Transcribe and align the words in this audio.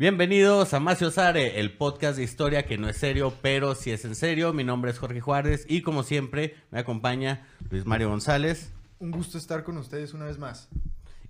Bienvenidos 0.00 0.72
a 0.72 0.80
Macio 0.80 1.10
Sare, 1.10 1.60
el 1.60 1.76
podcast 1.76 2.16
de 2.16 2.24
historia 2.24 2.64
que 2.64 2.78
no 2.78 2.88
es 2.88 2.96
serio, 2.96 3.34
pero 3.42 3.74
sí 3.74 3.90
es 3.90 4.06
en 4.06 4.14
serio. 4.14 4.54
Mi 4.54 4.64
nombre 4.64 4.92
es 4.92 4.98
Jorge 4.98 5.20
Juárez 5.20 5.66
y 5.68 5.82
como 5.82 6.04
siempre 6.04 6.54
me 6.70 6.80
acompaña 6.80 7.46
Luis 7.68 7.84
Mario 7.84 8.08
González. 8.08 8.72
Un 8.98 9.10
gusto 9.10 9.36
estar 9.36 9.62
con 9.62 9.76
ustedes 9.76 10.14
una 10.14 10.24
vez 10.24 10.38
más. 10.38 10.70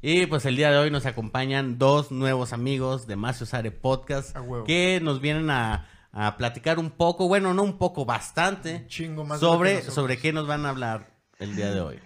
Y 0.02 0.26
pues 0.26 0.46
el 0.46 0.56
día 0.56 0.70
de 0.70 0.78
hoy 0.78 0.90
nos 0.90 1.04
acompañan 1.06 1.78
dos 1.78 2.10
nuevos 2.10 2.52
amigos 2.52 3.06
de 3.06 3.16
Macio 3.16 3.44
Sare 3.44 3.70
Podcast 3.70 4.34
A 4.34 4.40
huevo. 4.40 4.64
que 4.64 4.98
nos 5.02 5.20
vienen 5.20 5.50
a, 5.50 5.88
a 6.12 6.36
platicar 6.38 6.78
un 6.78 6.90
poco, 6.90 7.28
bueno, 7.28 7.52
no 7.52 7.62
un 7.62 7.76
poco, 7.76 8.06
bastante, 8.06 8.86
Chingo 8.86 9.24
más 9.24 9.40
sobre, 9.40 9.82
sobre 9.82 10.16
qué 10.18 10.32
nos 10.32 10.46
van 10.46 10.64
a 10.64 10.70
hablar 10.70 11.10
el 11.38 11.54
día 11.54 11.70
de 11.72 11.80
hoy. 11.80 11.98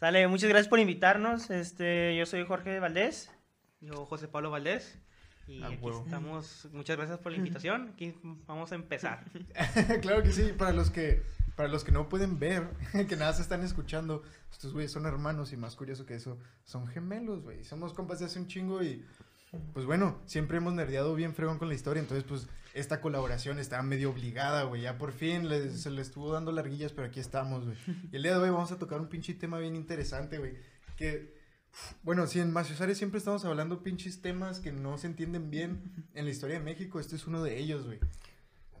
Sale, 0.00 0.26
muchas 0.28 0.48
gracias 0.48 0.68
por 0.68 0.78
invitarnos. 0.78 1.50
Este, 1.50 2.16
yo 2.16 2.24
soy 2.26 2.44
Jorge 2.46 2.78
Valdés. 2.80 3.30
Yo, 3.80 4.06
José 4.06 4.28
Pablo 4.28 4.50
Valdés. 4.50 4.98
Y 5.46 5.62
A 5.62 5.66
aquí 5.68 5.76
huevo. 5.80 6.02
estamos. 6.04 6.68
Muchas 6.72 6.96
gracias 6.96 7.18
por 7.18 7.32
la 7.32 7.38
invitación. 7.38 7.90
Aquí 7.94 8.14
vamos 8.46 8.72
a 8.72 8.74
empezar. 8.74 9.24
claro 10.02 10.22
que 10.22 10.32
sí, 10.32 10.52
para 10.56 10.72
los 10.72 10.90
que 10.90 11.22
para 11.56 11.68
los 11.68 11.84
que 11.84 11.92
no 11.92 12.08
pueden 12.08 12.38
ver, 12.38 12.68
que 13.08 13.16
nada 13.16 13.32
se 13.32 13.42
están 13.42 13.62
escuchando, 13.62 14.22
estos 14.52 14.72
güeyes 14.72 14.92
son 14.92 15.06
hermanos 15.06 15.52
y 15.52 15.56
más 15.56 15.74
curioso 15.74 16.06
que 16.06 16.14
eso, 16.14 16.38
son 16.64 16.86
gemelos, 16.86 17.42
güey. 17.42 17.64
Somos 17.64 17.92
compas 17.92 18.20
de 18.20 18.26
hace 18.26 18.38
un 18.38 18.46
chingo 18.46 18.82
y 18.82 19.04
pues 19.72 19.86
bueno, 19.86 20.20
siempre 20.26 20.58
hemos 20.58 20.74
nerdeado 20.74 21.14
bien 21.14 21.34
fregón 21.34 21.58
con 21.58 21.68
la 21.68 21.74
historia, 21.74 22.00
entonces 22.00 22.24
pues 22.28 22.46
esta 22.74 23.00
colaboración 23.00 23.58
está 23.58 23.82
medio 23.82 24.10
obligada, 24.10 24.64
güey. 24.64 24.82
Ya 24.82 24.98
por 24.98 25.12
fin 25.12 25.48
se 25.74 25.90
le 25.90 26.02
estuvo 26.02 26.32
dando 26.32 26.52
larguillas, 26.52 26.92
pero 26.92 27.06
aquí 27.06 27.20
estamos, 27.20 27.64
güey. 27.64 27.76
Y 28.12 28.16
el 28.16 28.22
día 28.22 28.32
de 28.32 28.44
hoy 28.44 28.50
vamos 28.50 28.70
a 28.70 28.78
tocar 28.78 29.00
un 29.00 29.08
pinche 29.08 29.32
tema 29.32 29.58
bien 29.58 29.74
interesante, 29.74 30.38
güey, 30.38 30.58
que 30.96 31.34
bueno, 32.02 32.26
sí, 32.26 32.40
en 32.40 32.52
Maciosare 32.52 32.94
siempre 32.94 33.18
estamos 33.18 33.44
hablando 33.44 33.82
pinches 33.82 34.22
temas 34.22 34.60
que 34.60 34.72
no 34.72 34.96
se 34.98 35.08
entienden 35.08 35.50
bien 35.50 36.08
en 36.14 36.24
la 36.24 36.30
historia 36.30 36.58
de 36.58 36.64
México. 36.64 37.00
Este 37.00 37.16
es 37.16 37.26
uno 37.26 37.42
de 37.42 37.58
ellos, 37.58 37.84
güey. 37.84 37.98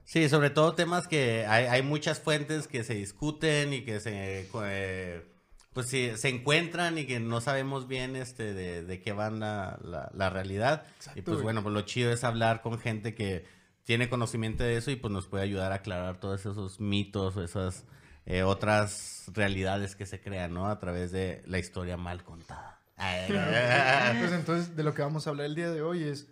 Sí, 0.06 0.28
sobre 0.28 0.50
todo 0.50 0.74
temas 0.74 1.08
que 1.08 1.46
hay, 1.46 1.66
hay 1.66 1.82
muchas 1.82 2.20
fuentes 2.20 2.68
que 2.68 2.84
se 2.84 2.94
discuten 2.94 3.72
y 3.72 3.82
que 3.82 3.98
se 3.98 4.48
eh, 4.62 5.26
pues 5.72 5.88
sí, 5.88 6.12
se 6.16 6.28
encuentran 6.28 6.96
y 6.96 7.06
que 7.06 7.20
no 7.20 7.40
sabemos 7.40 7.88
bien 7.88 8.14
este 8.16 8.54
de, 8.54 8.82
de 8.84 9.02
qué 9.02 9.12
van 9.12 9.40
la, 9.40 9.78
la, 9.82 10.10
la 10.14 10.30
realidad. 10.30 10.84
Exacto, 10.96 11.18
y 11.18 11.22
pues 11.22 11.34
güey. 11.34 11.42
bueno, 11.42 11.62
pues 11.62 11.74
lo 11.74 11.80
chido 11.82 12.12
es 12.12 12.22
hablar 12.22 12.62
con 12.62 12.78
gente 12.78 13.14
que 13.14 13.44
tiene 13.82 14.08
conocimiento 14.08 14.64
de 14.64 14.76
eso 14.76 14.90
y 14.90 14.96
pues 14.96 15.12
nos 15.12 15.26
puede 15.26 15.42
ayudar 15.42 15.72
a 15.72 15.76
aclarar 15.76 16.18
todos 16.18 16.40
esos 16.40 16.80
mitos 16.80 17.36
o 17.36 17.42
esas 17.42 17.84
eh, 18.26 18.42
otras 18.42 19.24
realidades 19.34 19.96
que 19.96 20.06
se 20.06 20.20
crean, 20.20 20.54
¿no? 20.54 20.66
A 20.66 20.78
través 20.78 21.12
de 21.12 21.42
la 21.46 21.58
historia 21.58 21.96
mal 21.96 22.22
contada. 22.24 22.80
Pues 24.18 24.32
entonces 24.32 24.76
de 24.76 24.82
lo 24.82 24.94
que 24.94 25.02
vamos 25.02 25.26
a 25.26 25.30
hablar 25.30 25.46
el 25.46 25.54
día 25.54 25.70
de 25.70 25.82
hoy 25.82 26.04
es 26.04 26.28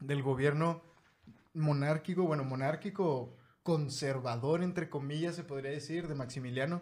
del 0.00 0.22
gobierno 0.22 0.82
monárquico, 1.58 2.24
bueno, 2.24 2.44
monárquico 2.44 3.36
conservador, 3.62 4.62
entre 4.62 4.88
comillas, 4.88 5.36
se 5.36 5.44
podría 5.44 5.70
decir, 5.70 6.08
de 6.08 6.14
Maximiliano, 6.14 6.80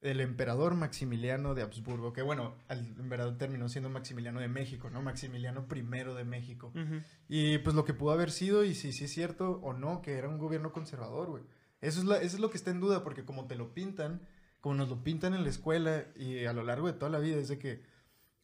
el 0.00 0.20
emperador 0.20 0.74
Maximiliano 0.74 1.54
de 1.54 1.62
Habsburgo, 1.62 2.12
que 2.12 2.22
bueno, 2.22 2.54
al, 2.68 2.78
en 2.80 3.08
verdad 3.08 3.36
terminó 3.36 3.68
siendo 3.68 3.88
Maximiliano 3.90 4.38
de 4.40 4.48
México, 4.48 4.90
¿no? 4.90 5.02
Maximiliano 5.02 5.66
I 5.74 6.14
de 6.14 6.24
México. 6.24 6.72
Y 7.28 7.58
pues 7.58 7.74
lo 7.74 7.84
que 7.84 7.94
pudo 7.94 8.12
haber 8.12 8.30
sido, 8.30 8.64
y 8.64 8.74
si 8.74 8.92
sí 8.92 9.04
es 9.04 9.12
cierto 9.12 9.60
o 9.62 9.72
no, 9.72 10.02
que 10.02 10.12
era 10.18 10.28
un 10.28 10.38
gobierno 10.38 10.72
conservador, 10.72 11.30
güey. 11.30 11.42
Eso 11.80 12.00
es, 12.00 12.06
la- 12.06 12.18
eso 12.18 12.36
es 12.36 12.40
lo 12.40 12.50
que 12.50 12.56
está 12.58 12.70
en 12.70 12.80
duda, 12.80 13.02
porque 13.02 13.24
como 13.24 13.46
te 13.46 13.56
lo 13.56 13.72
pintan, 13.74 14.20
como 14.60 14.74
nos 14.76 14.88
lo 14.88 15.02
pintan 15.02 15.34
en 15.34 15.42
la 15.42 15.50
escuela 15.50 16.04
y 16.16 16.44
a 16.44 16.52
lo 16.52 16.62
largo 16.64 16.86
de 16.86 16.92
toda 16.94 17.10
la 17.10 17.18
vida, 17.18 17.36
es 17.38 17.48
de 17.48 17.58
que, 17.58 17.82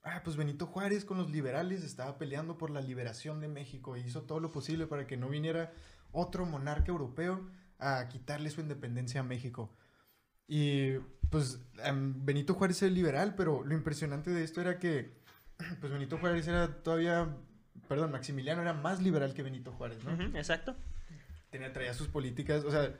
ah, 0.03 0.22
pues 0.25 0.37
Benito 0.37 0.66
Juárez 0.66 1.05
con 1.05 1.19
los 1.19 1.31
liberales 1.31 1.84
estaba 1.84 2.19
peleando 2.19 2.59
por 2.59 2.71
la 2.71 2.81
liberación 2.81 3.41
de 3.41 3.49
México 3.49 3.97
y 3.97 4.00
hizo 4.00 4.22
todo 4.22 4.41
lo 4.41 4.53
posible 4.53 4.87
para 4.87 5.06
que 5.06 5.16
no 5.16 5.28
viniera 5.28 5.72
otro 6.12 6.47
monarca 6.47 6.91
europeo 6.91 7.49
a 7.78 8.09
quitarle 8.09 8.50
su 8.50 8.60
independencia 8.60 9.21
a 9.21 9.25
México. 9.25 9.75
Y 10.47 10.99
pues 11.31 11.60
em, 11.84 12.25
Benito 12.25 12.55
Juárez 12.55 12.83
era 12.83 12.93
liberal, 12.93 13.34
pero 13.37 13.65
lo 13.65 13.75
impresionante 13.75 14.31
de 14.31 14.43
esto 14.43 14.60
era 14.60 14.78
que 14.78 15.21
pues 15.81 15.93
Benito 15.93 16.19
Juárez 16.19 16.49
era 16.49 16.83
todavía, 16.83 17.28
perdón, 17.89 18.12
Maximiliano 18.12 18.62
era 18.62 18.72
más 18.72 19.00
liberal 19.00 19.34
que 19.34 19.43
Benito 19.43 19.72
Juárez, 19.72 20.03
¿no? 20.05 20.37
Exacto. 20.37 20.77
Tenía, 21.50 21.72
traía 21.72 21.94
sus 21.94 22.09
políticas, 22.09 22.65
o 22.65 22.71
sea, 22.71 22.94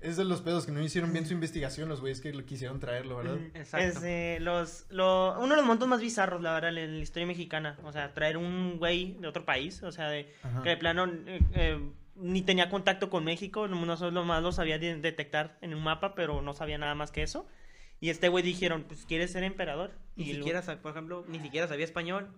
es 0.00 0.16
de 0.16 0.24
los 0.24 0.42
pedos 0.42 0.66
que 0.66 0.72
no 0.72 0.82
hicieron 0.82 1.12
bien 1.12 1.26
su 1.26 1.32
investigación 1.32 1.88
los 1.88 2.00
güeyes 2.00 2.20
que 2.20 2.32
lo 2.32 2.44
quisieron 2.44 2.78
traerlo, 2.80 3.16
¿verdad? 3.16 3.38
Exacto. 3.54 3.86
Es 3.98 4.02
eh, 4.04 4.38
los, 4.40 4.86
lo- 4.90 5.34
uno 5.38 5.50
de 5.50 5.56
los 5.56 5.64
momentos 5.64 5.88
más 5.88 6.00
bizarros, 6.00 6.42
la 6.42 6.52
verdad, 6.52 6.76
en 6.76 6.96
la 6.96 7.02
historia 7.02 7.26
mexicana. 7.26 7.78
O 7.84 7.92
sea, 7.92 8.12
traer 8.14 8.36
un 8.36 8.76
güey 8.78 9.12
de 9.20 9.28
otro 9.28 9.44
país, 9.44 9.82
o 9.82 9.92
sea, 9.92 10.08
de, 10.10 10.30
Ajá. 10.42 10.62
que 10.62 10.68
de 10.70 10.76
plano 10.76 11.06
eh, 11.06 11.40
eh, 11.54 11.80
ni 12.16 12.42
tenía 12.42 12.68
contacto 12.68 13.08
con 13.10 13.24
México, 13.24 13.66
no 13.66 13.96
solo 13.96 14.24
más 14.24 14.42
lo 14.42 14.52
sabía 14.52 14.78
de- 14.78 14.96
detectar 14.96 15.56
en 15.62 15.74
un 15.74 15.82
mapa, 15.82 16.14
pero 16.14 16.42
no 16.42 16.52
sabía 16.52 16.78
nada 16.78 16.94
más 16.94 17.10
que 17.10 17.22
eso. 17.22 17.46
Y 18.00 18.10
este 18.10 18.28
güey 18.28 18.44
dijeron, 18.44 18.84
pues, 18.86 19.06
¿quieres 19.06 19.32
ser 19.32 19.44
emperador? 19.44 19.92
Ni 20.16 20.24
Y 20.30 20.34
siquiera, 20.34 20.60
por 20.82 20.90
ejemplo, 20.90 21.24
ni 21.28 21.40
siquiera 21.40 21.66
sabía 21.66 21.84
español. 21.86 22.28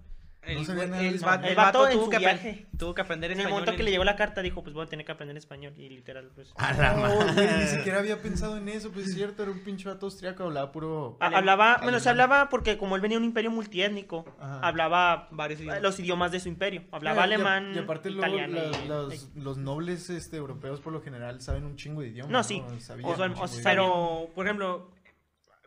No 0.46 0.60
El, 0.60 0.66
de 0.66 1.08
el, 1.08 1.14
español. 1.16 1.44
el 1.44 1.50
El 1.50 1.56
vato 1.56 1.78
vato 1.80 1.88
en 1.88 1.98
tuvo 1.98 2.10
que, 2.10 2.18
viaje. 2.18 2.66
tuvo 2.78 2.94
que 2.94 3.00
aprender 3.02 3.30
En 3.32 3.38
el 3.38 3.40
español. 3.46 3.60
momento 3.62 3.76
que 3.76 3.82
le 3.82 3.90
llegó 3.90 4.04
la 4.04 4.16
carta 4.16 4.42
dijo, 4.42 4.62
pues 4.62 4.74
voy 4.74 4.84
a 4.84 4.88
tener 4.88 5.04
que 5.04 5.12
aprender 5.12 5.36
español. 5.36 5.74
Y 5.76 5.88
literal, 5.88 6.30
pues... 6.34 6.52
A 6.56 6.72
la 6.74 6.92
No, 6.94 7.00
madre. 7.02 7.32
güey, 7.32 7.58
ni 7.58 7.66
siquiera 7.78 7.98
había 7.98 8.22
pensado 8.22 8.56
en 8.56 8.68
eso, 8.68 8.90
pues 8.92 9.08
es 9.08 9.14
cierto, 9.16 9.42
era 9.42 9.52
un 9.52 9.60
pinche 9.60 9.88
vato 9.88 10.06
austriaco, 10.06 10.44
hablaba 10.44 10.70
puro... 10.72 11.16
Hablaba, 11.20 11.80
bueno, 11.82 11.98
se 12.00 12.08
hablaba 12.08 12.48
porque 12.48 12.78
como 12.78 12.94
él 12.96 13.02
venía 13.02 13.16
de 13.16 13.22
un 13.22 13.28
imperio 13.28 13.50
multiétnico, 13.50 14.24
Ajá. 14.38 14.60
hablaba 14.60 15.28
Varios 15.30 15.60
idiomas. 15.60 15.82
los 15.82 15.98
idiomas 16.00 16.32
de 16.32 16.40
su 16.40 16.48
imperio. 16.48 16.84
Hablaba 16.92 17.22
a- 17.22 17.24
alemán, 17.24 17.72
Y, 17.74 17.78
aparte 17.78 18.10
luego 18.10 18.26
italiano. 18.36 18.54
la- 18.70 18.84
y- 18.84 18.88
los, 18.88 19.34
los 19.34 19.56
nobles 19.58 20.08
este, 20.10 20.36
europeos 20.36 20.80
por 20.80 20.92
lo 20.92 21.02
general 21.02 21.40
saben 21.40 21.64
un 21.64 21.76
chingo 21.76 22.02
de 22.02 22.08
idiomas. 22.08 22.30
No, 22.32 22.42
sí. 22.44 22.62
Sabían 22.78 23.10
O 23.10 23.16
sea, 23.16 23.26
un 23.26 23.32
chingo 23.32 23.44
o 23.44 23.48
de 23.48 23.52
sea, 23.62 23.72
idiomas. 23.72 23.90
Pero, 23.94 24.34
por 24.34 24.46
ejemplo, 24.46 24.90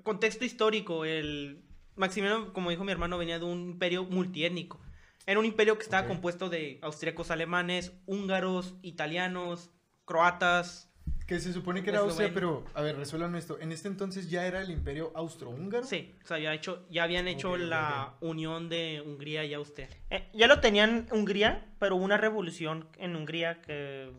contexto 0.04 0.46
histórico, 0.46 1.06
el 1.06 1.62
Maximiliano, 2.00 2.54
como 2.54 2.70
dijo 2.70 2.84
mi 2.84 2.92
hermano, 2.92 3.18
venía 3.18 3.40
de 3.40 3.46
un 3.46 3.60
imperio 3.72 4.06
multiétnico. 4.06 4.80
Era 5.26 5.38
un 5.40 5.46
imperio 5.46 5.78
que 5.78 5.84
estaba 5.84 6.04
Ok. 6.04 6.08
compuesto 6.08 6.50
de 6.50 6.80
austríacos 6.82 7.30
alemanes, 7.30 7.92
húngaros, 8.06 8.76
italianos, 8.82 9.70
croatas. 10.06 10.90
Que 11.28 11.40
se 11.40 11.54
supone 11.54 11.84
que 11.84 11.90
era. 11.92 12.00
Austria, 12.00 12.32
pero, 12.34 12.64
a 12.74 12.82
ver, 12.82 12.96
resuélvanme 12.96 13.38
esto. 13.38 13.60
¿En 13.60 13.72
este 13.72 13.88
entonces 13.88 14.30
ya 14.30 14.48
era 14.48 14.62
el 14.62 14.72
imperio 14.72 15.12
austrohúngaro? 15.14 15.86
Sí, 15.86 16.16
o 16.24 16.28
sea, 16.28 16.40
ya, 16.40 16.54
hecho, 16.54 16.86
ya 16.90 17.04
habían 17.04 17.28
hecho 17.28 17.50
Ok, 17.50 17.56
ok, 17.56 17.62
la 17.68 18.14
unión 18.22 18.70
de 18.70 19.04
Hungría 19.06 19.44
y 19.46 19.54
Austria. 19.54 19.90
Eh, 20.10 20.28
ya 20.34 20.48
lo 20.48 20.60
tenían 20.62 21.08
Hungría, 21.12 21.66
pero 21.80 21.96
hubo 21.98 22.06
una 22.06 22.18
revolución 22.18 22.88
en 22.98 23.16
Hungría 23.16 23.62
que 23.62 24.12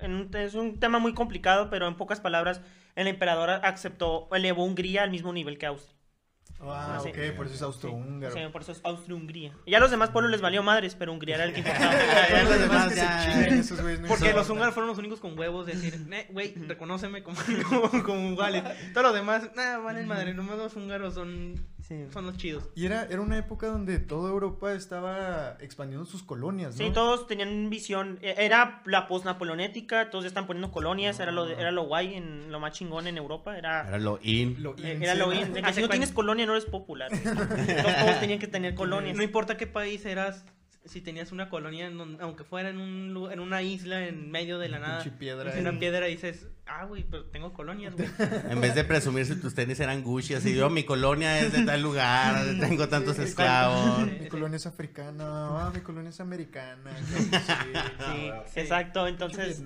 en 0.00 0.14
un- 0.14 0.36
es 0.36 0.54
un 0.54 0.78
tema 0.80 0.98
muy 0.98 1.14
complicado, 1.14 1.70
pero 1.70 1.86
en 1.86 1.94
pocas 1.96 2.20
palabras, 2.20 2.60
el 2.96 3.06
emperador 3.06 3.50
aceptó, 3.50 4.28
elevó 4.34 4.64
Hungría 4.64 5.02
al 5.04 5.10
mismo 5.10 5.32
nivel 5.32 5.56
que 5.56 5.66
Austria. 5.66 5.96
Ah, 6.62 6.98
Sí. 7.02 7.08
ok, 7.08 7.36
por 7.36 7.46
eso 7.46 7.54
es 7.54 7.62
austrohúngaro. 7.62 8.34
Sí, 8.34 8.40
por 8.52 8.60
eso 8.62 8.72
es 8.72 8.80
Austria-Hungría. 8.84 9.52
Y 9.64 9.74
a 9.74 9.80
los 9.80 9.90
demás 9.90 10.10
pueblos 10.10 10.30
les 10.30 10.42
valió 10.42 10.62
madres, 10.62 10.94
pero 10.94 11.10
Hungría 11.12 11.36
era 11.36 11.44
el 11.44 11.54
que 11.54 11.60
importaba. 11.60 11.92
Ya 12.28 12.42
los 12.42 12.58
demás 12.60 12.88
que 12.88 12.96
ya- 12.96 13.22
se 13.22 13.32
chinguen 13.32 13.58
esos 13.60 13.80
güeyes, 13.80 14.00
no 14.00 14.08
Porque 14.08 14.32
los 14.34 14.50
húngaros 14.50 14.74
fueron 14.74 14.88
los 14.88 14.98
únicos 14.98 15.20
con 15.20 15.38
huevos 15.38 15.64
de 15.66 15.72
decir, 15.74 16.06
"Eh, 16.12 16.26
güey, 16.30 16.52
reconóceme 16.68 17.22
como, 17.22 17.36
como, 17.90 18.02
como 18.04 18.30
iguales. 18.32 18.62
Todos 18.92 19.06
los 19.06 19.14
demás, 19.14 19.50
nada, 19.56 19.78
valen 19.78 20.06
madre, 20.06 20.34
nomás 20.34 20.58
los 20.58 20.76
húngaros 20.76 21.14
son, 21.14 21.54
Sí. 21.90 22.06
son 22.12 22.24
los 22.26 22.36
chidos. 22.36 22.68
Y 22.76 22.86
era, 22.86 23.02
era 23.10 23.20
una 23.20 23.36
época 23.36 23.66
donde 23.66 23.98
toda 23.98 24.30
Europa 24.30 24.72
estaba 24.74 25.56
expandiendo 25.60 26.06
sus 26.06 26.22
colonias, 26.22 26.78
¿no? 26.78 26.86
Sí, 26.86 26.92
todos 26.92 27.26
tenían 27.26 27.68
visión. 27.68 28.20
eh, 28.22 28.36
Era 28.38 28.80
la 28.86 29.08
post-napoleonética, 29.08 30.08
todos 30.08 30.22
ya 30.22 30.28
están 30.28 30.46
poniendo 30.46 30.70
colonias, 30.70 31.18
era 31.18 31.32
lo, 31.32 31.46
de- 31.46 31.54
era 31.54 31.72
lo 31.72 31.82
guay, 31.86 32.14
en, 32.14 32.52
lo 32.52 32.60
más 32.60 32.74
chingón 32.74 33.08
en 33.08 33.16
Europa. 33.18 33.58
Era, 33.58 33.88
Era 33.88 33.98
lo 33.98 34.20
in. 34.22 34.62
Lo 34.62 34.76
eh, 34.78 34.94
in, 34.94 35.02
era 35.02 35.14
sí, 35.14 35.18
lo 35.18 35.26
¿no? 35.26 35.32
in, 35.34 35.52
de 35.52 35.62
que 35.62 35.72
si 35.72 35.80
no 35.82 35.88
tienes 35.88 36.12
colonia 36.12 36.46
no 36.46 36.52
eres 36.52 36.64
popular. 36.66 37.10
Todos 37.10 38.20
tenían 38.20 38.38
que 38.38 38.46
tener 38.46 38.76
colonias. 38.76 39.16
No 39.16 39.24
importa 39.24 39.56
qué 39.56 39.66
país 39.66 40.04
eras, 40.06 40.44
si 40.86 41.00
tenías 41.02 41.30
una 41.30 41.48
colonia, 41.50 41.86
en 41.86 41.98
donde- 41.98 42.22
aunque 42.22 42.42
fuera 42.42 42.70
en, 42.70 42.78
un, 42.78 43.30
en 43.30 43.38
una 43.40 43.62
isla 43.62 44.06
en 44.06 44.30
medio 44.30 44.58
de 44.58 44.68
la 44.70 44.78
nada, 44.78 45.04
piedra 45.18 45.52
en 45.54 45.60
una 45.60 45.70
ahí. 45.70 45.78
piedra 45.78 46.06
dices, 46.06 46.46
ah, 46.66 46.86
güey, 46.86 47.04
pero 47.04 47.26
tengo 47.26 47.52
colonias, 47.52 47.94
güey. 47.94 48.08
En 48.50 48.60
vez 48.60 48.74
de 48.74 48.84
presumir 48.84 49.26
si 49.26 49.36
tus 49.38 49.54
tenis 49.54 49.78
eran 49.80 50.02
Gucci, 50.02 50.34
así 50.34 50.54
yo, 50.54 50.70
mi 50.70 50.84
colonia 50.84 51.38
es 51.38 51.52
de 51.52 51.64
tal 51.66 51.82
lugar, 51.82 52.44
tengo 52.60 52.88
tantos 52.88 53.16
Sí, 53.16 53.22
esclavos. 53.24 54.06
Mi 54.20 54.28
colonia 54.28 54.56
es 54.56 54.66
africana, 54.66 55.24
ah, 55.66 55.70
mi 55.74 55.80
colonia 55.80 56.10
es 56.10 56.20
americana. 56.20 56.90
sí. 57.06 57.24
Sí, 57.24 58.30
Sí. 58.54 58.60
exacto. 58.60 59.06
Entonces, 59.06 59.62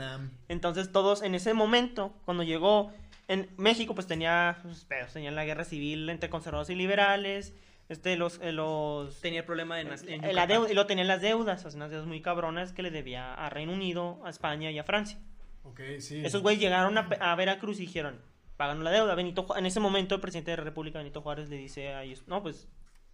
entonces 0.48 0.90
todos 0.90 1.22
en 1.22 1.34
ese 1.36 1.54
momento, 1.54 2.12
cuando 2.24 2.42
llegó 2.42 2.92
en 3.28 3.48
México, 3.56 3.94
pues 3.94 4.06
tenía 4.06 4.58
pues, 4.62 4.86
tenía 5.12 5.30
la 5.30 5.44
guerra 5.44 5.64
civil 5.64 6.10
entre 6.10 6.28
conservadores 6.28 6.70
y 6.70 6.74
liberales. 6.74 7.52
Este, 7.88 8.16
los, 8.16 8.40
eh, 8.42 8.52
los 8.52 9.20
Tenía 9.20 9.40
el 9.40 9.46
problema 9.46 9.76
de... 9.76 9.84
nas- 9.86 10.04
en 10.08 10.20
la 10.22 10.28
Yucatán. 10.28 10.48
deuda, 10.48 10.70
y 10.72 10.74
lo 10.74 10.86
tenía 10.86 11.02
en 11.02 11.08
las 11.08 11.20
deudas, 11.20 11.64
o 11.64 11.70
sea, 11.70 11.76
unas 11.76 11.90
deudas 11.90 12.06
muy 12.06 12.20
cabronas 12.22 12.72
que 12.72 12.82
le 12.82 12.90
debía 12.90 13.34
a 13.34 13.50
Reino 13.50 13.72
Unido, 13.72 14.20
a 14.24 14.30
España 14.30 14.70
y 14.70 14.78
a 14.78 14.84
Francia. 14.84 15.18
Ok, 15.64 15.80
sí. 15.98 16.24
Esos 16.24 16.42
güeyes 16.42 16.60
llegaron 16.60 16.96
a, 16.98 17.34
Veracruz 17.36 17.78
y 17.78 17.82
dijeron, 17.86 18.20
pagan 18.56 18.82
la 18.84 18.90
deuda. 18.90 19.14
Benito 19.14 19.46
en 19.56 19.66
ese 19.66 19.80
momento 19.80 20.14
el 20.14 20.20
presidente 20.20 20.50
de 20.50 20.56
la 20.58 20.64
República, 20.64 20.98
Benito 20.98 21.20
Juárez, 21.22 21.48
le 21.48 21.56
dice 21.56 21.88
a 21.94 22.02
ellos, 22.04 22.24
no, 22.26 22.42
pues, 22.42 22.68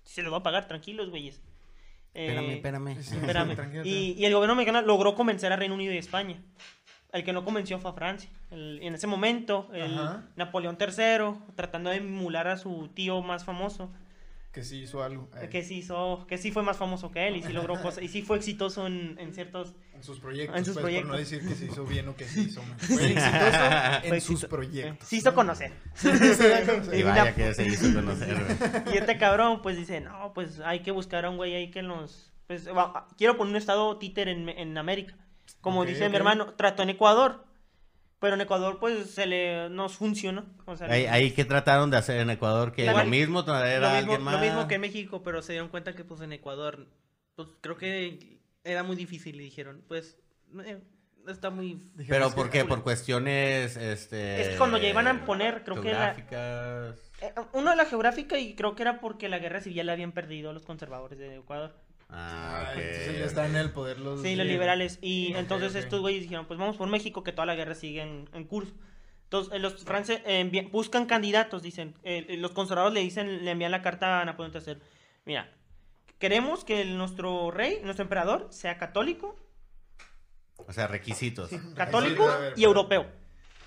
se 0.05 0.23
los 0.23 0.33
va 0.33 0.39
a 0.39 0.43
pagar, 0.43 0.67
tranquilos, 0.69 1.11
güeyes. 1.11 1.41
Eh, 2.15 2.27
Espérame, 2.27 2.51
espérame. 2.95 3.03
sí, 3.03 3.17
espérame. 3.17 3.87
Y, 3.87 4.13
y 4.19 4.25
el 4.25 4.35
gobierno 4.35 4.57
mexicano 4.57 4.83
logró 4.83 5.15
convencer 5.15 5.53
a 5.53 5.57
Reino 5.57 5.75
Unido 5.75 5.93
y 5.93 5.99
España. 5.99 6.43
El 7.13 7.25
que 7.25 7.33
no 7.33 7.45
convenció 7.45 7.79
fue 7.81 7.91
a 7.91 7.95
Francia. 7.95 8.31
El- 8.51 8.79
en 8.83 8.95
ese 8.95 9.07
momento, 9.07 9.69
el. 9.73 9.97
Napoleón 10.37 10.77
III, 10.81 11.55
tratando 11.57 11.91
de 11.91 11.97
emular 11.97 12.47
a 12.49 12.57
su 12.57 12.89
tío 12.95 13.21
más 13.23 13.45
famoso, 13.45 13.93
Que 14.53 14.65
sí 14.65 14.83
hizo 14.83 15.03
algo. 15.05 15.29
eh, 15.41 15.49
que 15.49 15.63
sí 15.63 15.79
hizo, 15.79 16.27
que 16.29 16.37
sí 16.37 16.51
fue 16.51 16.63
más 16.65 16.77
famoso 16.77 17.13
que 17.13 17.29
él 17.29 17.37
y 17.37 17.43
sí 17.43 17.53
logró 17.53 17.81
cosas, 17.81 18.03
y 18.03 18.09
sí 18.09 18.23
fue 18.23 18.37
exitoso 18.37 18.85
en, 18.87 19.17
en 19.21 19.33
ciertos 19.33 19.75
En 19.95 20.03
sus 20.03 20.19
proyectos. 20.19 20.59
En 20.59 20.65
sus 20.65 20.75
pues, 20.75 20.83
proyectos. 20.83 21.09
Por 21.09 21.17
no 21.17 21.19
decir 21.21 21.47
que 21.47 21.55
se 21.55 21.67
hizo 21.67 21.85
bien 21.85 22.09
o 22.09 22.17
que 22.17 22.25
se 22.25 22.41
hizo 22.41 22.61
mal. 22.65 22.77
Fue 22.81 23.13
exitoso 23.13 24.03
en 24.03 24.09
Fue 24.09 24.21
sus 24.21 24.45
proyectos. 24.47 25.09
Se 25.09 25.17
hizo 25.17 25.35
conocer. 25.35 25.73
Y 26.93 26.97
Y 26.97 27.03
vaya 27.05 27.25
la- 27.27 27.35
que 27.35 27.55
se 27.55 27.65
hizo 27.67 27.95
conocer, 27.95 28.35
güey. 28.83 28.95
Y 28.95 28.99
este 28.99 29.19
cabrón, 29.19 29.63
pues 29.63 29.77
dice, 29.77 30.01
no, 30.01 30.33
pues 30.35 30.59
hay 30.61 30.81
que 30.81 30.91
buscar 30.91 31.25
a 31.27 31.31
un 31.31 31.37
güey 31.37 31.55
ahí 31.55 31.71
que 31.71 31.83
nos... 31.83 32.33
Pues 32.49 32.67
va- 32.69 33.07
quiero 33.17 33.37
poner 33.37 33.53
un 33.53 33.57
estado 33.57 33.99
títer 33.99 34.27
en, 34.29 34.49
en 34.49 34.77
América. 34.79 35.15
Como 35.61 35.85
dice 35.85 36.09
mi 36.09 36.17
hermano, 36.17 36.55
trató 36.55 36.83
en 36.83 36.91
Ecuador. 36.91 37.45
Pero 38.21 38.35
en 38.35 38.43
Ecuador, 38.43 38.79
pues, 38.79 39.11
se 39.11 39.27
le... 39.27 39.71
nos 39.71 39.97
funcionó. 39.97 40.45
O 40.67 40.77
sea, 40.77 40.89
Ahí, 40.89 41.07
ahí 41.07 41.31
que 41.33 41.47
trataron 41.47 41.91
de 41.91 41.97
hacer 41.97 42.21
en 42.21 42.29
Ecuador, 42.29 42.73
que 42.73 42.85
lo 42.85 43.05
mismo, 43.07 43.45
traer 43.45 43.81
Lo 43.81 43.89
a 43.89 43.95
mismo, 43.95 44.13
alguien 44.13 44.23
más. 44.23 44.35
lo 44.35 44.41
mismo 44.41 44.69
que 44.69 44.75
en 44.75 44.81
México, 44.83 45.23
pero 45.23 45.41
se 45.43 45.53
dieron 45.53 45.69
cuenta 45.69 45.95
que 45.95 46.05
pues 46.05 46.21
en 46.21 46.33
Ecuador, 46.35 46.87
pues 47.35 47.49
creo 47.63 47.79
que 47.79 48.41
era 48.63 48.83
muy 48.83 48.95
difícil 48.95 49.41
y 49.41 49.45
dijeron, 49.45 49.83
pues, 49.89 50.19
eh, 50.65 50.79
está 51.29 51.49
muy... 51.49 51.83
Pero 52.09 52.31
¿por 52.31 52.51
qué? 52.51 52.67
Por 52.67 52.83
cuestiones, 52.83 53.79
este... 53.79 54.43
Es 54.43 54.49
que 54.51 54.57
cuando 54.57 54.77
ya 54.77 54.89
iban 54.89 55.07
a 55.07 55.25
poner, 55.25 55.65
creo 55.65 55.81
que 55.81 55.89
geográficas. 55.89 56.99
Eh, 57.23 57.33
uno 57.55 57.71
de 57.71 57.77
la 57.77 57.87
geográfica 57.87 58.39
y 58.39 58.55
creo 58.55 58.75
que 58.77 58.83
era 58.83 59.01
porque 59.01 59.31
la 59.31 59.39
guerra 59.39 59.63
civil 59.63 59.87
la 59.87 59.93
habían 59.93 60.13
perdido 60.13 60.53
los 60.53 60.67
conservadores 60.67 61.19
de 61.19 61.37
Ecuador. 61.37 61.75
Ah, 62.13 62.65
Ah. 62.67 62.73
Entonces 62.75 63.19
ya 63.19 63.25
están 63.25 63.47
en 63.51 63.57
el 63.57 63.71
poder 63.71 63.99
los. 64.01 64.23
Sí, 64.23 64.37
los 64.37 64.47
liberales. 64.47 64.99
Y 65.03 65.33
entonces 65.35 65.75
estos 65.75 66.01
güeyes 66.01 66.23
dijeron, 66.23 66.47
pues 66.47 66.59
vamos 66.59 66.77
por 66.77 66.89
México, 66.89 67.23
que 67.23 67.33
toda 67.33 67.47
la 67.47 67.55
guerra 67.55 67.75
sigue 67.75 68.03
en, 68.03 68.29
en 68.33 68.45
curso. 68.45 68.73
Entonces, 69.25 69.53
eh, 69.55 69.59
los 69.61 69.85
franceses 69.85 70.23
buscan 70.73 71.07
candidatos, 71.07 71.63
dicen. 71.63 71.95
eh, 72.03 72.27
eh, 72.29 72.37
los 72.37 72.51
conservadores 72.53 72.95
le 72.95 73.01
dicen, 73.01 73.45
le 73.45 73.51
envían 73.53 73.71
la 73.71 73.81
carta 73.83 74.21
a 74.21 74.25
Napoleón 74.25 74.53
III. 74.55 74.77
Mira, 75.25 75.53
queremos 76.19 76.65
que 76.65 76.81
el- 76.83 76.99
nuestro 76.99 77.51
rey, 77.53 77.79
nuestro 77.85 78.03
emperador, 78.03 78.49
sea 78.51 78.77
católico, 78.77 79.37
O 80.57 80.73
sea, 80.73 80.87
requisitos. 80.89 81.51
católico 81.77 82.29
y 82.57 82.65
europeo. 82.65 83.07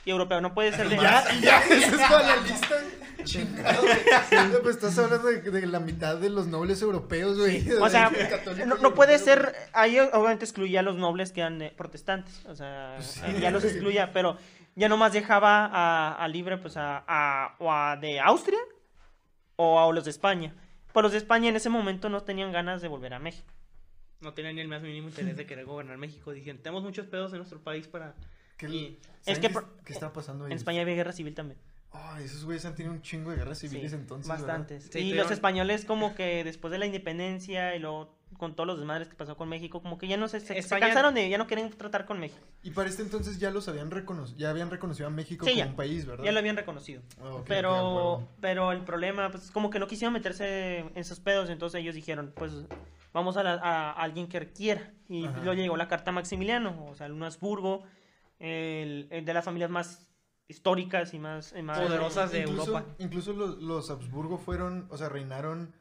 Y 0.05 0.09
europeo, 0.11 0.41
no 0.41 0.53
puede 0.53 0.73
ser 0.73 0.89
de... 0.89 0.97
Ya, 0.97 1.23
ya, 1.41 1.59
esa 1.63 1.75
es 1.95 2.07
toda 2.09 2.21
la 2.23 2.35
lista. 2.47 2.75
Chingado. 3.23 3.81
güey. 3.83 4.61
Pues 4.61 4.75
estás 4.75 4.97
hablando 4.99 5.27
de, 5.29 5.39
de 5.39 5.65
la 5.67 5.79
mitad 5.79 6.17
de 6.17 6.29
los 6.29 6.47
nobles 6.47 6.81
europeos, 6.81 7.37
güey. 7.37 7.71
O 7.79 7.87
sea, 7.89 8.11
no, 8.67 8.75
no 8.77 8.93
puede 8.93 9.17
ser. 9.17 9.55
Ahí 9.71 9.97
obviamente 9.99 10.43
excluía 10.43 10.81
a 10.81 10.83
los 10.83 10.97
nobles 10.97 11.31
que 11.31 11.39
eran 11.39 11.61
eh, 11.61 11.73
protestantes. 11.75 12.45
O 12.47 12.55
sea, 12.55 12.97
eh, 12.97 13.37
ya 13.39 13.49
los 13.49 13.63
excluía, 13.63 14.11
pero 14.11 14.37
ya 14.75 14.89
nomás 14.89 15.13
dejaba 15.13 15.67
a, 15.67 16.15
a 16.15 16.27
libre, 16.27 16.57
pues 16.57 16.75
a, 16.75 17.03
a- 17.07 17.55
o 17.59 17.71
a 17.71 17.95
de 17.95 18.19
Austria 18.19 18.59
o 19.55 19.79
a 19.79 19.93
los 19.93 20.03
de 20.03 20.11
España. 20.11 20.53
Pues 20.91 21.01
los 21.03 21.13
de 21.13 21.19
España 21.19 21.47
en 21.47 21.55
ese 21.55 21.69
momento 21.69 22.09
no 22.09 22.23
tenían 22.23 22.51
ganas 22.51 22.81
de 22.81 22.89
volver 22.89 23.13
a 23.13 23.19
México. 23.19 23.53
No 24.19 24.33
tenían 24.33 24.55
ni 24.55 24.61
el 24.61 24.67
más 24.67 24.81
mínimo 24.81 25.07
interés 25.07 25.37
de 25.37 25.45
querer 25.45 25.63
gobernar 25.65 25.97
México. 25.97 26.33
Dijeron, 26.33 26.61
tenemos 26.61 26.83
muchos 26.83 27.07
pedos 27.07 27.31
en 27.31 27.37
nuestro 27.37 27.59
país 27.63 27.87
para... 27.87 28.15
¿Qué, 28.67 28.75
y- 28.75 28.99
¿saben 29.21 29.21
Es 29.25 29.39
que 29.39 29.49
qué, 29.85 29.93
está 29.93 30.11
pasando 30.13 30.45
ahí? 30.45 30.51
En 30.51 30.57
España 30.57 30.81
había 30.81 30.95
guerra 30.95 31.11
civil 31.13 31.33
también. 31.35 31.59
Ay, 31.95 32.25
esos 32.25 32.43
güeyes 32.45 32.65
han 32.65 32.73
tenido 32.73 32.91
un 32.93 33.01
chingo 33.03 33.29
de 33.29 33.37
guerras 33.37 33.59
civiles 33.59 33.91
Sí, 33.91 33.97
entonces. 33.97 34.27
bastantes. 34.27 34.85
Sí, 34.91 34.99
y 34.99 35.01
tuvieron- 35.09 35.17
los 35.23 35.31
españoles 35.31 35.85
como 35.85 36.15
que 36.15 36.43
después 36.43 36.71
de 36.71 36.79
la 36.79 36.87
independencia 36.87 37.75
y 37.75 37.79
luego 37.79 38.15
con 38.39 38.55
todos 38.55 38.65
los 38.65 38.77
desmadres 38.79 39.07
que 39.09 39.15
pasó 39.15 39.37
con 39.37 39.47
México, 39.47 39.79
como 39.83 39.99
que 39.99 40.07
ya 40.07 40.17
no 40.17 40.27
se, 40.27 40.39
se, 40.39 40.47
se 40.47 40.57
España- 40.57 40.87
cansaron 40.87 41.13
de, 41.13 41.29
ya 41.29 41.37
no 41.37 41.45
quieren 41.45 41.69
tratar 41.69 42.05
con 42.07 42.19
México. 42.19 42.41
Y 42.63 42.71
para 42.71 42.89
este 42.89 43.03
entonces 43.03 43.37
ya 43.37 43.51
los 43.51 43.67
habían 43.67 43.91
reconocido, 43.91 44.39
ya 44.39 44.49
habían 44.49 44.71
reconocido 44.71 45.05
a 45.05 45.11
México 45.11 45.45
Sí, 45.45 45.51
como 45.51 45.63
ya. 45.63 45.69
un 45.69 45.75
país, 45.75 46.07
¿verdad? 46.07 46.23
Ya 46.25 46.31
lo 46.31 46.39
habían 46.39 46.57
reconocido. 46.57 47.03
Ah, 47.21 47.43
pero, 47.47 48.27
pero 48.41 48.71
el 48.71 48.81
problema, 48.81 49.29
pues 49.29 49.51
como 49.51 49.69
que 49.69 49.77
no 49.77 49.85
quisieron 49.87 50.13
meterse 50.13 50.79
en 50.79 50.91
esos 50.95 51.19
pedos, 51.19 51.51
entonces 51.51 51.79
ellos 51.79 51.93
dijeron, 51.93 52.33
pues 52.35 52.53
vamos 53.13 53.37
a, 53.37 53.43
la- 53.43 53.53
a 53.61 53.91
alguien 53.91 54.27
que 54.27 54.51
quiera. 54.51 54.91
Y 55.07 55.25
Ajá. 55.27 55.37
luego 55.43 55.53
llegó 55.53 55.77
la 55.77 55.87
carta 55.87 56.09
a 56.09 56.13
Maximiliano, 56.13 56.87
o 56.87 56.95
sea, 56.95 57.05
el 57.05 57.21
Habsburgo, 57.21 57.83
el, 58.39 59.07
el 59.11 59.25
de 59.25 59.33
las 59.33 59.45
familias 59.45 59.69
más 59.69 60.07
históricas 60.47 61.13
y 61.13 61.19
más, 61.19 61.53
y 61.57 61.61
más 61.61 61.79
Poderosas 61.79 62.31
de 62.31 62.41
incluso, 62.41 62.67
Europa. 62.71 62.85
Incluso 62.99 63.33
los, 63.33 63.57
los 63.59 63.89
Habsburgo 63.89 64.37
fueron, 64.37 64.87
o 64.91 64.97
sea, 64.97 65.09
reinaron 65.09 65.73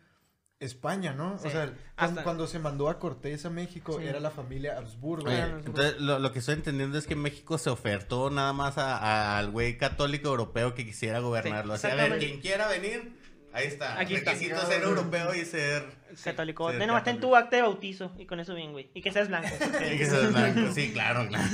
España, 0.61 1.13
¿no? 1.13 1.39
Sí, 1.39 1.49
o 1.49 1.51
sea, 1.51 1.65
cuando, 1.67 1.81
hasta- 1.97 2.23
cuando 2.23 2.47
se 2.47 2.59
mandó 2.61 2.89
a 2.89 3.01
Cortés 3.01 3.45
a 3.45 3.51
México 3.51 3.99
Sí. 3.99 4.07
era 4.07 4.21
la 4.21 4.31
familia 4.31 4.79
Habsburgo. 4.79 5.27
Oye, 5.29 5.41
Bueno, 5.41 5.57
entonces, 5.59 6.01
lo, 6.01 6.21
lo 6.21 6.33
que 6.33 6.39
estoy 6.39 6.55
entendiendo 6.55 6.97
es 6.99 7.07
que 7.09 7.17
México 7.17 7.59
se 7.59 7.69
ofertó 7.71 8.31
nada 8.31 8.53
más 8.53 8.79
a- 8.79 8.97
a- 8.97 9.39
al 9.39 9.51
güey 9.51 9.77
católico 9.77 10.29
europeo 10.29 10.75
que 10.75 10.85
quisiera 10.87 11.19
gobernarlo. 11.19 11.77
Sí, 11.77 11.89
o 11.89 11.91
sea, 11.91 12.05
a 12.05 12.09
ver, 12.09 12.19
quien 12.21 12.41
quiera 12.41 12.69
venir, 12.69 13.13
ahí 13.53 13.67
está. 13.67 13.99
Aquí 13.99 14.15
está. 14.15 14.33
Requisito 14.33 14.67
ser 14.67 14.83
europeo 14.83 15.35
y 15.35 15.45
ser... 15.45 15.85
católico. 16.23 16.73
Nomás 16.73 17.05
ten 17.05 17.17
católico. 17.17 17.29
tu 17.29 17.37
acta 17.37 17.57
de 17.57 17.63
bautizo 17.63 18.13
y 18.19 18.27
con 18.27 18.41
eso 18.41 18.55
bien, 18.55 18.73
güey. 18.73 18.91
Y 18.95 19.03
que 19.03 19.13
seas 19.13 19.29
blanco. 19.29 19.49
y 19.95 19.99
que 19.99 20.07
ser 20.07 20.29
blanco. 20.29 20.73
Sí, 20.73 20.93
claro, 20.93 21.27
claro. 21.29 21.45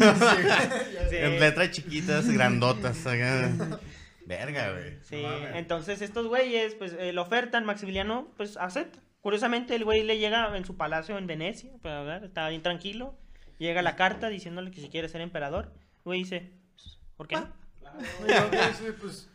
Sí. 1.11 1.17
En 1.17 1.41
letras 1.41 1.71
chiquitas, 1.71 2.29
grandotas. 2.29 3.07
acá. 3.07 3.81
Verga, 4.29 4.73
güey. 4.73 4.99
Sí, 5.03 5.23
No 5.23 5.57
entonces 5.57 6.03
estos 6.03 6.27
güeyes, 6.27 6.75
pues, 6.75 6.93
eh, 6.99 7.13
lo 7.15 7.23
ofertan, 7.23 7.65
Maximiliano, 7.65 8.29
pues, 8.37 8.59
acepta. 8.59 9.01
Curiosamente, 9.21 9.75
el 9.75 9.85
güey 9.85 10.03
le 10.03 10.19
llega 10.19 10.55
en 10.57 10.65
su 10.67 10.77
palacio 10.77 11.17
en 11.17 11.27
Venecia, 11.27 11.71
para 11.83 12.01
hablar, 12.01 12.25
estaba 12.25 12.51
bien 12.51 12.63
tranquilo, 12.63 13.19
llega 13.59 13.81
la 13.83 13.97
carta 13.97 14.29
diciéndole 14.29 14.71
que 14.71 14.81
si 14.81 14.91
quiere 14.91 15.09
ser 15.09 15.23
emperador. 15.23 15.73
El 15.97 16.03
güey 16.05 16.19
dice, 16.21 16.53
pues, 16.75 16.99
¿por 17.17 17.27
qué 17.27 17.37
no? 17.37 17.53
Oye, 18.23 18.35
pues, 18.51 18.95
pues, 19.01 19.31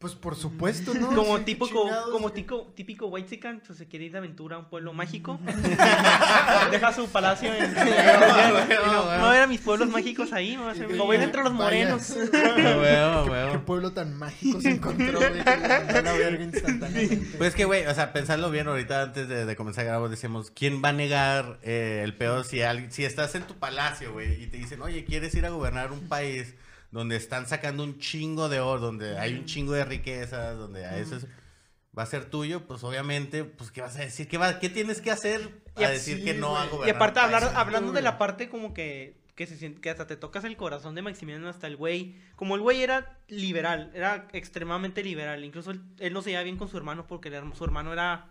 pues 0.00 0.14
por 0.14 0.34
supuesto, 0.34 0.94
¿no? 0.94 1.14
Como 1.14 1.36
Sí, 1.36 1.44
típico, 1.44 1.82
chingados, 1.82 2.04
como 2.10 2.20
güey. 2.30 2.34
típico, 2.34 2.72
típico 2.74 3.06
white 3.08 3.28
pues 3.66 3.76
se 3.78 3.86
quiere 3.86 4.06
ir 4.06 4.12
de 4.12 4.16
aventura 4.18 4.56
a 4.56 4.60
un 4.60 4.64
pueblo 4.64 4.94
mágico. 4.94 5.38
Deja 6.70 6.94
su 6.94 7.06
palacio 7.08 7.52
en... 7.52 7.74
no, 7.74 9.18
no 9.18 9.32
era 9.34 9.46
mis 9.46 9.60
pueblos 9.60 9.90
mágicos 9.90 10.32
ahí, 10.32 10.56
me 10.56 10.64
va 10.64 10.70
a 10.70 10.74
ven 11.06 11.20
entre 11.20 11.42
los 11.42 11.52
morenos. 11.52 12.14
¿Qué 12.32 12.38
huevo. 12.78 13.60
pueblo 13.66 13.92
tan 13.92 14.16
mágico 14.16 14.58
se 14.62 14.70
encontró, 14.70 15.18
güey? 15.18 15.40
A 15.40 16.00
verga 16.14 16.44
instantáneamente. 16.44 17.36
Pues 17.36 17.50
es 17.50 17.54
que, 17.54 17.66
güey, 17.66 17.84
o 17.84 17.94
sea, 17.94 18.14
pensarlo 18.14 18.50
bien 18.50 18.68
ahorita 18.68 19.02
antes 19.02 19.28
de, 19.28 19.44
de 19.44 19.54
comenzar 19.56 19.84
a 19.84 19.88
grabar, 19.88 20.08
decíamos, 20.08 20.50
¿quién 20.50 20.82
va 20.82 20.88
a 20.88 20.92
negar 20.94 21.58
eh, 21.62 22.00
el 22.04 22.14
peor 22.14 22.46
si, 22.46 22.62
alguien- 22.62 22.90
si 22.90 23.04
estás 23.04 23.34
en 23.34 23.42
tu 23.42 23.52
palacio, 23.56 24.14
güey, 24.14 24.44
y 24.44 24.46
te 24.46 24.56
dicen, 24.56 24.80
oye, 24.80 25.04
¿quieres 25.04 25.34
ir 25.34 25.44
a 25.44 25.50
gobernar 25.50 25.92
un 25.92 26.08
país 26.08 26.54
donde 26.90 27.16
están 27.16 27.46
sacando 27.46 27.84
un 27.84 27.98
chingo 27.98 28.48
de 28.48 28.60
oro, 28.60 28.80
donde 28.80 29.18
hay 29.18 29.34
un 29.34 29.44
chingo 29.44 29.72
de 29.72 29.84
riquezas, 29.84 30.56
donde 30.58 30.84
a 30.84 30.98
eso 30.98 31.16
es- 31.16 31.26
va 31.96 32.02
a 32.02 32.06
ser 32.06 32.26
tuyo? 32.26 32.66
Pues 32.66 32.82
obviamente, 32.84 33.44
pues, 33.44 33.70
¿qué 33.70 33.80
vas 33.80 33.96
a 33.96 34.00
decir? 34.00 34.28
¿Qué, 34.28 34.38
va, 34.38 34.58
qué 34.58 34.68
tienes 34.68 35.00
que 35.00 35.10
hacer 35.10 35.62
a 35.76 35.88
decir 35.88 36.18
sí, 36.18 36.24
que 36.24 36.34
no 36.34 36.56
a 36.56 36.66
gobernar? 36.66 36.88
Y 36.88 36.90
aparte, 36.90 37.20
hablar, 37.20 37.52
hablando 37.54 37.92
de 37.92 38.02
la 38.02 38.18
parte 38.18 38.48
como 38.48 38.74
que, 38.74 39.16
que, 39.34 39.46
se 39.46 39.56
siente, 39.56 39.80
que 39.80 39.90
hasta 39.90 40.06
te 40.06 40.16
tocas 40.16 40.44
el 40.44 40.56
corazón 40.56 40.94
de 40.94 41.02
Maximiliano, 41.02 41.48
hasta 41.48 41.66
el 41.66 41.76
güey. 41.76 42.16
Como 42.36 42.54
el 42.54 42.60
güey 42.60 42.82
era 42.82 43.18
liberal, 43.28 43.90
era 43.94 44.28
extremadamente 44.32 45.02
liberal. 45.02 45.44
Incluso 45.44 45.70
él, 45.70 45.80
él 45.98 46.12
no 46.12 46.22
se 46.22 46.30
llevaba 46.30 46.44
bien 46.44 46.56
con 46.56 46.68
su 46.68 46.76
hermano 46.76 47.06
porque 47.06 47.28
el 47.28 47.54
su 47.54 47.64
hermano 47.64 47.92
era 47.92 48.28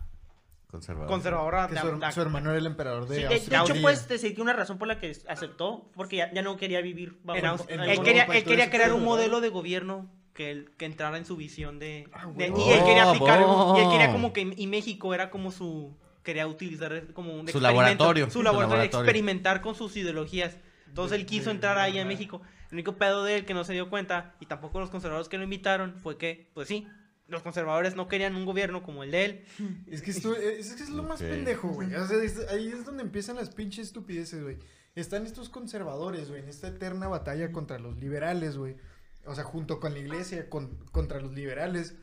Conservador. 0.70 1.08
conservador. 1.08 1.54
a- 1.56 1.66
Que 1.68 1.74
de- 1.74 1.80
su, 1.80 2.04
a- 2.04 2.12
su 2.12 2.22
hermano 2.22 2.50
era 2.50 2.58
el 2.58 2.66
emperador 2.66 3.08
de 3.08 3.16
Sí, 3.16 3.22
de, 3.22 3.28
de 3.28 3.34
Austria. 3.34 3.62
hecho, 3.62 3.82
puedes 3.82 4.08
decir 4.08 4.34
que 4.34 4.40
una 4.42 4.52
razón 4.52 4.78
por 4.78 4.88
la 4.88 4.98
que 4.98 5.16
aceptó, 5.28 5.90
porque 5.94 6.16
ya, 6.16 6.32
ya 6.32 6.42
no 6.42 6.56
quería 6.56 6.80
vivir 6.80 7.18
bajo 7.24 7.38
en 7.68 7.80
en 7.80 7.90
él 7.90 8.00
quería, 8.02 8.24
él 8.24 8.44
quería 8.44 8.70
crear 8.70 8.88
pedo, 8.90 8.96
un 8.96 9.04
modelo 9.04 9.40
de 9.40 9.48
gobierno 9.48 10.10
que, 10.32 10.50
él- 10.52 10.70
que 10.78 10.84
entrara 10.86 11.18
en 11.18 11.24
su 11.26 11.36
visión 11.36 11.78
de, 11.78 12.08
Ah, 12.12 12.26
de- 12.36 12.50
güey. 12.50 12.68
y 12.68 12.70
él 12.72 12.84
quería 12.84 13.06
Oh, 13.06 13.10
aplicar 13.10 13.40
y 13.40 13.80
él 13.80 13.90
quería 13.90 14.12
como 14.12 14.32
que 14.32 14.54
y 14.56 14.66
México 14.68 15.12
era 15.14 15.28
como 15.30 15.50
su 15.50 15.96
quería 16.22 16.46
utilizar 16.46 17.12
como 17.14 17.34
un 17.34 17.48
Su 17.48 17.60
laboratorio, 17.60 18.26
su 18.26 18.32
su 18.32 18.42
laboratorio, 18.42 18.76
laboratorio. 18.76 19.04
experimentar 19.04 19.60
con 19.62 19.74
sus 19.74 19.96
ideologías 19.96 20.56
entonces 20.86 21.18
él 21.18 21.26
quiso 21.26 21.50
entrar 21.50 21.78
ahí 21.78 21.98
en 21.98 22.06
México 22.06 22.42
el 22.68 22.74
único 22.74 22.96
pedo 22.96 23.24
de 23.24 23.36
él 23.36 23.44
que 23.46 23.54
no 23.54 23.64
se 23.64 23.72
dio 23.72 23.88
cuenta 23.90 24.34
y 24.38 24.46
tampoco 24.46 24.78
los 24.80 24.90
conservadores 24.90 25.28
que 25.28 25.38
lo 25.38 25.44
invitaron 25.44 25.94
fue 25.96 26.16
que 26.18 26.50
pues 26.54 26.68
sí 26.68 26.86
los 27.30 27.42
conservadores 27.42 27.96
no 27.96 28.08
querían 28.08 28.36
un 28.36 28.44
gobierno 28.44 28.82
como 28.82 29.02
el 29.04 29.10
de 29.10 29.24
él 29.24 29.44
Es 29.86 30.02
que, 30.02 30.10
esto, 30.10 30.34
es, 30.36 30.72
que 30.74 30.82
es 30.82 30.90
lo 30.90 31.02
más 31.02 31.20
pendejo, 31.20 31.68
güey. 31.68 31.94
O 31.94 32.06
sea, 32.06 32.22
es- 32.22 32.46
ahí 32.48 32.68
es 32.68 32.84
donde 32.84 33.02
empiezan 33.02 33.36
las 33.36 33.50
pinches 33.50 33.86
estupideces, 33.86 34.42
güey. 34.42 34.58
Están 34.94 35.24
estos 35.24 35.48
conservadores, 35.48 36.28
güey, 36.28 36.42
en 36.42 36.48
esta 36.48 36.68
eterna 36.68 37.06
batalla 37.08 37.52
contra 37.52 37.78
los 37.78 37.96
liberales, 37.98 38.56
güey. 38.56 38.76
O 39.24 39.34
sea, 39.34 39.44
junto 39.44 39.78
con 39.80 39.92
la 39.94 40.00
iglesia, 40.00 40.48
con- 40.50 40.76
contra 40.92 41.20
los 41.20 41.32
liberales. 41.32 41.94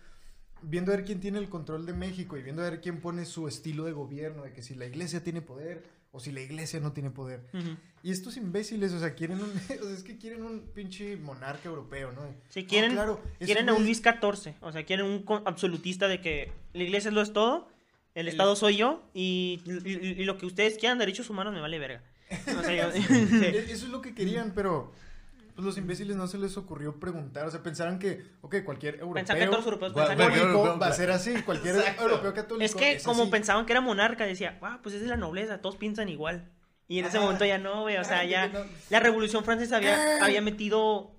viendo 0.63 0.91
a 0.91 0.95
ver 0.95 1.05
quién 1.05 1.19
tiene 1.19 1.37
el 1.39 1.49
control 1.49 1.85
de 1.85 1.93
México 1.93 2.35
y 2.37 2.41
viendo 2.41 2.63
a 2.63 2.69
ver 2.69 2.81
quién 2.81 2.99
pone 3.01 3.25
su 3.25 3.47
estilo 3.47 3.85
de 3.85 3.91
gobierno, 3.91 4.43
de 4.43 4.53
que 4.53 4.63
si 4.63 4.73
la 4.73 4.85
iglesia 4.87 5.23
tiene 5.23 5.41
poder 5.41 5.83
o 6.11 6.19
si 6.19 6.31
la 6.31 6.41
iglesia 6.41 6.79
no 6.79 6.93
tiene 6.93 7.09
poder. 7.11 7.41
Y 8.03 8.11
estos 8.11 8.37
imbéciles, 8.37 8.93
o 8.93 8.99
sea, 8.99 9.13
quieren 9.15 9.41
un, 9.41 9.49
o 9.81 9.85
sea, 9.85 9.93
es 9.93 10.03
que 10.03 10.17
quieren 10.17 10.43
un 10.43 10.61
pinche 10.73 11.17
monarca 11.17 11.67
europeo, 11.69 12.11
¿no? 12.13 12.21
Sí, 12.49 12.65
quieren, 12.65 12.93
claro, 12.93 13.21
quieren 13.39 13.69
a 13.69 13.73
un 13.73 13.83
Luis 13.83 14.01
XIV, 14.01 14.53
o 14.61 14.71
sea, 14.71 14.83
quieren 14.85 15.05
un 15.05 15.23
absolutista 15.45 16.07
de 16.07 16.21
que 16.21 16.51
la 16.73 16.83
iglesia 16.83 17.11
lo 17.11 17.21
es 17.21 17.33
todo, 17.33 17.67
el 18.15 18.27
Estado 18.27 18.55
soy 18.55 18.77
yo, 18.77 19.03
y, 19.13 19.61
y- 19.65 20.21
y 20.21 20.23
lo 20.25 20.37
que 20.37 20.45
ustedes 20.47 20.77
quieran, 20.77 20.97
derechos 20.97 21.29
humanos, 21.29 21.53
me 21.53 21.59
vale 21.61 21.77
verga. 21.77 22.01
O 22.57 22.63
sea, 22.63 22.73
yo- 22.75 22.91
sí. 23.01 23.45
E- 23.45 23.71
Eso 23.71 23.85
es 23.85 23.91
lo 23.91 24.01
que 24.01 24.13
querían, 24.15 24.53
pero 24.55 24.91
pues, 25.57 25.65
los 25.65 25.77
imbéciles 25.79 26.15
no 26.15 26.27
se 26.27 26.37
les 26.37 26.55
ocurrió 26.55 26.99
preguntar. 26.99 27.47
O 27.47 27.49
sea, 27.49 27.63
pensaron 27.63 27.97
que, 27.97 28.23
ok, 28.41 28.57
cualquier 28.63 28.93
europeo 28.99 29.15
Pensaban 29.15 29.39
que 29.41 29.45
todos 29.47 29.57
los 29.57 29.65
europeos 29.65 29.91
pensaban 29.91 30.31
europeo, 30.39 30.77
va 30.77 30.85
a 30.85 30.93
ser 30.93 31.09
así. 31.09 31.33
Cualquier 31.41 31.77
Exacto. 31.77 32.03
europeo 32.03 32.33
católico 32.35 32.63
Es 32.63 32.75
que 32.75 33.03
como 33.03 33.23
así. 33.23 33.31
pensaban 33.31 33.65
que 33.65 33.73
era 33.73 33.81
monarca, 33.81 34.27
decía, 34.27 34.59
ah, 34.61 34.79
pues 34.83 34.93
esa 34.93 35.05
es 35.05 35.09
la 35.09 35.17
nobleza, 35.17 35.59
todos 35.59 35.75
piensan 35.75 36.09
igual. 36.09 36.47
Y 36.89 36.99
en 36.99 37.05
ese 37.05 37.19
momento 37.19 37.43
ya 37.43 37.57
no, 37.57 37.81
güey, 37.81 37.97
o 37.97 38.03
sea, 38.05 38.19
Ay, 38.19 38.29
ya 38.29 38.47
no. 38.47 38.59
la 38.89 39.01
Revolución 39.01 39.43
Francesa 39.43 39.75
había, 39.75 40.23
había 40.23 40.41
metido... 40.41 41.11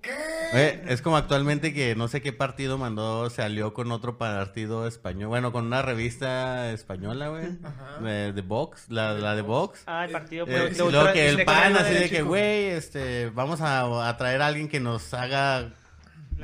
Eh, 0.53 0.83
es 0.87 1.03
como 1.03 1.15
actualmente 1.15 1.75
que 1.75 1.95
no 1.95 2.07
sé 2.07 2.23
qué 2.23 2.33
partido 2.33 2.79
mandó, 2.79 3.29
se 3.29 3.43
alió 3.43 3.71
con 3.75 3.91
otro 3.91 4.17
partido 4.17 4.87
español, 4.87 5.27
bueno, 5.29 5.51
con 5.51 5.67
una 5.67 5.83
revista 5.83 6.71
española, 6.71 7.27
güey, 7.29 7.49
Ajá. 7.63 7.99
de, 8.01 8.33
de 8.33 8.41
Vox, 8.41 8.89
la, 8.89 9.13
la 9.13 9.35
de 9.35 9.43
Vox. 9.43 9.83
Ah, 9.85 10.05
el 10.05 10.11
partido... 10.11 10.47
Eh, 10.47 10.69
y 10.71 10.73
de 10.73 10.91
luego 10.91 11.13
que 11.13 11.29
el 11.29 11.45
pan 11.45 11.77
así 11.77 11.93
de 11.93 12.09
que, 12.09 12.23
güey, 12.23 12.65
este, 12.69 13.29
vamos 13.29 13.61
a, 13.61 14.09
a 14.09 14.17
traer 14.17 14.41
a 14.41 14.47
alguien 14.47 14.69
que 14.69 14.79
nos 14.79 15.13
haga 15.13 15.71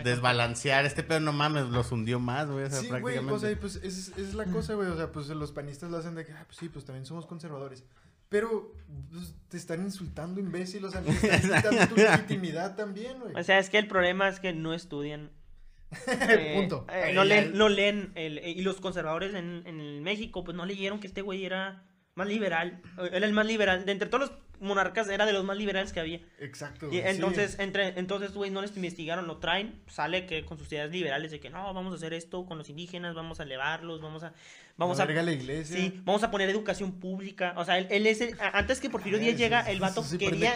desbalancear 0.03 0.85
este 0.85 1.01
pedo, 1.03 1.19
no 1.21 1.33
mames, 1.33 1.65
los 1.69 1.91
hundió 1.91 2.19
más, 2.19 2.47
güey, 2.47 2.65
o 2.65 2.69
sea, 2.69 2.79
Sí, 2.81 2.89
güey, 2.89 3.01
prácticamente. 3.01 3.33
o 3.33 3.39
sea, 3.39 3.51
y 3.51 3.55
pues 3.55 3.77
es, 3.77 4.09
es 4.17 4.33
la 4.35 4.45
cosa, 4.45 4.73
güey. 4.75 4.89
O 4.89 4.97
sea, 4.97 5.11
pues 5.11 5.27
los 5.29 5.51
panistas 5.51 5.89
lo 5.89 5.97
hacen 5.97 6.15
de 6.15 6.25
que, 6.25 6.33
ah, 6.33 6.43
pues 6.45 6.57
sí, 6.57 6.69
pues 6.69 6.85
también 6.85 7.05
somos 7.05 7.25
conservadores. 7.25 7.83
Pero 8.35 8.73
pues, 9.11 9.33
te 9.47 9.55
están 9.55 9.81
insultando, 9.83 10.41
imbécil. 10.41 10.83
O 10.83 10.91
sea, 10.91 11.01
te 11.03 11.09
están 11.11 11.41
quitando 11.41 11.87
tu 11.87 11.95
legitimidad 11.95 12.75
también, 12.75 13.17
güey. 13.21 13.33
O 13.33 13.43
sea, 13.43 13.59
es 13.59 13.69
que 13.69 13.77
el 13.77 13.87
problema 13.87 14.27
es 14.27 14.41
que 14.41 14.51
no 14.51 14.73
estudian. 14.73 15.31
eh, 16.07 16.53
Punto. 16.57 16.85
eh, 16.91 17.13
no, 17.13 17.23
leen, 17.23 17.57
no 17.57 17.69
leen. 17.69 18.11
el- 18.15 18.39
eh, 18.39 18.49
y 18.49 18.61
los 18.61 18.81
conservadores 18.81 19.33
en, 19.35 19.63
en 19.65 20.03
México, 20.03 20.43
pues 20.43 20.57
no 20.57 20.65
leyeron 20.65 20.99
que 20.99 21.07
este 21.07 21.21
güey 21.21 21.45
era 21.45 21.85
más 22.15 22.27
liberal. 22.27 22.81
eh, 22.97 23.09
Era 23.13 23.25
el 23.25 23.31
más 23.31 23.45
liberal. 23.45 23.85
De 23.85 23.93
entre 23.93 24.09
todos 24.09 24.29
los 24.29 24.37
monarcas, 24.59 25.07
era 25.09 25.25
de 25.25 25.31
los 25.33 25.45
más 25.45 25.55
liberales 25.57 25.93
que 25.93 26.01
había. 26.01 26.19
Exacto. 26.39 26.87
Y 26.87 26.89
güey, 26.89 27.01
sí. 27.03 27.07
entonces, 27.09 27.57
entre, 27.59 27.97
entonces, 27.99 28.33
güey, 28.33 28.51
no 28.51 28.61
les 28.61 28.75
investigaron, 28.75 29.27
lo 29.27 29.37
traen, 29.37 29.81
sale 29.87 30.25
que 30.25 30.43
con 30.45 30.57
sus 30.57 30.69
ideas 30.71 30.89
liberales 30.91 31.31
de 31.31 31.39
que 31.39 31.49
no, 31.49 31.73
vamos 31.73 31.93
a 31.93 31.95
hacer 31.95 32.13
esto 32.13 32.45
con 32.45 32.57
los 32.57 32.69
indígenas, 32.69 33.15
vamos 33.15 33.39
a 33.39 33.43
elevarlos, 33.43 34.01
vamos 34.01 34.23
a, 34.23 34.33
vamos 34.77 34.97
La 34.97 35.03
a, 35.05 35.23
la 35.23 35.31
iglesia. 35.31 35.77
sí, 35.77 36.01
vamos 36.03 36.23
a 36.23 36.31
poner 36.31 36.49
educación 36.49 36.93
pública. 36.99 37.53
O 37.57 37.65
sea, 37.65 37.77
él, 37.77 37.87
él 37.89 38.07
es 38.07 38.21
el- 38.21 38.35
antes 38.53 38.79
que 38.79 38.89
Porfirio 38.89 39.19
Díaz 39.19 39.37
llega, 39.37 39.63
sí, 39.63 39.71
el 39.71 39.75
sí, 39.77 39.81
vato 39.81 40.03
sí, 40.03 40.09
sí, 40.11 40.17
quería, 40.17 40.55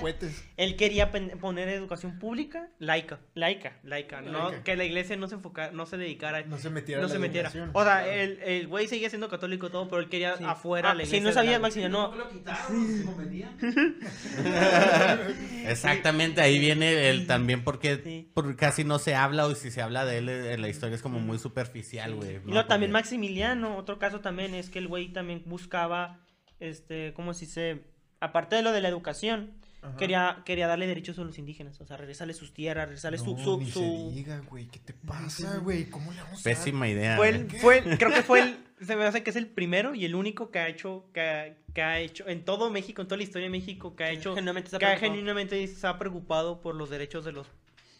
él 0.57 0.75
quería 0.75 1.11
poner 1.11 1.69
educación 1.69 2.19
pública 2.19 2.67
laica, 2.79 3.19
laica, 3.35 3.77
laica, 3.83 4.21
no 4.21 4.49
Laica. 4.49 4.63
Que 4.63 4.75
la 4.75 4.83
iglesia 4.85 5.15
no 5.17 5.27
se 5.27 5.35
enfocara, 5.35 5.71
no 5.71 5.85
se 5.85 5.97
dedicara, 5.97 6.41
No 6.43 6.57
se 6.57 6.69
metiera. 6.69 7.01
no 7.01 7.05
a 7.05 7.09
la 7.09 7.13
se 7.13 7.19
metiera. 7.19 7.49
educación. 7.49 7.71
O 7.73 7.83
sea, 7.83 8.03
Claro. 8.03 8.11
el, 8.11 8.39
el 8.43 8.67
güey 8.67 8.88
seguía 8.88 9.09
siendo 9.09 9.29
católico 9.29 9.67
y 9.67 9.71
todo, 9.71 9.89
pero 9.89 10.01
él 10.01 10.09
quería 10.09 10.38
Sí. 10.38 10.43
afuera 10.45 10.91
Ah, 10.91 10.93
la 10.93 11.05
si 11.05 11.17
iglesia. 11.17 11.21
no 11.23 11.27
de 11.29 11.33
sabía 11.33 11.51
la- 11.53 11.59
Maximiliano, 11.59 12.11
¿Por 12.11 12.17
qué 12.17 12.23
lo 12.25 12.29
quitaron? 12.29 13.59
Exactamente, 15.67 16.41
ahí 16.41 16.59
viene 16.59 17.09
el 17.09 17.27
también 17.27 17.63
porque, 17.63 18.01
Sí. 18.03 18.29
porque 18.33 18.55
casi 18.55 18.83
no 18.83 18.99
se 18.99 19.15
habla 19.15 19.45
o 19.45 19.55
si 19.55 19.71
se 19.71 19.81
habla 19.81 20.05
de 20.05 20.17
él 20.19 20.29
eh, 20.29 20.57
la 20.57 20.69
historia 20.69 20.95
es 20.95 21.01
como 21.01 21.19
muy 21.19 21.39
superficial, 21.39 22.15
güey. 22.15 22.35
Y 22.35 22.39
¿no? 22.39 22.53
luego 22.53 22.67
también 22.67 22.91
Maximiliano, 22.91 23.77
otro 23.77 23.99
caso 23.99 24.09
también 24.20 24.54
es 24.56 24.70
que 24.70 24.80
el 24.80 24.88
güey 24.88 25.10
también 25.13 25.44
buscaba, 25.46 26.20
este, 26.60 27.13
¿cómo 27.13 27.34
se 27.34 27.46
dice? 27.46 27.84
Aparte 28.20 28.56
de 28.56 28.62
lo 28.63 28.72
de 28.74 28.82
la 28.82 28.89
educación, 28.89 29.51
Ajá. 29.82 29.96
quería, 29.96 30.42
quería 30.46 30.68
darle 30.68 30.88
derechos 30.88 31.18
a 31.20 31.24
los 31.24 31.38
indígenas, 31.39 31.80
o 31.80 31.86
sea, 31.86 31.96
regresarle 31.96 32.34
sus 32.34 32.54
tierras, 32.54 32.86
regresarle 32.88 33.18
su... 33.18 33.38
No, 33.38 33.44
su, 33.44 33.60
ni 33.60 33.72
su- 33.72 33.80
se 33.80 34.16
diga, 34.16 34.39
güey. 34.50 34.66
¿Qué 34.68 34.80
te 34.80 34.94
pasa, 34.94 35.58
güey? 35.60 35.86
¿Cómo 35.89 36.12
le 36.12 36.22
vamos 36.22 36.42
a? 36.42 36.44
Pésima 36.44 36.89
idea. 36.89 37.16
Fue 37.16 37.30
el, 37.30 37.50
fue 37.50 37.78
el- 37.78 37.98
creo 37.98 38.12
que 38.12 38.22
fue 38.24 38.42
el, 38.42 38.58
se 38.86 38.96
me 38.98 39.06
hace 39.06 39.24
que 39.24 39.30
es 39.30 39.36
el 39.38 39.48
primero 39.48 39.96
y 39.96 40.04
el 40.04 40.16
único 40.16 40.51
que 40.51 40.60
ha 40.60 40.68
hecho, 40.68 41.06
que, 41.13 41.22
ha- 41.22 41.56
que 41.74 41.82
ha 41.82 42.00
hecho, 42.00 42.28
en 42.28 42.44
todo 42.44 42.70
México, 42.70 43.01
en 43.01 43.08
toda 43.08 43.18
la 43.18 43.24
historia 43.24 43.46
de 43.48 43.51
México, 43.51 43.96
que 43.96 44.04
ha 44.04 44.12
hecho, 44.12 44.36
Genuinamente 44.36 44.70
se 44.70 44.75
ha 44.75 44.80
que 44.80 44.98
genuinamente 44.98 45.66
se 45.68 45.88
ha 45.88 45.98
preocupado 45.98 46.60
por 46.60 46.75
los 46.75 46.89
derechos 46.89 47.24
de 47.24 47.32
los 47.32 47.48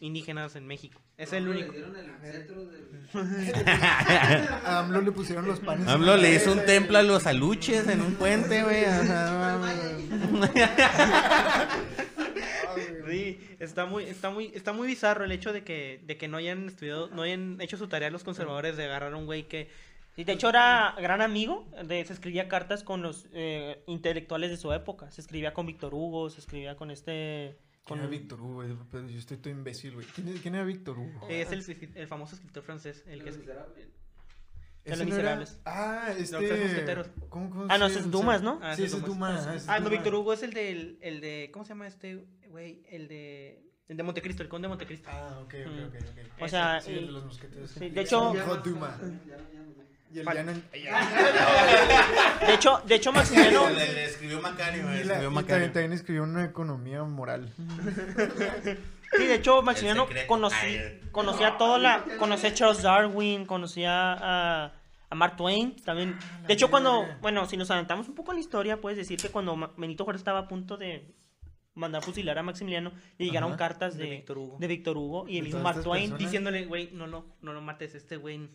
indígenas 0.00 0.56
en 0.56 0.66
México. 0.66 1.00
Es 1.16 1.32
el 1.32 1.48
único. 1.48 1.72
A 3.64 4.80
AMLO 4.80 5.00
le 5.02 5.12
pusieron 5.12 5.46
los 5.46 5.60
panes. 5.60 5.86
AMLO 5.86 6.16
le 6.16 6.34
hizo 6.34 6.52
un 6.52 6.64
templo 6.64 6.98
a 6.98 7.02
los 7.02 7.26
aluches 7.26 7.86
en 7.88 8.00
un 8.00 8.14
puente, 8.14 8.62
güey. 8.62 8.84
Sí, 13.08 13.40
está 13.58 13.86
muy, 13.86 14.04
está 14.04 14.30
muy, 14.30 14.52
está 14.54 14.72
muy 14.72 14.86
bizarro 14.86 15.24
el 15.24 15.32
hecho 15.32 15.52
de 15.52 15.64
que, 15.64 16.00
de 16.04 16.16
que 16.16 16.28
no 16.28 16.36
hayan 16.36 16.68
estudiado, 16.68 17.08
no 17.08 17.22
hayan 17.22 17.60
hecho 17.60 17.76
su 17.76 17.88
tarea 17.88 18.08
los 18.08 18.22
conservadores 18.22 18.76
de 18.76 18.84
agarrar 18.84 19.14
a 19.14 19.16
un 19.16 19.26
güey 19.26 19.48
que 19.48 19.68
Sí, 20.16 20.24
de 20.24 20.32
hecho 20.32 20.48
era 20.48 20.94
gran 20.98 21.22
amigo, 21.22 21.66
de, 21.84 22.04
se 22.04 22.12
escribía 22.12 22.48
cartas 22.48 22.82
con 22.82 23.00
los 23.00 23.26
eh, 23.32 23.82
intelectuales 23.86 24.50
de 24.50 24.56
su 24.56 24.72
época, 24.72 25.10
se 25.12 25.20
escribía 25.20 25.54
con 25.54 25.66
Víctor 25.66 25.94
Hugo, 25.94 26.30
se 26.30 26.40
escribía 26.40 26.76
con 26.76 26.90
este... 26.90 27.56
¿Quién 27.90 27.98
Con... 27.98 27.98
era 28.00 28.08
Víctor 28.08 28.40
Hugo? 28.40 28.64
yo 28.64 29.18
estoy 29.18 29.36
todo 29.38 29.52
imbécil, 29.52 29.94
güey. 29.94 30.06
¿Quién, 30.14 30.28
es- 30.28 30.40
quién 30.40 30.54
era 30.54 30.64
Víctor 30.64 30.98
Hugo? 30.98 31.26
es 31.28 31.50
el, 31.52 31.90
el 31.94 32.06
famoso 32.06 32.34
escritor 32.36 32.62
francés, 32.62 33.02
el 33.06 33.22
que 33.22 33.30
es, 33.30 33.38
de 33.38 33.44
Los 33.44 33.58
no 34.86 34.94
era- 34.94 35.04
Miserables. 35.04 35.60
Ah, 35.64 36.04
Tres 36.06 36.32
este... 36.32 36.64
mosqueteros. 36.64 37.08
¿Cómo, 37.28 37.50
cómo 37.50 37.66
Ah, 37.68 37.78
no, 37.78 37.86
ese 37.86 37.98
es 38.00 38.10
Dumas, 38.10 38.42
¿no? 38.42 38.58
Ah, 38.62 38.74
Sí, 38.74 38.84
ese 38.84 38.96
es 38.96 39.02
es 39.02 39.06
Dumas. 39.08 39.46
Es 39.54 39.68
Ah, 39.68 39.78
no. 39.78 39.90
Víctor 39.90 40.14
Hugo 40.14 40.32
es 40.32 40.42
el 40.42 40.52
del, 40.52 40.98
el 41.02 41.20
de, 41.20 41.50
¿cómo 41.52 41.64
se 41.64 41.70
llama 41.70 41.86
este 41.86 42.24
güey? 42.48 42.82
El 42.88 43.06
de, 43.08 43.62
el 43.88 43.96
de 43.96 44.02
Montecristo, 44.02 44.42
el 44.42 44.48
conde 44.48 44.66
de 44.66 44.70
Montecristo. 44.70 45.08
Ah, 45.12 45.40
ok, 45.42 45.54
ok, 45.66 45.72
ok, 45.88 45.94
ok. 46.36 46.42
O 46.42 46.48
sea, 46.48 46.80
Sí, 46.80 46.92
el 46.92 47.06
de 47.06 47.12
los 47.12 47.24
mosqueteros. 47.26 47.70
sí, 47.70 47.90
de 47.90 48.00
hecho- 48.00 48.32
Dumas. 48.64 48.98
Y 50.12 50.18
el 50.20 50.26
llano... 50.26 50.52
De 52.46 52.54
hecho, 52.54 52.82
de 52.86 52.94
hecho 52.96 53.12
Maximiliano... 53.12 53.70
Le, 53.70 53.92
le 53.92 54.04
escribió 54.06 54.40
Macario, 54.40 54.82
güey. 54.84 54.94
Y, 54.96 54.98
le 54.98 55.04
la- 55.04 55.12
escribió 55.14 55.30
y 55.30 55.34
Macario. 55.34 55.52
también, 55.54 55.72
también 55.72 55.92
escribió 55.92 56.22
una 56.24 56.44
economía 56.44 57.02
moral. 57.04 57.52
Sí, 59.16 59.26
de 59.26 59.34
hecho, 59.34 59.60
Maximiliano 59.62 60.06
conocí- 60.28 60.54
Ay. 60.62 61.00
conocía 61.10 61.58
toda 61.58 61.80
la. 61.80 62.04
Conocía 62.16 62.50
a 62.50 62.54
Charles 62.54 62.82
Darwin, 62.82 63.44
conocía 63.44 64.12
a, 64.12 64.72
a 65.08 65.14
Mark 65.16 65.34
Twain 65.36 65.74
también. 65.82 66.16
la 66.42 66.46
De 66.46 66.54
hecho, 66.54 66.70
cuando. 66.70 67.04
Bueno, 67.20 67.44
si 67.46 67.56
nos 67.56 67.68
adelantamos 67.72 68.06
un 68.08 68.14
poco 68.14 68.30
en 68.30 68.36
la 68.36 68.40
historia, 68.40 68.80
puedes 68.80 68.96
decir 68.96 69.18
que 69.20 69.28
cuando 69.28 69.74
Benito 69.76 70.04
Juárez 70.04 70.20
estaba 70.20 70.38
a 70.38 70.46
punto 70.46 70.76
de 70.76 71.12
mandar 71.74 72.04
fusilar 72.04 72.38
a 72.38 72.44
Maximiliano, 72.44 72.92
le 73.18 73.26
llegaron 73.26 73.48
Ajá. 73.50 73.58
cartas 73.58 73.96
De 73.98 74.04
de, 74.04 74.10
Víctor 74.10 74.38
Hugo. 74.38 74.58
de 74.60 74.66
Víctor 74.68 74.96
Hugo 74.96 75.26
y 75.26 75.32
De 75.32 75.38
el 75.40 75.44
mismo 75.46 75.60
Mark 75.60 75.82
Twain. 75.82 76.02
personas. 76.10 76.18
Diciéndole, 76.20 76.66
güey, 76.66 76.90
no, 76.92 77.08
no, 77.08 77.26
no 77.42 77.52
lo 77.52 77.60
mates, 77.60 77.96
este 77.96 78.16
güey. 78.16 78.48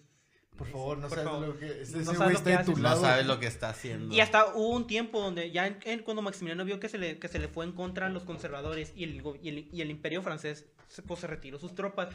Por 0.57 0.67
favor, 0.67 0.97
no 0.97 1.07
Por 1.09 1.17
sabes 1.17 1.31
favor. 1.31 1.47
lo 1.49 1.59
que... 1.59 1.65
Ese 1.81 1.95
No 1.97 2.01
ese 2.01 2.05
sabes 2.05 2.17
güey 2.17 2.29
lo 2.29 2.37
está 2.37 2.43
que 2.43 2.49
de 2.49 2.55
haces. 2.55 2.65
tu 2.73 2.77
No 2.77 2.83
lado. 2.83 3.01
sabes 3.01 3.25
lo 3.25 3.39
que 3.39 3.47
está 3.47 3.69
haciendo. 3.69 4.15
Y 4.15 4.19
hasta 4.21 4.53
hubo 4.55 4.69
un 4.69 4.87
tiempo 4.87 5.21
donde 5.21 5.51
ya 5.51 5.67
en- 5.67 5.79
en- 5.83 5.99
cuando 6.03 6.21
Maximiliano 6.21 6.63
vio 6.65 6.79
que 6.79 6.87
se 6.89 6.97
le, 6.97 7.19
que 7.19 7.27
se 7.27 7.39
le 7.39 7.47
fue 7.49 7.65
en 7.65 7.73
contra 7.73 8.05
a 8.05 8.09
los 8.09 8.23
conservadores 8.23 8.93
y 8.95 9.03
el, 9.03 9.21
y 9.41 9.49
el, 9.49 9.69
y 9.73 9.81
el 9.81 9.89
imperio 9.91 10.21
francés 10.21 10.65
se, 10.87 11.01
pues, 11.01 11.19
se 11.19 11.27
retiró 11.27 11.59
sus 11.59 11.75
tropas, 11.75 12.09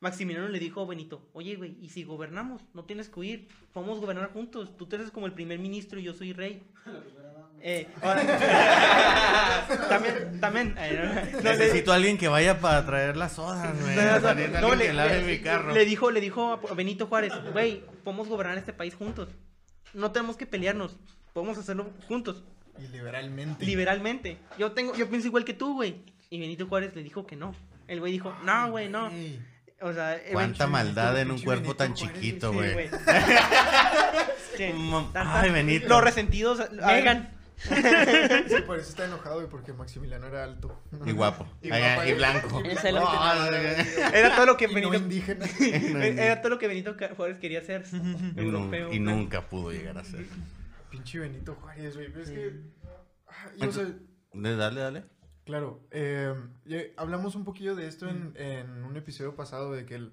Maximiliano 0.00 0.48
le 0.48 0.58
dijo 0.58 0.82
a 0.82 0.86
Benito, 0.86 1.26
oye 1.32 1.56
güey, 1.56 1.78
¿y 1.80 1.88
si 1.88 2.04
gobernamos? 2.04 2.60
No 2.74 2.84
tienes 2.84 3.08
que 3.08 3.18
huir, 3.20 3.48
podemos 3.72 3.98
gobernar 3.98 4.30
juntos, 4.30 4.76
tú 4.76 4.86
te 4.86 4.96
haces 4.96 5.10
como 5.10 5.24
el 5.24 5.32
primer 5.32 5.58
ministro 5.58 5.98
y 5.98 6.02
yo 6.02 6.12
soy 6.12 6.34
rey. 6.34 6.62
Eh, 7.62 7.88
ahora- 8.02 8.22
también, 9.88 10.40
también, 10.40 10.74
eh, 10.78 11.00
no, 11.32 11.38
no, 11.38 11.42
le- 11.42 11.42
Necesito 11.58 11.92
a 11.92 11.96
alguien 11.96 12.16
que 12.18 12.28
vaya 12.28 12.60
para 12.60 12.84
traer 12.86 13.16
las 13.16 13.32
sodas, 13.32 13.74
güey. 13.80 13.96
no, 14.60 14.74
le, 14.74 14.86
que 14.86 14.92
lave 14.92 15.20
le- 15.22 15.26
mi 15.36 15.42
carro. 15.42 15.72
le 15.72 15.84
dijo, 15.84 16.10
le 16.10 16.20
dijo 16.20 16.60
a 16.70 16.74
Benito 16.74 17.06
Juárez, 17.06 17.32
güey, 17.52 17.82
podemos 18.04 18.28
gobernar 18.28 18.56
este 18.58 18.72
país 18.72 18.94
juntos. 18.94 19.28
No 19.94 20.12
tenemos 20.12 20.36
que 20.36 20.46
pelearnos, 20.46 20.96
podemos 21.32 21.58
hacerlo 21.58 21.90
juntos, 22.06 22.44
Y 22.78 22.86
liberalmente. 22.88 23.64
liberalmente. 23.64 24.38
Yo 24.58 24.72
tengo, 24.72 24.94
yo 24.94 25.08
pienso 25.08 25.26
igual 25.28 25.44
que 25.44 25.54
tú, 25.54 25.74
güey. 25.74 25.96
Y 26.30 26.38
Benito 26.40 26.66
Juárez 26.66 26.94
le 26.94 27.02
dijo 27.02 27.26
que 27.26 27.36
no. 27.36 27.54
El 27.88 28.00
güey 28.00 28.12
dijo, 28.12 28.34
no, 28.44 28.70
güey, 28.70 28.88
no. 28.88 29.10
O 29.80 29.92
sea, 29.92 30.18
Cuánta 30.32 30.64
Benito, 30.64 30.68
maldad 30.68 31.20
en 31.20 31.30
un 31.30 31.40
cuerpo 31.40 31.62
Benito 31.62 31.76
tan 31.76 31.94
Juárez, 31.94 32.14
chiquito, 32.14 32.50
sí, 32.52 32.56
güey. 32.56 32.88
Sí, 34.56 34.72
tanta- 35.12 35.40
Ay, 35.40 35.50
Benito. 35.50 35.86
Los 35.88 36.02
resentidos. 36.02 36.70
Megan. 36.72 37.35
Sí, 37.56 37.70
por 38.66 38.78
eso 38.78 38.90
está 38.90 39.06
enojado, 39.06 39.36
güey, 39.36 39.48
porque 39.48 39.72
Maximiliano 39.72 40.26
era 40.26 40.44
alto. 40.44 40.82
Y 41.04 41.12
guapo. 41.12 41.46
Y 41.62 41.68
y 41.68 42.12
blanco. 42.14 42.62
y 42.64 42.68
Era 44.14 44.36
todo 44.36 44.46
lo 44.46 44.56
que 44.56 44.64
Y 44.66 44.68
no 44.68 44.74
Benito. 44.90 44.96
indígena. 44.96 45.46
Era 46.22 46.40
todo 46.42 46.50
lo 46.50 46.58
que 46.58 46.68
Benito 46.68 46.94
Juárez 47.16 47.38
quería 47.38 47.62
ser. 47.62 47.84
Y, 48.36 48.40
europeo. 48.40 48.92
y 48.92 49.00
nunca 49.00 49.48
pudo 49.48 49.70
llegar 49.72 49.96
a 49.98 50.04
ser. 50.04 50.26
Pinche 50.90 51.18
Benito 51.18 51.54
Juárez, 51.54 51.94
güey. 51.96 52.08
Pero 52.12 52.22
es 52.22 52.30
que. 52.30 52.60
ah, 53.28 53.48
y, 53.56 53.66
o 53.66 53.72
sea, 53.72 53.86
Dale, 54.32 54.80
dale. 54.80 55.04
claro. 55.44 55.80
eh, 55.90 56.34
hablamos 56.96 57.34
un 57.36 57.44
poquillo 57.44 57.74
de 57.74 57.86
esto 57.88 58.06
en, 58.08 58.34
en 58.36 58.84
un 58.84 58.96
episodio 58.96 59.34
pasado, 59.34 59.72
de 59.72 59.86
que 59.86 59.94
el- 59.94 60.12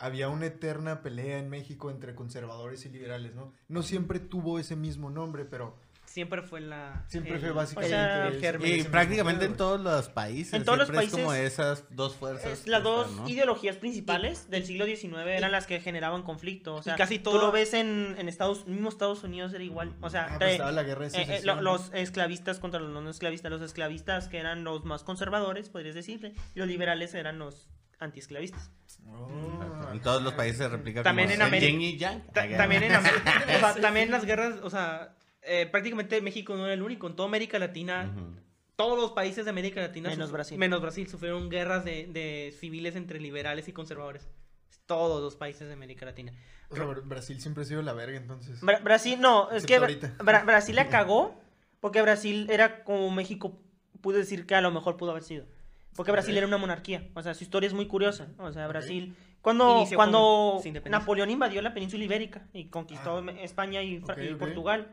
había 0.00 0.28
una 0.28 0.46
eterna 0.46 1.02
pelea 1.02 1.38
en 1.38 1.50
México 1.50 1.90
entre 1.90 2.14
conservadores 2.14 2.86
y 2.86 2.88
liberales, 2.88 3.34
¿no? 3.34 3.52
No 3.66 3.82
siempre 3.82 4.20
tuvo 4.20 4.58
ese 4.60 4.76
mismo 4.76 5.10
nombre, 5.10 5.44
pero 5.44 5.76
Siempre 6.18 6.42
fue 6.42 6.60
la. 6.60 7.04
siempre 7.08 7.34
el- 7.34 7.40
fue 7.40 7.52
básicamente 7.52 7.94
o 7.94 7.96
sea, 7.96 8.26
ese- 8.28 8.34
el 8.36 8.40
germen. 8.40 8.80
Y 8.80 8.82
prácticamente 8.82 9.44
en 9.44 9.56
todos 9.56 9.80
los 9.80 10.08
países. 10.08 10.52
En 10.54 10.64
todos 10.64 10.78
los 10.78 10.88
siempre 10.88 11.06
es 11.06 11.12
como 11.12 11.26
países, 11.28 11.52
esas 11.52 11.84
dos 11.90 12.16
fuerzas. 12.16 12.66
Las 12.66 12.82
dos 12.82 13.06
están, 13.08 13.22
¿no? 13.24 13.28
ideologías 13.28 13.76
principales 13.76 14.50
del 14.50 14.64
siglo 14.66 14.84
XIX 14.86 15.14
eran 15.36 15.52
las 15.52 15.66
que 15.66 15.80
generaban 15.80 16.22
conflicto. 16.22 16.74
O 16.74 16.82
sea, 16.82 16.96
casi 16.96 17.18
tú 17.18 17.30
todo- 17.30 17.42
lo 17.46 17.52
ves 17.52 17.72
en, 17.74 18.16
en 18.18 18.28
Estados 18.28 18.66
mismo 18.66 18.88
Estados 18.88 19.22
Unidos 19.24 19.52
era 19.52 19.62
igual. 19.64 19.94
O 20.00 20.10
sea, 20.10 20.26
Ah, 20.30 20.36
pues 20.38 20.58
la 20.58 20.82
guerra 20.82 21.08
de 21.08 21.22
eh, 21.22 21.26
eh, 21.38 21.42
los 21.60 21.90
esclavistas 21.94 22.58
contra 22.58 22.80
los 22.80 22.90
no 23.02 23.08
esclavistas. 23.08 23.50
Los 23.50 23.62
esclavistas 23.62 24.28
que 24.28 24.38
eran 24.38 24.64
los 24.64 24.84
más 24.84 25.04
conservadores, 25.04 25.68
podrías 25.68 25.94
decirle. 25.94 26.34
Y 26.54 26.58
los 26.58 26.68
liberales 26.68 27.14
eran 27.14 27.38
los 27.38 27.68
antiesclavistas. 28.00 28.70
Oh, 29.06 29.88
En 29.92 30.00
todos 30.00 30.22
los 30.22 30.34
países 30.34 30.58
se 30.58 30.68
replica 30.68 31.02
También 31.02 31.28
como 31.28 31.36
en 31.36 31.42
América- 31.42 31.72
y 31.82 31.96
yang. 31.96 32.22
Ta- 32.32 32.48
también 32.56 32.82
en 32.84 32.94
América. 32.94 33.22
o 33.56 33.58
sea, 33.60 33.74
también 33.80 34.10
las 34.10 34.24
guerras, 34.24 34.56
o 34.62 34.70
sea, 34.70 35.14
eh, 35.42 35.66
prácticamente 35.70 36.20
México 36.20 36.56
no 36.56 36.64
era 36.64 36.74
el 36.74 36.82
único. 36.82 37.06
En 37.06 37.16
toda 37.16 37.28
América 37.28 37.58
Latina, 37.58 38.12
todos 38.76 38.98
los 38.98 39.12
países 39.12 39.44
de 39.44 39.50
América 39.50 39.80
Latina. 39.80 40.08
Menos 40.10 40.30
Brasil. 40.30 40.58
Menos 40.58 40.80
Brasil, 40.80 41.08
sufrieron 41.08 41.48
guerras 41.48 41.84
de, 41.84 42.06
de 42.06 42.54
civiles 42.58 42.96
entre 42.96 43.20
liberales 43.20 43.68
y 43.68 43.72
conservadores. 43.72 44.28
Todos 44.86 45.22
los 45.22 45.36
países 45.36 45.66
de 45.68 45.74
América 45.74 46.06
Latina. 46.06 46.32
O 46.70 46.76
sea, 46.76 46.84
Br- 46.86 47.02
Brasil 47.06 47.40
siempre 47.40 47.62
ha 47.62 47.66
sido 47.66 47.82
la 47.82 47.92
verga, 47.92 48.16
entonces. 48.16 48.62
Bra- 48.62 48.82
Brasil, 48.82 49.20
no, 49.20 49.50
es 49.50 49.66
que 49.66 49.78
Bra- 49.80 50.44
Brasil 50.44 50.74
la 50.76 50.88
cagó 50.88 51.38
porque 51.80 52.00
Brasil 52.02 52.46
era 52.50 52.84
como 52.84 53.10
México, 53.10 53.58
pude 54.00 54.18
decir 54.18 54.46
que 54.46 54.54
a 54.54 54.60
lo 54.60 54.70
mejor 54.70 54.96
pudo 54.96 55.10
haber 55.10 55.22
sido. 55.22 55.44
Porque 55.94 56.12
Brasil 56.12 56.36
era 56.36 56.46
una 56.46 56.58
monarquía, 56.58 57.08
o 57.14 57.22
sea, 57.22 57.34
su 57.34 57.42
historia 57.42 57.66
es 57.66 57.74
muy 57.74 57.86
curiosa. 57.86 58.28
O 58.38 58.52
sea, 58.52 58.68
Brasil, 58.68 59.16
cuando, 59.42 59.78
Inició 59.78 59.96
cuando. 59.96 60.60
Napoleón 60.88 61.28
invadió 61.30 61.60
la 61.60 61.74
península 61.74 62.04
ibérica 62.04 62.46
y 62.52 62.66
conquistó 62.68 63.18
Ah. 63.18 63.32
España 63.42 63.82
y. 63.82 63.98
Portugal, 64.38 64.92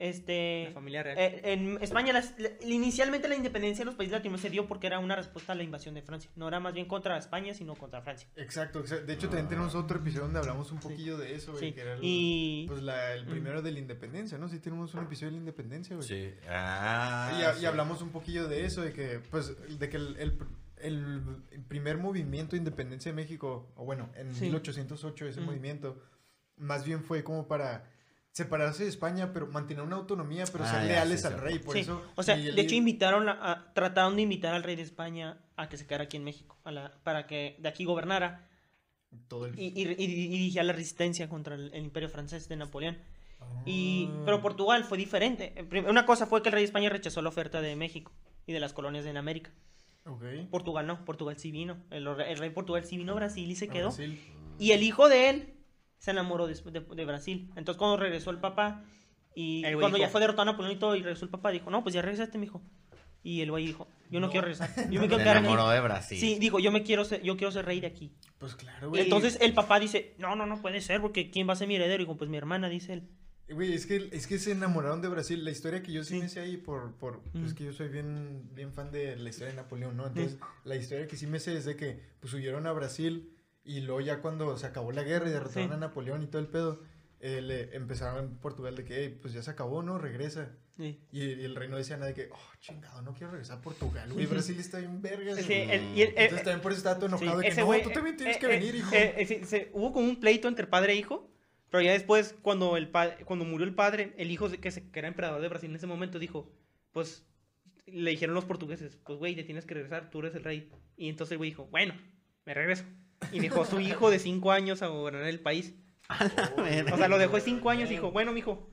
este... 0.00 0.64
La 0.68 0.72
familia 0.72 1.02
real. 1.04 1.16
eh, 1.18 1.40
en 1.44 1.78
España, 1.82 2.12
las- 2.12 2.34
la- 2.38 2.50
inicialmente 2.66 3.28
la 3.28 3.36
independencia 3.36 3.82
de 3.82 3.86
los 3.86 3.94
países 3.94 4.12
latinos 4.12 4.40
se 4.40 4.50
dio 4.50 4.66
porque 4.66 4.86
era 4.88 4.98
una 4.98 5.14
respuesta 5.14 5.52
a 5.52 5.54
la 5.54 5.62
invasión 5.62 5.94
de 5.94 6.02
Francia. 6.02 6.30
No 6.36 6.48
era 6.48 6.58
más 6.58 6.72
bien 6.74 6.86
contra 6.86 7.16
España, 7.18 7.54
sino 7.54 7.74
contra 7.76 8.00
Francia. 8.02 8.26
Exacto, 8.36 8.80
exacto. 8.80 9.06
De 9.06 9.12
hecho, 9.12 9.28
también 9.28 9.48
tenemos 9.48 9.74
otro 9.74 9.98
episodio 9.98 10.24
donde 10.24 10.38
hablamos 10.40 10.72
un 10.72 10.80
poquillo 10.80 11.16
de 11.18 11.34
eso, 11.34 11.52
güey. 11.52 11.68
Sí, 11.68 11.72
Que 11.72 11.80
era 11.82 11.92
el, 11.94 12.00
y- 12.02 12.64
pues 12.66 12.82
la- 12.82 13.12
el 13.14 13.26
Mm. 13.26 13.30
primero 13.30 13.62
de 13.62 13.70
la 13.72 13.78
independencia, 13.78 14.38
¿no? 14.38 14.48
Sí, 14.48 14.58
tenemos 14.58 14.92
un 14.94 15.04
episodio 15.04 15.26
de 15.28 15.32
la 15.32 15.38
independencia, 15.40 15.94
güey. 15.94 16.08
Sí. 16.08 16.30
Ah, 16.48 17.36
y, 17.38 17.42
a- 17.42 17.52
y 17.56 17.60
sí. 17.60 17.66
hablamos 17.66 18.02
un 18.02 18.08
poquillo 18.10 18.48
de 18.48 18.64
eso, 18.64 18.80
de 18.82 18.92
que, 18.92 19.20
pues, 19.30 19.54
de 19.78 19.88
que 19.88 19.96
el, 19.98 20.16
el- 20.18 20.38
el 20.80 21.62
primer 21.68 21.98
movimiento 21.98 22.52
de 22.52 22.56
independencia 22.58 23.12
de 23.12 23.16
México, 23.16 23.70
o 23.76 23.84
bueno, 23.84 24.08
en 24.16 24.34
Sí. 24.34 24.44
1808 24.46 25.26
ese 25.26 25.42
Mm. 25.42 25.44
movimiento, 25.44 26.02
más 26.56 26.84
bien 26.86 27.02
fue 27.04 27.22
como 27.22 27.46
para 27.46 27.84
separarse 28.32 28.84
de 28.84 28.88
España, 28.90 29.32
pero 29.32 29.46
mantener 29.48 29.82
una 29.82 29.96
autonomía, 29.96 30.44
pero 30.52 30.64
Ah, 30.64 30.70
ser 30.70 30.80
ya, 30.82 30.86
leales 30.86 31.20
sí, 31.22 31.26
al 31.26 31.40
rey. 31.40 31.58
Por 31.58 31.74
Sí, 31.74 31.80
eso, 31.80 32.02
o 32.14 32.22
sea, 32.22 32.36
Miguel 32.36 32.54
de 32.56 32.62
hecho 32.62 32.74
invitaron 32.76 33.28
a, 33.28 33.32
a- 33.52 33.72
trataron 33.74 34.16
de 34.16 34.22
invitar 34.22 34.54
al 34.54 34.62
rey 34.62 34.76
de 34.76 34.82
España 34.82 35.40
a 35.56 35.68
que 35.68 35.76
se 35.76 35.86
quedara 35.86 36.04
aquí 36.04 36.16
en 36.16 36.24
México, 36.24 36.58
a 36.64 36.70
la, 36.70 36.92
para 37.02 37.26
que 37.26 37.56
de 37.58 37.68
aquí 37.68 37.84
gobernara 37.84 38.48
todo 39.28 39.46
el... 39.46 39.58
y, 39.58 39.66
y, 39.74 39.82
y- 39.82 40.04
y 40.04 40.28
dirigiera 40.28 40.62
la 40.64 40.72
resistencia 40.72 41.28
contra 41.28 41.56
el, 41.56 41.72
el 41.74 41.82
imperio 41.84 42.08
francés 42.08 42.48
de 42.48 42.56
Napoleón. 42.56 42.98
Y, 43.66 44.08
Ah. 44.12 44.22
pero 44.26 44.42
Portugal 44.42 44.84
fue 44.84 44.96
diferente. 44.98 45.54
En 45.56 45.68
prim- 45.68 45.86
Una 45.88 46.04
cosa 46.06 46.26
fue 46.26 46.42
que 46.42 46.50
el 46.50 46.52
rey 46.52 46.60
de 46.62 46.66
España 46.66 46.88
rechazó 46.90 47.22
la 47.22 47.30
oferta 47.30 47.60
de 47.60 47.74
México 47.74 48.12
y 48.46 48.52
de 48.52 48.60
las 48.60 48.72
colonias 48.74 49.06
en 49.06 49.16
América. 49.16 49.50
Ok. 50.06 50.22
Portugal 50.50 50.86
no, 50.86 51.04
Portugal 51.04 51.36
sí 51.38 51.50
vino. 51.50 51.78
El, 51.90 52.06
el 52.06 52.36
rey 52.38 52.48
de 52.50 52.54
Portugal 52.54 52.84
sí 52.84 52.96
vino 52.96 53.12
a 53.12 53.16
Brasil 53.16 53.50
y 53.50 53.56
se 53.56 53.68
quedó. 53.68 53.88
Brasil. 53.88 54.20
Y 54.58 54.72
el 54.72 54.82
hijo 54.82 55.08
de 55.08 55.30
él 55.30 55.54
se 56.00 56.10
enamoró 56.10 56.48
de, 56.48 56.54
de- 56.54 56.80
de 56.80 57.04
Brasil. 57.04 57.48
Entonces 57.54 57.76
cuando 57.78 57.96
regresó 57.96 58.30
el 58.32 58.38
papá 58.38 58.82
y 59.34 59.64
El 59.64 59.78
cuando 59.78 59.96
ya 59.98 60.06
dijo- 60.06 60.10
fue 60.12 60.20
derrotado 60.20 60.46
Napoleón 60.46 60.74
y 60.74 60.78
todo 60.80 60.96
y 60.96 61.02
regresó 61.02 61.24
el 61.26 61.30
papá 61.30 61.52
dijo, 61.52 61.70
no, 61.70 61.82
pues 61.84 61.94
ya 61.94 62.02
regresaste, 62.02 62.36
mijo. 62.38 62.60
Y 63.22 63.42
el 63.42 63.50
güey 63.50 63.66
dijo, 63.66 63.86
yo 64.10 64.18
no, 64.18 64.26
No. 64.26 64.32
quiero 64.32 64.46
regresar. 64.46 64.70
Yo 64.90 64.98
me 64.98 65.06
Se 65.06 65.08
quiero 65.08 65.18
quedar 65.18 65.36
enamoró 65.36 65.64
aquí. 65.66 65.74
de 65.74 65.80
Brasil. 65.80 66.18
Sí, 66.18 66.38
dijo, 66.40 66.58
yo 66.58 66.72
me 66.72 66.82
quiero 66.82 67.04
ser, 67.04 67.22
yo 67.22 67.36
quiero 67.36 67.52
ser 67.52 67.66
rey 67.66 67.78
de 67.80 67.86
aquí. 67.86 68.12
Pues 68.38 68.56
claro, 68.56 68.88
güey. 68.88 69.02
entonces 69.02 69.38
el 69.42 69.52
papá 69.52 69.78
dice, 69.78 70.14
no, 70.18 70.34
no, 70.34 70.46
no 70.46 70.60
puede 70.60 70.80
ser, 70.80 71.00
porque 71.00 71.30
¿quién 71.30 71.46
va 71.48 71.52
a 71.52 71.56
ser 71.56 71.68
mi 71.68 71.76
heredero? 71.76 72.02
Y 72.02 72.06
dijo, 72.06 72.16
pues 72.16 72.28
mi 72.30 72.38
hermana, 72.38 72.68
dice 72.70 72.94
él. 72.94 73.08
Güey, 73.50 73.74
es 73.74 73.84
que, 73.84 74.08
es 74.12 74.26
que 74.28 74.38
se 74.38 74.52
enamoraron 74.52 75.02
de 75.02 75.08
Brasil. 75.08 75.44
La 75.44 75.50
historia 75.50 75.82
que 75.82 75.92
yo 75.92 76.02
sí, 76.04 76.14
Sí. 76.14 76.20
me 76.20 76.28
sé 76.28 76.38
ahí 76.40 76.56
por... 76.56 76.94
por 76.94 77.20
pues 77.24 77.34
Mm. 77.34 77.46
es 77.46 77.54
que 77.54 77.64
yo 77.64 77.72
soy 77.72 77.88
bien, 77.88 78.48
bien 78.54 78.72
fan 78.72 78.90
de 78.92 79.16
la 79.16 79.28
historia 79.28 79.50
de 79.50 79.56
Napoleón, 79.56 79.96
¿no? 79.96 80.06
Entonces, 80.06 80.38
la 80.64 80.76
historia 80.76 81.06
que 81.08 81.16
sí 81.16 81.26
me 81.26 81.40
sé 81.40 81.56
es 81.56 81.64
de 81.66 81.74
que 81.76 82.00
pues 82.20 82.32
huyeron 82.32 82.66
a 82.68 82.72
Brasil 82.72 83.36
y 83.64 83.80
luego 83.80 84.00
ya 84.00 84.20
cuando 84.20 84.56
se 84.56 84.66
acabó 84.66 84.92
la 84.92 85.02
guerra 85.02 85.28
y 85.28 85.32
derrotaron 85.32 85.68
Sí. 85.68 85.74
a 85.74 85.76
Napoleón 85.78 86.22
y 86.22 86.26
todo 86.26 86.40
el 86.40 86.48
pedo, 86.48 86.82
eh, 87.20 87.42
le 87.42 87.74
empezaron 87.76 88.24
en 88.24 88.36
Portugal 88.38 88.74
de 88.76 88.84
que, 88.84 89.00
"Ey, 89.04 89.08
pues 89.10 89.34
ya 89.34 89.42
se 89.42 89.50
acabó, 89.50 89.82
¿no? 89.82 89.98
Regresa. 89.98 90.56
Sí. 90.76 90.98
Y, 91.12 91.20
y 91.24 91.44
el 91.44 91.54
rey 91.54 91.68
no 91.68 91.76
decía 91.76 91.96
nada 91.96 92.06
de 92.08 92.14
que, 92.14 92.30
oh, 92.32 92.38
chingado, 92.60 93.02
no 93.02 93.12
quiero 93.12 93.30
regresar 93.32 93.58
a 93.58 93.60
Portugal, 93.60 94.10
güey. 94.12 94.24
Brasil 94.24 94.58
está 94.58 94.78
bien 94.78 95.02
verga. 95.02 95.36
Sí, 95.36 95.52
el- 95.52 95.94
y 95.94 96.02
el- 96.02 96.08
Entonces 96.16 96.42
también 96.44 96.62
por 96.62 96.72
eso 96.72 96.78
estaba 96.78 96.96
todo 96.96 97.06
enojado 97.08 97.38
de 97.40 97.50
que, 97.50 97.54
no, 97.60 97.80
tú 97.82 97.90
también 97.90 98.16
tienes 98.16 98.36
eh, 98.36 98.40
que 98.40 98.46
eh, 98.46 98.48
venir, 98.48 98.74
hijo. 98.76 98.90
eh, 98.94 99.14
eh, 99.18 99.44
se- 99.44 99.70
hubo 99.74 99.92
como 99.92 100.08
un 100.08 100.18
pleito 100.18 100.48
entre 100.48 100.66
padre 100.66 100.94
e 100.94 100.96
hijo, 100.96 101.30
pero 101.68 101.82
ya 101.82 101.92
después, 101.92 102.34
cuando, 102.40 102.78
el 102.78 102.88
pa- 102.88 103.14
cuando 103.26 103.44
murió 103.44 103.66
el 103.66 103.74
padre, 103.74 104.14
el 104.16 104.30
hijo, 104.30 104.48
que, 104.50 104.70
se- 104.70 104.90
que 104.90 104.98
era 104.98 105.08
emperador 105.08 105.42
de 105.42 105.48
Brasil 105.48 105.68
en 105.68 105.76
ese 105.76 105.86
momento, 105.86 106.18
dijo, 106.18 106.50
pues, 106.92 107.26
le 107.84 108.10
dijeron 108.12 108.34
los 108.34 108.46
portugueses, 108.46 108.96
pues, 109.04 109.18
güey, 109.18 109.34
te 109.36 109.44
tienes 109.44 109.66
que 109.66 109.74
regresar, 109.74 110.08
tú 110.10 110.20
eres 110.20 110.34
el 110.34 110.44
rey. 110.44 110.72
Y 110.96 111.10
entonces 111.10 111.32
el 111.32 111.38
güey 111.38 111.50
dijo, 111.50 111.66
bueno, 111.66 111.92
me 112.46 112.54
regreso. 112.54 112.84
Y 113.32 113.40
dejó 113.40 113.62
a 113.62 113.66
su 113.66 113.80
hijo 113.80 114.10
de 114.10 114.18
cinco 114.18 114.52
años 114.52 114.82
a 114.82 114.88
gobernar 114.88 115.24
el 115.24 115.40
país. 115.40 115.74
O 116.92 116.96
sea, 116.96 117.08
lo 117.08 117.18
dejó 117.18 117.36
de 117.36 117.42
cinco 117.42 117.70
años 117.70 117.88
y 117.88 117.94
dijo, 117.94 118.10
bueno, 118.10 118.32
mijo, 118.32 118.68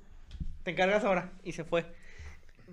te 0.63 0.71
encargas 0.71 1.03
ahora. 1.03 1.33
Y 1.43 1.51
se 1.51 1.63
fue. 1.63 1.85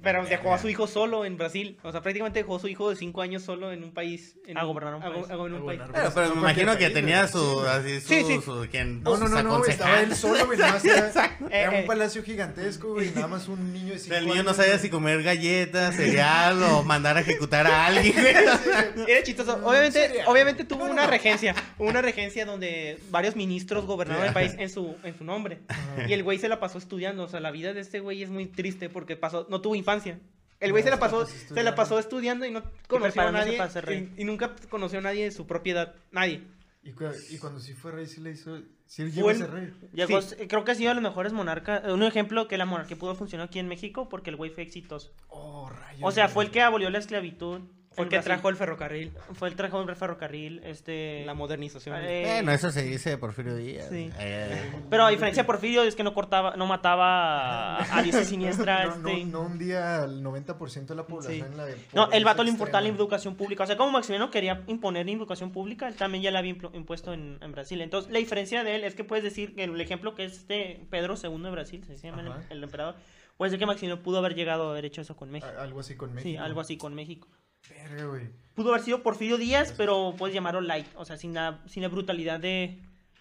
Pero 0.03 0.25
dejó 0.27 0.53
a 0.53 0.59
su 0.59 0.69
hijo 0.69 0.87
solo 0.87 1.25
en 1.25 1.37
Brasil. 1.39 1.79
O 1.83 1.91
sea, 1.93 2.03
prácticamente 2.03 2.41
dejó 2.41 2.57
a 2.57 2.61
su 2.61 2.69
hijo 2.69 2.91
de 2.91 2.97
cinco 2.97 3.23
años 3.23 3.43
solo 3.43 3.73
en 3.73 3.83
un 3.85 3.93
país. 3.95 4.37
en 4.47 4.59
A 4.59 4.65
gobernar 4.65 4.95
un 4.97 5.03
a 5.03 5.09
go- 5.09 5.15
país. 5.15 5.31
a 5.31 5.35
gobernar 5.37 5.61
un 5.63 5.65
A 5.65 5.71
país. 5.71 5.81
gobernar. 5.89 6.13
Pero, 6.15 6.35
me 6.35 6.41
imagino 6.41 6.77
que 6.77 6.91
tenía 6.91 7.27
su, 7.29 7.39
Sí. 7.63 7.67
así, 7.69 8.01
su, 8.01 8.09
Sí, 8.09 8.25
sí. 8.27 8.41
su- 8.45 8.67
quien, 8.71 9.03
No, 9.03 9.17
no, 9.17 9.29
no, 9.29 9.43
no, 9.43 9.65
estaba 9.65 10.01
él 10.01 10.15
solo, 10.15 10.45
güey, 10.47 10.59
nada 10.59 10.73
más 10.75 10.85
era, 10.85 11.09
era 11.51 11.65
Eh, 11.65 11.69
un 11.69 11.75
eh. 11.77 11.85
palacio 11.87 12.23
gigantesco, 12.23 12.93
güey, 12.93 13.11
nada 13.15 13.29
más 13.29 13.49
un 13.49 13.73
niño 13.73 13.91
de 13.91 13.97
O 13.97 13.99
cinco 13.99 14.09
sea, 14.11 14.19
el 14.19 14.25
niño 14.27 14.43
no 14.43 14.51
años, 14.51 14.57
sabía 14.57 14.79
si 14.79 14.91
comer 14.91 15.23
galletas, 15.23 15.95
cereal 15.97 16.63
o 16.63 16.83
mandar 16.83 17.17
a 17.17 17.21
ejecutar 17.21 17.67
a 17.67 17.87
alguien. 17.87 18.13
güey. 18.15 19.07
Era 19.09 19.23
chistoso. 19.23 19.59
Obviamente, 19.65 20.11
obviamente 20.27 20.65
tuvo 20.65 20.81
No, 20.81 20.87
no, 20.89 20.93
una 20.93 21.07
regencia. 21.07 21.55
Una 21.79 22.03
regencia 22.03 22.45
donde 22.45 22.99
varios 23.11 23.37
ministros 23.37 23.87
gobernaron 23.87 24.25
el 24.27 24.33
país 24.33 24.55
en 24.59 24.69
su, 24.69 24.97
en 25.05 25.17
su 25.17 25.25
nombre. 25.25 25.61
Y 26.09 26.13
el 26.13 26.23
güey 26.23 26.39
se 26.39 26.49
la 26.49 26.61
pasó 26.61 26.79
estudiando. 26.79 27.23
O 27.25 27.29
sea, 27.29 27.41
la 27.41 27.51
vida 27.51 27.73
de 27.73 27.81
este 27.81 28.01
güey 28.01 28.23
es 28.23 28.29
muy 28.31 28.47
triste 28.47 28.89
porque 28.91 29.17
pasó, 29.17 29.47
no 29.49 29.61
tuvo 29.61 29.75
infancia. 29.85 30.19
El 30.61 30.71
güey 30.71 30.83
No, 30.83 30.87
se 30.87 30.91
la 30.93 30.99
pasó, 30.99 31.21
pasó 31.21 31.27
se 31.31 31.35
la 31.37 31.43
estudiando. 31.43 31.75
pasó 31.75 31.99
estudiando 31.99 32.47
y 32.47 32.51
no 32.51 32.63
conoció 32.89 33.23
a 33.23 33.27
preparándose 33.27 33.45
nadie. 33.47 33.59
para 33.59 33.71
ser 33.71 33.85
rey. 33.87 34.13
Y, 34.17 34.23
y 34.23 34.25
nunca 34.25 34.55
conoció 34.71 34.99
a 34.99 35.03
nadie 35.03 35.25
de 35.25 35.31
su 35.31 35.47
propiedad. 35.47 35.95
Nadie. 36.11 36.43
Y, 36.83 36.93
cu- 36.93 37.05
y 37.31 37.39
cuando 37.39 37.61
sí 37.61 37.75
fue 37.75 37.93
rey, 37.93 38.07
sí 38.07 38.21
le 38.21 38.31
hizo. 38.31 38.61
Sí 38.87 39.05
llegó 39.11 39.31
a 39.31 39.35
ser 39.35 39.51
rey. 39.51 39.73
Llegó, 39.93 40.21
Sí. 40.23 40.37
Creo 40.47 40.65
que 40.65 40.73
ha 40.73 40.75
sido 40.75 40.91
de 40.91 40.95
los 40.95 41.03
mejores 41.03 41.33
monarcas. 41.33 41.83
Un 41.93 42.03
ejemplo 42.03 42.47
que 42.49 42.57
la 42.59 42.67
monarquía 42.67 42.97
pudo 42.99 43.15
funcionar 43.15 43.49
aquí 43.49 43.59
en 43.59 43.69
México 43.69 44.09
porque 44.09 44.31
el 44.31 44.37
güey 44.37 44.51
fue 44.51 44.63
exitoso. 44.63 45.13
Oh, 45.29 45.69
rayos. 45.71 46.03
O 46.03 46.13
sea, 46.13 46.29
fue 46.29 46.45
el 46.45 46.51
que 46.51 46.61
abolió 46.63 46.89
la 46.91 46.99
esclavitud. 46.99 47.61
Fue 47.95 48.05
el 48.05 48.11
que 48.11 48.17
Brasil. 48.17 48.25
trajo 48.33 48.49
el 48.49 48.57
ferrocarril, 48.57 49.13
Fue 49.35 49.49
el 49.49 49.57
trajo 49.57 49.85
del 49.85 49.95
ferrocarril. 49.97 50.61
Este. 50.65 51.25
la 51.25 51.35
modernización. 51.35 51.97
eh, 52.01 52.23
Bueno, 52.37 52.53
eso 52.53 52.71
se 52.71 52.83
dice 52.83 53.11
de 53.11 53.19
Porfirio 53.19 53.55
Díaz. 53.57 53.89
Sí. 53.91 54.11
Eh, 54.19 54.73
Pero 54.91 55.05
a 55.05 55.11
diferencia 55.11 55.43
de 55.43 55.47
Porfirio 55.47 55.83
es 55.85 55.95
que 55.95 56.03
no 56.03 56.13
cortaba, 56.15 56.57
no 56.57 56.67
mataba 56.67 57.83
a, 57.97 58.03
diestra 58.03 58.25
siniestra. 58.25 58.87
No, 58.87 58.97
no, 58.97 59.09
este. 59.09 59.25
no 59.27 59.41
un 59.43 59.59
día 59.59 60.03
al 60.03 60.23
90% 60.23 60.87
de 60.87 60.95
la 60.95 61.07
población 61.07 61.35
Sí. 61.35 61.41
en 61.41 61.57
la 61.57 61.65
de 61.67 61.77
No, 61.93 62.11
el 62.11 62.25
vato 62.25 62.43
le 62.45 62.51
importaba 62.51 62.81
la 62.81 62.89
educación 62.89 63.37
pública. 63.37 63.65
O 63.65 63.67
sea, 63.67 63.77
como 63.77 63.91
Maximiliano 63.93 64.31
quería 64.31 64.63
imponer 64.67 65.07
la 65.07 65.13
educación 65.13 65.51
pública, 65.53 65.89
él 65.89 65.95
también 65.95 66.23
ya 66.23 66.31
la 66.31 66.41
había 66.41 66.57
impuesto 66.73 67.13
en, 67.13 67.39
en 67.41 67.53
Brasil. 67.53 67.81
Entonces, 67.81 68.11
la 68.13 68.19
diferencia 68.19 68.65
de 68.65 68.77
él 68.77 68.85
es 68.85 68.95
que 68.95 69.05
puedes 69.05 69.25
decir 69.25 69.55
que 69.55 69.65
el 69.65 69.81
ejemplo 69.81 70.15
que 70.15 70.25
es 70.25 70.33
este 70.39 70.87
Pedro 70.91 71.15
II 71.23 71.43
de 71.43 71.51
Brasil, 71.51 71.85
se 71.85 71.97
llama 71.97 72.23
el, 72.23 72.29
Ajá. 72.29 72.43
el 72.51 72.63
emperador, 72.63 72.97
puede 73.37 73.51
ser 73.51 73.59
que 73.59 73.67
Maximiliano 73.67 74.03
pudo 74.03 74.19
haber 74.19 74.35
llegado 74.35 74.69
a 74.69 74.71
haber 74.73 74.85
hecho 74.85 75.01
eso 75.01 75.17
con 75.17 75.31
México. 75.31 75.53
A- 75.59 75.63
Algo 75.63 75.81
así 75.81 75.95
con 75.97 76.13
México. 76.15 76.29
Sí, 76.31 76.37
algo 76.37 76.61
así 76.61 76.77
con 76.77 76.95
México. 76.95 77.29
Verga, 77.69 78.07
güey. 78.07 78.29
Pudo 78.55 78.71
haber 78.71 78.83
sido 78.83 79.03
Porfirio 79.03 79.37
Díaz, 79.37 79.75
pero 79.77 80.15
puedes 80.17 80.35
llamarlo 80.35 80.61
light, 80.61 80.87
o 80.97 81.05
sea, 81.05 81.17
sin 81.17 81.35
la, 81.35 81.63
sin 81.67 81.83
la 81.83 81.89
brutalidad 81.89 82.39
de, 82.41 82.81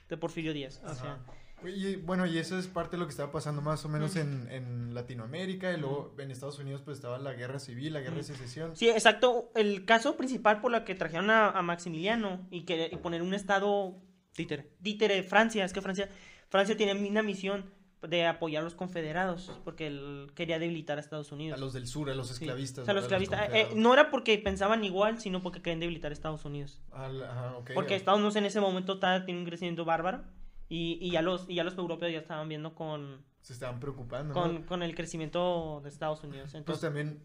de 0.09 0.17
Porfirio 0.17 0.53
Díaz. 0.53 0.81
O 0.85 0.93
sea, 0.93 1.13
Ajá. 1.13 1.19
Güey, 1.61 1.87
y, 1.87 1.95
bueno, 1.95 2.25
y 2.25 2.37
eso 2.37 2.59
es 2.59 2.67
parte 2.67 2.97
de 2.97 2.99
lo 2.99 3.05
que 3.05 3.11
estaba 3.11 3.31
pasando 3.31 3.61
más 3.61 3.85
o 3.85 3.89
menos 3.89 4.17
en, 4.17 4.49
en 4.51 4.93
Latinoamérica. 4.93 5.71
Y 5.71 5.77
luego 5.77 6.13
en 6.19 6.29
Estados 6.29 6.59
Unidos, 6.59 6.81
pues 6.83 6.97
estaba 6.97 7.17
la 7.19 7.33
guerra 7.33 7.57
civil, 7.57 7.93
la 7.93 8.01
guerra 8.01 8.17
de 8.17 8.23
secesión. 8.23 8.75
Sí, 8.75 8.89
exacto. 8.89 9.49
El 9.55 9.85
caso 9.85 10.17
principal 10.17 10.59
por 10.59 10.71
la 10.71 10.83
que 10.83 10.93
trajeron 10.93 11.29
a, 11.29 11.49
a 11.49 11.61
Maximiliano 11.61 12.45
y, 12.51 12.63
que, 12.65 12.89
y 12.91 12.97
poner 12.97 13.21
un 13.21 13.33
estado 13.33 13.95
Títere. 14.33 14.71
títere 14.81 15.23
Francia, 15.23 15.63
es 15.63 15.73
que 15.73 15.81
Francia, 15.81 16.09
Francia 16.49 16.75
tiene 16.75 16.93
una 17.07 17.21
misión 17.21 17.71
de 18.07 18.25
apoyar 18.25 18.61
a 18.61 18.63
los 18.65 18.75
confederados, 18.75 19.51
porque 19.63 19.87
él 19.87 20.31
quería 20.35 20.59
debilitar 20.59 20.97
a 20.97 21.01
Estados 21.01 21.31
Unidos. 21.31 21.57
A 21.57 21.61
los 21.61 21.73
del 21.73 21.87
sur, 21.87 22.09
a 22.09 22.15
los 22.15 22.27
Sí. 22.27 22.33
esclavistas. 22.33 22.83
O 22.83 22.85
sea, 22.85 22.93
los 22.93 23.03
esclavistas. 23.03 23.39
eh, 23.39 23.43
confederados. 23.45 23.75
no 23.77 23.93
era 23.93 24.11
porque 24.11 24.37
pensaban 24.37 24.83
igual, 24.83 25.19
sino 25.19 25.41
porque 25.41 25.61
querían 25.61 25.79
debilitar 25.79 26.11
a 26.11 26.13
Estados 26.13 26.43
Unidos. 26.45 26.81
Al- 26.91 27.23
ajá, 27.23 27.57
ok, 27.57 27.71
Porque. 27.73 27.95
Estados 27.95 28.19
Unidos 28.19 28.35
en 28.35 28.45
ese 28.45 28.59
momento 28.61 28.93
estaba, 28.93 29.25
tiene 29.25 29.39
un 29.39 29.45
crecimiento 29.45 29.85
bárbaro. 29.85 30.23
Y, 30.69 30.97
y 31.01 31.11
ya 31.11 31.21
los 31.21 31.47
y 31.49 31.55
ya 31.55 31.63
los 31.63 31.77
europeos 31.77 32.11
ya 32.11 32.19
estaban 32.19 32.49
viendo 32.49 32.73
con, 32.73 33.23
Se 33.41 33.53
estaban 33.53 33.79
preocupando. 33.79 34.33
¿no? 34.33 34.41
con, 34.41 34.63
con 34.63 34.81
el 34.83 34.95
crecimiento 34.95 35.81
de 35.83 35.89
Estados 35.89 36.23
Unidos. 36.23 36.45
Pues 36.51 36.55
Entonces, 36.55 36.81
también, 36.81 37.23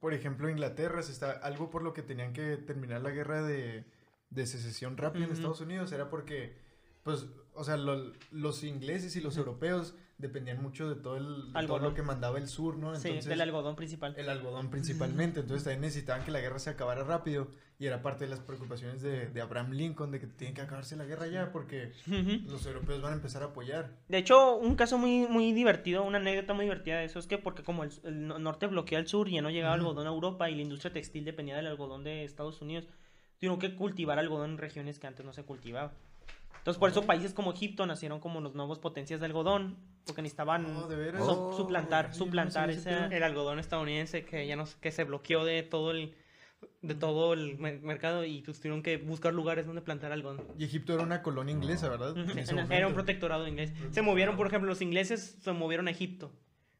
por 0.00 0.12
ejemplo, 0.12 0.48
Inglaterra, 0.50 1.02
se 1.02 1.12
está, 1.12 1.30
algo 1.32 1.70
por 1.70 1.82
lo 1.82 1.92
que 1.94 2.02
tenían 2.02 2.32
que 2.32 2.56
terminar 2.56 3.00
la 3.00 3.10
guerra 3.10 3.42
de, 3.42 3.84
de 4.28 4.46
secesión 4.46 4.96
rápida 4.96 5.24
en 5.24 5.30
Ujú. 5.30 5.38
Estados 5.38 5.60
Unidos 5.60 5.92
era 5.92 6.10
porque, 6.10 6.56
pues, 7.02 7.26
o 7.54 7.64
sea, 7.64 7.76
lo- 7.76 8.12
los 8.32 8.64
ingleses 8.64 9.16
y 9.16 9.20
los 9.20 9.36
europeos 9.36 9.94
dependían 10.20 10.62
mucho 10.62 10.88
de 10.88 11.00
todo, 11.00 11.16
el, 11.16 11.52
de 11.52 11.66
todo 11.66 11.78
lo 11.78 11.94
que 11.94 12.02
mandaba 12.02 12.38
el 12.38 12.46
sur, 12.48 12.76
¿no? 12.76 12.94
sí, 12.96 13.08
Entonces, 13.08 13.28
del 13.30 13.40
algodón 13.40 13.76
principal. 13.76 14.14
el 14.16 14.28
algodón 14.28 14.70
principalmente, 14.70 15.40
entonces 15.40 15.64
también 15.64 15.80
necesitaban 15.82 16.24
que 16.24 16.30
la 16.30 16.40
guerra 16.40 16.58
se 16.58 16.70
acabara 16.70 17.02
rápido 17.04 17.48
y 17.78 17.86
era 17.86 18.02
parte 18.02 18.24
de 18.24 18.30
las 18.30 18.40
preocupaciones 18.40 19.00
de, 19.00 19.28
de 19.28 19.40
Abraham 19.40 19.70
Lincoln 19.72 20.10
de 20.10 20.20
que 20.20 20.26
tiene 20.26 20.52
que 20.52 20.60
acabarse 20.60 20.96
la 20.96 21.04
guerra 21.06 21.26
ya 21.28 21.50
porque 21.50 21.92
los 22.46 22.66
europeos 22.66 23.00
van 23.00 23.12
a 23.12 23.16
empezar 23.16 23.42
a 23.42 23.46
apoyar. 23.46 23.90
De 24.08 24.18
hecho, 24.18 24.56
un 24.56 24.74
caso 24.76 24.98
muy, 24.98 25.26
muy 25.28 25.52
divertido, 25.52 26.02
una 26.04 26.18
anécdota 26.18 26.52
muy 26.52 26.66
divertida 26.66 26.98
de 26.98 27.06
eso 27.06 27.18
es 27.18 27.26
que 27.26 27.38
porque 27.38 27.62
como 27.62 27.84
el, 27.84 27.90
el 28.04 28.26
no- 28.26 28.38
norte 28.38 28.66
bloquea 28.66 28.98
el 28.98 29.06
sur 29.08 29.28
y 29.28 29.32
ya 29.32 29.42
no 29.42 29.50
llegaba 29.50 29.74
algodón 29.74 30.06
a 30.06 30.10
Europa 30.10 30.50
y 30.50 30.54
la 30.56 30.62
industria 30.62 30.92
textil 30.92 31.24
dependía 31.24 31.56
del 31.56 31.66
algodón 31.68 32.04
de 32.04 32.24
Estados 32.24 32.60
Unidos, 32.60 32.86
tuvieron 33.38 33.58
que 33.58 33.74
cultivar 33.74 34.18
algodón 34.18 34.50
en 34.50 34.58
regiones 34.58 34.98
que 34.98 35.06
antes 35.06 35.24
no 35.24 35.32
se 35.32 35.44
cultivaba. 35.44 35.94
Entonces, 36.60 36.78
por 36.78 36.90
eso 36.90 37.04
países 37.06 37.34
como 37.34 37.52
Egipto 37.52 37.86
nacieron 37.86 38.20
como 38.20 38.40
los 38.40 38.54
nuevos 38.54 38.78
potencias 38.78 39.20
de 39.20 39.26
algodón, 39.26 39.76
porque 40.06 40.22
necesitaban 40.22 40.64
Oh, 40.76 40.86
¿de 40.88 40.96
veras? 40.96 41.24
su- 41.24 41.30
Oh, 41.30 41.56
suplantar, 41.56 42.08
no 42.08 42.14
suplantar 42.14 42.70
ese. 42.70 43.06
El 43.10 43.22
algodón 43.22 43.58
estadounidense 43.58 44.24
que 44.24 44.46
ya 44.46 44.56
no 44.56 44.64
que 44.80 44.92
se 44.92 45.04
bloqueó 45.04 45.44
de 45.44 45.62
todo 45.62 45.90
el 45.90 46.14
de 46.82 46.94
todo 46.94 47.32
el 47.32 47.56
mer- 47.58 47.80
mercado 47.80 48.22
y 48.26 48.42
pues 48.42 48.58
tuvieron 48.58 48.82
que 48.82 48.98
buscar 48.98 49.32
lugares 49.32 49.64
donde 49.66 49.80
plantar 49.80 50.12
algodón. 50.12 50.44
Y 50.58 50.64
Egipto 50.64 50.92
era 50.92 51.02
una 51.02 51.22
colonia 51.22 51.52
inglesa, 51.54 51.88
¿verdad? 51.88 52.14
Era- 52.70 52.86
un 52.86 52.92
protectorado 52.94 53.48
inglés. 53.48 53.72
Se 53.92 54.02
movieron, 54.02 54.36
por 54.36 54.46
ejemplo, 54.46 54.68
los 54.68 54.82
ingleses 54.82 55.38
se 55.40 55.52
movieron 55.52 55.88
a 55.88 55.90
Egipto. 55.92 56.30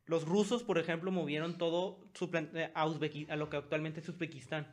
Los 0.05 0.27
rusos, 0.27 0.63
por 0.65 0.77
ejemplo, 0.79 1.11
movieron 1.11 1.57
todo 1.57 2.01
eh, 2.55 2.71
a, 2.75 2.87
Uzbeki- 2.87 3.31
a 3.31 3.37
lo 3.37 3.49
que 3.49 3.57
actualmente 3.57 4.01
es 4.01 4.09
Uzbekistán. 4.11 4.67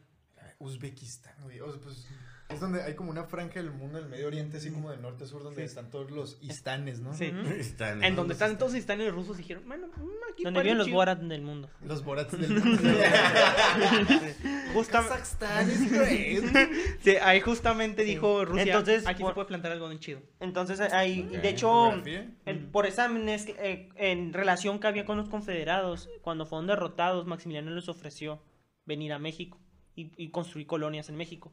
Uzbekistán, 0.60 1.36
güey. 1.44 1.60
O 1.62 1.72
sea, 1.72 1.80
pues 1.82 2.08
es 2.50 2.60
donde 2.62 2.82
hay 2.82 2.96
como 2.96 3.12
una 3.12 3.26
franja 3.26 3.56
del 3.62 3.72
mundo, 3.72 3.98
del 4.00 4.08
Medio 4.08 4.28
Oriente, 4.28 4.58
así 4.58 4.72
como 4.72 4.90
de 4.90 4.98
norte 4.98 5.26
a 5.26 5.28
sur, 5.28 5.44
donde 5.44 5.62
Sí. 5.64 5.66
están 5.66 5.90
todos 5.92 6.10
los 6.12 6.38
istanes, 6.42 7.00
¿no? 7.02 7.14
Sí. 7.14 7.26
Están 7.60 8.04
En 8.04 8.16
donde 8.16 8.34
están 8.34 8.58
todos 8.58 8.74
los 8.74 9.14
rusos 9.14 9.36
dijeron, 9.38 9.64
bueno, 9.68 9.88
mm, 9.88 10.32
aquí 10.32 10.44
Donde 10.44 10.62
viven 10.62 10.78
los 10.78 10.88
chido". 10.88 10.96
Borat 10.98 11.20
del 11.20 11.42
mundo. 11.42 11.70
Los 11.82 12.04
borats 12.06 12.32
del 12.40 12.50
mundo. 12.64 12.82
Justamente, 14.74 15.10
Kazajstán 15.10 15.70
es 15.70 15.92
great. 15.92 16.70
sí, 17.02 17.12
ahí 17.22 17.40
justamente 17.42 18.04
dijo 18.04 18.46
Rusia, 18.46 18.64
Entonces, 18.64 19.06
aquí 19.08 19.22
por- 19.24 19.32
se 19.32 19.36
puede 19.36 19.48
plantar 19.48 19.72
algodón 19.72 20.00
chido. 20.00 20.22
Entonces, 20.40 20.80
ahí, 20.80 21.24
de 21.24 21.50
hecho, 21.50 21.94
en- 22.46 22.72
por 22.72 22.86
esa 22.86 23.08
amnes- 23.10 23.54
eh, 23.60 23.90
en 23.96 24.34
relación 24.34 24.80
que 24.80 24.88
había 24.88 25.06
con 25.06 25.18
los 25.18 25.30
confederados, 25.30 26.10
cuando 26.22 26.46
fueron 26.46 26.68
derrotados, 26.68 27.26
Maximiliano 27.26 27.72
les 27.72 27.90
ofreció 27.90 28.42
venir 28.86 29.12
a 29.14 29.20
México 29.20 29.60
y, 29.96 30.12
y 30.16 30.30
construir 30.30 30.68
colonias 30.68 31.10
en 31.10 31.16
México. 31.18 31.52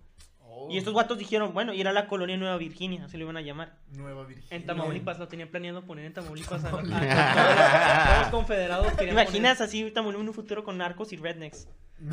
Oh, 0.56 0.68
Y 0.70 0.78
estos 0.78 0.92
guatos 0.92 1.18
dijeron, 1.18 1.52
bueno, 1.52 1.74
y 1.74 1.80
era 1.80 1.92
la 1.92 2.06
colonia 2.06 2.36
Nueva 2.36 2.56
Virginia, 2.58 3.04
así 3.04 3.16
lo 3.16 3.24
iban 3.24 3.36
a 3.36 3.40
llamar. 3.40 3.74
Nueva 3.90 4.24
Virginia. 4.24 4.56
En 4.56 4.64
Tamaulipas 4.64 5.18
lo 5.18 5.26
tenían 5.26 5.48
planeado 5.48 5.82
poner 5.84 6.04
en 6.04 6.12
Tamaulipas 6.12 6.62
a, 6.64 6.68
a- 6.68 6.70
a- 6.70 8.02
a 8.02 8.04
todos 8.04 8.18
los 8.20 8.28
confederados. 8.28 8.86
¿Te 8.92 8.96
querían 8.98 9.14
imaginas 9.14 9.60
así 9.60 9.90
Tamaulipas 9.90 10.22
en 10.22 10.28
un 10.28 10.34
futuro 10.34 10.62
con 10.62 10.78
narcos 10.78 11.12
y 11.12 11.16
rednecks? 11.16 11.66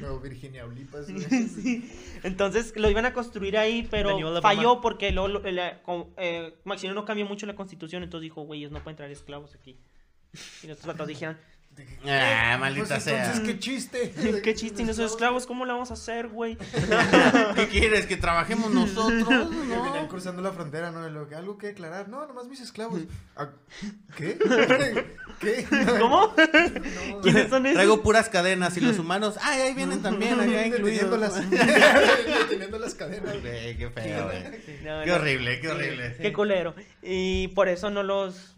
Nueva 0.00 0.18
Virginia, 0.22 0.64
Olipas. 0.64 1.10
güey. 1.10 1.82
Entonces 2.22 2.72
lo 2.76 2.88
iban 2.90 3.06
a 3.06 3.12
construir 3.12 3.56
ahí, 3.58 3.86
pero 3.90 4.40
falló 4.40 4.80
porque 4.80 5.10
luego, 5.12 5.28
lo- 5.28 5.50
la- 5.50 5.82
con- 5.82 6.08
eh, 6.16 6.54
Maximiliano 6.64 7.00
no 7.00 7.06
cambió 7.06 7.26
mucho 7.26 7.46
la 7.46 7.54
constitución, 7.54 8.02
entonces 8.02 8.22
dijo, 8.22 8.42
güey, 8.42 8.60
ellos 8.60 8.72
no 8.72 8.82
pueden 8.82 8.96
traer 8.96 9.12
esclavos 9.12 9.54
aquí. 9.54 9.78
Y 10.62 10.66
los 10.68 10.78
otros 10.78 10.84
guatos 10.86 11.08
dijeron, 11.08 11.36
Ah, 12.06 12.56
maldita 12.58 12.88
Pues 12.88 13.04
sea. 13.04 13.42
qué 13.44 13.58
chiste. 13.58 14.12
qué 14.44 14.54
chiste, 14.54 14.82
y 14.82 14.84
nuestros 14.84 15.12
esclavos, 15.12 15.46
¿cómo 15.46 15.64
lo 15.64 15.74
vamos 15.74 15.90
a 15.90 15.94
hacer, 15.94 16.28
güey? 16.28 16.56
¿Qué 17.54 17.68
quieres? 17.68 18.06
¿Que 18.06 18.16
trabajemos 18.16 18.70
nosotros? 18.72 19.28
Venían 19.50 19.68
¿No? 19.94 20.08
cruzando 20.08 20.42
la 20.42 20.52
frontera, 20.52 20.90
¿no? 20.90 21.00
¿Algo 21.36 21.58
que 21.58 21.68
declarar? 21.68 22.08
No, 22.08 22.26
nomás 22.26 22.46
mis 22.48 22.60
esclavos. 22.60 23.00
Ah, 23.36 23.50
¿Qué? 24.16 24.38
¿Qué? 25.40 25.66
¿Cómo? 25.98 26.34
No, 26.34 27.20
¿Quiénes 27.20 27.48
son 27.50 27.66
esos? 27.66 27.74
Traigo 27.76 28.02
puras 28.02 28.28
cadenas 28.28 28.76
y 28.76 28.80
los 28.80 28.98
humanos. 28.98 29.36
Ay, 29.42 29.60
ahí 29.62 29.74
vienen 29.74 30.02
también, 30.02 30.34
acá 30.40 30.66
incluidos. 30.66 31.10
deteniéndolas. 31.10 31.50
deteniendo 32.40 32.78
las 32.78 32.94
cadenas. 32.94 33.40
Güey, 33.40 33.76
qué 33.78 33.90
feo, 33.90 34.24
güey. 34.26 34.42
No, 34.84 35.00
Qué 35.04 35.06
no. 35.06 35.14
horrible, 35.14 35.60
qué 35.60 35.68
horrible. 35.68 36.16
Qué 36.20 36.32
culero. 36.32 36.74
Y 37.02 37.48
por 37.48 37.68
eso 37.68 37.90
no 37.90 38.02
los. 38.02 38.56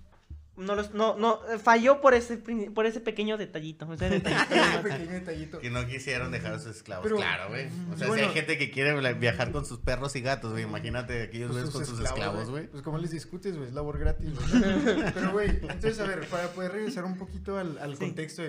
No 0.62 0.74
los. 0.74 0.94
No, 0.94 1.16
no. 1.18 1.40
Falló 1.62 2.00
por 2.00 2.14
ese, 2.14 2.38
prin- 2.38 2.72
por 2.72 2.86
ese 2.86 3.00
pequeño 3.00 3.36
detallito. 3.36 3.92
Ese 3.92 4.08
detallito 4.10 4.54
nomás. 4.54 4.76
Pequeño 4.78 5.10
detallito. 5.10 5.58
Que 5.58 5.70
no 5.70 5.86
quisieron 5.86 6.32
dejar 6.32 6.54
a 6.54 6.58
sus 6.58 6.76
esclavos. 6.76 7.02
Pero- 7.04 7.16
claro, 7.16 7.48
güey. 7.48 7.66
O 7.92 7.96
sea, 7.96 8.08
Bueno. 8.08 8.22
si 8.24 8.28
hay 8.28 8.34
gente 8.34 8.58
que 8.58 8.70
quiere 8.70 9.14
viajar 9.14 9.52
con 9.52 9.66
sus 9.66 9.78
perros 9.80 10.16
y 10.16 10.20
gatos, 10.20 10.52
güey. 10.52 10.64
Imagínate 10.64 11.22
aquellos 11.22 11.50
Pues 11.50 11.64
güeyes 11.64 11.74
con 11.74 11.86
sus 11.86 12.04
esclavos, 12.04 12.48
güey. 12.50 12.66
Pues 12.68 12.82
como 12.82 12.98
les 12.98 13.10
discutes, 13.10 13.56
güey, 13.56 13.68
es 13.68 13.74
labor 13.74 13.98
gratis, 13.98 14.30
güey. 14.34 14.62
Pero, 15.14 15.32
güey, 15.32 15.48
entonces, 15.50 15.98
a 16.00 16.04
ver, 16.04 16.26
para 16.28 16.48
poder 16.48 16.72
regresar 16.72 17.04
un 17.04 17.16
poquito 17.18 17.58
al, 17.58 17.78
al 17.78 17.92
Sí. 17.92 17.98
contexto, 18.00 18.42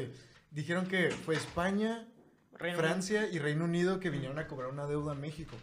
dijeron 0.52 0.86
que 0.88 1.10
fue 1.12 1.36
España, 1.36 2.08
Reino 2.58 2.78
Francia 2.78 3.28
y 3.32 3.40
Reino 3.40 3.66
Unido 3.66 4.00
que 4.00 4.10
vinieron 4.10 4.38
a 4.40 4.48
cobrar 4.48 4.70
una 4.70 4.86
deuda 4.86 5.14
a 5.14 5.16
México. 5.16 5.56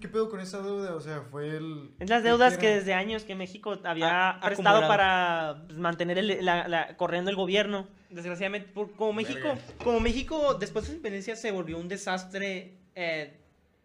¿Qué 0.00 0.08
pedo 0.08 0.28
con 0.28 0.40
esa 0.40 0.60
deuda? 0.60 0.94
O 0.94 1.00
sea, 1.00 1.22
fue 1.30 1.56
el... 1.56 1.90
Es 1.98 2.10
las 2.10 2.22
deudas 2.22 2.58
que 2.58 2.68
desde 2.68 2.94
años 2.94 3.24
que 3.24 3.34
México 3.34 3.78
había 3.84 4.30
Ha- 4.30 4.40
prestado 4.40 4.78
acumulado. 4.78 4.88
para 4.88 5.64
pues, 5.66 5.78
mantener 5.78 6.18
el- 6.18 6.44
la, 6.44 6.68
la- 6.68 6.96
corriendo 6.96 7.30
el 7.30 7.36
gobierno. 7.36 7.86
Desgraciadamente, 8.10 8.68
por- 8.68 8.92
como 8.92 9.12
México, 9.14 9.40
Verga. 9.48 9.62
como 9.82 10.00
México 10.00 10.54
después 10.54 10.84
de 10.84 10.86
su 10.88 10.92
independencia 10.96 11.36
se 11.36 11.50
volvió 11.50 11.78
un 11.78 11.88
desastre 11.88 12.78
eh, 12.94 13.40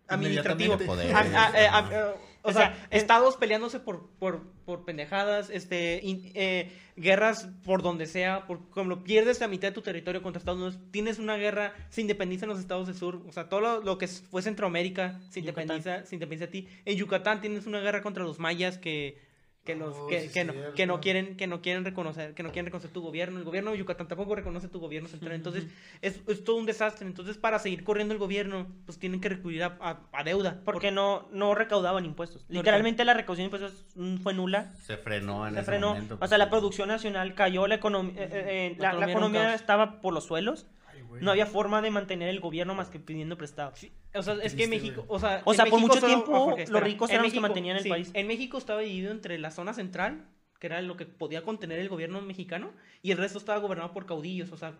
administrativo. 0.08 0.74
Inmediatamente. 0.76 1.12
Poder. 1.12 1.16
A- 1.16 1.46
a- 1.48 1.62
eh, 1.64 1.68
a- 1.68 1.90
eh, 1.92 2.14
o, 2.44 2.50
O 2.50 2.54
sea, 2.54 2.76
sea, 2.76 2.88
estados 2.92 3.36
peleándose 3.36 3.80
por, 3.82 4.10
por, 4.20 4.42
por 4.64 4.86
pendejadas, 4.86 5.50
este, 5.50 6.00
in- 6.04 6.32
eh, 6.34 6.72
guerras 6.96 7.50
por 7.66 7.82
donde 7.82 8.06
sea, 8.06 8.46
por, 8.48 8.70
como 8.70 9.04
pierdes 9.04 9.42
la 9.42 9.48
mitad 9.50 9.68
de 9.68 9.74
tu 9.74 9.82
territorio 9.82 10.22
contra 10.22 10.40
Estados 10.40 10.62
Unidos, 10.62 10.80
tienes 10.92 11.20
una 11.20 11.36
guerra, 11.36 11.74
se 11.90 12.00
independizan 12.02 12.48
los 12.48 12.60
estados 12.60 12.88
del 12.88 12.96
sur, 12.96 13.22
o 13.28 13.32
sea, 13.34 13.50
todo 13.50 13.60
lo, 13.60 13.82
lo 13.82 13.98
que 13.98 14.08
fue 14.08 14.42
Centroamérica 14.42 15.20
se 15.30 15.42
Yucatán. 15.42 15.64
independiza, 15.64 16.06
se 16.06 16.16
independiza 16.16 16.46
a 16.46 16.52
ti. 16.52 16.68
En 16.86 16.96
Yucatán 16.98 17.42
tienes 17.42 17.66
una 17.68 17.82
guerra 17.82 18.02
contra 18.02 18.24
los 18.24 18.40
mayas 18.40 18.78
que 18.78 19.18
que 19.68 19.76
los 19.76 19.96
Oh, 19.96 20.08
que, 20.08 20.22
sí, 20.22 20.30
que 20.34 20.44
no, 20.46 20.54
que 20.76 20.86
no 20.88 21.00
quieren 21.02 21.36
que 21.38 21.46
no 21.46 21.62
quieren 21.62 21.84
reconocer 21.86 22.34
que 22.34 22.42
no 22.42 22.50
quieren 22.52 22.66
reconocer 22.66 22.90
tu 22.90 23.02
gobierno 23.02 23.38
el 23.38 23.44
gobierno 23.44 23.72
de 23.72 23.78
Yucatán 23.78 24.08
tampoco 24.08 24.34
reconoce 24.34 24.68
tu 24.70 24.80
gobierno 24.80 25.10
central 25.10 25.34
entonces 25.34 25.68
es, 26.02 26.22
es 26.28 26.44
todo 26.44 26.56
un 26.56 26.66
desastre 26.66 27.06
entonces 27.06 27.38
para 27.38 27.60
seguir 27.60 27.84
corriendo 27.84 28.14
el 28.14 28.20
gobierno 28.20 28.66
pues 28.86 28.98
tienen 28.98 29.20
que 29.22 29.30
recurrir 29.30 29.64
a, 29.64 29.78
a- 29.82 30.00
a 30.14 30.24
deuda 30.24 30.62
Porque 30.66 30.90
no, 30.92 31.28
no 31.32 31.54
recaudaban 31.54 32.06
impuestos. 32.06 32.46
Literalmente 32.50 33.04
la 33.06 33.14
recaudación 33.14 33.50
de 33.52 33.58
impuestos 33.58 33.86
fue 34.24 34.34
nula. 34.34 34.72
Se 34.86 34.98
frenó 34.98 35.46
en 35.48 35.54
Se 35.56 35.60
ese 35.60 35.66
frenó. 35.72 35.90
momento. 35.90 36.16
o 36.16 36.18
pues, 36.20 36.30
sea, 36.30 36.38
la 36.38 36.46
sí. 36.46 36.52
producción 36.52 36.88
nacional 36.88 37.36
cayó, 37.36 37.68
la, 37.68 37.80
econom- 37.80 38.14
eh, 38.16 38.30
eh, 38.32 38.76
La 38.80 38.94
la, 38.94 39.00
la 39.00 39.12
economía 39.12 39.42
economía 39.42 39.54
estaba 39.54 40.00
por 40.02 40.14
los 40.14 40.24
suelos. 40.26 40.66
Güey. 41.18 41.26
No 41.26 41.32
había 41.32 41.46
forma 41.46 41.82
de 41.82 41.92
mantener 41.92 42.30
el 42.30 42.40
gobierno 42.40 42.74
más 42.76 42.90
que 42.90 43.00
pidiendo 43.00 43.38
prestado. 43.38 43.74
o 44.16 44.22
sea 44.24 44.36
es 44.42 44.54
que 44.56 44.68
México 44.68 45.04
güey. 45.08 45.18
o 45.18 45.20
sea 45.20 45.42
O 45.46 45.54
sea, 45.54 45.66
por 45.66 45.80
México 45.80 45.96
mucho 45.96 46.06
tiempo, 46.06 46.46
Jorge, 46.46 46.68
los 46.68 46.82
ricos 46.84 47.10
En 47.10 47.16
eran 47.16 47.24
los 47.26 47.34
que 47.34 47.40
mantenían 47.40 47.78
el 47.78 47.84
sí, 47.84 47.90
país. 47.90 48.12
en 48.14 48.28
México 48.28 48.58
estaba 48.58 48.82
dividido 48.82 49.12
entre 49.12 49.38
la 49.38 49.52
zona 49.52 49.74
central 49.74 50.26
que 50.60 50.66
era 50.66 50.82
lo 50.82 50.98
que 50.98 51.06
podía 51.06 51.44
contener 51.44 51.78
el 51.78 51.88
gobierno 51.88 52.20
mexicano 52.20 52.72
y 53.04 53.12
el 53.12 53.20
resto 53.20 53.38
estaba 53.38 53.60
gobernado 53.60 53.94
por 53.94 54.08
caudillos 54.08 54.52
o 54.52 54.58
sea 54.58 54.74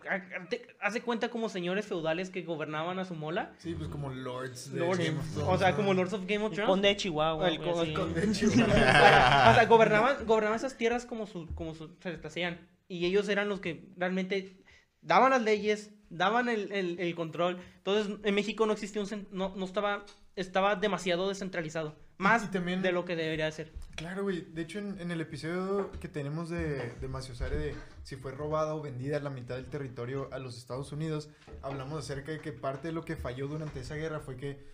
hace 0.80 1.02
cuenta 1.02 1.28
como 1.30 1.48
señores 1.48 1.86
feudales 1.86 2.30
que 2.30 2.42
gobernaban 2.42 2.98
a 2.98 3.04
su 3.04 3.14
mola 3.14 3.52
Sí, 3.58 3.74
pues 3.78 3.88
como 3.88 4.10
Lords 4.10 4.72
de 4.72 4.80
Lords, 4.80 4.98
Game 4.98 5.18
of 5.20 5.30
Thrones, 5.34 5.48
o 5.54 5.56
sea 5.58 5.76
como 5.76 5.94
Lords 5.94 6.12
of 6.14 6.22
Game 6.26 6.44
of 6.44 6.50
El 6.50 6.56
Thrones 6.56 6.68
conde 6.70 6.88
de 6.88 6.96
Chihuahua. 6.96 7.46
El 7.48 7.54
el 7.54 7.94
Con 7.94 8.12
de 8.12 8.32
Chihuahua. 8.32 9.50
o 9.50 9.54
sea, 9.54 9.66
gobernaban, 9.68 10.26
gobernaban 10.26 10.56
esas 10.56 10.76
tierras 10.76 11.06
como, 11.06 11.26
su, 11.28 11.46
como 11.54 11.76
su- 11.76 11.94
se 12.02 12.10
les 12.10 12.24
hacían. 12.24 12.66
Y 12.88 13.06
ellos 13.06 13.28
eran 13.28 13.48
los 13.48 13.60
que 13.60 13.84
realmente 13.96 14.56
daban 15.00 15.30
las 15.30 15.42
leyes, 15.42 15.92
daban 16.10 16.48
el, 16.48 16.72
el- 16.72 16.98
el 17.00 17.14
control. 17.14 17.58
Entonces, 17.78 18.16
en 18.22 18.34
México 18.34 18.66
no 18.66 18.72
existía 18.72 19.02
un... 19.02 19.28
No, 19.32 19.54
no 19.56 19.64
estaba... 19.64 20.04
Estaba 20.36 20.76
demasiado 20.76 21.28
descentralizado. 21.28 21.96
Más 22.18 22.44
Y 22.44 22.48
también- 22.48 22.80
de 22.80 22.92
lo 22.92 23.04
que 23.04 23.16
debería 23.16 23.50
ser. 23.50 23.72
Claro, 23.96 24.22
güey. 24.22 24.42
De 24.52 24.62
hecho, 24.62 24.78
en, 24.78 25.00
en 25.00 25.10
el 25.10 25.20
episodio 25.20 25.90
que 26.00 26.06
tenemos 26.06 26.48
de, 26.48 26.92
de 27.00 27.08
Maciosare 27.08 27.56
de 27.56 27.74
si 28.04 28.14
fue 28.14 28.30
robada 28.30 28.76
o 28.76 28.80
vendida 28.80 29.18
la 29.18 29.30
mitad 29.30 29.56
del 29.56 29.66
territorio 29.66 30.28
a 30.32 30.38
los 30.38 30.56
Estados 30.56 30.92
Unidos, 30.92 31.28
hablamos 31.62 31.98
acerca 32.04 32.30
de 32.30 32.40
que 32.40 32.52
parte 32.52 32.86
de 32.88 32.92
lo 32.94 33.04
que 33.04 33.16
falló 33.16 33.48
durante 33.48 33.80
esa 33.80 33.96
guerra 33.96 34.20
fue 34.20 34.36
que 34.36 34.64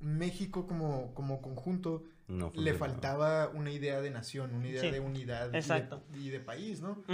México 0.00 0.66
como, 0.66 1.12
como 1.14 1.42
conjunto 1.42 2.04
No 2.28 2.50
fue 2.50 2.62
le 2.62 2.72
faltaba 2.74 3.48
una 3.50 3.70
idea 3.70 4.00
de 4.00 4.10
nación, 4.10 4.54
una 4.54 4.68
idea 4.68 4.80
Sí, 4.80 4.90
de 4.90 5.00
unidad 5.00 5.48
y 5.48 5.52
de- 5.52 5.58
exacto. 5.58 6.02
Y, 6.14 6.30
de, 6.30 6.40
país, 6.40 6.80
¿no? 6.80 7.04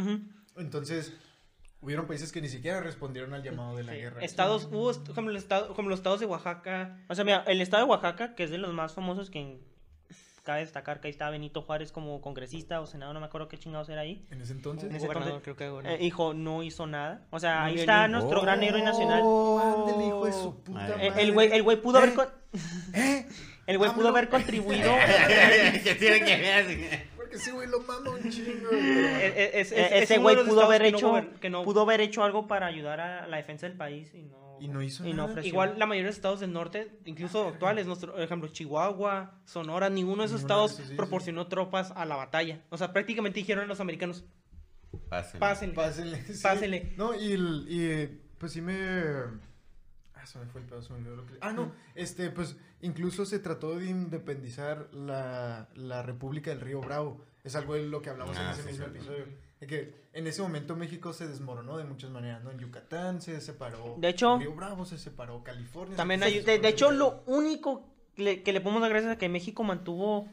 Entonces, 0.56 1.12
hubieron 1.80 2.06
países 2.06 2.32
que 2.32 2.40
ni 2.40 2.48
siquiera 2.48 2.80
respondieron 2.80 3.34
al 3.34 3.42
llamado 3.42 3.76
de 3.76 3.84
la 3.84 3.92
Sí. 3.92 3.98
guerra. 3.98 4.20
Estados, 4.22 4.68
hubo 4.72 4.92
como, 5.14 5.30
el 5.30 5.36
estado, 5.36 5.74
como 5.74 5.88
los 5.88 5.98
estados 6.00 6.20
de 6.20 6.26
Oaxaca. 6.26 6.98
O 7.08 7.14
sea, 7.14 7.24
mira, 7.24 7.44
el 7.46 7.60
estado 7.60 7.84
de 7.84 7.90
Oaxaca, 7.90 8.34
que 8.34 8.44
es 8.44 8.50
de 8.50 8.58
los 8.58 8.72
más 8.72 8.94
famosos, 8.94 9.30
que 9.30 9.60
cabe 10.42 10.60
destacar 10.60 11.00
que 11.00 11.08
ahí 11.08 11.12
está 11.12 11.28
Benito 11.28 11.60
Juárez 11.60 11.92
como 11.92 12.22
congresista 12.22 12.80
o 12.80 12.86
senador, 12.86 13.12
no 13.12 13.20
me 13.20 13.26
acuerdo 13.26 13.48
qué 13.48 13.58
chingados 13.58 13.90
era 13.90 14.00
ahí. 14.00 14.26
En 14.30 14.40
ese 14.40 14.54
entonces. 14.54 14.88
En 14.88 14.96
ese 14.96 15.04
entonces, 15.04 15.34
creo 15.42 15.56
que 15.56 15.68
gobernador. 15.68 16.00
Eh, 16.00 16.04
hijo, 16.06 16.32
no 16.32 16.62
hizo 16.62 16.86
nada. 16.86 17.26
O 17.30 17.38
sea, 17.38 17.60
No 17.60 17.64
ahí 17.66 17.80
está 17.80 18.06
ni- 18.06 18.14
nuestro 18.14 18.40
gran 18.40 18.62
héroe 18.62 18.82
nacional. 18.82 19.20
Oh, 19.22 19.84
ándale, 19.86 20.06
hijo 20.06 20.24
de 20.24 20.32
su 20.32 20.56
puta 20.62 20.78
Madre. 20.80 21.06
Eh, 21.06 21.10
madre. 21.10 21.22
El 21.22 21.32
güey, 21.34 21.52
el 21.52 21.62
güey 21.62 21.76
pudo 21.82 21.98
haber 21.98 22.10
¿Eh? 22.10 22.14
con- 22.14 22.28
¿Eh? 22.94 23.26
el 23.66 23.76
güey 23.76 23.90
pudo 23.90 24.08
AMLO. 24.08 24.16
haber 24.16 24.28
contribuido. 24.30 24.90
que 25.84 25.94
tiene 25.96 26.24
que 26.24 26.36
ver. 26.38 27.08
Ese 27.38 27.52
güey 27.52 27.68
lo 27.68 27.80
mama 27.80 28.10
un 28.10 28.30
chingo. 28.30 28.70
Eh, 28.72 29.26
eh, 29.26 29.50
es- 29.54 29.72
es- 29.72 29.78
Eh, 29.78 29.88
es 29.98 30.02
ese 30.04 30.18
güey 30.18 30.36
pudo 30.44 30.62
haber 30.64 30.82
que 30.82 30.90
no 30.92 30.98
hecho 30.98 31.40
que 31.40 31.50
no- 31.50 31.64
pudo 31.64 31.80
haber 31.82 32.00
hecho 32.00 32.22
algo 32.24 32.46
para 32.46 32.66
ayudar 32.66 33.00
a 33.00 33.26
la 33.26 33.36
defensa 33.36 33.66
del 33.66 33.76
país 33.76 34.12
y 34.14 34.22
no 34.22 34.58
Y 34.60 34.66
no 34.68 34.82
hizo 34.82 35.06
y 35.06 35.12
nada. 35.14 35.40
Igual 35.46 35.78
la 35.78 35.86
mayoría 35.86 36.06
de 36.06 36.10
los 36.10 36.16
estados 36.16 36.40
del 36.40 36.52
norte, 36.52 36.90
incluso 37.04 37.46
actuales, 37.46 37.86
nuestro, 37.86 38.12
por 38.12 38.20
ejemplo, 38.22 38.48
Chihuahua, 38.48 39.40
Sonora, 39.44 39.88
ninguno 39.88 40.22
de 40.22 40.26
esos 40.26 40.40
Ninguno 40.42 40.60
de 40.60 40.64
estados 40.66 40.70
esos, 40.72 40.84
sí, 40.86 40.90
sí. 40.90 40.96
proporcionó 40.96 41.46
tropas 41.46 41.92
a 41.94 42.04
la 42.04 42.16
batalla. 42.16 42.60
O 42.70 42.76
sea, 42.76 42.92
prácticamente 42.92 43.38
dijeron 43.38 43.62
a 43.64 43.66
los 43.68 43.78
americanos, 43.78 44.24
Pásenle. 45.08 45.38
pásenle. 45.40 45.74
Pásenle. 45.74 46.22
sí. 46.24 46.42
Pásenle. 46.42 46.92
No, 46.96 47.14
y, 47.14 47.32
el- 47.32 47.66
y, 47.68 48.20
pues 48.38 48.52
sí 48.52 48.60
me. 48.60 48.74
Ah, 50.14 50.26
se 50.26 50.38
me 50.40 50.46
fue 50.46 50.60
el 50.62 50.66
que- 50.66 50.74
Ah, 51.40 51.52
no, 51.52 51.72
este, 51.94 52.30
pues 52.30 52.56
incluso 52.82 53.24
se 53.26 53.38
trató 53.38 53.76
de 53.78 53.86
independizar 53.86 54.88
la, 54.92 55.68
la 55.74 56.02
República 56.02 56.50
del 56.50 56.60
Río 56.60 56.80
Bravo. 56.80 57.20
Es 57.44 57.54
algo 57.56 57.74
de 57.74 57.82
lo 57.84 58.02
que 58.02 58.10
hablamos 58.10 58.36
Ah, 58.36 58.44
en 58.44 58.50
ese 58.50 58.62
sí, 58.62 58.68
mismo 58.68 58.84
sí. 58.86 58.90
episodio. 58.96 59.24
De 59.60 59.66
que 59.66 59.94
en 60.12 60.26
ese 60.26 60.42
momento 60.42 60.76
México 60.76 61.12
se 61.12 61.26
desmoronó 61.26 61.78
de 61.78 61.84
muchas 61.84 62.10
maneras, 62.10 62.42
¿no? 62.44 62.50
En 62.50 62.58
Yucatán 62.58 63.20
se 63.22 63.40
separó. 63.40 63.96
De 63.98 64.08
hecho- 64.10 64.38
Río 64.38 64.54
Bravo 64.54 64.84
se 64.84 64.98
separó, 64.98 65.42
California. 65.42 65.92
se 65.94 65.96
También 65.96 66.20
puso 66.20 66.28
hay- 66.32 66.40
de, 66.42 66.58
de 66.58 66.68
hecho, 66.68 66.90
lo 66.92 67.22
único 67.26 67.84
que 68.14 68.22
le, 68.22 68.42
que 68.42 68.52
le 68.52 68.60
podemos 68.60 68.82
dar 68.82 68.90
gracias 68.90 69.12
a 69.12 69.18
que 69.18 69.28
México 69.28 69.64
mantuvo 69.64 70.28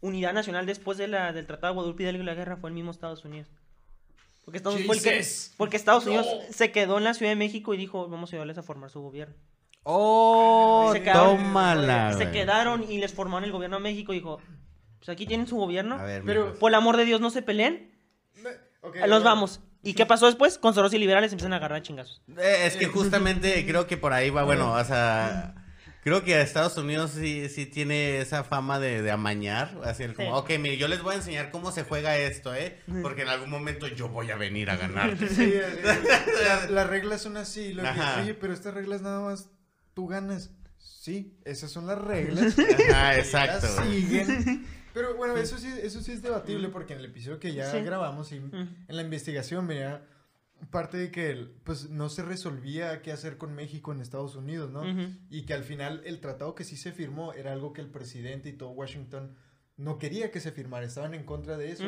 unidad 0.00 0.32
nacional 0.32 0.66
después 0.66 0.98
de 0.98 1.08
la, 1.08 1.32
del 1.32 1.46
Tratado 1.46 1.72
de 1.72 1.74
Guadalupe 1.76 2.02
Hidalgo 2.04 2.22
y 2.22 2.26
la 2.26 2.34
guerra 2.34 2.56
fue 2.56 2.70
el 2.70 2.74
mismo 2.74 2.90
Estados 2.90 3.24
Unidos. 3.24 3.48
Porque 4.44 4.58
Estados, 4.58 4.80
fue 4.84 4.96
el 4.96 5.02
que- 5.02 5.10
Jesus. 5.10 5.54
porque 5.56 5.76
Estados 5.76 6.04
No. 6.06 6.12
Unidos 6.12 6.28
se 6.50 6.70
quedó 6.70 6.98
en 6.98 7.04
la 7.04 7.14
Ciudad 7.14 7.32
de 7.32 7.36
México 7.36 7.74
y 7.74 7.76
dijo, 7.76 8.08
vamos 8.08 8.32
a 8.32 8.36
ayudarles 8.36 8.58
a 8.58 8.62
formar 8.62 8.90
su 8.90 9.00
gobierno. 9.00 9.34
Oh, 9.88 10.90
Se 10.92 11.00
quedaron- 11.02 11.36
tómala. 11.36 12.12
se 12.18 12.30
quedaron 12.32 12.82
y 12.90 12.98
les 12.98 13.14
formaron 13.14 13.44
el 13.44 13.52
gobierno 13.52 13.76
de 13.76 13.82
México 13.84 14.12
y 14.12 14.16
dijo, 14.16 14.40
pues 14.98 15.08
aquí 15.08 15.26
tienen 15.26 15.46
su 15.46 15.56
gobierno. 15.56 15.94
A 15.94 16.02
ver, 16.02 16.22
Pero-. 16.26 16.58
Por 16.58 16.72
el 16.72 16.74
amor 16.74 16.96
de 16.96 17.04
Dios, 17.04 17.20
no 17.20 17.30
se 17.30 17.42
peleen. 17.42 17.92
Los 18.82 18.92
bueno. 19.08 19.20
vamos. 19.20 19.60
¿Y 19.84 19.94
qué 19.94 20.04
pasó 20.06 20.26
después? 20.26 20.58
Conservadores 20.58 20.94
y 20.94 20.98
liberales 20.98 21.30
empiezan 21.32 21.52
a 21.52 21.56
agarrar 21.56 21.78
a 21.78 21.82
chingazos. 21.82 22.20
Eh, 22.36 22.62
es 22.66 22.76
que 22.76 22.86
justamente 22.86 23.64
creo 23.68 23.86
que 23.86 23.96
por 23.96 24.12
ahí 24.12 24.30
va, 24.30 24.42
bueno, 24.42 24.72
o 24.72 24.84
sea, 24.84 25.54
creo 26.02 26.24
que 26.24 26.40
Estados 26.40 26.76
Unidos 26.76 27.12
sí, 27.12 27.48
sí 27.48 27.66
tiene 27.66 28.18
esa 28.20 28.42
fama 28.42 28.80
de, 28.80 29.02
de 29.02 29.10
amañar, 29.12 29.70
así 29.84 30.02
el 30.02 30.14
como, 30.14 30.30
Sí. 30.46 30.54
ok, 30.54 30.60
mire, 30.60 30.76
yo 30.78 30.88
les 30.88 31.00
voy 31.02 31.14
a 31.14 31.18
enseñar 31.18 31.52
cómo 31.52 31.70
se 31.70 31.84
juega 31.84 32.16
esto, 32.18 32.52
¿eh? 32.56 32.80
Porque 33.02 33.22
en 33.22 33.28
algún 33.28 33.50
momento 33.50 33.86
yo 33.86 34.08
voy 34.08 34.32
a 34.32 34.36
venir 34.36 34.70
a 34.70 34.76
ganar. 34.76 35.16
Sí, 35.16 35.54
la- 36.44 36.66
las 36.70 36.86
reglas 36.88 37.22
son 37.22 37.36
así. 37.36 37.72
Lo 37.72 37.82
que, 37.84 37.88
Ajá. 37.88 38.20
oye, 38.22 38.34
pero 38.34 38.52
estas 38.52 38.74
reglas 38.74 39.02
nada 39.02 39.20
más 39.20 39.50
tú 39.96 40.06
ganas. 40.06 40.50
Sí, 40.78 41.38
esas 41.46 41.70
son 41.70 41.86
las 41.86 41.96
reglas. 41.98 42.54
Ajá, 42.90 43.16
exacto. 43.16 43.66
Las 43.66 43.88
siguen. 43.88 44.66
Pero 44.92 45.16
bueno, 45.16 45.36
eso 45.38 45.56
sí, 45.58 45.72
eso 45.82 46.02
sí 46.02 46.12
es 46.12 46.20
debatible 46.22 46.68
porque 46.68 46.92
en 46.92 46.98
el 47.00 47.06
episodio 47.06 47.40
que 47.40 47.52
ya 47.54 47.70
Sí. 47.72 47.80
grabamos 47.80 48.30
y 48.32 48.40
Mm. 48.40 48.84
en 48.88 48.96
la 48.96 49.02
investigación 49.02 49.66
venía 49.66 50.02
parte 50.70 50.96
de 50.98 51.10
que 51.10 51.48
pues 51.64 51.88
no 51.90 52.08
se 52.10 52.22
resolvía 52.22 53.00
qué 53.02 53.10
hacer 53.12 53.36
con 53.38 53.54
México 53.54 53.92
en 53.92 54.00
Estados 54.00 54.36
Unidos, 54.36 54.70
¿no? 54.70 54.82
Y 55.30 55.42
que 55.46 55.54
al 55.54 55.64
final 55.64 56.02
el 56.04 56.20
tratado 56.20 56.54
que 56.54 56.64
sí 56.64 56.76
se 56.76 56.92
firmó 56.92 57.32
era 57.32 57.52
algo 57.52 57.72
que 57.72 57.80
el 57.80 57.88
presidente 57.88 58.48
y 58.50 58.52
todo 58.52 58.70
Washington 58.70 59.34
no 59.78 59.98
quería 59.98 60.30
que 60.30 60.40
se 60.40 60.52
firmara, 60.52 60.84
estaban 60.86 61.14
en 61.14 61.24
contra 61.24 61.56
de 61.58 61.72
eso. 61.72 61.84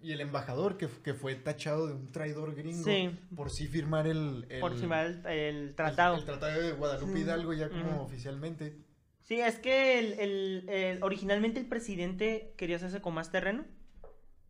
Y 0.00 0.12
el 0.12 0.20
embajador 0.20 0.76
que, 0.76 0.88
que 1.02 1.12
fue 1.14 1.34
tachado 1.34 1.88
de 1.88 1.94
un 1.94 2.12
traidor 2.12 2.54
gringo 2.54 2.84
Sí. 2.84 3.10
por 3.34 3.50
sí 3.50 3.66
firmar 3.66 4.06
el, 4.06 4.46
el- 4.48 4.60
Por 4.60 4.72
encima 4.72 5.02
el, 5.02 5.26
el 5.26 5.74
tratado. 5.74 6.16
El, 6.16 6.24
tratado 6.24 6.60
de 6.62 6.72
Guadalupe 6.72 7.18
Hidalgo 7.18 7.52
ya 7.52 7.68
como 7.68 8.02
oficialmente. 8.02 8.76
Sí, 9.22 9.40
es 9.40 9.58
que 9.58 9.98
el, 9.98 10.12
el- 10.20 10.68
el- 10.68 11.02
originalmente 11.02 11.58
el 11.60 11.66
presidente 11.66 12.54
quería 12.56 12.76
hacerse 12.76 13.00
con 13.00 13.14
más 13.14 13.30
terreno 13.32 13.64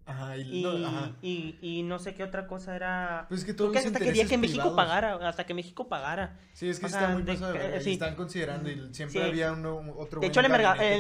Ajá, 0.08 0.36
y, 0.38 0.60
y 0.60 0.62
no, 0.62 0.86
ajá. 0.86 1.12
y, 1.20 1.58
y 1.60 1.82
no 1.82 1.98
sé 1.98 2.14
qué 2.14 2.24
otra 2.24 2.46
cosa 2.46 2.74
era. 2.74 3.26
Pues 3.28 3.40
es 3.42 3.46
que 3.46 3.54
Creo 3.54 3.70
que 3.70 3.78
hasta 3.78 3.98
quería 3.98 4.26
que 4.26 4.38
México 4.38 4.62
privados. 4.62 4.76
pagara, 4.76 5.28
hasta 5.28 5.44
que 5.44 5.52
México 5.54 5.86
pagara. 5.86 6.38
Sí, 6.54 6.68
es 6.68 6.80
que 6.80 6.86
o 6.86 6.88
está 6.88 7.08
muy 7.08 7.22
de- 7.22 7.34
pasado 7.34 7.54
eh, 7.54 7.80
sí. 7.82 7.92
están 7.92 8.14
considerando 8.16 8.70
y 8.70 8.88
siempre 8.94 9.20
Sí. 9.20 9.26
había 9.28 9.52
uno, 9.52 9.76
un- 9.76 9.92
otro 9.96 10.20
De 10.20 10.26
hecho, 10.28 10.40
el, 10.40 10.46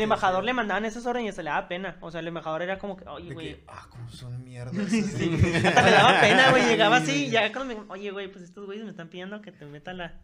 embajador 0.02 0.44
le 0.44 0.52
mandaban 0.52 0.84
esas 0.84 1.06
órdenes 1.06 1.32
y 1.32 1.36
se 1.36 1.42
le 1.42 1.50
daba 1.50 1.66
pena. 1.68 1.96
O 2.02 2.10
sea, 2.10 2.20
el 2.20 2.28
embajador 2.28 2.60
era 2.62 2.78
como 2.78 2.96
que, 2.96 3.08
oye, 3.08 3.32
güey. 3.32 3.60
ah, 3.66 3.86
como 3.88 4.08
son 4.10 4.44
mierdas. 4.44 4.74
Hasta 4.76 5.82
le 5.82 5.90
daba 5.90 6.20
pena, 6.20 6.50
güey. 6.50 6.66
Llegaba 6.68 6.96
así 6.98 7.12
Sí. 7.12 7.26
y 7.26 7.30
ya 7.30 7.50
cuando 7.52 7.74
me. 7.74 7.82
Oye, 7.90 8.10
güey, 8.10 8.30
pues 8.30 8.44
estos 8.44 8.66
güeyes 8.66 8.84
me 8.84 8.90
están 8.90 9.08
pidiendo 9.08 9.40
que 9.40 9.52
te 9.52 9.64
meta 9.64 9.92
la. 9.94 10.14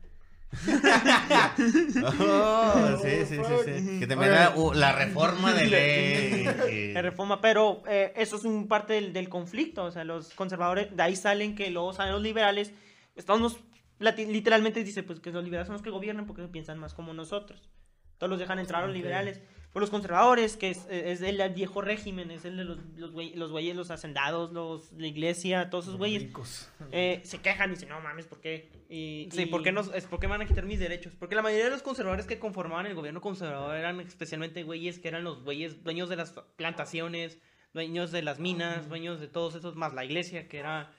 Oh, 2.21 3.01
sí, 3.03 3.27
sí, 3.27 3.37
sí, 3.37 3.81
sí. 3.81 4.01
Que 4.01 4.07
te 4.07 4.17
meta 4.17 4.55
uh, 4.57 4.73
la 4.73 4.93
reforma 4.93 5.53
de 5.53 5.67
ley. 5.67 6.45
la 6.95 7.03
reforma, 7.03 7.41
pero 7.41 7.83
eh, 7.89 8.13
eso 8.17 8.37
es 8.37 8.45
un 8.45 8.69
parte 8.69 8.95
del, 8.95 9.13
del 9.13 9.29
conflicto, 9.29 9.85
o 9.85 9.91
sea, 9.91 10.05
los 10.05 10.35
conservadores, 10.35 10.95
de 10.95 11.03
ahí 11.03 11.17
salen 11.17 11.55
que 11.55 11.71
luego 11.71 11.93
salen 11.93 12.13
los 12.13 12.23
liberales, 12.23 12.73
estamos, 13.15 13.59
literalmente 13.99 14.83
dice, 14.85 15.03
pues 15.03 15.21
que 15.21 15.31
los 15.31 15.45
liberales 15.45 15.67
son 15.67 15.75
los 15.75 15.83
que 15.83 15.91
gobiernan 15.91 16.27
porque 16.27 16.43
piensan 16.49 16.79
más 16.79 16.95
como 16.95 17.13
nosotros, 17.15 17.71
todos 18.19 18.31
los 18.31 18.39
dejan 18.39 18.59
entrar 18.59 18.85
a 18.85 18.87
los 18.87 18.95
liberales, 18.95 19.41
por 19.75 19.83
los 19.83 19.91
conservadores, 19.91 20.57
que 20.57 20.71
es, 20.71 20.87
es 20.89 21.21
el 21.21 21.43
viejo 21.53 21.83
régimen, 21.83 22.31
es 22.31 22.47
el 22.47 22.57
de 22.57 22.65
los, 22.65 22.79
los, 22.97 23.13
güey- 23.13 23.35
los 23.35 23.51
güeyes, 23.51 23.75
los 23.77 23.91
hacendados, 23.91 24.53
los, 24.53 24.91
la 24.93 25.07
iglesia, 25.09 25.69
todos 25.69 25.85
esos 25.87 25.99
güeyes, 25.99 26.23
Ricos. 26.23 26.71
eh, 26.93 27.21
se 27.25 27.39
quejan 27.43 27.71
y 27.71 27.75
dicen, 27.75 27.91
no 27.91 28.01
mames, 28.01 28.27
¿por 28.27 28.41
qué? 28.41 28.71
Y, 28.89 29.29
Sí, 29.33 29.43
y- 29.43 29.47
¿por 29.47 29.63
qué, 29.63 29.73
nos, 29.73 29.93
es, 29.93 30.05
¿por 30.07 30.21
qué 30.21 30.29
me 30.29 30.33
van 30.33 30.43
a 30.43 30.47
quitar 30.47 30.65
mis 30.65 30.79
derechos? 30.79 31.15
Porque 31.19 31.35
la 31.35 31.43
mayoría 31.43 31.65
de 31.67 31.71
los 31.73 31.83
conservadores 31.83 32.25
que 32.27 32.39
conformaban 32.39 32.87
el 32.87 32.95
gobierno 32.95 33.21
conservador 33.21 33.75
eran 33.77 34.01
especialmente 34.01 34.63
güeyes 34.63 34.99
que 35.01 35.09
eran 35.09 35.25
los 35.25 35.43
güeyes 35.43 35.83
dueños 35.83 36.09
de 36.09 36.17
las 36.17 36.31
plantaciones, 36.57 37.39
dueños 37.73 38.13
de 38.13 38.23
las 38.23 38.39
minas, 38.39 38.89
dueños 38.89 39.19
de 39.21 39.27
todos 39.27 39.57
esos, 39.57 39.75
más 39.77 39.93
la 39.93 40.05
iglesia, 40.05 40.49
que 40.49 40.59
era, 40.59 40.93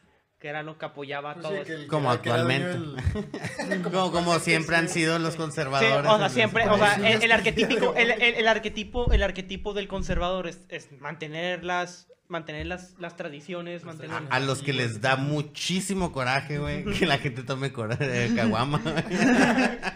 que 0.45 0.49
era 0.49 0.62
lo 0.62 0.77
que 0.77 0.86
apoyaba 0.86 1.31
a 1.31 1.34
Pues 1.34 1.47
sí, 1.47 1.53
todos. 1.53 1.65
que 1.65 1.73
el- 1.73 1.88
Como 1.88 2.12
actualmente. 2.12 2.77
Como, 3.84 4.12
como 4.12 4.38
siempre 4.38 4.75
han 4.75 4.89
sido 4.89 5.17
los 5.17 5.31
Sí, 5.34 5.39
conservadores. 5.39 6.12
o 6.12 6.17
sea, 6.19 6.29
siempre, 6.29 6.69
o 6.69 6.77
sea, 6.77 6.97
Sí, 6.97 7.01
el, 7.03 7.13
el 7.13 7.21
sí, 7.21 7.31
arquetípico, 7.31 7.93
sí. 7.95 8.01
el, 8.03 8.12
el- 8.21 8.36
el 8.36 8.47
arquetipo, 8.47 9.12
el 9.12 9.23
arquetipo 9.23 9.73
del 9.73 9.88
conservador 9.88 10.45
es, 10.47 10.60
es 10.69 10.91
mantener 11.01 11.63
las, 11.63 12.10
mantener 12.27 12.67
las, 12.67 12.93
las 12.99 13.15
tradiciones, 13.15 13.86
mantener... 13.86 14.15
A, 14.29 14.36
a 14.36 14.39
los 14.39 14.62
que 14.62 14.73
les 14.73 15.01
da 15.01 15.15
muchísimo 15.15 16.12
coraje, 16.12 16.60
güey, 16.60 16.84
que 16.86 17.08
la 17.08 17.17
gente 17.17 17.41
tome 17.41 17.71
coraje, 17.73 18.31
caguama. 18.36 18.79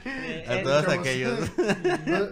eh, 0.03 0.45
A 0.47 0.55
eh, 0.55 0.62
todos 0.63 0.88
aquellos. 0.88 1.51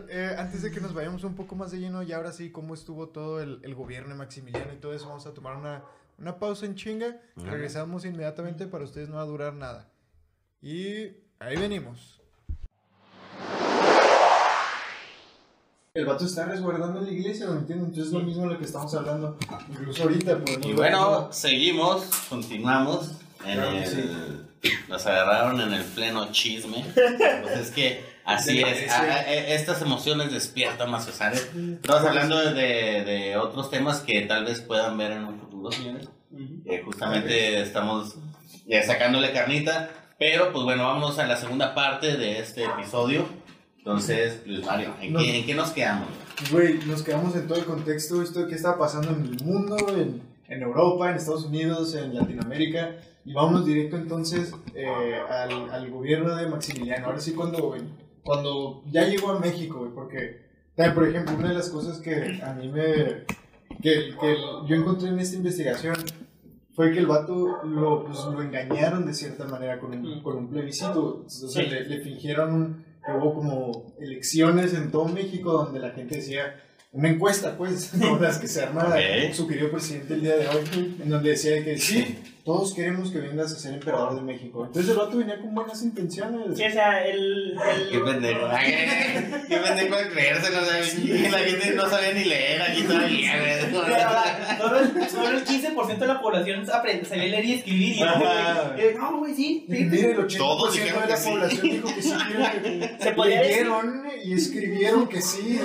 eh, 0.10 0.36
antes 0.40 0.64
de 0.64 0.72
que 0.72 0.82
nos 0.82 0.96
vayamos 0.96 1.24
un 1.24 1.36
poco 1.36 1.56
más 1.56 1.70
de 1.72 1.78
lleno, 1.80 2.02
y 2.02 2.12
ahora 2.14 2.32
sí, 2.32 2.50
cómo 2.52 2.74
estuvo 2.74 3.10
todo 3.10 3.42
el, 3.42 3.60
el 3.64 3.76
gobierno 3.76 4.10
de 4.10 4.16
Maximiliano 4.16 4.74
y 4.74 4.78
todo 4.78 4.94
eso, 4.96 5.08
vamos 5.08 5.28
a 5.28 5.36
tomar 5.36 5.56
una, 5.56 5.84
una 6.18 6.40
pausa 6.40 6.66
en 6.66 6.76
chinga. 6.76 7.18
Ajá. 7.38 7.52
Regresamos 7.52 8.06
inmediatamente, 8.06 8.68
para 8.68 8.84
ustedes 8.84 9.10
no 9.10 9.16
va 9.16 9.22
a 9.22 9.26
durar 9.26 9.54
nada. 9.54 9.90
Y 10.62 11.08
ahí 11.40 11.56
venimos. 11.58 12.22
El 15.94 16.06
vato 16.06 16.26
está 16.26 16.46
resguardando 16.46 17.02
la 17.02 17.10
iglesia, 17.10 17.48
¿no 17.48 17.54
entienden? 17.54 17.88
Entonces 17.88 18.08
es 18.08 18.14
lo 18.14 18.20
mismo 18.20 18.44
de 18.44 18.50
lo 18.54 18.60
que 18.60 18.66
estamos 18.66 18.94
hablando. 18.94 19.36
Incluso 19.70 20.04
ahorita, 20.04 20.38
pues. 20.40 20.60
Y 20.64 20.74
bueno, 20.74 21.30
seguimos, 21.34 22.06
continuamos. 22.30 23.12
En 23.46 23.54
Claro 23.56 23.72
el, 23.72 24.48
Nos 24.90 25.06
agarraron 25.08 25.60
en 25.62 25.74
el 25.74 25.84
pleno 25.84 26.32
chisme. 26.32 26.84
Pues 26.94 27.58
es 27.58 27.72
que 27.72 28.04
así 28.26 28.62
es. 28.62 28.92
a- 28.92 29.02
a- 29.02 29.34
e- 29.34 29.56
estas 29.56 29.82
emociones 29.82 30.32
despiertan 30.32 30.92
más 30.92 31.08
Estamos 31.08 32.04
hablando 32.04 32.38
de, 32.38 33.04
de 33.04 33.38
otros 33.38 33.70
temas 33.72 34.00
que 34.02 34.22
tal 34.22 34.46
vez 34.46 34.62
puedan 34.62 34.98
ver 34.98 35.14
en 35.14 35.26
un 35.26 35.40
futuro, 35.58 35.72
señores. 35.72 36.10
Eh, 36.66 36.82
justamente 36.84 37.62
estamos 37.62 38.16
eh, 38.68 38.84
sacándole 38.84 39.32
carnita. 39.32 39.90
Pero 40.20 40.52
pues 40.52 40.64
bueno, 40.64 40.84
vámonos 40.84 41.20
a 41.20 41.28
la 41.28 41.38
segunda 41.38 41.76
parte 41.76 42.18
de 42.18 42.40
este 42.40 42.66
episodio. 42.66 43.26
Entonces, 43.78 44.42
Luis 44.46 44.66
Mario, 44.66 44.96
¿en, 45.00 45.16
qué, 45.16 45.40
en 45.40 45.46
qué 45.46 45.54
nos 45.54 45.70
quedamos? 45.72 46.10
Güey, 46.52 46.80
nos 46.86 47.04
quedamos 47.04 47.36
en 47.36 47.48
todo 47.48 47.60
el 47.60 47.66
contexto, 47.66 48.22
esto 48.22 48.42
de 48.42 48.48
qué 48.48 48.56
estaba 48.56 48.78
pasando 48.80 49.12
en 49.12 49.22
el 49.22 49.46
mundo, 49.46 49.78
en, 49.90 50.22
en 50.48 50.62
Europa, 50.62 51.10
en 51.10 51.18
Estados 51.18 51.46
Unidos, 51.46 51.94
en 51.96 52.16
Latinoamérica. 52.16 52.98
Y 53.26 53.34
vámonos 53.34 53.66
directo 53.66 53.96
entonces 53.96 54.54
eh, 54.74 55.20
al, 55.30 55.70
al 55.70 55.90
gobierno 55.92 56.36
de 56.36 56.48
Maximiliano. 56.48 57.06
Ahora 57.06 57.20
sí, 57.20 57.34
cuando, 57.34 57.76
cuando 58.24 58.84
ya 58.90 59.06
llegó 59.06 59.32
a 59.32 59.40
México, 59.40 59.92
porque 59.94 60.48
por 60.94 61.08
ejemplo, 61.08 61.36
una 61.36 61.50
de 61.50 61.56
las 61.56 61.70
cosas 61.70 62.00
que 62.00 62.40
a 62.44 62.54
mí 62.54 62.68
me. 62.70 63.26
Que, 63.82 64.16
que 64.20 64.38
yo 64.68 64.76
encontré 64.76 65.10
en 65.10 65.20
esta 65.20 65.36
investigación 65.38 65.96
fue 66.74 66.92
que 66.92 67.00
el 67.00 67.08
vato 67.08 67.64
lo, 67.64 68.06
pues, 68.06 68.20
lo 68.26 68.42
engañaron 68.42 69.06
de 69.06 69.14
cierta 69.14 69.46
manera 69.46 69.80
con 69.80 69.94
un, 69.94 70.22
con 70.22 70.38
un 70.38 70.50
plebiscito. 70.50 71.24
O 71.26 71.30
sea, 71.30 71.64
Sí. 71.64 71.70
le, 71.70 71.86
le 71.86 72.00
fingieron 72.02 72.86
que 73.06 73.12
hubo 73.14 73.34
como 73.34 73.96
elecciones 74.00 74.74
en 74.74 74.92
todo 74.92 75.06
México 75.06 75.52
donde 75.54 75.80
la 75.80 75.92
gente 75.92 76.16
decía. 76.18 76.62
Una 76.94 77.10
encuesta, 77.10 77.58
pues, 77.58 77.92
como 78.00 78.18
las 78.18 78.38
que 78.40 78.48
se 78.48 78.64
arma 78.64 78.86
Ok. 78.88 79.34
su 79.34 79.46
querido 79.48 79.70
presidente 79.72 80.14
el 80.14 80.22
día 80.22 80.38
de 80.38 80.48
hoy, 80.48 80.96
en 81.04 81.10
donde 81.10 81.32
decía 81.32 81.64
que 81.64 81.78
sí, 81.78 82.18
todos 82.48 82.74
queremos 82.74 83.12
que 83.12 83.20
vengas 83.20 83.52
a 83.52 83.58
ser 83.60 83.74
emperador 83.74 84.16
de 84.16 84.22
México. 84.22 84.66
Entonces 84.66 84.90
el 84.92 84.98
vato 84.98 85.18
venía 85.18 85.38
con 85.42 85.54
buenas 85.54 85.84
intenciones. 85.84 86.58
Sí, 86.58 86.64
o 86.64 86.72
sea, 86.72 87.06
el... 87.06 87.58
Qué 87.92 87.98
el 87.98 88.04
pendejo. 88.04 88.48
Ay, 88.50 88.72
Qué 89.50 89.58
pendejo 89.58 89.98
de 89.98 90.08
creérselo. 90.10 90.62
o 90.62 90.66
sea, 90.66 91.30
La 91.32 91.38
gente 91.40 91.74
no 91.76 91.90
sabía 91.90 92.14
ni 92.14 92.24
leer 92.24 92.62
aquí 92.62 92.84
todavía. 92.84 93.34
Pero 93.70 93.82
ahora, 93.84 94.58
Solo 94.58 94.80
el, 94.80 95.10
solo 95.10 95.28
el 95.38 95.46
15% 95.46 95.98
de 95.98 96.08
la 96.08 96.22
población 96.22 96.66
aprende, 96.72 97.04
sabía 97.04 97.26
leer 97.26 97.46
y 97.46 97.54
escribir. 97.56 97.98
Y 97.98 98.00
no, 98.00 98.06
Ajá. 98.12 98.72
güey, 98.74 98.86
eh, 98.88 98.96
no, 98.98 99.18
güey, 99.20 99.34
sí. 99.36 99.66
Mira, 99.68 100.08
el 100.12 100.18
80% 100.18 100.38
Todos 100.38 100.74
de 100.74 100.86
la 100.92 101.08
que 101.08 101.18
sí. 101.18 101.30
población 101.30 101.62
dijo 101.70 101.88
que 101.94 102.02
sí. 102.02 102.12
que- 102.64 102.98
Se 103.04 103.12
podría 103.12 103.42
decir- 103.42 103.68
y 104.24 104.34
escribieron 104.34 105.08
que 105.10 105.22
sí. 105.22 105.60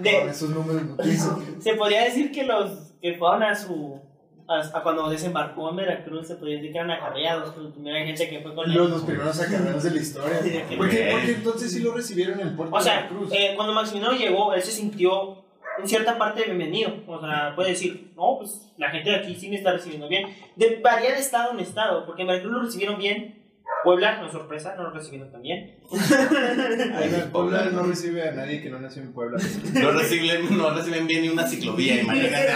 De- 0.00 0.18
Con 0.20 0.28
esos 0.28 0.50
números 0.50 0.82
no. 0.82 0.96
Se 1.60 1.74
podría 1.74 2.02
decir 2.04 2.32
que 2.32 2.42
los 2.42 2.92
que 3.00 3.14
fueron 3.16 3.44
a 3.44 3.54
su. 3.54 4.00
A, 4.46 4.82
cuando 4.82 5.08
desembarcó 5.08 5.70
en 5.70 5.76
Veracruz, 5.76 6.26
se 6.28 6.34
podría 6.36 6.56
decir 6.56 6.72
que 6.72 6.78
eran 6.78 6.90
acarreados. 6.90 7.54
Pues, 7.54 7.68
primera 7.72 8.04
gente 8.04 8.28
que 8.28 8.40
fue 8.40 8.54
con. 8.54 8.72
Los, 8.74 8.90
los 8.90 9.02
primeros 9.02 9.40
acarreados 9.40 9.82
de 9.82 9.90
la 9.90 10.00
historia. 10.00 10.42
Sí, 10.42 10.60
Porque, 10.76 11.06
ok. 11.08 11.12
porque 11.12 11.32
entonces 11.32 11.72
sí 11.72 11.80
lo 11.80 11.92
recibieron 11.94 12.40
en 12.40 12.48
el 12.48 12.54
puerto 12.54 12.74
O 12.74 12.78
de 12.78 12.84
sea, 12.84 12.94
Veracruz. 12.96 13.32
eh, 13.32 13.52
cuando 13.56 13.72
Maximiliano 13.72 14.16
llegó, 14.16 14.52
él 14.52 14.62
se 14.62 14.70
sintió 14.72 15.42
en 15.78 15.88
cierta 15.88 16.18
parte 16.18 16.42
bienvenido. 16.44 16.92
O 17.06 17.18
sea, 17.20 17.54
puede 17.56 17.70
decir, 17.70 18.12
no, 18.16 18.36
pues 18.38 18.70
la 18.76 18.90
gente 18.90 19.10
de 19.10 19.16
aquí 19.16 19.34
sí 19.34 19.48
me 19.48 19.56
está 19.56 19.72
recibiendo 19.72 20.08
bien. 20.08 20.28
De, 20.56 20.78
varía 20.82 21.12
de 21.14 21.20
estado 21.20 21.52
en 21.52 21.60
estado, 21.60 22.04
porque 22.04 22.22
en 22.22 22.28
Veracruz 22.28 22.52
lo 22.52 22.62
recibieron 22.62 22.98
bien. 22.98 23.43
Puebla, 23.82 24.18
no 24.18 24.26
es 24.26 24.32
sorpresa, 24.32 24.74
no 24.76 24.84
lo 24.84 24.90
recibieron 24.90 25.30
tan 25.30 25.42
bien. 25.42 25.76
Ay, 25.92 27.10
no, 27.10 27.32
Puebla 27.32 27.66
no 27.66 27.82
recibe 27.82 28.26
a 28.26 28.32
nadie 28.32 28.62
que 28.62 28.70
no 28.70 28.78
nació 28.78 29.02
en 29.02 29.12
Puebla. 29.12 29.38
No 29.74 29.90
reciben, 29.90 30.56
no 30.56 30.70
reciben 30.70 31.06
bien 31.06 31.22
ni 31.22 31.28
una 31.28 31.46
ciclovía, 31.46 32.00
imagínate. 32.00 32.48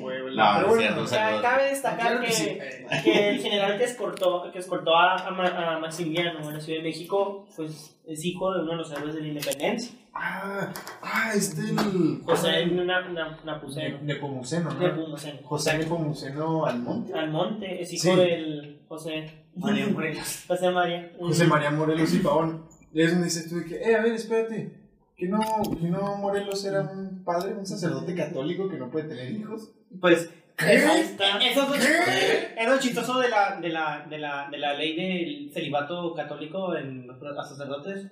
Puebla. 0.00 0.60
No, 0.60 0.68
bueno, 0.68 0.80
cierto, 0.82 1.02
O 1.02 1.06
sea, 1.06 1.40
cabe 1.40 1.70
destacar 1.70 2.20
que, 2.20 2.26
que 2.26 2.32
sí. 2.32 2.58
que 3.04 3.28
el 3.30 3.40
general 3.40 3.78
que 3.78 3.84
escoltó, 3.84 4.50
que 4.52 4.58
escoltó 4.58 4.96
a, 4.96 5.16
a 5.16 5.74
a 5.74 5.78
Maximiliano 5.78 6.38
en 6.40 6.54
la 6.54 6.60
Ciudad 6.60 6.78
de 6.78 6.84
México, 6.84 7.46
pues 7.56 7.96
es 8.06 8.24
hijo 8.24 8.52
de 8.52 8.62
uno 8.62 8.72
de 8.72 8.78
los 8.78 8.92
héroes 8.92 9.14
de 9.14 9.20
la 9.22 9.28
independencia. 9.28 9.94
Ah, 10.16 10.72
ah, 11.02 11.32
este 11.34 11.60
el. 11.62 12.22
José 12.24 12.68
una, 12.70 13.08
una, 13.08 13.38
Napuceno. 13.44 13.98
Ne- 13.98 14.14
Nepomuceno, 14.14 14.70
¿no? 14.70 14.78
Nepomuceno. 14.80 15.38
José 15.42 15.78
Nepomuceno 15.78 16.66
Almonte. 16.66 17.12
Almonte 17.14 17.82
es 17.82 17.92
hijo 17.92 18.14
Sí. 18.14 18.16
del 18.20 18.80
José 18.88 19.46
María 19.56 19.86
Morelos. 19.88 20.44
José 20.48 20.70
María. 20.70 21.12
José 21.18 21.46
María 21.46 21.70
Morelos 21.70 22.14
y 22.14 22.18
Pavón. 22.18 22.64
Y 22.92 23.02
es 23.02 23.10
donde 23.10 23.24
dices 23.24 23.48
tú 23.48 23.56
de 23.56 23.64
que, 23.64 23.76
eh, 23.82 23.96
a 23.96 24.02
ver, 24.02 24.12
espérate. 24.12 24.80
¿Que 25.16 25.28
no, 25.28 25.40
que 25.80 25.88
no 25.88 26.16
Morelos 26.16 26.64
era 26.64 26.82
un 26.82 27.22
padre, 27.24 27.54
un 27.54 27.66
sacerdote 27.66 28.14
católico 28.14 28.68
que 28.68 28.76
no 28.76 28.90
puede 28.90 29.08
tener 29.08 29.30
hijos? 29.32 29.72
Pues, 30.00 30.28
está. 30.58 31.38
eso 31.38 31.62
es 31.62 31.68
lo, 31.68 31.74
¿Qué? 31.74 32.54
es 32.56 32.68
lo 32.68 32.78
chistoso 32.80 33.18
de 33.20 33.28
la, 33.28 33.60
de, 33.60 33.68
la, 33.68 34.06
de, 34.08 34.18
la, 34.18 34.48
de 34.50 34.58
la 34.58 34.74
ley 34.74 34.94
del 34.96 35.52
celibato 35.52 36.14
católico 36.14 36.76
en 36.76 37.06
los 37.06 37.16
a 37.18 37.48
sacerdotes. 37.48 38.06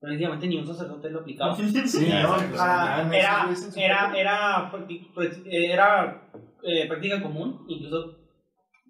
Prácticamente 0.00 0.46
ni 0.46 0.58
un 0.58 0.66
sacerdote 0.66 1.10
lo 1.10 1.20
aplicaba. 1.20 1.56
Sí, 1.56 1.62
no, 1.64 2.34
pues, 2.36 2.60
Ah, 2.60 3.08
era, 3.12 3.48
era, 3.76 4.12
era, 4.18 4.70
prácti- 4.72 5.12
prácti- 5.14 5.42
era 5.46 6.28
eh, 6.62 6.86
práctica 6.86 7.22
común, 7.22 7.64
incluso 7.68 8.14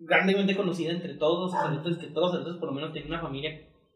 grandemente 0.01 0.57
conocida 0.57 0.93
entre 0.93 1.15
todos 1.15 1.45
los 1.45 1.53
sacerdotes, 1.53 1.99
que 1.99 2.07
todos 2.09 2.27
los 2.27 2.33
sacerdotes 2.33 2.61
por 2.61 2.69
lo 2.71 2.75
menos 2.75 2.93
tenían 2.93 3.13
una 3.13 3.21
familia, 3.23 3.51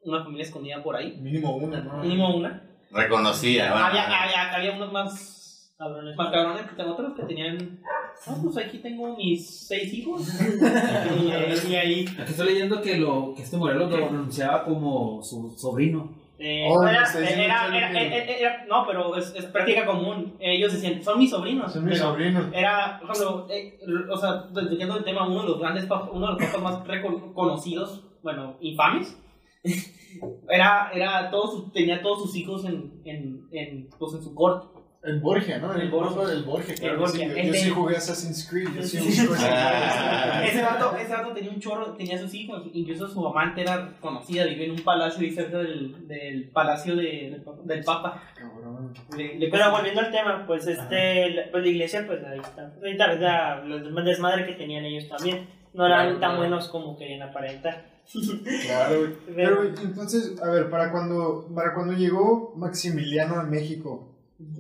una 0.05 0.23
familia 0.23 0.45
escondida 0.45 0.83
por 0.83 0.97
ahí, 0.97 1.19
Mínimo 1.21 1.57
una, 1.57 1.81
¿no? 1.81 1.99
mínimo 2.03 2.37
una. 2.37 2.63
reconocía. 2.93 3.71
bueno, 3.73 3.87
había, 3.87 4.05
había, 4.23 4.55
había 4.55 4.73
unos 4.77 4.93
más 4.93 5.75
Cabrones. 5.77 6.17
más 6.17 6.31
cabrones 6.31 6.63
que 6.71 6.83
otros 6.83 7.15
que 7.15 7.23
tenían, 7.25 7.81
no, 8.27 8.43
pues 8.43 8.57
aquí 8.59 8.79
tengo 8.79 9.17
mis 9.17 9.67
seis 9.67 9.93
hijos. 9.95 10.29
y, 10.51 11.27
eh, 11.31 11.55
y 11.71 11.75
ahí, 11.75 12.05
Aquí 12.19 12.31
estoy 12.33 12.47
leyendo 12.53 12.81
que, 12.83 12.97
lo, 12.99 13.35
que 13.35 13.43
este 13.43 13.57
Morelos 13.57 13.91
lo 13.91 14.09
pronunciaba 14.09 14.65
como 14.65 15.23
su 15.23 15.51
sobrino. 15.59 16.15
Eh, 16.43 16.67
Oh, 16.71 16.83
era- 16.89 17.05
era, 17.45 17.69
era, 18.39 18.65
no, 18.67 18.87
pero 18.87 19.15
es, 19.17 19.35
es 19.37 19.45
práctica 19.45 19.85
común. 19.85 20.37
Ellos 20.41 20.73
decían, 20.73 21.03
son 21.05 21.19
mis 21.19 21.31
sobrinos. 21.31 21.71
Son 21.73 21.85
mis 21.85 21.99
sobrinos. 21.99 22.47
Era, 22.55 22.99
ejemplo, 23.11 23.47
eh, 23.51 23.79
o 24.11 24.17
sea, 24.17 24.45
desviando 24.51 24.97
el 24.97 25.05
tema, 25.05 25.29
uno 25.29 25.43
de 25.43 25.49
los 25.49 25.59
grandes, 25.61 25.87
uno 26.13 26.27
de 26.29 26.33
los 26.43 26.51
papas 26.51 26.63
más 26.63 26.85
reco- 26.87 27.35
conocidos, 27.35 28.05
bueno, 28.23 28.57
infames, 28.61 29.19
era, 30.49 30.91
era 30.95 31.31
todos 31.31 31.73
tenía 31.73 32.03
todos 32.03 32.23
sus 32.23 32.37
hijos 32.37 32.65
en, 32.65 33.01
en, 33.05 33.47
en, 33.53 33.89
pues, 33.99 34.15
en 34.15 34.23
su 34.23 34.35
corte. 34.35 34.67
El 35.03 35.19
Borgia, 35.21 35.59
¿no? 35.59 35.73
El, 35.73 35.81
El 35.83 35.91
Borgia. 35.91 36.15
Borgia. 36.17 36.35
El 36.35 36.43
Borgia, 36.45 36.75
claro. 36.75 36.93
El 36.95 37.01
Borgia. 37.01 37.29
sí. 37.29 37.35
Yo, 37.35 37.43
yo 37.47 37.55
sí 37.55 37.71
jugué 37.71 37.97
Assassin's 37.97 38.47
Creed. 38.51 38.69
Yo 38.75 38.83
sí 38.83 38.99
jugué 39.27 39.39
Ah. 39.41 40.43
Ese 40.45 40.61
rato, 40.63 40.95
ese 40.97 41.17
rato 41.17 41.33
tenía 41.33 41.51
un 41.51 41.59
chorro, 41.61 41.95
tenía 41.95 42.19
sus 42.19 42.35
hijos, 42.35 42.65
incluso 42.75 43.09
su 43.09 43.27
amante 43.27 43.63
era 43.63 43.95
conocida, 44.01 44.45
vivía 44.45 44.67
en 44.67 44.73
un 44.73 44.81
palacio 44.85 45.21
ahí 45.23 45.31
cerca 45.31 45.57
del, 45.59 46.07
del 46.07 46.51
palacio 46.51 46.97
de- 46.97 47.41
del 47.65 47.85
papa. 47.85 48.23
Cabrón. 48.37 48.93
Le- 49.17 49.37
le- 49.39 49.49
Pero 49.49 49.71
volviendo 49.71 50.01
al 50.03 50.11
tema, 50.11 50.45
pues 50.47 50.67
este, 50.67 51.31
la, 51.31 51.51
pues 51.51 51.63
la 51.63 51.69
iglesia, 51.71 52.05
pues 52.07 52.23
ahí 52.25 52.39
está. 52.39 52.71
Ahorita 52.77 53.19
ya 53.19 53.63
la 53.65 54.03
desmadre 54.03 54.45
que 54.47 54.53
tenían 54.53 54.85
ellos 54.85 55.09
también. 55.09 55.49
No 55.73 55.87
eran 55.87 56.17
Claro, 56.17 56.21
tan 56.21 56.37
buenos 56.37 56.69
como 56.69 56.99
querían 56.99 57.23
aparentar. 57.23 57.89
Claro, 58.67 58.99
güey. 59.01 59.13
Pero, 59.37 59.57
güey, 59.57 59.69
entonces, 59.83 60.39
a 60.43 60.51
ver, 60.51 60.69
para 60.69 60.91
cuando, 60.93 61.49
para 61.55 61.75
cuando 61.75 61.95
llegó 61.95 62.53
Maximiliano 62.57 63.37
a 63.37 63.45
México, 63.45 64.10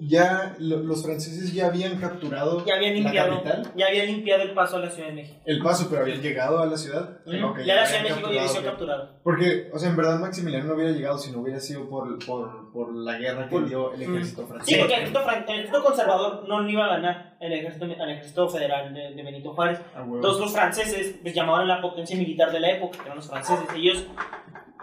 ya 0.02 0.56
lo- 0.58 0.78
los 0.78 1.02
franceses 1.04 1.52
ya 1.54 1.66
habían 1.66 1.98
capturado 1.98 2.64
Ya 2.64 2.74
habían 2.76 2.94
la 2.94 3.00
limpiado, 3.00 3.30
capital, 3.42 3.72
ya 3.76 3.86
habían 3.86 4.06
limpiado 4.06 4.42
el 4.42 4.52
paso 4.52 4.76
a 4.76 4.80
la 4.80 4.90
Ciudad 4.90 5.08
de 5.08 5.14
México. 5.14 5.40
el 5.46 5.62
paso, 5.62 5.86
pero 5.88 6.02
habían 6.02 6.20
llegado 6.20 6.58
a 6.60 6.66
la 6.66 6.76
ciudad. 6.76 7.18
¿Mm? 7.26 7.44
Ok, 7.44 7.60
ya 7.64 7.76
la 7.76 7.86
Ciudad 7.86 8.02
de 8.02 8.08
México 8.10 8.30
ya 8.32 8.44
ok. 8.44 8.64
capturado. 8.64 9.20
Porque, 9.22 9.70
o 9.72 9.78
sea, 9.78 9.90
en 9.90 9.96
verdad 9.96 10.18
Maximiliano 10.20 10.66
no 10.66 10.74
hubiera 10.74 10.90
llegado 10.92 11.16
si 11.18 11.30
no 11.32 11.40
hubiera 11.40 11.60
sido 11.60 11.88
por, 11.88 12.18
por, 12.26 12.72
por 12.72 12.94
la 12.94 13.18
guerra 13.18 13.44
que 13.48 13.50
Por- 13.56 13.68
dio 13.68 13.92
el 13.94 14.00
Mm. 14.08 14.14
ejército 14.16 14.42
Sí, 14.42 14.48
francés. 14.48 14.78
porque 14.78 14.94
el 14.94 15.00
ejército, 15.00 15.20
fran- 15.24 15.44
el 15.48 15.54
ejército 15.54 15.84
conservador 15.84 16.48
no 16.48 16.60
le 16.62 16.72
iba 16.72 16.84
a 16.84 16.88
ganar 16.88 17.36
el 17.40 17.52
ejército, 17.52 17.84
al 17.84 18.10
ejército 18.10 18.48
federal 18.48 18.92
de, 18.94 19.14
de 19.14 19.22
Benito 19.22 19.54
Juárez. 19.54 19.80
A 19.94 20.00
huevo. 20.02 20.16
Entonces 20.16 20.40
los 20.42 20.52
franceses 20.52 21.16
pues, 21.22 21.34
llamaban 21.34 21.62
a 21.70 21.76
la 21.76 21.80
potencia 21.80 22.16
militar 22.16 22.50
de 22.52 22.60
la 22.60 22.70
época, 22.72 22.98
que 22.98 23.04
eran 23.04 23.16
los 23.16 23.28
franceses. 23.28 23.64
Ellos 23.74 24.06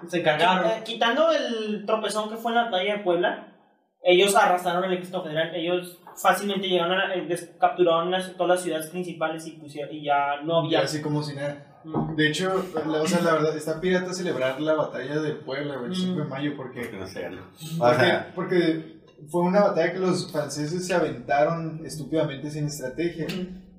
se 0.07 0.19
encargaron. 0.19 0.83
Quitando 0.83 1.31
el 1.31 1.85
tropezón 1.85 2.29
que 2.29 2.37
fue 2.37 2.51
en 2.51 2.55
la 2.57 2.63
batalla 2.65 2.97
de 2.97 3.03
Puebla, 3.03 3.47
ellos 4.07 4.35
arrastraron 4.35 4.83
el 4.85 4.93
ejército 4.93 5.21
federal. 5.21 5.53
Ellos 5.53 5.99
fácilmente 6.15 6.67
llegaron 6.67 6.97
a 6.97 7.13
eh, 7.13 7.27
capturaron 7.59 8.09
las- 8.09 8.33
todas 8.33 8.47
las 8.49 8.61
ciudades 8.63 8.87
principales 8.87 9.45
y, 9.45 9.51
pusieron, 9.51 9.93
y 9.93 10.03
ya 10.05 10.41
no 10.43 10.59
había. 10.59 10.81
así 10.81 11.01
como 11.01 11.21
si 11.21 11.35
nada. 11.35 11.81
Mm. 11.83 12.15
De 12.15 12.27
hecho, 12.29 12.65
la, 12.73 13.01
o 13.01 13.07
sea, 13.07 13.21
la 13.21 13.33
verdad, 13.33 13.55
está 13.55 13.79
pirata 13.79 14.13
celebrar 14.13 14.59
la 14.59 14.73
batalla 14.73 15.19
de 15.19 15.33
Puebla, 15.35 15.75
el 15.85 15.95
5 15.95 16.19
de 16.21 16.25
mayo, 16.25 16.53
porque 16.57 16.89
No 16.91 17.05
sé, 17.05 17.29
¿no? 17.29 17.41
Porque, 18.35 18.97
fue 19.29 19.41
una 19.41 19.61
batalla 19.61 19.93
que 19.93 19.99
los 19.99 20.31
franceses 20.31 20.85
se 20.85 20.93
aventaron 20.93 21.81
estúpidamente 21.85 22.51
sin 22.51 22.65
estrategia. 22.67 23.25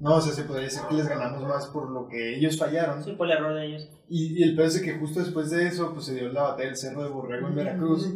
No, 0.00 0.16
o 0.16 0.20
sea, 0.20 0.32
se 0.32 0.42
podría 0.44 0.64
decir 0.64 0.82
que 0.88 0.94
les 0.96 1.08
ganamos 1.08 1.42
más 1.42 1.66
por 1.66 1.90
lo 1.90 2.08
que 2.08 2.36
ellos 2.36 2.56
fallaron. 2.58 3.02
Sí, 3.04 3.12
por 3.12 3.26
el 3.30 3.36
error 3.36 3.54
de 3.54 3.66
ellos. 3.66 3.88
Y, 4.08 4.38
y 4.38 4.42
el 4.42 4.54
peor 4.56 4.68
es 4.68 4.80
que 4.80 4.98
justo 4.98 5.20
después 5.20 5.50
de 5.50 5.66
eso, 5.66 5.92
pues 5.92 6.06
se 6.06 6.14
dio 6.14 6.28
la 6.32 6.42
batalla 6.42 6.66
del 6.66 6.76
Cerro 6.76 7.02
de 7.04 7.08
Borrego 7.10 7.48
en 7.48 7.54
Veracruz, 7.56 8.08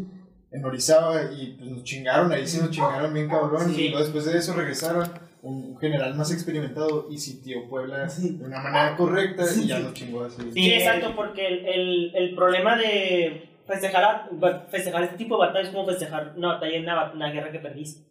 en 0.53 0.65
Orizaba, 0.65 1.33
y 1.33 1.55
pues 1.59 1.71
nos 1.71 1.85
chingaron, 1.85 2.31
ahí 2.33 2.47
sí 2.47 2.59
nos 2.59 2.71
chingaron 2.71 3.13
bien 3.13 3.29
cabrón. 3.29 3.75
Sí. 3.75 3.83
Y 3.83 3.89
luego 3.89 4.05
después 4.05 4.25
de 4.27 4.39
eso 4.39 4.55
regresaron 4.55 5.09
un, 5.43 5.77
general 5.79 6.15
más 6.15 6.33
experimentado 6.33 7.09
y 7.11 7.19
sitió 7.19 7.69
Puebla 7.69 8.07
de 8.07 8.45
una 8.45 8.63
manera 8.63 8.97
correcta 8.97 9.45
y 9.57 9.67
ya 9.67 9.79
nos 9.81 9.95
chingó 9.95 10.25
así. 10.25 10.43
Sí, 10.53 10.73
exacto, 10.73 11.15
porque 11.17 11.47
el, 11.47 11.67
el, 11.67 12.13
el 12.15 12.35
problema 12.35 12.77
de 12.77 13.49
festejar, 13.67 14.31
festejar 14.71 15.03
este 15.05 15.17
tipo 15.17 15.37
de 15.37 15.47
batallas 15.47 15.69
es 15.69 15.75
como 15.75 15.87
festejar 15.87 16.35
una 16.37 16.55
batalla 16.55 16.77
en 16.77 16.83
una, 16.83 17.13
una 17.13 17.31
guerra 17.31 17.51
que 17.51 17.59
perdiste. 17.59 18.05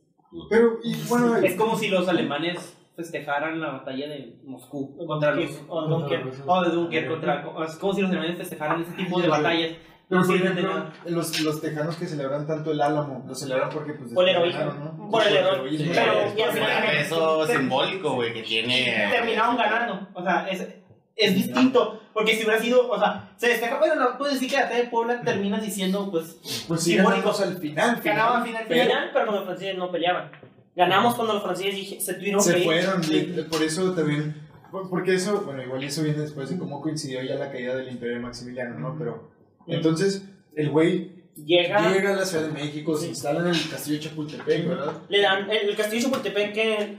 Pero, 0.49 0.79
y 0.83 0.95
bueno, 1.07 1.35
Es 1.37 1.55
como 1.55 1.77
si 1.77 1.89
los 1.89 2.07
alemanes 2.07 2.77
festejaran 2.95 3.59
la 3.59 3.71
batalla 3.71 4.07
de 4.07 4.39
Moscú 4.43 4.95
contra 5.05 5.35
los. 5.35 5.61
O 5.67 5.87
Dunkerque. 5.87 6.31
O 6.45 6.63
de 6.63 6.69
Dunkerque 6.69 7.09
contra. 7.09 7.45
Es 7.65 7.75
como 7.75 7.93
si 7.93 8.01
los 8.01 8.11
alemanes 8.11 8.37
festejaran 8.37 8.81
ese 8.81 8.93
tipo 8.93 9.21
de 9.21 9.27
batallas. 9.27 9.71
Pero, 10.11 10.21
No 10.23 10.27
por 10.27 10.35
ejemplo, 10.35 10.85
los, 11.05 11.39
los 11.39 11.61
tejanos 11.61 11.95
que 11.95 12.05
celebran 12.05 12.45
tanto 12.45 12.73
el 12.73 12.81
Álamo, 12.81 13.23
lo 13.25 13.33
celebran 13.33 13.69
porque 13.69 13.93
pues 13.93 14.11
Por 14.11 14.27
el 14.27 14.35
heroísmo. 14.35 14.59
ganaron, 14.59 14.97
¿no? 14.97 15.09
Por 15.09 15.23
el 15.25 15.29
Por 15.37 15.37
heroísmo. 15.55 15.91
Pero- 15.95 16.11
es 16.19 16.37
y 16.37 16.41
al 16.41 16.49
por 16.49 16.57
final- 16.57 16.83
el 16.83 16.97
peso 16.97 17.45
ter- 17.47 17.57
simbólico, 17.57 18.13
güey, 18.15 18.33
que 18.33 18.41
tiene. 18.43 19.07
Terminaron 19.09 19.55
ganando. 19.55 20.07
O 20.13 20.21
sea, 20.21 20.49
es, 20.49 20.67
es 21.15 21.33
distinto. 21.35 22.01
Porque 22.13 22.35
si 22.35 22.43
hubiera 22.43 22.59
sido, 22.61 22.89
o 22.89 22.99
sea, 22.99 23.31
se 23.37 23.47
destaca, 23.47 23.79
bueno, 23.79 23.95
no 23.95 24.17
puedes 24.17 24.33
decir 24.33 24.49
que 24.49 24.57
la 24.57 24.67
de 24.67 24.83
Puebla 24.89 25.21
terminas 25.21 25.61
diciendo, 25.61 26.09
pues, 26.11 26.65
Pues 26.67 26.83
sí, 26.83 26.91
Simbólico. 26.95 27.31
ganamos 27.31 27.41
al 27.41 27.57
final. 27.57 28.01
ganaba 28.03 28.43
final. 28.43 28.61
al 28.63 28.67
final, 28.67 29.09
pero 29.13 29.25
cuando 29.25 29.31
los 29.37 29.45
franceses 29.45 29.77
no 29.77 29.91
peleaban. 29.93 30.29
Ganamos 30.75 31.15
cuando 31.15 31.35
los 31.35 31.43
franceses 31.43 32.03
se 32.03 32.13
tuvieron 32.15 32.41
Se 32.41 32.55
que 32.55 32.63
fueron, 32.63 33.01
y 33.09 33.41
por 33.43 33.63
eso 33.63 33.93
también. 33.93 34.35
por- 34.71 34.89
Porque 34.89 35.13
eso, 35.15 35.39
bueno, 35.45 35.63
igual 35.63 35.81
eso 35.85 36.03
viene 36.03 36.19
después 36.19 36.49
de 36.49 36.57
cómo 36.57 36.81
coincidió 36.81 37.21
ya 37.23 37.35
la 37.35 37.49
caída 37.49 37.75
del 37.77 37.87
Imperio 37.89 38.15
de 38.15 38.21
Maximiliano, 38.21 38.77
¿no? 38.77 38.95
Pero. 38.99 39.31
Entonces, 39.67 40.27
el 40.55 40.69
güey 40.69 41.21
Llega, 41.45 41.91
llega 41.93 42.13
a 42.13 42.17
la 42.17 42.25
Ciudad 42.25 42.45
de 42.47 42.51
México, 42.51 42.95
se 42.95 43.03
Sí. 43.03 43.09
instala 43.09 43.39
en 43.39 43.47
el 43.55 43.69
castillo 43.69 43.97
de 43.97 44.03
Chapultepec, 44.03 44.67
¿verdad? 44.67 44.91
le 45.07 45.21
dan 45.21 45.49
el, 45.49 45.75
castillo 45.77 46.01
de 46.03 46.09
Chapultepec 46.09 46.53
que 46.53 46.97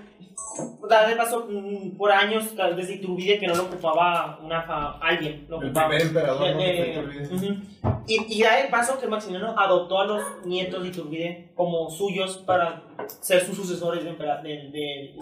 da 0.89 1.07
de 1.07 1.17
paso 1.17 1.47
mm, 1.49 1.97
por 1.97 2.11
años 2.11 2.45
desde 2.77 2.95
Iturbide 2.95 3.39
que 3.39 3.47
no 3.47 3.55
lo 3.55 3.65
ocupaba 3.65 4.39
una 4.43 4.63
fa- 4.63 4.99
alguien. 5.01 5.47
Lo 5.49 5.61
El 5.61 5.67
ocupaba. 5.69 5.89
primer 5.89 6.07
emperador, 6.07 6.41
¿no? 6.41 6.47
Eh, 6.47 6.53
fue 6.55 6.65
eh, 6.65 6.91
Iturbide. 7.25 7.35
ujú. 7.35 8.03
y, 8.07 8.35
y 8.39 8.43
da 8.43 8.59
el 8.61 8.71
paso 8.71 8.99
que 8.99 9.07
Maximiliano 9.07 9.55
adoptó 9.59 10.01
a 10.01 10.07
los 10.07 10.23
nietos 10.47 10.83
de 10.83 10.89
Iturbide 10.89 11.53
como 11.55 11.91
suyos 11.91 12.39
para 12.39 12.83
ser 13.21 13.45
sus 13.45 13.55
sucesores 13.57 14.03
de, 14.03 14.11
empera- 14.17 14.43
de, 14.43 14.49
de- 14.73 15.15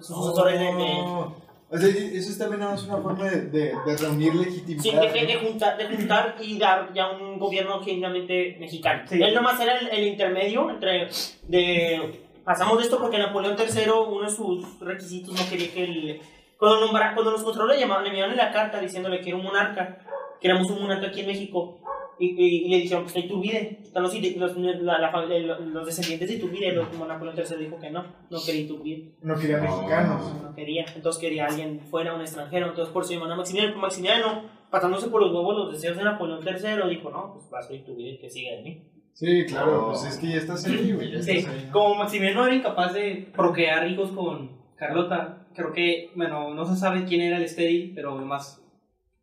sus 0.00 0.16
sucesores 0.16 0.58
de, 0.60 0.66
de- 0.66 0.72
Oh. 1.02 1.34
O 1.72 1.76
sea, 1.78 1.88
eso 1.88 2.30
es 2.30 2.36
también 2.38 2.60
nada 2.60 2.72
más 2.72 2.82
una 2.84 2.96
forma 2.96 3.30
de, 3.30 3.42
de, 3.42 3.72
de 3.86 3.96
reunir 3.96 4.34
legitimidad. 4.34 4.82
Sí, 4.82 4.90
de, 4.90 5.26
de- 5.26 5.36
juntar, 5.36 5.76
de 5.78 5.86
juntar 5.96 6.34
y 6.40 6.58
dar 6.58 6.92
ya 6.92 7.08
un 7.10 7.38
gobierno 7.38 7.80
genuinamente 7.82 8.56
mexicano. 8.58 9.04
Sí. 9.08 9.22
Él 9.22 9.32
nomás 9.34 9.60
era 9.60 9.78
el, 9.78 9.88
el 9.88 10.06
intermedio 10.08 10.68
entre 10.68 11.08
de 11.48 12.22
pasamos 12.44 12.78
de 12.78 12.84
esto 12.84 12.98
porque 12.98 13.18
Napoleón 13.18 13.56
III 13.58 13.90
uno 14.08 14.22
de 14.28 14.34
sus 14.34 14.80
requisitos 14.80 15.32
no 15.38 15.48
quería 15.48 15.72
que 15.72 15.84
el 15.84 16.20
cuando 16.58 16.80
nombra, 16.80 17.14
cuando 17.14 17.30
los 17.30 17.42
controló 17.42 17.72
le 17.72 17.80
llamaban 17.80 18.02
le 18.04 18.10
enviaron 18.10 18.36
la 18.36 18.50
carta 18.52 18.80
diciéndole 18.80 19.20
que 19.20 19.28
era 19.30 19.38
un 19.38 19.44
monarca, 19.44 19.98
queremos 20.40 20.68
un 20.70 20.82
monarca 20.82 21.06
aquí 21.06 21.20
en 21.20 21.26
México. 21.28 21.78
Y, 22.20 22.26
y- 22.38 22.66
y 22.66 22.68
le 22.68 22.76
dijeron, 22.82 23.04
pues 23.04 23.16
Iturbide. 23.16 23.78
Los, 23.94 24.14
los, 24.36 24.56
la- 24.82 24.98
la 24.98 25.10
familia- 25.10 25.58
los, 25.58 25.86
descendientes 25.86 26.28
de 26.28 26.34
Iturbide. 26.36 26.72
Los, 26.72 26.86
Napoleón 26.92 27.34
III 27.36 27.56
dijo 27.64 27.80
que 27.80 27.90
no, 27.90 28.04
no 28.30 28.38
quería 28.44 28.60
Iturbide. 28.60 29.12
No 29.22 29.34
quería 29.36 29.58
mexicanos. 29.58 30.34
No 30.42 30.54
quería, 30.54 30.84
entonces 30.94 31.20
quería 31.20 31.46
alguien 31.46 31.80
fuera, 31.90 32.14
un 32.14 32.20
extranjero, 32.20 32.66
entonces 32.68 32.92
por 32.92 33.02
eso 33.04 33.12
llaman 33.14 33.32
a 33.32 33.36
Maximiliano, 33.36 33.72
Pero 33.72 33.82
Maximiliano, 33.82 34.42
pasándose 34.70 35.08
por 35.08 35.22
los 35.22 35.32
huevos 35.32 35.56
los 35.56 35.72
deseos 35.72 35.96
de 35.96 36.04
Napoleón 36.04 36.40
III, 36.46 36.88
dijo, 36.90 37.10
no, 37.10 37.32
pues 37.34 37.46
va 37.52 37.58
a 37.58 37.62
ser 37.62 37.84
tu 37.84 37.96
vida 37.96 38.10
el 38.10 38.18
que 38.20 38.28
siga 38.30 38.54
de 38.56 38.62
mí. 38.62 38.82
Sí, 39.14 39.44
claro, 39.46 39.86
Oh. 39.86 39.88
pues 39.90 40.04
es 40.04 40.18
que 40.18 40.28
ya 40.28 40.36
estás 40.36 40.64
ahí, 40.66 40.92
güey. 40.92 41.10
Ya 41.12 41.22
Sí, 41.22 41.30
estás 41.38 41.52
ahí. 41.54 41.64
¿no? 41.66 41.72
como 41.72 41.94
Maximiliano 41.96 42.46
era 42.46 42.54
incapaz 42.54 42.92
de 42.94 43.28
procrear 43.34 43.88
hijos 43.90 44.10
con 44.12 44.50
Carlota, 44.76 45.46
creo 45.54 45.72
que, 45.72 46.10
bueno, 46.14 46.54
no 46.54 46.64
se 46.66 46.76
sabe 46.76 47.04
quién 47.06 47.22
era 47.22 47.38
el 47.38 47.42
estéril, 47.44 47.92
pero 47.94 48.14
más. 48.16 48.62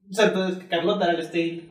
O 0.10 0.14
sea, 0.14 0.28
entonces 0.28 0.64
Carlota 0.70 1.06
era 1.06 1.14
el 1.14 1.20
estéril. 1.22 1.68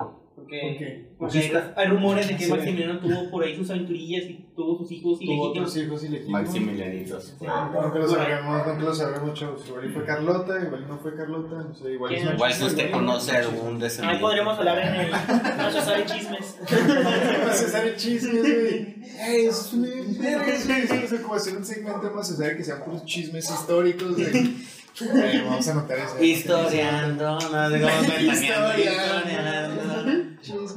Porque, 0.47 1.07
Ok. 1.11 1.19
porque 1.19 1.39
hay, 1.39 1.53
hay 1.77 1.89
rumores 1.89 2.29
de 2.29 2.37
que 2.37 2.45
Sí. 2.45 2.51
Maximiliano 2.53 3.01
tuvo 3.01 3.31
por 3.31 3.43
ahí 3.43 3.57
sus 3.57 3.69
aventurillas 3.71 4.25
y 4.25 4.47
tuvo 4.55 4.79
sus 4.79 4.93
hijos 4.93 5.19
Tuvo 5.19 5.25
ilegítimos. 5.33 5.49
otros 5.49 5.77
hijos 5.77 6.05
ilegítimos. 6.05 6.41
Maximilianitos. 6.43 7.37
Nunca 7.41 7.99
lo 7.99 8.09
sabremos, 8.09 8.67
nunca 8.67 8.83
lo 8.85 8.95
sabremos, 8.95 9.35
chavos. 9.39 9.65
Igual 9.69 9.85
y 9.87 9.89
fue 9.93 10.05
Carlota, 10.05 10.63
igual 10.65 10.87
no 10.89 10.99
fue 10.99 11.17
Carlota, 11.17 11.57
no 11.69 11.75
sé, 11.75 11.93
igual 11.95 12.15
una 12.23 12.33
Igual 12.35 12.53
si 12.55 12.65
usted 12.65 12.91
conoce 12.93 13.37
algún 13.37 13.75
Ahí 13.75 13.81
descendiente. 13.81 14.21
podremos 14.21 14.59
hablar 14.59 14.79
en 14.79 14.95
el 14.95 15.11
Necesario 15.11 16.05
Chismes. 16.07 16.57
Vamos 16.71 17.07
a 17.47 17.51
hacer 17.51 17.97
chismes, 17.97 18.43
güey. 18.43 18.97
Ey, 19.19 19.47
es 19.47 21.15
como 21.23 21.35
hacer 21.35 21.57
un 21.57 21.65
segmento 21.65 22.11
más, 22.15 22.31
o 22.31 22.37
sea, 22.37 22.57
que 22.57 22.63
sean 22.63 22.83
puros 22.85 23.05
chismes 23.05 23.51
históricos, 23.51 24.17
vamos 25.45 25.69
a 25.69 25.73
anotar 25.73 25.99
eso. 25.99 26.23
Historiando, 26.23 27.33
no 27.35 27.41
sé 27.41 27.81
cómo 27.81 28.31
Historiando. 28.33 29.86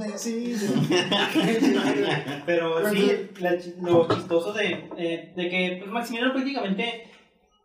Chismecillo. 0.06 0.82
Pero 2.46 2.90
sí, 2.90 3.12
la 3.40 3.56
lo 3.82 4.08
chistoso 4.08 4.54
de, 4.54 5.32
de 5.36 5.50
que 5.50 5.78
pues, 5.80 5.92
Maximiliano 5.92 6.34
prácticamente. 6.34 7.06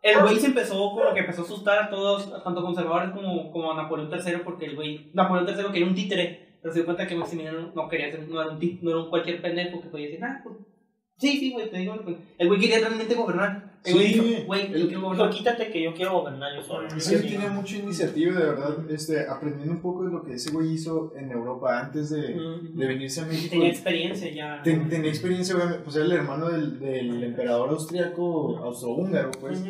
El 0.01 0.21
güey 0.21 0.35
se 0.37 0.47
empezó 0.47 0.91
como 0.91 1.13
que 1.15 1.21
empezó 1.21 1.41
a 1.41 1.45
asustar 1.45 1.79
a 1.81 1.89
todos, 1.89 2.31
tanto 2.43 2.61
conservadores 2.61 3.09
como, 3.09 3.51
como 3.51 3.71
a 3.71 3.75
Napoleón 3.75 4.11
III, 4.13 4.37
porque 4.43 4.65
el 4.65 4.75
güey, 4.75 5.09
Napoleón 5.13 5.47
III 5.49 5.65
quería 5.71 5.87
un 5.87 5.95
títere, 5.95 6.57
pero 6.61 6.71
se 6.71 6.79
dio 6.79 6.85
cuenta 6.85 7.07
que 7.07 7.15
Maximiliano 7.15 7.71
no 7.73 7.89
quería 7.89 8.11
ser, 8.11 8.27
no 8.27 8.39
era 8.39 8.51
un 8.51 8.59
tí- 8.59 8.77
no 8.83 8.91
era 8.91 8.99
un 8.99 9.09
cualquier 9.09 9.41
pendejo 9.41 9.81
que 9.81 9.87
podía 9.89 10.05
decir, 10.05 10.23
ah, 10.23 10.41
pues, 10.43 10.57
sí, 11.17 11.37
sí, 11.39 11.51
güey, 11.51 11.69
te 11.69 11.77
digo, 11.77 11.95
pues". 12.03 12.17
el 12.37 12.47
güey 12.47 12.59
quería 12.59 12.79
realmente 12.79 13.15
gobernar. 13.15 13.75
El 13.85 13.93
güey 13.93 14.13
Sí, 14.13 14.19
dijo, 14.19 14.43
güey, 14.47 14.71
yo 14.73 14.87
quiero 14.87 15.01
gobernar. 15.01 15.29
quítate 15.29 15.69
que 15.71 15.83
yo 15.83 15.93
quiero 15.93 16.13
gobernar 16.19 16.55
yo 16.55 16.63
solo. 16.63 16.87
Sí, 16.99 17.17
tiene 17.21 17.49
mucha 17.49 17.77
iniciativa, 17.77 18.33
de 18.39 18.45
verdad, 18.45 18.89
este, 18.89 19.27
aprendiendo 19.29 19.73
un 19.73 19.81
poco 19.81 20.05
de 20.05 20.11
lo 20.11 20.23
que 20.23 20.33
ese 20.33 20.49
güey 20.51 20.73
hizo 20.73 21.13
en 21.15 21.29
Europa 21.31 21.79
antes 21.81 22.09
de, 22.09 22.33
Mm. 22.35 22.77
de 22.79 22.87
venirse 22.87 23.21
a 23.21 23.25
México. 23.27 23.51
Tenía 23.51 23.69
experiencia 23.69 24.31
ya. 24.33 24.61
Ten- 24.63 24.89
tenía 24.89 25.09
experiencia, 25.11 25.55
obviamente, 25.55 25.83
pues 25.83 25.95
era 25.97 26.05
el 26.05 26.11
hermano 26.13 26.49
del, 26.49 26.79
del 26.79 27.23
emperador 27.23 27.69
austriaco, 27.69 28.57
austrohúngaro, 28.57 29.29
pues. 29.39 29.61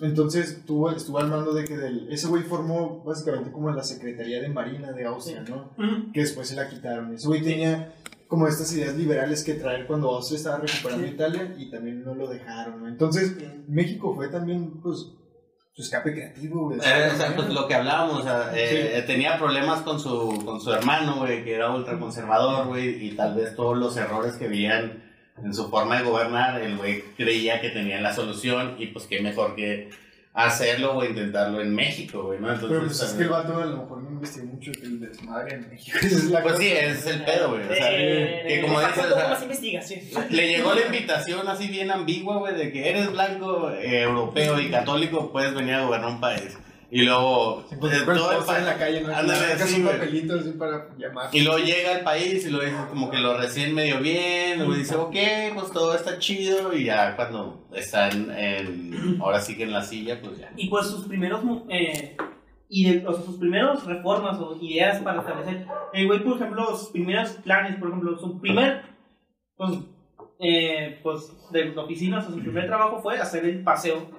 Entonces 0.00 0.62
tuvo, 0.64 0.90
estuvo 0.92 1.18
al 1.18 1.28
mando 1.28 1.52
de 1.52 1.64
que 1.64 1.76
del, 1.76 2.06
ese 2.12 2.28
güey 2.28 2.44
formó 2.44 3.02
básicamente 3.04 3.50
como 3.50 3.70
la 3.72 3.82
Secretaría 3.82 4.40
de 4.40 4.48
Marina 4.48 4.92
de 4.92 5.04
Austria, 5.06 5.42
¿no? 5.48 5.70
Que 6.12 6.20
después 6.20 6.46
se 6.48 6.54
la 6.54 6.68
quitaron. 6.68 7.12
Ese 7.14 7.26
güey 7.26 7.42
tenía 7.42 7.94
como 8.28 8.46
estas 8.46 8.72
ideas 8.74 8.94
liberales 8.94 9.42
que 9.42 9.54
traer 9.54 9.86
cuando 9.86 10.10
Austria 10.10 10.36
estaba 10.36 10.58
recuperando 10.58 11.06
Italia 11.06 11.54
y 11.58 11.70
también 11.70 12.04
no 12.04 12.14
lo 12.14 12.28
dejaron, 12.28 12.82
¿no? 12.82 12.88
Entonces 12.88 13.36
México 13.66 14.14
fue 14.14 14.28
también, 14.28 14.80
pues, 14.82 15.06
su 15.72 15.82
escape 15.82 16.12
creativo, 16.12 16.66
güey. 16.66 16.78
Eh, 16.78 17.10
o 17.12 17.16
sea, 17.16 17.34
pues 17.34 17.48
lo 17.48 17.66
que 17.66 17.74
hablábamos, 17.74 18.20
o 18.20 18.22
sea, 18.22 18.50
eh, 18.54 19.02
tenía 19.06 19.38
problemas 19.38 19.80
con 19.82 19.98
su, 19.98 20.42
con 20.44 20.60
su 20.60 20.72
hermano, 20.72 21.16
güey, 21.20 21.42
que 21.44 21.54
era 21.54 21.74
ultraconservador, 21.74 22.66
güey, 22.66 23.06
y 23.06 23.12
tal 23.12 23.34
vez 23.34 23.56
todos 23.56 23.78
los 23.78 23.96
errores 23.96 24.34
que 24.34 24.48
veían 24.48 25.04
en 25.42 25.54
su 25.54 25.70
forma 25.70 25.98
de 25.98 26.04
gobernar, 26.04 26.60
el 26.60 26.76
güey 26.76 27.02
creía 27.16 27.60
que 27.60 27.70
tenía 27.70 28.00
la 28.00 28.12
solución 28.12 28.76
y 28.78 28.88
pues 28.88 29.06
qué 29.06 29.22
mejor 29.22 29.54
que 29.54 29.88
hacerlo 30.46 30.96
o 30.96 31.04
intentarlo 31.04 31.60
en 31.60 31.74
México, 31.74 32.22
güey, 32.22 32.38
¿no? 32.38 32.52
Entonces, 32.52 32.68
Pero 32.70 32.86
pues 32.86 33.02
es 33.02 33.10
que 33.12 33.22
el 33.24 33.28
vato 33.28 33.60
a 33.60 33.66
lo 33.66 33.76
mejor 33.78 34.02
no 34.02 34.10
investigó 34.10 34.46
mucho 34.46 34.70
el 34.82 35.00
desmadre 35.00 35.54
en 35.56 35.68
México. 35.68 35.98
Esa 36.02 36.06
es 36.16 36.24
la 36.26 36.42
pues 36.42 36.52
cosa. 36.54 36.64
sí, 36.64 36.72
ese 36.72 36.90
es 36.98 37.06
el 37.06 37.24
pedo, 37.24 37.50
güey, 37.50 37.62
o 37.64 37.74
sea, 37.74 37.88
Eh, 37.90 38.44
que 38.46 38.60
como 38.62 38.80
dices, 38.80 39.04
o 39.10 39.14
sea, 39.14 39.28
más 39.30 39.42
investigación. 39.42 40.00
le 40.30 40.48
llegó 40.48 40.74
la 40.74 40.86
invitación 40.86 41.48
así 41.48 41.66
bien 41.68 41.90
ambigua, 41.90 42.36
güey, 42.38 42.54
de 42.54 42.70
que 42.72 42.88
eres 42.88 43.10
blanco, 43.10 43.70
eh, 43.72 44.02
europeo 44.02 44.60
y 44.60 44.70
católico, 44.70 45.30
puedes 45.32 45.54
venir 45.54 45.74
a 45.74 45.82
gobernar 45.84 46.10
un 46.10 46.20
país. 46.20 46.56
Y 46.90 47.02
luego, 47.02 47.66
eh, 47.70 47.74
el 47.74 47.78
todo 47.78 47.90
el 47.90 48.04
póster 48.38 48.46
pa- 48.46 48.58
en 48.60 48.64
la 48.64 48.78
calle, 48.78 49.00
¿no? 49.02 49.14
Ándale, 49.14 49.58
sí, 49.58 49.80
un 49.82 49.86
papelito 49.88 50.34
así 50.40 50.50
para 50.52 50.88
llamar. 50.96 51.28
Y 51.32 51.42
luego 51.42 51.58
llega 51.58 51.96
al 51.96 52.00
país 52.02 52.46
y 52.46 52.50
lo 52.50 52.60
dice 52.60 52.76
como 52.88 53.10
que 53.10 53.18
lo 53.18 53.36
recién 53.36 53.74
medio 53.74 54.00
bien, 54.00 54.56
luego 54.58 54.72
dice, 54.74 54.96
ok, 54.96 55.14
pues 55.54 55.70
todo 55.72 55.94
está 55.94 56.18
chido, 56.18 56.72
y 56.72 56.84
ya 56.84 57.14
cuando 57.14 57.68
están 57.74 58.30
en, 58.30 59.18
ahora 59.20 59.38
sí 59.40 59.54
que 59.54 59.64
en 59.64 59.72
la 59.72 59.82
silla, 59.82 60.18
pues 60.22 60.38
ya. 60.38 60.50
Y 60.56 60.70
pues 60.70 60.86
sus 60.86 61.06
primeros 61.06 61.44
mu- 61.44 61.66
eh, 61.68 62.16
ide- 62.70 63.06
o 63.06 63.12
sea, 63.12 63.22
sus 63.22 63.36
primeros 63.36 63.84
reformas 63.84 64.38
o 64.38 64.56
ideas 64.62 65.02
para 65.02 65.20
establecer 65.20 65.66
el 65.92 66.06
güey 66.06 66.22
por 66.22 66.36
ejemplo 66.36 66.74
sus 66.76 66.88
primeros 66.90 67.30
planes 67.42 67.76
por 67.76 67.88
ejemplo 67.88 68.18
su 68.18 68.38
primer 68.40 68.82
pues 69.56 69.72
eh, 70.38 71.00
pues 71.02 71.32
de 71.50 71.70
oficina 71.78 72.18
o 72.18 72.20
sea, 72.22 72.30
su 72.30 72.40
primer 72.40 72.66
trabajo 72.66 73.00
fue 73.00 73.18
hacer 73.18 73.44
el 73.46 73.62
paseo 73.64 74.10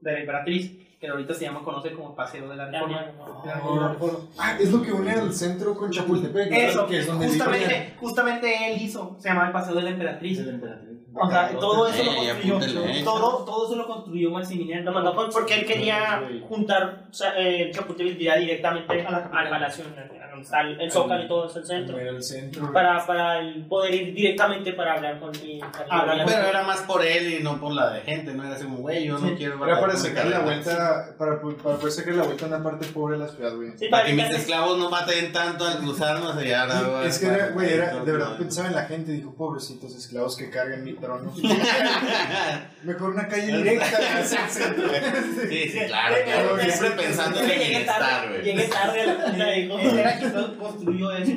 de 0.00 0.12
la 0.12 0.20
emperatriz 0.20 0.83
que 1.04 1.10
ahorita 1.10 1.34
se 1.34 1.44
llama 1.44 1.62
conoce 1.62 1.92
como 1.92 2.14
paseo 2.14 2.48
de 2.48 2.56
la 2.56 2.66
reforma. 2.66 3.00
De 3.02 3.48
la- 3.48 3.60
de 3.60 3.80
la 3.80 3.88
reforma. 3.88 4.18
Ah, 4.38 4.56
es 4.58 4.72
lo 4.72 4.80
que 4.82 4.92
une 4.92 5.10
al 5.10 5.32
centro 5.34 5.74
con 5.76 5.90
Chapultepec, 5.90 6.50
eso 6.52 6.86
que 6.86 7.00
es 7.00 7.06
donde 7.06 7.26
vive 7.26 7.38
justamente 7.38 7.94
justamente 8.00 8.72
él 8.72 8.82
hizo 8.82 9.16
se 9.18 9.28
llama 9.28 9.46
el 9.46 9.52
paseo 9.52 9.74
de 9.74 9.82
la 9.82 9.90
emperatriz. 9.90 10.38
El 10.38 10.48
emperatriz. 10.48 10.90
o 11.16 11.30
sea 11.30 11.50
todo 11.58 11.86
eso 11.88 12.02
lo 12.02 12.12
construyó. 12.14 13.04
todo 13.04 13.44
todo 13.44 13.66
eso 13.66 13.76
lo 13.76 13.86
construyó 13.86 14.30
Maximiliano. 14.30 14.84
Lo 14.86 14.92
mandó 14.92 15.14
por- 15.14 15.30
porque 15.30 15.54
él 15.60 15.66
quería 15.66 16.22
juntar 16.48 17.06
o 17.10 17.12
sea, 17.12 17.34
eh, 17.38 17.70
Chapultepec 17.72 18.16
directamente 18.16 19.02
a 19.06 19.10
la- 19.10 19.30
al 19.32 19.48
palacio, 19.50 19.84
a 19.84 19.88
donde 19.88 20.13
está 20.44 20.60
el, 20.60 20.80
el 20.80 20.90
Zócalo 20.90 21.24
y 21.24 21.28
todo 21.28 21.46
eso, 21.48 21.58
el 21.58 21.66
centro. 21.66 21.98
Era 21.98 22.10
el 22.10 22.22
centro. 22.22 22.72
Para, 22.72 23.04
para 23.06 23.40
el 23.40 23.64
poder 23.66 23.94
ir 23.94 24.14
directamente 24.14 24.72
para 24.72 24.94
hablar 24.94 25.18
con 25.20 25.32
y, 25.42 25.58
para 25.60 25.84
Hablar 26.00 26.16
con- 26.24 26.26
Pero 26.34 26.46
era 26.48 26.62
más 26.62 26.80
por 26.82 27.04
él 27.04 27.34
y 27.40 27.42
no 27.42 27.58
por 27.60 27.72
la 27.72 27.90
de 27.90 28.00
gente, 28.02 28.32
no 28.32 28.44
era 28.44 28.54
así 28.54 28.64
como, 28.64 28.78
güey, 28.78 29.04
yo 29.06 29.18
no 29.18 29.28
Sí. 29.28 29.34
quiero... 29.36 29.64
Era 29.66 29.80
para 29.80 29.96
sacar 29.96 30.26
la 30.26 30.38
cargan". 30.38 30.44
vuelta, 30.44 31.14
para, 31.18 31.40
para 31.40 31.76
poder 31.78 31.92
sacar 31.92 32.14
la 32.14 32.22
vuelta 32.24 32.44
a 32.44 32.48
una 32.48 32.62
parte 32.62 32.86
pobre 32.86 33.18
de 33.18 33.24
la 33.24 33.30
ciudad, 33.30 33.54
güey. 33.56 33.70
Sí, 33.76 33.88
Para 33.88 34.04
que 34.06 34.12
mis 34.14 34.30
esclavos 34.30 34.78
no 34.78 34.90
maten 34.90 35.32
tanto 35.32 35.66
al 35.66 35.78
cruzarnos 35.78 36.36
allá. 36.36 36.62
ahora, 36.62 36.80
güey, 36.98 37.08
Es 37.08 37.18
que 37.18 37.26
era, 37.26 37.48
güey, 37.48 37.72
era, 37.72 37.94
de 37.96 38.12
verdad 38.12 38.36
pensaba 38.38 38.68
en 38.68 38.74
la 38.74 38.84
gente, 38.84 39.12
dijo, 39.12 39.34
pobrecitos 39.34 39.94
esclavos 39.96 40.36
que 40.36 40.50
cargan 40.50 40.84
mi 40.84 40.92
trono. 40.94 41.32
Mejor 42.84 43.10
una 43.10 43.26
calle 43.28 43.56
directa 43.56 43.86
hacia 44.20 44.44
el 44.44 44.50
centro. 44.50 44.88
Sí, 45.48 45.68
sí, 45.68 45.78
claro, 45.86 46.14
claro. 46.24 46.58
Siempre 46.60 46.90
pensando 46.90 47.40
en 47.40 47.50
el 47.50 47.58
bienestar, 47.58 47.98
tarde, 48.00 48.28
güey. 48.28 48.42
llegué 48.42 48.64
tarde 48.64 49.00
a 49.10 49.36
la 49.36 49.50
dijo. 49.52 49.78
Construyó 50.58 51.12
eso. 51.12 51.32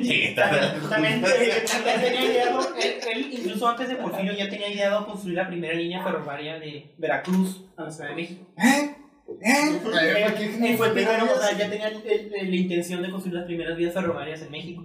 También, 0.88 1.24
Él 1.24 1.62
tenía 2.00 2.24
ideado, 2.24 2.60
él, 2.76 2.94
él 3.12 3.28
incluso 3.32 3.68
antes 3.68 3.88
de 3.88 3.96
Porfirio 3.96 4.32
ya 4.32 4.48
tenía 4.48 4.72
ideado 4.72 5.06
construir 5.06 5.36
la 5.36 5.46
primera 5.48 5.74
línea 5.74 6.02
ferroviaria 6.02 6.58
de 6.58 6.94
Veracruz 6.98 7.64
a 7.76 7.84
la 7.84 7.90
Ciudad 7.90 8.10
de 8.10 8.14
México. 8.16 8.46
¿Eh? 8.56 8.94
¿Eh? 9.42 9.80
¿Para 9.84 10.34
qué 10.34 10.44
Él 10.70 10.76
fue 10.76 10.86
el 10.88 10.92
primero, 10.94 11.24
o 11.24 11.40
sea, 11.40 11.56
ya 11.56 11.68
tenía 11.70 11.88
el- 11.88 12.02
el- 12.06 12.50
la 12.50 12.56
intención 12.56 13.02
de 13.02 13.10
construir 13.10 13.36
las 13.36 13.44
primeras 13.46 13.76
vías 13.76 13.92
ferroviarias 13.94 14.42
en 14.42 14.50
México. 14.50 14.84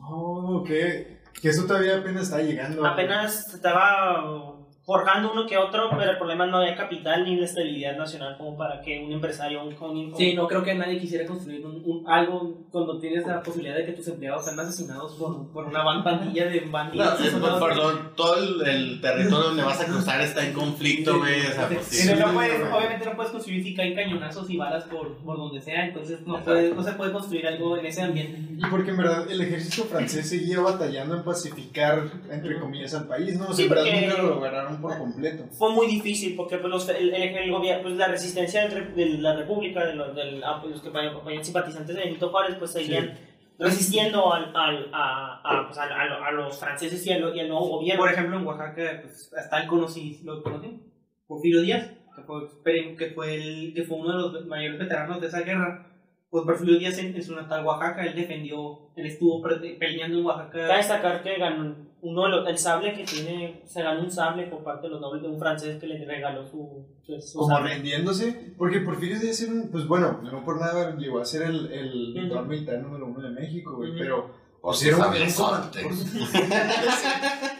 Oh, 0.00 0.62
que, 0.66 1.18
que 1.40 1.48
eso 1.48 1.64
todavía 1.66 1.96
apenas 1.98 2.24
está 2.24 2.42
llegando. 2.42 2.84
Apenas 2.86 3.52
estaba 3.54 4.56
forjando 4.84 5.32
uno 5.32 5.46
que 5.46 5.56
otro, 5.56 5.90
pero 5.96 6.10
el 6.10 6.18
problema 6.18 6.44
no 6.46 6.56
había 6.56 6.74
capital 6.74 7.24
ni 7.24 7.36
la 7.36 7.44
estabilidad 7.44 7.96
nacional 7.96 8.36
como 8.36 8.56
para 8.56 8.80
que 8.80 8.98
un 9.04 9.12
empresario, 9.12 9.62
un, 9.64 9.74
un- 9.80 10.16
Sí, 10.16 10.34
no 10.34 10.48
creo 10.48 10.64
que 10.64 10.74
nadie 10.74 10.98
quisiera 10.98 11.24
construir 11.24 11.64
un, 11.64 11.82
un- 11.84 12.04
algo 12.08 12.58
cuando 12.72 12.98
tienes 12.98 13.24
la 13.24 13.40
posibilidad 13.42 13.76
de 13.76 13.86
que 13.86 13.92
tus 13.92 14.08
empleados 14.08 14.44
sean 14.44 14.58
asesinados 14.58 15.12
por, 15.14 15.46
por 15.52 15.66
una 15.66 15.84
ban- 15.84 16.02
pandilla 16.02 16.46
de 16.46 16.62
No, 16.62 16.72
bandidos. 16.72 17.20
eh, 17.20 17.30
soldados. 17.30 17.62
perdón, 17.62 18.10
todo 18.16 18.36
el, 18.36 18.68
el 18.68 19.00
territorio 19.00 19.38
donde 19.48 19.62
vas 19.62 19.80
a 19.80 19.84
cruzar 19.86 20.20
está 20.20 20.44
en 20.44 20.52
conflicto, 20.52 21.16
güey. 21.18 21.40
O 21.46 21.52
sea, 21.52 21.68
pues 21.68 21.84
Sí, 21.86 21.96
sí. 22.08 22.14
no, 22.18 22.26
no 22.26 22.32
puedes- 22.34 22.72
obviamente 22.72 23.04
no 23.06 23.14
puedes 23.14 23.30
construir 23.32 23.62
si 23.62 23.74
caen 23.76 23.94
cañonazos 23.94 24.50
y 24.50 24.56
balas 24.56 24.82
por, 24.84 25.16
por 25.18 25.36
donde 25.36 25.60
sea, 25.60 25.86
entonces 25.86 26.26
no, 26.26 26.42
puede- 26.42 26.74
no 26.74 26.82
se 26.82 26.92
puede 26.94 27.12
construir 27.12 27.46
algo 27.46 27.76
en 27.76 27.86
ese 27.86 28.02
ambiente. 28.02 28.40
Y 28.58 28.66
porque 28.70 28.90
en 28.90 28.96
verdad 28.96 29.30
el 29.30 29.40
ejército 29.42 29.84
francés 29.84 30.28
seguía 30.28 30.58
batallando 30.60 31.14
en 31.16 31.22
pacificar, 31.22 32.02
entre 32.30 32.58
comillas, 32.58 32.94
al 32.94 33.06
país, 33.06 33.38
¿no? 33.38 33.44
O 33.44 33.46
sea, 33.48 33.54
Sí, 33.56 33.62
en 33.62 33.68
verdad 33.70 33.84
porque- 33.84 34.06
nunca 34.08 34.22
lo 34.22 34.28
lograron 34.28 34.71
por 34.80 34.96
completo. 34.98 35.44
fue 35.52 35.70
muy 35.72 35.86
difícil 35.86 36.34
porque 36.36 36.58
pues, 36.58 36.70
los- 36.70 36.88
el, 36.88 37.12
el- 37.14 37.36
el 37.36 37.50
gobierno, 37.50 37.82
pues, 37.82 37.96
la 37.96 38.08
resistencia 38.08 38.68
de 38.68 39.06
la 39.18 39.34
República, 39.36 39.84
de 39.84 39.94
los, 39.94 40.14
del- 40.14 40.42
ah, 40.44 40.58
pues, 40.60 40.72
los 40.72 40.82
que 40.82 40.88
vayan 40.90 41.44
simpatizantes 41.44 41.94
de 41.96 42.02
Benito 42.04 42.28
Juárez, 42.30 42.56
pues 42.58 42.70
seguían 42.72 43.16
resistiendo 43.58 44.32
al, 44.32 44.54
al, 44.56 44.88
a, 44.92 45.40
a, 45.44 45.66
pues, 45.66 45.78
a, 45.78 45.84
a- 45.84 46.26
a 46.28 46.32
los 46.32 46.58
franceses 46.58 47.06
y 47.06 47.12
al, 47.12 47.34
y 47.36 47.40
al 47.40 47.48
nuevo 47.48 47.68
gobierno. 47.68 48.02
Por 48.02 48.12
ejemplo, 48.12 48.38
en 48.38 48.46
Oaxaca 48.46 49.00
pues, 49.02 49.32
hasta 49.36 49.60
el 49.62 49.68
conocí, 49.68 50.20
¿lo 50.24 50.42
conocí? 50.42 50.80
Porfirio 51.26 51.62
Díaz, 51.62 51.90
que 52.16 52.22
fue, 52.22 52.96
que, 52.96 53.06
fue 53.14 53.34
el, 53.34 53.72
que 53.74 53.84
fue 53.84 53.98
uno 53.98 54.10
de 54.12 54.18
los 54.38 54.46
mayores 54.46 54.78
veteranos 54.78 55.20
de 55.20 55.26
esa 55.28 55.40
guerra. 55.40 55.88
Pues 56.28 56.44
Porfirio 56.44 56.78
Díaz 56.78 56.96
en, 56.98 57.14
en 57.14 57.22
su 57.22 57.34
natal 57.34 57.64
Oaxaca, 57.64 58.04
él 58.06 58.14
defendió, 58.14 58.90
él 58.96 59.06
estuvo 59.06 59.42
peleando 59.42 60.18
en 60.18 60.24
Cabe 60.24 60.36
Oaxaca. 60.38 60.76
destacar 60.76 61.22
que 61.22 61.36
ganó 61.36 61.76
uno 62.02 62.24
de 62.24 62.28
los, 62.30 62.48
el 62.48 62.58
sable 62.58 62.92
que 62.94 63.04
tiene, 63.04 63.62
se 63.66 63.80
ganó 63.82 64.00
un 64.02 64.10
sable 64.10 64.46
por 64.48 64.62
parte 64.64 64.88
de 64.88 64.90
los 64.94 65.00
nobles 65.00 65.22
de 65.22 65.28
un 65.28 65.38
francés 65.38 65.78
que 65.80 65.86
le 65.86 66.04
regaló 66.04 66.44
su, 66.44 66.84
su, 67.06 67.20
su 67.20 67.38
Como 67.38 67.54
sable. 67.56 67.74
rindiéndose, 67.74 68.52
porque 68.58 68.80
Porfirio 68.80 69.18
Díaz 69.20 69.40
era 69.42 69.52
un, 69.52 69.68
pues 69.70 69.86
bueno, 69.86 70.20
no 70.22 70.44
por 70.44 70.60
nada 70.60 70.96
llegó 70.96 71.20
a 71.20 71.24
ser 71.24 71.42
el, 71.42 71.72
el 71.72 72.10
Ujú. 72.10 72.20
dictador 72.20 72.46
militar 72.48 72.78
número 72.80 73.06
uno 73.06 73.20
de 73.20 73.30
México, 73.30 73.76
güey, 73.76 73.90
Ujú. 73.90 73.98
pero 74.00 74.16
Por 74.60 74.70
pues, 74.72 74.78
sus 74.78 74.88
era 74.88 74.96
un-. 74.98 75.12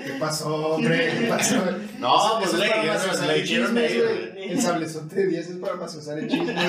¿Qué 0.05 0.13
pasó, 0.19 0.57
hombre? 0.75 1.13
¿Qué 1.21 1.27
pasó? 1.29 1.57
No, 1.99 2.41
Eso- 2.41 2.41
pues, 2.41 3.27
le 3.27 3.35
el 3.37 3.43
hicieron. 3.45 3.79
El 3.79 4.61
sablezote 4.61 5.15
de 5.17 5.27
Díaz 5.29 5.47
es 5.51 5.57
para 5.57 5.77
maciosar 5.77 6.19
el 6.19 6.29
chisme, 6.29 6.53
güey. 6.53 6.65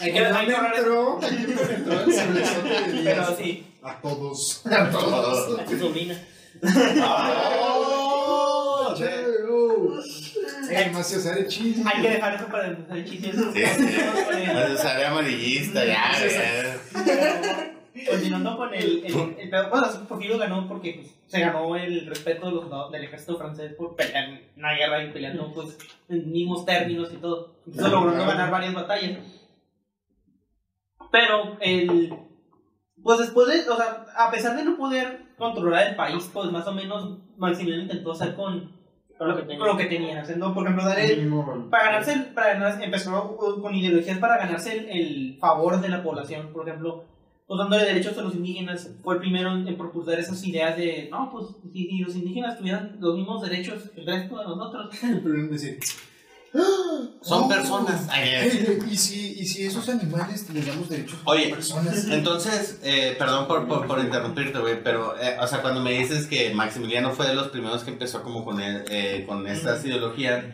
Hay 0.00 0.12
que, 0.12 0.18
hay 0.26 0.46
que 0.46 0.52
entró, 0.54 1.20
el 1.22 2.12
sablezote 2.12 2.68
de 2.68 2.92
Díaz. 2.92 3.04
Pero 3.04 3.36
sí, 3.36 3.66
A 3.82 4.00
todos. 4.00 4.64
A 4.70 4.90
todos. 4.90 5.58
A 5.60 5.66
su 5.66 5.78
sobrina. 5.78 6.16
¡Oh! 7.54 8.12
maciosar 10.92 11.38
el 11.38 11.48
chisme. 11.48 11.90
hay 11.90 12.02
que 12.02 12.10
dejar 12.10 12.34
eso 12.34 12.46
para 12.46 12.68
empezar 12.68 12.96
el 12.96 13.04
chiste. 13.04 13.32
Sí, 13.32 13.38
sí. 13.54 14.76
Sale 14.76 15.06
amarillista, 15.06 15.84
ya, 15.84 16.12
güey. 16.18 18.06
Continuando 18.06 18.56
con 18.56 18.74
el, 18.74 19.04
el, 19.04 19.36
el 19.38 19.50
pedo, 19.50 19.68
bueno, 19.70 19.86
Porfirio 20.08 20.38
ganó 20.38 20.66
porque 20.66 20.94
pues, 20.94 21.14
se 21.26 21.40
ganó 21.40 21.76
el 21.76 22.06
respeto 22.06 22.46
de 22.46 22.52
los, 22.52 22.90
del 22.90 23.04
ejército 23.04 23.36
francés 23.36 23.74
por 23.74 23.94
pelear 23.96 24.30
en 24.30 24.42
una 24.56 24.72
guerra 24.72 25.04
y 25.04 25.12
peleando 25.12 25.52
pues, 25.52 25.76
en 26.08 26.32
mismos 26.32 26.64
términos 26.64 27.10
y 27.12 27.16
todo. 27.16 27.54
Entonces 27.66 27.92
logrando 27.92 28.26
ganar 28.26 28.50
varias 28.50 28.74
batallas. 28.74 29.18
Pero 31.10 31.58
el, 31.60 32.14
pues 33.02 33.18
después 33.18 33.48
de, 33.48 33.68
o 33.70 33.76
sea, 33.76 34.04
a 34.16 34.30
pesar 34.30 34.56
de 34.56 34.64
no 34.64 34.76
poder 34.76 35.22
controlar 35.38 35.88
el 35.88 35.96
país, 35.96 36.30
pues 36.32 36.50
más 36.50 36.66
o 36.66 36.72
menos 36.72 37.18
Maximiliano 37.36 37.82
intentó 37.84 38.12
hacer 38.12 38.34
con, 38.34 38.70
Con 39.18 39.28
lo 39.28 39.36
que 39.36 39.42
tenía. 39.42 39.58
con 39.58 39.68
lo 39.68 39.76
que 39.76 39.84
tenía. 39.86 40.22
haciendo, 40.22 40.54
por 40.54 40.64
ejemplo, 40.64 40.84
dar 40.84 40.98
el, 41.00 41.32
para 41.70 41.84
ganarse, 41.86 42.12
el- 42.12 42.24
para 42.26 42.54
ganarse- 42.54 42.84
empezó 42.84 43.36
con 43.36 43.74
ideologías 43.74 44.18
para 44.18 44.38
ganarse 44.38 44.76
el, 44.78 44.88
el 44.88 45.38
favor 45.38 45.80
de 45.80 45.88
la 45.88 46.02
población, 46.02 46.52
por 46.52 46.68
ejemplo, 46.68 47.04
pues 47.46 47.58
dándole 47.58 47.84
derechos 47.84 48.16
a 48.18 48.22
los 48.22 48.34
indígenas, 48.34 48.90
fue 49.02 49.14
el 49.16 49.20
primero 49.20 49.52
en, 49.52 49.66
en 49.68 49.76
propulsar 49.76 50.18
esas 50.18 50.42
ideas 50.46 50.76
de, 50.76 51.08
no, 51.10 51.30
pues 51.30 51.46
si, 51.72 51.86
si 51.86 51.98
los 51.98 52.14
indígenas 52.16 52.56
tuvieran 52.56 52.96
los 53.00 53.16
mismos 53.16 53.42
derechos 53.42 53.90
que 53.90 54.00
el 54.00 54.06
resto 54.06 54.38
de 54.38 54.44
nosotros, 54.44 54.94
Pero 55.00 55.34
en 55.34 55.50
decir, 55.50 55.78
Son 57.22 57.44
Oh. 57.44 57.48
personas. 57.48 58.08
¿y, 58.90 58.96
si, 58.96 59.32
¿Y 59.38 59.46
si 59.46 59.64
esos 59.64 59.88
animales 59.88 60.48
les 60.52 60.66
damos 60.66 60.88
derechos 60.88 61.18
Oye, 61.24 61.48
personas? 61.48 62.04
Entonces, 62.10 62.78
eh, 62.82 63.14
perdón 63.18 63.46
por, 63.46 63.66
por, 63.68 63.86
por 63.86 64.00
interrumpirte, 64.00 64.58
güey, 64.58 64.82
pero, 64.82 65.14
eh, 65.20 65.36
o 65.40 65.46
sea, 65.46 65.62
cuando 65.62 65.80
me 65.80 65.92
dices 65.92 66.26
que 66.26 66.52
Maximiliano 66.52 67.12
fue 67.12 67.26
de 67.28 67.34
los 67.34 67.48
primeros 67.48 67.84
que 67.84 67.90
empezó 67.92 68.22
como 68.22 68.44
con, 68.44 68.60
el- 68.60 68.84
eh, 68.90 69.24
con 69.26 69.46
estas 69.46 69.84
ideologías, 69.84 70.44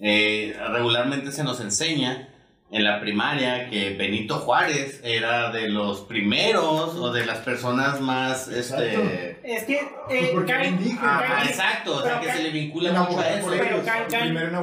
eh, 0.00 0.56
regularmente 0.70 1.32
se 1.32 1.44
nos 1.44 1.60
enseña 1.60 2.28
en 2.72 2.84
la 2.84 3.00
primaria 3.00 3.68
que 3.68 3.90
Benito 3.90 4.36
Juárez 4.36 5.00
era 5.04 5.52
de 5.52 5.68
los 5.68 6.00
primeros 6.00 6.94
o 6.96 7.12
de 7.12 7.26
las 7.26 7.38
personas 7.40 8.00
más, 8.00 8.48
este... 8.48 9.38
es 9.44 9.64
que 9.64 9.80
Pues 10.08 10.22
eh, 10.24 10.44
caen. 10.46 10.78
Ajá, 10.98 11.22
caen- 11.36 11.48
exacto, 11.48 11.96
o 11.96 12.02
sea, 12.02 12.18
que 12.20 12.28
caen- 12.28 12.36
se 12.38 12.42
le 12.44 12.50
vincula 12.50 12.92
mucho 13.02 13.20
a 13.20 13.28
eso. 13.28 13.48
pero 13.50 13.82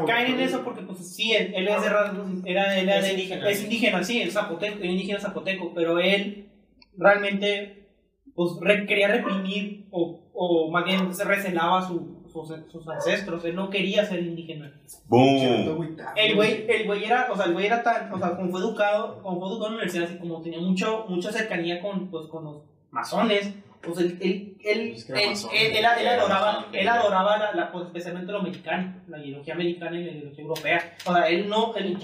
caen, 0.06 0.32
en 0.34 0.40
eso 0.40 0.64
porque 0.64 0.82
pues 0.82 1.16
sí, 1.16 1.34
él, 1.34 1.54
él 1.56 1.68
es 1.68 1.82
de 1.84 1.90
rasgos, 1.90 2.26
era, 2.46 2.76
era 2.80 2.96
Es 2.98 3.04
de- 3.06 3.12
indígena. 3.12 3.50
es 3.50 3.64
indígena, 3.64 4.04
sí, 4.04 4.22
el 4.24 4.32
zapoteco, 4.32 4.78
el 4.82 4.90
indígena 4.90 5.20
zapoteco, 5.20 5.72
pero 5.76 6.00
él 6.00 6.50
realmente 6.98 7.88
pues 8.36 8.54
re- 8.62 8.86
quería 8.88 9.08
reprimir 9.10 9.86
o, 9.92 10.32
o 10.34 10.72
más 10.72 10.84
bien 10.86 11.14
se 11.14 11.24
recelaba 11.26 11.88
su, 11.88 12.19
sus, 12.32 12.50
sus 12.72 12.88
ancestros, 12.88 13.44
él 13.46 13.56
no 13.56 13.70
quería 13.70 14.06
ser 14.06 14.20
indígena. 14.22 14.72
¡Boom! 15.08 15.98
El 16.16 16.36
güey, 16.36 16.66
el 16.70 16.86
güey 16.86 17.04
era, 17.04 17.28
o 17.32 17.36
sea, 17.36 17.46
el 17.46 17.54
güey 17.54 17.66
era 17.66 17.84
tan, 17.84 18.12
o 18.14 18.18
sea, 18.18 18.36
como 18.36 18.52
fue 18.52 18.60
educado, 18.60 19.22
como 19.22 19.40
fue 19.40 19.50
educado 19.50 19.68
en 19.68 19.74
la 19.74 19.78
universidad, 19.84 20.06
así 20.06 20.18
como 20.18 20.42
tenía 20.42 20.60
mucho, 20.60 21.06
mucha 21.08 21.32
cercanía 21.32 21.82
con, 21.82 22.08
pues, 22.08 22.28
con 22.28 22.44
los 22.44 22.58
masones, 22.92 23.54
pues 23.82 23.98
él, 24.00 24.18
él, 24.22 24.58
él, 24.62 24.94
Es 24.96 25.06
que 25.06 25.14
era 25.14 25.22
él, 25.22 25.30
él- 25.32 25.76
él- 25.76 25.76
él 26.00 26.08
adoraba, 26.10 26.66
él 26.74 26.88
adoraba 26.88 27.38
la, 27.38 27.54
la- 27.54 27.72
pues, 27.72 27.86
especialmente 27.88 28.32
lo 28.32 28.40
americano, 28.40 28.94
la 29.08 29.18
ideología 29.20 29.54
americana 29.54 29.98
y 30.00 30.04
la 30.04 30.12
ideología 30.12 30.44
europea. 30.44 30.94
O 31.06 31.14
sea, 31.14 31.28
él 31.30 31.48
no, 31.48 31.74
él, 31.76 31.98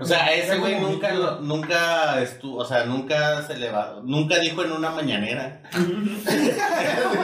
O 0.00 0.04
sea, 0.06 0.32
ese 0.34 0.56
güey 0.56 0.80
nunca, 0.80 1.12
lo- 1.12 1.40
nunca 1.40 2.20
estuvo, 2.22 2.58
o 2.58 2.64
sea, 2.64 2.84
nunca 2.86 3.42
se 3.42 3.58
levantó, 3.58 4.02
nunca 4.02 4.38
dijo 4.38 4.64
en 4.64 4.72
una 4.72 4.90
mañanera 4.90 5.60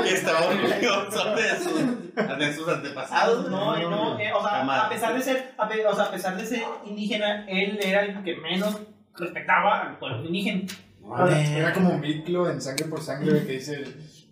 que 0.05 0.11
estaba 0.15 0.47
orgulloso 0.49 1.35
de 1.35 1.57
sus, 1.59 2.39
de 2.39 2.55
sus 2.55 2.69
antepasados. 2.69 3.51
no, 3.51 3.75
él 3.77 3.89
no, 3.91 4.19
eh, 4.19 4.33
o 4.35 4.41
sea, 4.43 4.51
Jamás. 4.59 4.85
a 4.85 4.89
pesar 4.91 5.15
de 5.15 5.23
ser, 5.23 5.55
a, 5.57 5.67
o 5.91 5.95
sea, 5.95 6.05
a 6.05 6.11
pesar 6.11 6.37
de 6.37 6.47
ser 6.47 6.63
indígena, 6.85 7.47
él 7.49 7.79
era 7.83 8.03
el 8.05 8.23
que 8.23 8.37
menos 8.37 8.79
respetaba 9.17 9.81
al 9.83 9.99
pueblo 9.99 10.25
indígena. 10.27 10.63
Era 11.57 11.73
como 11.73 11.99
Miklo 11.99 12.51
en 12.51 12.61
Sangre 12.61 12.87
por 12.87 13.03
Sangre, 13.03 13.45
que 13.47 13.53
dice... 13.53 13.85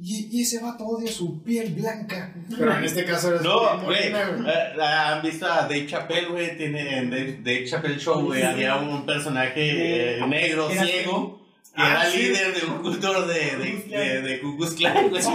Y, 0.04 0.28
y 0.36 0.42
ese 0.42 0.58
vato 0.60 0.84
odia 0.84 1.10
su 1.12 1.42
piel 1.44 1.74
blanca. 1.74 2.34
Pero 2.58 2.76
en 2.76 2.82
este 2.82 3.04
caso 3.04 3.28
era 3.28 3.38
su 3.38 3.44
No, 3.44 3.86
piel 3.86 4.12
güey, 4.12 4.12
eh, 4.48 4.82
¿han 4.82 5.22
visto 5.22 5.46
a 5.46 5.62
Dave 5.62 5.86
Chappelle, 5.86 6.26
güey? 6.26 6.56
Tiene 6.56 6.98
en 6.98 7.10
Dave, 7.10 7.38
Dave 7.40 7.64
Chappelle 7.66 8.00
Show, 8.00 8.20
güey, 8.24 8.42
había 8.42 8.74
un 8.76 9.06
personaje 9.06 10.18
eh, 10.18 10.26
negro, 10.26 10.68
Era- 10.70 10.84
ciego, 10.84 11.38
que 11.74 11.80
Ah, 11.80 11.90
era 12.02 12.10
sí. 12.10 12.18
líder 12.18 12.52
de 12.60 12.66
un 12.66 12.82
cultor 12.82 13.26
de, 13.28 13.34
de, 13.56 13.96
de, 13.96 14.22
de 14.22 14.40
Ku 14.40 14.56
Klux 14.58 14.74
Klan, 14.74 15.08
güey. 15.08 15.22
Este 15.22 15.30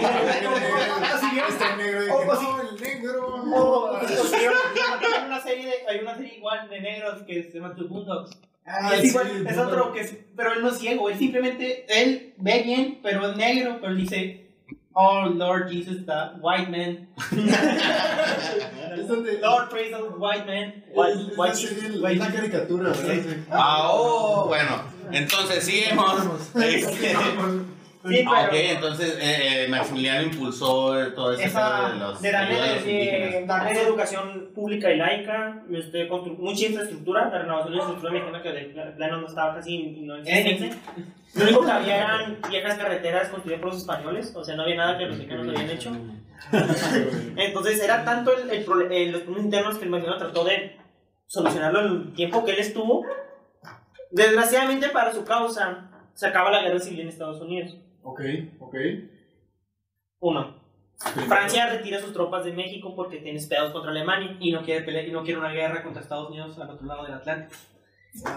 negro 1.78 2.08
no, 2.18 2.62
el 2.62 2.82
negro. 2.82 3.44
Hay 5.90 6.00
una 6.00 6.16
serie 6.16 6.36
igual 6.38 6.70
de 6.70 6.82
negros 6.82 7.24
que 7.24 7.44
se 7.44 7.60
llama. 7.60 7.74
Ah, 8.68 8.92
es 8.96 9.02
sí, 9.02 9.08
igual, 9.08 9.48
otro 9.66 9.94
que 9.94 10.02
es, 10.02 10.14
pero 10.36 10.54
él 10.54 10.62
no 10.62 10.70
es 10.70 10.78
ciego, 10.78 11.10
él 11.10 11.18
simplemente, 11.18 11.86
él 11.88 12.34
ve 12.38 12.62
bien, 12.64 13.00
pero 13.02 13.30
es 13.32 13.38
negro, 13.38 13.78
pero 13.80 13.94
él 13.94 13.98
dice, 14.00 14.50
oh 14.94 15.26
Lord 15.28 15.70
Jesus, 15.72 16.06
the 16.06 16.38
white 16.42 16.70
man, 16.70 17.08
Es 18.98 19.08
donde... 19.08 19.40
Lord 19.40 19.70
praise 19.70 19.92
the 19.92 20.04
white 20.18 20.46
man. 20.46 20.84
White- 20.94 21.32
es 21.32 21.38
white- 21.38 21.56
serie, 21.56 21.90
la- 21.98 22.12
la 22.14 22.32
caricatura, 22.32 22.90
¿verdad? 22.92 23.38
Ah, 23.52 23.90
oh, 23.94 24.46
bueno, 24.48 24.82
entonces 25.12 25.64
sigamos. 25.64 26.26
Este, 26.56 27.16
Sí, 28.08 28.24
Ah, 28.28 28.44
ok, 28.44 28.50
pero 28.52 28.70
entonces 28.74 29.18
eh, 29.22 29.66
eh, 29.66 29.68
Maximiliano 29.70 30.22
impulsó 30.24 31.00
eh, 31.02 31.12
todo 31.12 31.34
ese 31.34 31.46
esa, 31.46 31.90
de 31.90 32.00
los, 32.00 32.22
de 32.22 32.32
darle, 32.32 32.56
a 32.60 32.76
los 32.76 32.84
de- 32.86 33.44
darle 33.48 33.82
educación 33.82 34.50
pública 34.56 34.92
y 34.92 34.98
laica, 34.98 35.64
este, 35.72 36.06
mucha 36.10 36.66
infraestructura, 36.66 37.30
la 37.30 37.40
renovación 37.40 37.72
de 37.74 37.78
la 37.78 37.84
infraestructura 37.84 38.12
mexicana 38.14 38.44
que 38.44 38.52
de 38.52 38.92
plano 38.92 39.22
no 39.22 39.28
estaba 39.28 39.56
casi 39.56 39.78
no 40.02 40.16
existente. 40.18 40.78
Lo 41.36 41.44
único 41.44 41.66
que 41.66 41.72
había 41.72 41.98
eran 41.98 42.38
viejas 42.50 42.76
carreteras 42.78 43.30
construidas 43.30 43.62
por 43.62 43.70
los 43.74 43.82
españoles, 43.82 44.34
o 44.36 44.44
sea, 44.44 44.56
no 44.56 44.64
había 44.64 44.76
nada 44.78 44.98
que 44.98 45.06
los 45.06 45.18
mexicanos 45.18 45.48
habían 45.50 45.70
hecho. 45.70 45.92
Entonces 47.36 47.82
era 47.84 48.04
tanto 48.06 48.36
el, 48.38 48.50
el 48.50 48.66
prole- 48.66 48.88
eh, 48.92 49.12
los 49.12 49.22
problemas 49.22 49.46
internos 49.46 49.78
que 49.78 49.84
el 49.86 49.90
Maximiliano 49.92 50.24
trató 50.26 50.44
de 50.46 50.78
solucionarlo 51.26 51.80
en 51.82 51.88
el 51.88 52.14
tiempo 52.14 52.46
que 52.46 52.52
él 52.52 52.60
estuvo. 52.60 53.06
Desgraciadamente 54.12 54.90
para 54.90 55.14
su 55.14 55.24
causa, 55.26 55.90
se 56.14 56.28
acaba 56.28 56.50
la 56.52 56.62
guerra 56.64 56.80
civil 56.80 57.02
en 57.02 57.10
Estados 57.10 57.42
Unidos. 57.42 57.76
Ok, 58.08 58.22
ok. 58.60 58.76
Uno, 60.20 60.56
Francia 61.28 61.70
retira 61.70 62.00
sus 62.00 62.14
tropas 62.14 62.46
de 62.46 62.54
México 62.54 62.96
porque 62.96 63.18
tiene 63.18 63.40
pedos 63.42 63.72
contra 63.72 63.92
Alemania. 63.92 64.38
Y 64.40 64.52
no 64.52 64.64
quiere 64.64 64.86
pelear, 64.86 65.06
y 65.06 65.12
no 65.12 65.24
quiere 65.24 65.40
una 65.40 65.52
guerra 65.52 65.84
contra 65.84 66.02
Estados 66.02 66.30
Unidos 66.30 66.58
al 66.58 66.70
otro 66.70 66.88
lado 66.88 67.04
del 67.04 67.16
Atlántico. 67.16 67.60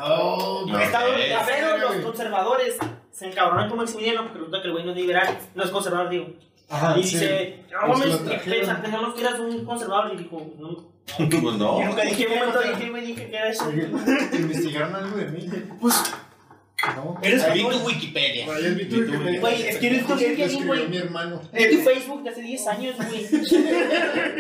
Oh, 0.02 0.66
Ok. 0.68 0.80
Estados 0.80 1.14
Unidos, 1.14 1.42
pero 1.46 1.78
los 1.78 1.96
conservadores 2.04 2.78
se 3.12 3.28
encabronan 3.28 3.68
con 3.68 3.78
Maximiliano 3.78 4.22
porque 4.24 4.38
resulta 4.38 4.60
que 4.60 4.66
el 4.66 4.72
güey 4.72 4.84
no 4.84 4.90
es 4.90 4.96
liberal, 4.96 5.38
no 5.54 5.62
es 5.62 5.70
conservador, 5.70 6.10
digo. 6.10 6.26
Ajá, 6.68 6.98
y 6.98 7.02
sí. 7.04 7.16
dice, 7.18 7.64
no 7.70 7.88
mames, 7.88 8.16
pensamos 8.16 9.14
que 9.14 9.20
eras 9.20 9.38
un 9.38 9.64
conservador. 9.64 10.12
Y 10.14 10.16
dijo, 10.18 10.52
no. 10.58 10.90
Pues 11.16 11.56
no. 11.56 11.80
Y 11.80 11.84
nunca 11.84 12.02
dije, 12.02 12.26
un 12.26 12.38
momento 12.38 12.60
dije, 12.60 12.90
me 12.90 13.00
dije 13.00 13.30
que 13.30 13.36
era 13.36 13.48
eso. 13.48 13.70
¿Investigaron 13.70 14.94
algo 14.94 15.16
de 15.16 15.26
mí? 15.26 15.48
Pues. 15.80 16.12
No. 16.96 17.18
Eres 17.22 17.52
Vi 17.52 17.60
tu 17.62 17.86
Wikipedia. 17.86 18.46
Vi 18.58 18.84
tu 18.86 18.96
Wikipedia. 18.96 19.40
Güey, 19.40 19.62
es 19.68 19.76
que 19.76 19.86
eres 19.86 20.06
tu 20.06 20.14
LinkedIn, 20.16 20.66
güey. 20.66 20.88
mi 20.88 20.96
hermano. 20.96 21.40
Es 21.52 21.70
tu 21.70 21.82
Facebook 21.82 22.22
de 22.22 22.30
hace 22.30 22.40
10 22.42 22.66
años, 22.68 22.96
güey. 22.96 23.26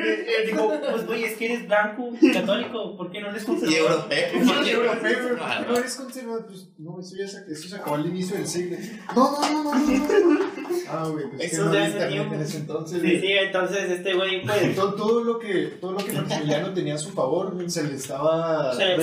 Eh, 0.00 0.46
Digo, 0.46 0.72
pues 0.90 1.06
güey, 1.06 1.24
es 1.24 1.36
que 1.36 1.46
eres 1.46 1.66
blanco, 1.66 2.10
católico, 2.32 2.96
¿por 2.96 3.10
qué 3.10 3.20
no 3.20 3.30
eres 3.30 3.42
Y 3.42 3.46
conservador? 3.46 4.08
No, 4.42 4.64
europeo. 4.66 5.36
Claro. 5.36 5.66
No 5.72 5.76
eres 5.78 5.94
conservador. 5.96 6.46
Pues 6.46 6.68
no, 6.78 7.00
eso 7.00 7.16
ya 7.16 7.28
se, 7.28 7.52
eso 7.52 7.68
se 7.68 7.76
acabó 7.76 7.96
al 7.96 8.06
inicio 8.06 8.36
del 8.36 8.46
siglo. 8.46 8.76
No, 9.14 9.40
no, 9.40 9.62
no, 9.64 9.74
no. 9.74 10.40
Ah, 10.88 11.08
güey, 11.10 11.26
pues 11.30 11.52
Eso 11.52 11.68
había 11.68 11.84
hace 11.84 12.06
tiempo. 12.06 12.34
en 12.34 12.40
ese 12.40 12.56
entonces. 12.58 13.00
Sí, 13.00 13.06
güey. 13.06 13.20
sí, 13.20 13.32
entonces 13.32 13.90
este 13.90 14.14
güey, 14.14 14.42
pues. 14.42 14.74
Todo, 14.76 15.24
lo 15.24 15.38
que 15.38 15.64
todo 15.80 15.92
lo 15.92 15.98
que 15.98 16.12
Maximiliano 16.12 16.72
tenía 16.72 16.94
a 16.94 16.98
su 16.98 17.10
favor 17.10 17.54
se 17.70 17.84
le 17.84 17.94
estaba 17.96 18.72
Se, 18.74 18.96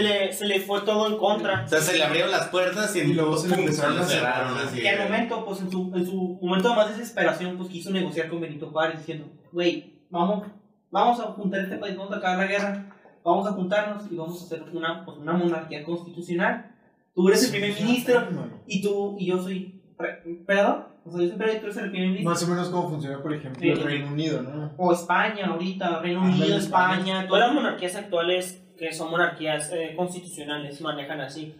le, 0.00 0.32
se 0.32 0.44
le 0.46 0.60
fue 0.60 0.80
todo 0.82 1.06
en 1.08 1.16
contra. 1.16 1.64
O 1.64 1.68
sea, 1.68 1.80
se 1.80 1.96
le 1.96 2.04
abrieron 2.04 2.30
las 2.30 2.48
puertas 2.52 2.94
y, 2.94 3.00
Y 3.00 3.14
luego 3.14 3.36
se 3.36 3.48
le 3.48 3.56
empezaron 3.56 3.98
a 3.98 4.04
cerrar. 4.04 4.46
Que 4.72 4.88
al 4.88 5.08
momento, 5.10 5.44
pues 5.44 5.60
en 5.60 5.70
su, 5.70 5.90
en 5.94 6.06
su 6.06 6.38
momento 6.40 6.68
de 6.68 6.76
más 6.76 6.88
desesperación, 6.96 7.56
pues 7.56 7.68
quiso 7.70 7.90
negociar 7.90 8.28
con 8.28 8.40
Benito 8.40 8.70
Juárez 8.70 8.98
diciendo, 8.98 9.26
güey, 9.50 9.94
vamos, 10.10 10.46
vamos 10.90 11.18
a 11.18 11.24
juntar 11.32 11.62
este 11.62 11.76
país, 11.78 11.96
vamos 11.96 12.12
a 12.12 12.18
acabar 12.18 12.38
la 12.38 12.46
guerra, 12.46 12.86
vamos 13.24 13.46
a 13.48 13.52
juntarnos 13.52 14.04
y 14.12 14.14
vamos 14.16 14.40
a 14.40 14.44
hacer 14.44 14.62
una, 14.72 15.04
pues, 15.04 15.18
una 15.18 15.32
monarquía 15.32 15.82
constitucional. 15.82 16.70
Tú 17.14 17.28
eres 17.28 17.44
el 17.44 17.50
primer 17.50 17.74
ministro 17.74 18.28
y 18.66 18.82
tú 18.82 19.16
y 19.18 19.26
yo 19.26 19.42
soy 19.42 19.82
emperador. 20.24 20.92
O 21.04 21.10
sea, 21.10 21.20
yo 21.20 21.26
soy 21.26 21.32
emperador 21.32 21.56
y 21.56 21.60
tú 21.60 21.66
eres 21.66 21.76
el 21.78 21.90
primer 21.90 22.08
ministro. 22.08 22.30
Más 22.30 22.42
o 22.42 22.48
menos 22.48 22.68
como 22.68 22.88
funciona, 22.90 23.20
por 23.22 23.34
ejemplo, 23.34 23.60
Sí. 23.60 23.68
el 23.68 23.82
Reino 23.82 24.08
Unido, 24.08 24.42
¿no? 24.42 24.72
O 24.76 24.92
España 24.92 25.46
ahorita, 25.48 25.98
Reino 26.00 26.22
Unido, 26.22 26.56
España. 26.56 26.94
España, 26.98 27.26
Todas 27.28 27.46
las 27.46 27.54
monarquías 27.54 27.96
actuales, 27.96 28.62
que 28.78 28.92
son 28.92 29.10
monarquías 29.10 29.70
eh, 29.72 29.94
constitucionales, 29.96 30.80
manejan 30.80 31.20
así. 31.20 31.54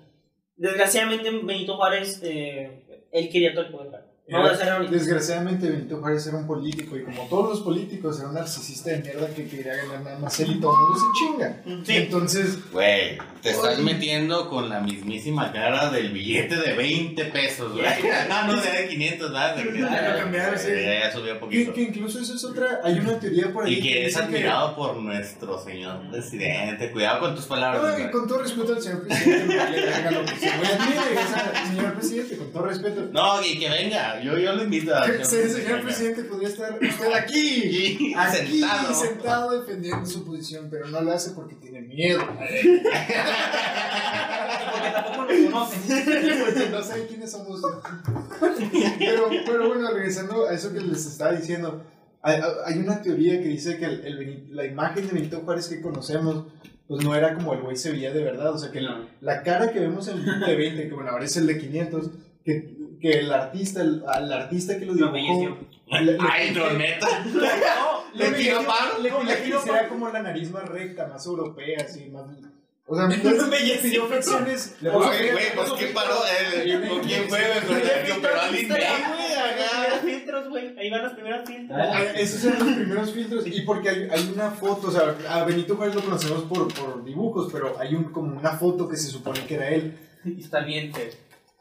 Desgraciadamente, 0.56 1.30
Benito 1.30 1.76
Juárez, 1.76 2.20
eh, 2.22 2.84
él 3.10 3.28
quería 3.30 3.52
todo 3.52 3.66
el 3.66 3.72
poder. 3.72 4.11
Ahorita. 4.30 4.78
Desgraciadamente 4.90 5.68
Benito 5.68 5.98
Juárez 5.98 6.26
era 6.26 6.36
un 6.38 6.46
político 6.46 6.96
y 6.96 7.02
como 7.02 7.28
todos 7.28 7.50
los 7.50 7.60
políticos 7.60 8.18
era 8.18 8.28
un 8.28 8.34
narcisista 8.34 8.90
de 8.90 8.98
mierda 9.00 9.26
que 9.34 9.46
quería 9.48 9.74
ganar 9.76 10.00
nada 10.02 10.18
más 10.20 10.38
él 10.40 10.52
y 10.52 10.60
todo 10.60 10.72
el 10.72 10.78
mundo 10.78 10.96
se 10.96 11.18
chinga. 11.18 11.84
Sí. 11.84 11.96
Entonces, 11.96 12.70
Güey, 12.72 13.18
te 13.42 13.50
estás 13.50 13.78
metiendo 13.80 14.48
con 14.48 14.68
la 14.70 14.80
mismísima 14.80 15.52
cara 15.52 15.90
del 15.90 16.12
billete 16.12 16.56
de 16.56 16.72
20 16.72 17.24
pesos, 17.26 17.72
güey. 17.72 17.84
Ah, 17.84 18.44
no, 18.46 18.54
de 18.60 18.88
500, 18.88 19.32
¿verdad? 19.32 19.56
De- 19.56 19.78
Ya 19.78 20.12
lo 20.12 20.18
cambiaron, 20.20 20.58
sí. 20.58 20.68
Ya, 20.70 21.00
ya 21.00 21.12
subió 21.12 21.34
que, 21.34 21.40
poquito. 21.40 21.72
que 21.74 21.82
incluso 21.82 22.20
eso 22.20 22.34
es 22.34 22.44
otra, 22.44 22.80
hay 22.84 23.00
una 23.00 23.18
teoría 23.18 23.52
por 23.52 23.66
ahí 23.66 23.74
Y 23.74 23.82
que 23.82 24.06
es 24.06 24.16
que- 24.16 24.22
admirado 24.22 24.76
por 24.76 24.96
nuestro 24.96 25.62
señor 25.62 26.00
presidente. 26.10 26.90
Cuidado 26.92 27.20
con 27.20 27.34
tus 27.34 27.46
palabras. 27.46 27.96
Güey. 27.98 28.10
con 28.12 28.26
todo 28.28 28.38
respeto 28.38 28.72
al 28.72 28.80
señor 28.82 29.02
presidente, 29.02 29.54
lo 30.10 30.24
que 30.24 30.36
se 30.36 30.56
voy 30.56 30.66
a 30.66 30.74
admirar, 30.76 31.06
o 31.12 31.28
sea, 31.28 31.66
señor 31.68 31.94
presidente, 31.94 32.36
con 32.36 32.52
todo 32.52 32.62
respeto. 32.66 33.08
No, 33.12 33.44
y 33.44 33.58
que 33.58 33.68
venga. 33.68 34.11
Yo, 34.20 34.38
yo 34.38 34.52
lo 34.54 34.64
invito 34.64 34.94
a. 34.94 35.06
Sí, 35.24 35.36
señor 35.48 35.82
presidente, 35.82 36.24
podría 36.24 36.48
estar 36.48 36.72
usted 36.80 37.12
aquí, 37.12 37.62
Y 37.64 38.14
aquí 38.16 38.36
sentado. 38.36 38.94
sentado. 38.94 39.60
defendiendo 39.60 40.04
su 40.06 40.24
posición, 40.24 40.68
pero 40.70 40.88
no 40.88 41.00
lo 41.00 41.12
hace 41.12 41.30
porque 41.32 41.54
tiene 41.56 41.80
miedo. 41.82 42.20
Porque 44.72 44.90
tampoco 44.90 45.24
nos 45.24 45.52
conocen. 45.52 45.80
Porque 46.44 46.68
no 46.70 46.82
sabe 46.82 47.06
quiénes 47.06 47.30
somos. 47.30 47.60
Pero, 48.98 49.28
pero 49.46 49.68
bueno, 49.68 49.90
regresando 49.92 50.46
a 50.48 50.54
eso 50.54 50.72
que 50.72 50.80
les 50.80 51.04
estaba 51.06 51.32
diciendo, 51.32 51.84
hay, 52.22 52.40
hay 52.64 52.78
una 52.78 53.02
teoría 53.02 53.40
que 53.42 53.48
dice 53.48 53.76
que 53.78 53.84
el, 53.84 54.06
el 54.06 54.56
la 54.56 54.64
imagen 54.64 55.06
de 55.06 55.12
Benito 55.12 55.40
Juárez 55.40 55.68
que 55.68 55.80
conocemos, 55.82 56.46
pues 56.88 57.04
no 57.04 57.14
era 57.14 57.34
como 57.34 57.52
el 57.54 57.60
güey 57.60 57.76
se 57.76 57.90
veía 57.92 58.12
de 58.12 58.24
verdad. 58.24 58.54
O 58.54 58.58
sea, 58.58 58.70
que 58.70 58.80
la, 58.80 59.06
la 59.20 59.42
cara 59.42 59.72
que 59.72 59.80
vemos 59.80 60.08
en 60.08 60.18
el 60.18 60.40
de 60.40 60.56
20, 60.56 60.88
que 60.88 60.94
bueno, 60.94 61.10
ahora 61.10 61.24
es 61.24 61.36
el 61.36 61.46
de 61.46 61.58
500, 61.58 62.10
que, 62.44 62.76
que 63.02 63.18
el 63.18 63.32
artista, 63.32 63.82
el, 63.82 64.02
al 64.08 64.32
artista 64.32 64.78
que 64.78 64.86
lo 64.86 64.94
Lo 64.94 65.12
dibujó. 65.12 65.16
embelleció. 65.42 65.58
le- 65.90 66.02
le- 66.12 66.18
Ay, 66.30 66.52
no, 66.54 66.70
neta. 66.70 67.24
le 68.14 68.30
Le 68.30 68.36
tiró 68.38 68.64
paro. 68.64 68.98
Le, 69.02 69.10
le, 69.10 69.24
Le 69.24 69.36
tiró 69.42 69.58
quisiera 69.58 69.88
como 69.88 70.08
la 70.08 70.22
nariz 70.22 70.50
más 70.50 70.66
recta, 70.68 71.06
más 71.08 71.26
europea, 71.26 71.78
así, 71.84 72.06
más. 72.08 72.24
O 72.86 72.96
sea, 72.96 73.06
le 73.08 73.16
pidió 73.18 74.06
flexiones. 74.06 74.76
Le 74.80 74.90
puso- 74.90 75.06
Güey, 75.06 75.30
güey, 75.32 75.44
pues 75.54 75.72
¿quién 75.78 75.94
paró? 75.94 76.14
Eh, 76.40 76.86
¿Con 76.88 77.00
quién 77.00 77.28
fue? 77.28 77.38
güey? 77.38 77.60
Con 77.66 77.76
el 77.76 78.06
que 78.06 78.12
operó 78.12 78.40
al 78.40 78.58
Inter, 78.58 78.82
güey, 79.08 79.28
Los 79.28 79.38
acá. 79.38 79.70
primeros 79.80 80.00
filtros, 80.04 80.48
güey. 80.48 80.78
Ahí 80.78 80.90
van 80.90 81.02
los 81.02 81.12
primeros 81.12 81.48
filtros. 81.48 81.80
Ah, 81.80 82.02
Esos 82.16 82.44
eran 82.44 82.58
los 82.66 82.74
primeros 82.76 83.12
filtros. 83.12 83.46
Y 83.46 83.60
porque 83.62 83.88
hay, 83.88 84.08
hay 84.10 84.32
una 84.34 84.50
foto, 84.50 84.88
o 84.88 84.90
sea, 84.90 85.14
a 85.28 85.44
Benito 85.44 85.76
Juárez 85.76 85.94
lo 85.94 86.02
conocemos 86.02 86.42
por, 86.44 86.72
por 86.74 87.04
dibujos, 87.04 87.50
pero 87.52 87.76
hay 87.78 87.94
un, 87.94 88.04
como 88.12 88.36
una 88.36 88.50
foto 88.58 88.88
que 88.88 88.96
se 88.96 89.08
supone 89.08 89.44
que 89.46 89.54
era 89.54 89.68
él. 89.70 89.96
Y 90.24 90.40
está 90.42 90.60
bien. 90.60 90.92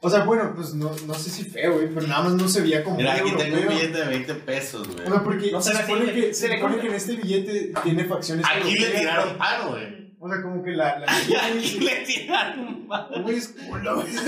O 0.04 0.10
sea, 0.10 0.24
bueno, 0.24 0.52
pues 0.56 0.74
no, 0.74 0.92
no 1.06 1.14
sé 1.14 1.30
si 1.30 1.44
feo, 1.44 1.76
güey, 1.76 1.88
pero 1.94 2.08
nada 2.08 2.24
más 2.24 2.34
no 2.34 2.48
se 2.48 2.62
veía 2.62 2.84
como 2.84 2.98
Mira, 2.98 3.14
aquí 3.14 3.32
tengo 3.38 3.56
un 3.56 3.68
billete 3.68 4.00
de 4.00 4.06
20 4.06 4.34
pesos, 4.34 4.88
güey. 4.88 5.08
O 5.08 5.12
sea, 5.12 5.24
porque 5.24 5.52
No 5.52 5.62
se, 5.62 5.76
supone 5.76 6.12
que, 6.12 6.34
se 6.34 6.34
se 6.34 6.48
le 6.48 6.56
supone 6.56 6.80
que 6.80 6.88
en 6.88 6.94
este 6.96 7.16
billete 7.18 7.74
tiene 7.84 8.06
facciones 8.06 8.44
Aquí 8.50 8.80
le 8.80 8.88
tiraron 8.88 9.38
paro, 9.38 9.70
güey. 9.70 10.12
O 10.20 10.28
sea, 10.28 10.42
como 10.42 10.64
que 10.64 10.72
la... 10.72 11.00
la 11.00 11.06
Aquí 11.12 11.80
le 11.82 11.96
tiraron 11.98 12.88
paro. 12.88 13.22
Güey, 13.22 13.38
es 13.38 13.50
culo, 13.50 13.96
güey. 13.98 14.08
Es 14.16 14.22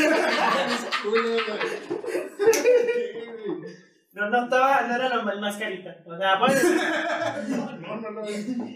culo, 1.01 1.37
güey. 1.47 1.63
No, 4.13 4.29
no 4.29 4.43
estaba, 4.43 4.81
no 4.87 4.95
era 4.95 5.09
la 5.09 5.23
mascarita. 5.23 5.95
O 6.05 6.15
sea, 6.15 6.37
pues, 6.39 6.63
No, 7.49 7.71
no, 7.97 8.11
no. 8.11 8.21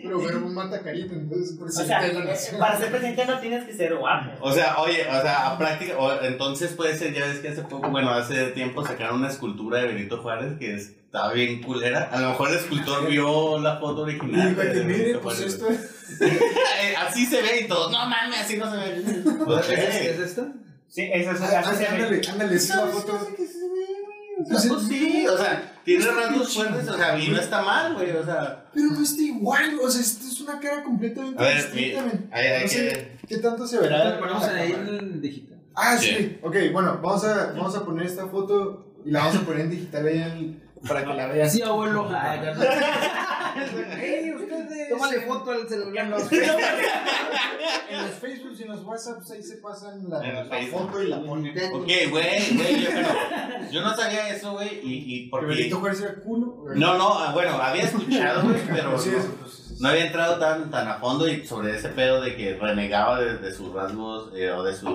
Pero 0.02 0.20
verbo 0.22 0.50
mata 0.50 0.82
carita, 0.82 1.14
entonces 1.14 1.56
o 1.56 1.64
presidente 1.64 1.88
sea, 1.88 2.02
de 2.08 2.14
la 2.14 2.26
nación. 2.26 2.60
para 2.60 2.78
ser 2.78 2.90
presidente 2.90 3.26
no 3.26 3.40
tienes 3.40 3.64
que 3.66 3.74
ser 3.74 3.96
guapo. 3.96 4.32
O 4.42 4.52
sea, 4.52 4.78
oye, 4.80 5.02
o 5.08 5.22
sea, 5.22 5.48
a 5.52 5.58
práctica, 5.58 5.96
o- 5.98 6.22
entonces 6.24 6.74
puede 6.74 6.98
ser, 6.98 7.14
ya 7.14 7.26
ves 7.26 7.40
que 7.40 7.50
hace 7.50 7.62
poco, 7.62 7.90
bueno, 7.92 8.10
hace 8.12 8.48
tiempo 8.52 8.84
sacaron 8.84 9.20
una 9.20 9.28
escultura 9.30 9.80
de 9.80 9.88
Benito 9.88 10.18
Juárez 10.24 10.58
que 10.58 10.74
estaba 10.74 11.32
bien 11.34 11.62
culera. 11.62 12.10
A 12.12 12.20
lo 12.20 12.30
mejor 12.30 12.50
el 12.50 12.58
escultor 12.58 13.08
vio 13.08 13.60
la 13.60 13.78
foto 13.78 14.02
Y 14.10 14.16
original. 14.16 14.56
de 14.56 14.84
mire, 14.86 14.98
Benito 15.04 15.22
pues 15.22 15.40
esto 15.42 15.68
es... 15.70 15.94
Eh, 16.20 16.96
así 17.06 17.26
se 17.26 17.42
ve 17.42 17.62
y 17.62 17.68
todo. 17.68 17.92
No 17.92 18.08
mames, 18.08 18.40
así 18.42 18.56
no 18.58 18.72
se 18.72 18.78
ve. 18.78 19.04
Ok. 19.46 19.70
¿Es 19.70 20.20
esta? 20.20 20.48
Sí, 20.88 21.10
eso 21.14 21.32
es 21.32 21.42
Ah, 21.42 21.60
así. 21.66 21.84
Ándale, 21.86 22.22
ándale, 22.32 22.56
es 22.56 22.70
la 22.70 22.88
foto. 22.88 23.28
Pues, 24.50 24.66
Pues 24.68 24.84
sí, 24.88 25.28
o 25.28 25.38
sea, 25.38 25.74
tiene 25.84 26.06
rasgos 26.06 26.54
fuertes, 26.54 26.88
o 26.88 26.98
sea, 26.98 27.18
y 27.20 27.28
no 27.30 27.39
está 27.39 27.62
mal, 27.62 27.93
güey, 27.95 28.12
o 28.12 28.24
sea. 28.26 28.66
Pero 28.74 28.88
no 28.88 29.02
está 29.02 29.22
igual, 29.22 29.80
o 29.82 29.89
sea, 29.89 30.02
esta 30.02 30.26
es 30.28 30.41
una 30.41 30.60
cara 30.60 30.84
completamente 30.84 31.41
A 31.41 31.45
ver, 31.48 31.72
distinta, 31.72 32.04
hay 32.32 32.64
No 32.64 32.68
sé 32.70 33.12
qué 33.28 33.38
tanto 33.38 33.68
se 33.68 33.80
verá. 33.80 34.12
Lo 34.12 34.20
ponemos 34.20 34.43
ahí 34.43 34.72
en 34.74 35.22
digital. 35.22 35.58
Ah, 35.76 35.98
sí. 35.98 36.08
Sí. 36.18 36.39
Ok, 36.41 36.56
bueno, 36.72 37.00
vamos 37.04 37.24
a, 37.26 37.48
vamos 37.54 37.76
a 37.76 37.86
poner 37.86 38.06
esta 38.08 38.28
foto 38.28 38.95
y 39.06 39.12
la 39.12 39.20
vamos 39.20 39.36
a 39.36 39.41
poner 39.45 39.62
en 39.62 39.70
digital 39.70 40.08
ahí 40.08 40.18
en- 40.18 40.66
para 40.88 41.03
que 41.05 41.13
la 41.13 41.28
vean. 41.28 41.49
Sí, 41.49 41.61
abuelo. 41.61 42.09
Ay, 42.13 42.39
ya 42.43 42.53
Ey, 44.01 44.34
ustedes. 44.34 44.89
Tómale 44.89 45.21
foto 45.21 45.51
al 45.51 45.59
En 45.61 45.67
celular. 45.69 46.07
los, 46.07 46.23
Facebook, 46.30 46.61
en 47.89 48.01
los 48.01 48.11
Facebook 48.15 48.55
y 48.59 48.63
en 48.63 48.67
los 48.69 48.84
WhatsApps 48.84 49.32
ahí 49.32 49.43
se 49.43 49.57
pasan 49.57 50.09
la, 50.09 50.19
la 50.43 50.67
foto 50.71 51.01
y 51.01 51.07
la 51.07 51.21
ponen. 51.21 51.57
Ok, 51.73 51.86
güey, 51.86 52.09
güey, 52.09 52.82
yo, 52.84 52.89
pero 52.93 53.71
yo 53.71 53.82
no 53.82 53.95
sabía 53.95 54.30
eso, 54.30 54.53
güey, 54.53 54.80
y, 54.84 55.03
y 55.15 55.23
¿Que 55.25 55.30
porque... 55.32 55.47
Benito 55.47 55.80
Juárez 55.80 56.01
era 56.01 56.15
culo? 56.15 56.63
No, 56.75 56.97
no, 56.97 57.13
ah, 57.19 57.32
bueno, 57.34 57.51
había 57.61 57.84
escuchado, 57.84 58.43
güey, 58.43 58.57
pero 58.71 58.97
Sí, 58.99 59.09
no, 59.11 59.17
eso, 59.17 59.36
pues, 59.41 59.78
no 59.80 59.89
había 59.89 60.05
entrado 60.05 60.39
tan, 60.39 60.69
tan 60.71 60.88
a 60.88 60.95
fondo 60.95 61.28
y 61.28 61.45
sobre 61.45 61.75
ese 61.75 61.89
pedo 61.89 62.21
de 62.21 62.36
que 62.36 62.55
renegaba 62.55 63.19
de, 63.19 63.38
de 63.38 63.51
sus 63.53 63.73
rasgos 63.73 64.32
eh, 64.36 64.51
o 64.51 64.63
de 64.63 64.75
su 64.75 64.88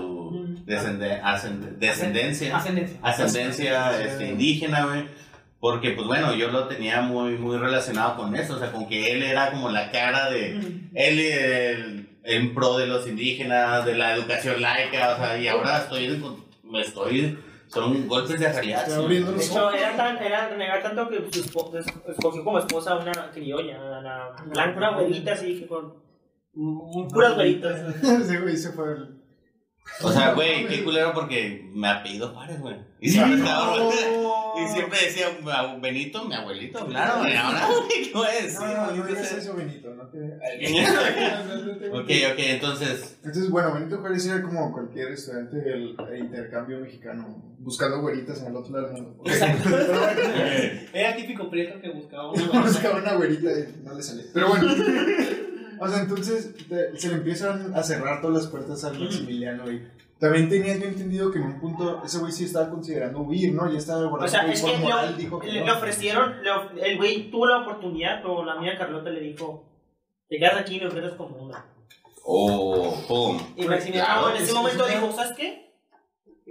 descende- 0.66 1.20
ascend- 1.22 1.76
descendencia. 1.78 2.56
Ascendencia. 2.56 2.98
ascendencia 3.02 4.02
este, 4.02 4.28
indígena, 4.28 4.84
güey. 4.86 5.08
Porque, 5.62 5.92
pues 5.92 6.08
bueno, 6.08 6.34
yo 6.34 6.48
lo 6.50 6.66
tenía 6.66 7.02
muy, 7.02 7.38
muy 7.38 7.56
relacionado 7.56 8.16
con 8.16 8.34
eso. 8.34 8.56
O 8.56 8.58
sea, 8.58 8.72
con 8.72 8.88
que 8.88 9.12
él 9.12 9.22
era 9.22 9.52
como 9.52 9.70
la 9.70 9.92
cara 9.92 10.28
de. 10.28 10.56
Él 10.92 11.20
el, 11.20 12.18
en 12.24 12.52
pro 12.52 12.76
de 12.78 12.88
los 12.88 13.06
indígenas, 13.06 13.84
de 13.86 13.94
la 13.94 14.12
educación 14.16 14.60
laica. 14.60 15.14
O 15.14 15.16
sea, 15.18 15.38
y 15.38 15.46
ahora 15.46 15.78
estoy. 15.78 16.06
en- 16.06 16.36
Me 16.64 16.80
estoy. 16.80 17.38
Son 17.68 18.08
golpes 18.08 18.40
de 18.40 18.52
realidad. 18.52 18.86
De 18.86 19.36
hecho, 19.44 19.70
era, 19.72 19.96
tan, 19.96 20.18
era 20.18 20.48
renegar 20.48 20.82
tanto 20.82 21.08
que 21.08 21.18
escogió 22.10 22.42
como 22.42 22.58
esposa 22.58 22.94
a 22.94 22.98
una 22.98 23.30
criolla, 23.32 23.78
una 23.80 24.30
blanca, 24.46 24.76
una 24.78 24.90
güerita 24.98 25.32
así 25.34 25.60
que 25.60 25.68
con 25.68 25.94
Puras 27.08 27.36
güeritas. 27.36 28.02
Ese 28.02 28.40
güey 28.42 28.56
se 28.56 28.72
fue 28.72 28.94
el... 28.94 29.22
O 30.02 30.10
sea, 30.10 30.32
güey, 30.34 30.66
qué 30.66 30.82
culero 30.82 31.12
porque 31.14 31.70
me 31.72 31.88
apellido 31.88 32.28
Juárez, 32.34 32.60
güey. 32.60 32.76
Y 33.00 33.08
siempre 33.10 33.36
estaba- 33.38 33.76
Y 34.64 34.68
siempre 34.72 34.98
decía 35.04 35.26
"Abu- 35.56 35.80
Benito, 35.80 36.24
mi 36.26 36.34
abuelito, 36.34 36.86
claro, 36.86 37.20
güey. 37.20 37.34
Ahora, 37.36 37.68
¿qué 37.88 38.10
voy 38.14 38.26
a 38.28 38.42
decir? 38.42 38.60
No, 38.60 38.86
no, 38.86 38.96
no 38.96 39.06
digas 39.06 39.32
eso, 39.32 39.54
Benito, 39.54 39.94
no 39.94 40.06
te... 40.08 40.18
Ok, 41.92 42.08
ok, 42.32 42.38
entonces. 42.38 43.16
Entonces, 43.24 43.50
bueno, 43.50 43.74
Benito 43.74 43.98
Juárez 43.98 44.26
era 44.26 44.42
como 44.42 44.72
cualquier 44.72 45.08
estudiante 45.12 45.56
del 45.56 45.96
intercambio 46.18 46.78
mexicano, 46.80 47.42
buscando 47.58 48.00
güeritas 48.00 48.40
en 48.40 48.46
el 48.48 48.56
otro 48.56 48.72
lado 48.80 48.92
del 48.94 49.02
mundo. 49.02 49.22
Era 50.92 51.16
típico 51.16 51.48
prieto 51.50 51.80
que 51.80 51.90
buscaba 51.90 52.30
una 52.32 52.60
buscaba 52.62 52.98
una 52.98 53.14
güerita 53.14 53.50
y 53.50 53.82
no 53.84 53.94
le 53.94 54.02
salía. 54.02 54.24
Pero 54.32 54.48
bueno, 54.48 54.72
o 55.78 55.88
sea, 55.88 56.00
entonces 56.02 56.54
te- 56.68 56.96
se 56.98 57.08
le 57.08 57.14
empiezan 57.14 57.74
a 57.74 57.82
cerrar 57.82 58.20
todas 58.20 58.42
las 58.44 58.46
puertas 58.50 58.84
al 58.84 58.98
Maximiliano 58.98 59.70
y 59.70 59.82
también 60.22 60.48
tenía 60.48 60.76
yo 60.76 60.86
entendido 60.86 61.30
que 61.32 61.38
en 61.38 61.44
un 61.46 61.60
punto 61.60 62.00
ese 62.04 62.18
güey 62.18 62.30
sí 62.30 62.44
estaba 62.44 62.70
considerando 62.70 63.18
huir, 63.22 63.52
¿no? 63.52 63.68
Ya 63.70 63.78
estaba 63.78 64.06
O 64.06 64.28
sea, 64.28 64.46
es 64.50 64.62
que 64.62 64.76
moral, 64.78 65.10
le, 65.16 65.22
dijo 65.24 65.38
que 65.40 65.48
le- 65.48 65.60
no. 65.60 65.66
le 65.66 65.72
ofrecieron, 65.72 66.42
le 66.44 66.50
of- 66.52 66.70
el 66.80 66.96
güey 66.96 67.28
tuvo 67.30 67.46
la 67.46 67.62
oportunidad, 67.62 68.22
pero 68.22 68.44
la 68.44 68.54
mía 68.54 68.78
Carlota 68.78 69.10
le 69.10 69.20
dijo, 69.20 69.64
te 70.28 70.38
quedas 70.38 70.54
aquí 70.60 70.76
y 70.76 70.80
me 70.80 70.86
ofreces 70.86 71.14
como 71.14 71.36
una. 71.36 71.64
Oh, 72.24 72.94
pum. 73.08 73.36
Y 73.56 73.64
Maximiliano 73.64 74.06
Claro, 74.22 74.30
en 74.30 74.36
ese 74.36 74.44
es- 74.44 74.54
momento 74.54 74.86
es 74.86 74.90
una- 74.94 75.00
dijo, 75.00 75.12
¿sabes 75.16 75.32
qué? 75.36 75.62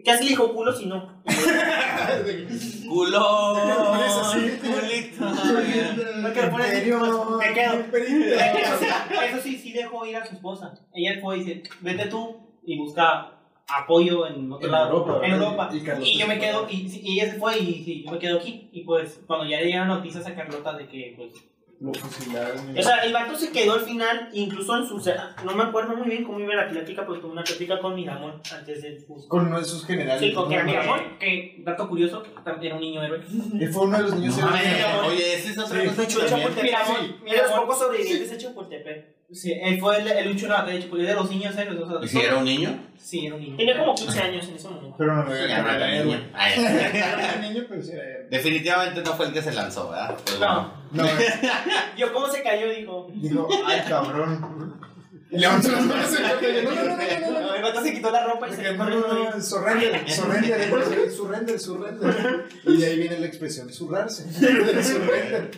Casi 0.04 0.24
le 0.26 0.30
dijo 0.32 0.54
culo 0.54 0.74
si 0.74 0.86
no. 0.88 1.22
Culo. 2.90 3.58
Eso 4.06 4.24
sí. 4.34 4.60
Culito. 4.62 5.26
No, 5.26 6.34
que 6.34 6.42
le 6.42 6.48
pones- 6.50 6.68
Imperio, 6.68 7.38
me 7.38 7.54
quedo. 7.54 7.74
imperio. 7.76 8.36
Eso 8.36 8.78
sí, 8.80 8.86
eso 9.30 9.42
sí, 9.42 9.58
sí 9.58 9.74
dejó 9.74 10.06
ir 10.06 10.18
a 10.18 10.26
su 10.26 10.34
esposa. 10.36 10.74
Ella 10.94 11.20
fue 11.22 11.38
y 11.38 11.44
dice, 11.44 11.64
vete 11.82 12.06
tú 12.08 12.36
y 12.66 12.78
busca 12.78 13.32
apoyo 13.78 14.28
en 14.28 14.52
otro 14.52 14.66
En 14.66 14.72
lado. 14.72 14.92
Europa, 14.98 15.26
en. 15.26 15.34
Europa. 15.34 15.70
Y 15.74 16.10
Y, 16.12 16.18
yo 16.20 16.28
me 16.28 16.40
quedo, 16.40 16.68
y, 16.70 16.88
y 17.04 17.20
ella 17.20 17.34
se 17.34 17.40
fue 17.40 17.58
y 17.60 17.84
sí, 17.84 18.04
yo 18.06 18.12
me 18.12 18.20
quedo 18.20 18.38
aquí. 18.40 18.70
Y 18.72 18.82
pues 18.84 19.22
cuando 19.28 19.46
ya 19.46 19.60
llegaron 19.62 19.88
noticias 19.90 20.26
a 20.28 20.36
Carlota 20.36 20.74
de 20.78 20.88
que 20.88 21.14
pues 21.18 21.34
Lo 21.80 21.92
fusilaron. 21.94 22.78
O 22.78 22.82
sea, 22.84 22.98
el 22.98 23.12
vato 23.12 23.36
se 23.36 23.52
quedó 23.52 23.74
al 23.74 23.80
final, 23.82 24.30
incluso 24.34 24.78
en 24.78 24.86
su... 24.86 25.02
No 25.44 25.56
me 25.56 25.64
acuerdo 25.64 25.96
muy 25.96 26.08
bien 26.10 26.24
cómo 26.24 26.40
iba 26.40 26.54
la 26.54 26.70
plática, 26.70 27.06
pues 27.08 27.20
tuve 27.22 27.32
una 27.32 27.44
plática 27.44 27.80
con 27.80 27.96
Miramón 27.96 28.40
antes 28.56 28.84
del 28.84 29.04
curso. 29.04 29.28
con 29.28 29.48
uno 29.48 29.58
de 29.58 29.66
sus 29.66 29.84
generales. 29.86 30.22
Sí, 30.22 30.32
con 30.32 30.48
que. 30.48 30.62
Miramón. 30.64 31.00
Que, 31.20 31.56
dato 31.66 31.90
curioso, 31.90 32.22
también 32.44 32.74
era 32.74 32.76
un 32.76 32.82
niño 32.82 33.04
héroe. 33.04 33.22
Él 33.60 33.70
fue 33.74 33.84
uno 33.84 33.98
de 33.98 34.04
los 34.04 34.16
niños 34.16 34.38
No, 34.38 34.56
héroes. 34.56 34.86
Oye, 35.08 35.34
esa 35.34 35.50
es 35.50 35.58
otra 35.58 35.82
Sí, 35.82 36.28
Chapultepec. 36.28 36.56
Sí. 36.56 36.62
Miramón, 36.62 37.26
de 37.26 37.38
los 37.38 37.52
pocos 37.52 37.80
sobrevivientes 37.80 38.30
de 38.30 38.38
Chapultepec. 38.38 39.21
Sí, 39.34 39.54
él 39.54 39.80
fue 39.80 39.98
el, 39.98 40.08
el 40.08 40.28
lucho 40.28 40.46
de 40.46 40.50
la 40.50 40.62
batalla 40.62 40.80
de 40.80 41.14
los 41.16 41.30
niños 41.30 41.58
héroes. 41.58 41.80
O 41.82 41.88
sea, 41.88 41.98
¿Y 42.04 42.08
si 42.08 42.20
era 42.20 42.38
un 42.38 42.44
niño? 42.46 42.78
Sí, 42.98 43.26
era 43.26 43.36
un 43.36 43.42
niño. 43.42 43.56
Tenía 43.58 43.78
como 43.80 43.96
15 43.96 44.20
años 44.22 44.48
en 44.50 44.56
ese 44.56 44.68
momento. 44.70 44.96
Pero 44.98 45.16
no, 45.16 45.24
no 45.24 45.32
Sí, 45.32 45.38
era 45.38 45.48
ya 45.48 45.62
no 45.62 45.70
era 45.72 45.96
héroe. 45.96 46.06
niño. 46.06 46.30
Ay, 46.34 46.54
Era 46.64 47.36
niño, 47.42 47.64
pero 47.70 47.82
sí 47.82 47.92
era 47.94 48.04
héroe. 48.04 48.28
Definitivamente 48.30 49.02
no 49.02 49.14
fue 49.14 49.26
el 49.28 49.34
que 49.34 49.42
se 49.42 49.54
lanzó, 49.54 49.90
¿verdad? 49.90 50.16
Pues 50.26 50.38
bueno. 50.38 50.74
No. 50.92 51.04
No, 51.04 51.10
Yo, 51.98 52.12
¿cómo 52.14 52.28
se 52.28 52.44
cayó? 52.44 52.70
Dijo. 52.70 53.08
dijo, 53.14 53.48
ay, 53.66 53.82
cabrón. 53.88 54.76
Y 55.32 55.38
levantó 55.38 55.72
las 55.72 55.86
manos 55.86 56.10
y 56.42 56.46
dijo, 56.46 56.72
no, 56.72 56.84
no, 56.84 56.86
no, 56.86 56.98
no, 56.98 57.32
no, 57.32 57.40
no. 57.40 57.54
El 57.56 57.62
vato 57.64 57.82
se 57.84 57.94
quitó 57.94 58.12
la 58.12 58.26
ropa 58.26 58.50
y 58.50 58.52
se 58.54 58.58
No, 58.74 58.86
quedó 58.86 59.00
no, 59.00 59.08
no, 59.08 59.30
no, 59.36 59.42
surrender, 59.42 60.10
surrender, 60.12 61.12
surrender, 61.12 61.60
surrender. 61.60 62.46
Y 62.66 62.78
de 62.78 62.86
ahí 62.86 62.98
viene 63.00 63.18
la 63.20 63.28
expresión 63.28 63.72
zurrarse. 63.72 64.26
Surrender. 64.34 65.52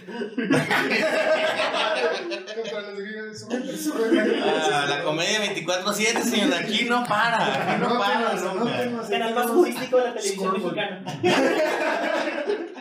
Ah, 4.44 4.86
la 4.90 5.04
comedia 5.04 5.42
24-7, 5.56 6.22
señor, 6.24 6.54
aquí 6.54 6.86
no 6.86 7.04
para. 7.06 7.74
Aquí 7.74 7.82
no 7.82 7.98
para. 7.98 8.30
Anótenos, 8.32 9.08
Canal 9.10 9.34
más 9.34 9.46
anótenos. 9.46 9.52
turístico 9.52 9.98
de 9.98 10.04
la 10.04 10.14
televisión 10.14 10.56
Scoreboard. 10.56 10.76
mexicana. 10.76 11.04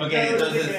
Ok, 0.00 0.12
entonces, 0.12 0.70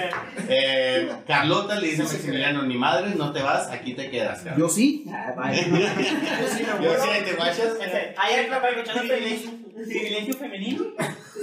eh, 0.49 1.11
Carlota 1.27 1.79
le 1.79 1.87
dice 1.87 2.01
a 2.01 2.05
Maximiliano, 2.05 2.63
ni 2.63 2.75
madre, 2.75 3.13
no 3.15 3.31
te 3.31 3.41
vas, 3.41 3.69
aquí 3.69 3.93
te 3.93 4.09
quedas. 4.09 4.43
Yo 4.57 4.69
sí. 4.69 5.05
Ah, 5.13 5.33
vaya. 5.37 5.67
Yo 5.67 6.93
sí, 6.97 7.09
ahí 7.09 7.23
te 7.23 7.33
guachas. 7.33 7.73
Ahí 8.17 8.33
hay 8.33 8.49
aprovechando 8.49 9.03
el 9.03 9.07
privilegio, 9.07 9.51
privilegio 9.73 10.33
femenino. 10.33 10.85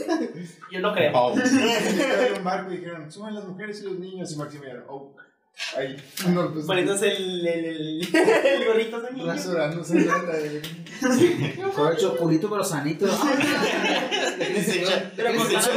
Yo 0.73 0.81
no 0.81 0.93
creo. 0.93 1.13
Oh. 1.15 1.33
Un 1.33 2.45
barco 2.45 2.73
y 2.73 2.79
dijeron, 2.79 3.11
suben 3.11 3.35
las 3.35 3.45
mujeres 3.45 3.81
y 3.81 3.85
los 3.85 3.99
niños. 3.99 4.33
Y 4.33 4.37
Maximiliano, 4.37 4.85
oh, 4.89 5.15
ahí. 5.77 5.97
No, 6.29 6.53
pues, 6.53 6.67
Poniéndose 6.67 7.09
el, 7.17 7.47
el, 7.47 7.65
el, 7.65 8.09
el 8.15 8.65
gorrito 8.67 9.01
de 9.01 9.13
niño. 9.13 9.27
rasurándose. 9.27 9.99
eh. 10.01 10.63
Con 11.75 11.93
el 11.93 11.97
chocolito 11.99 12.51
pero 12.51 12.65
sanito. 12.65 13.07
Dice, 14.41 14.85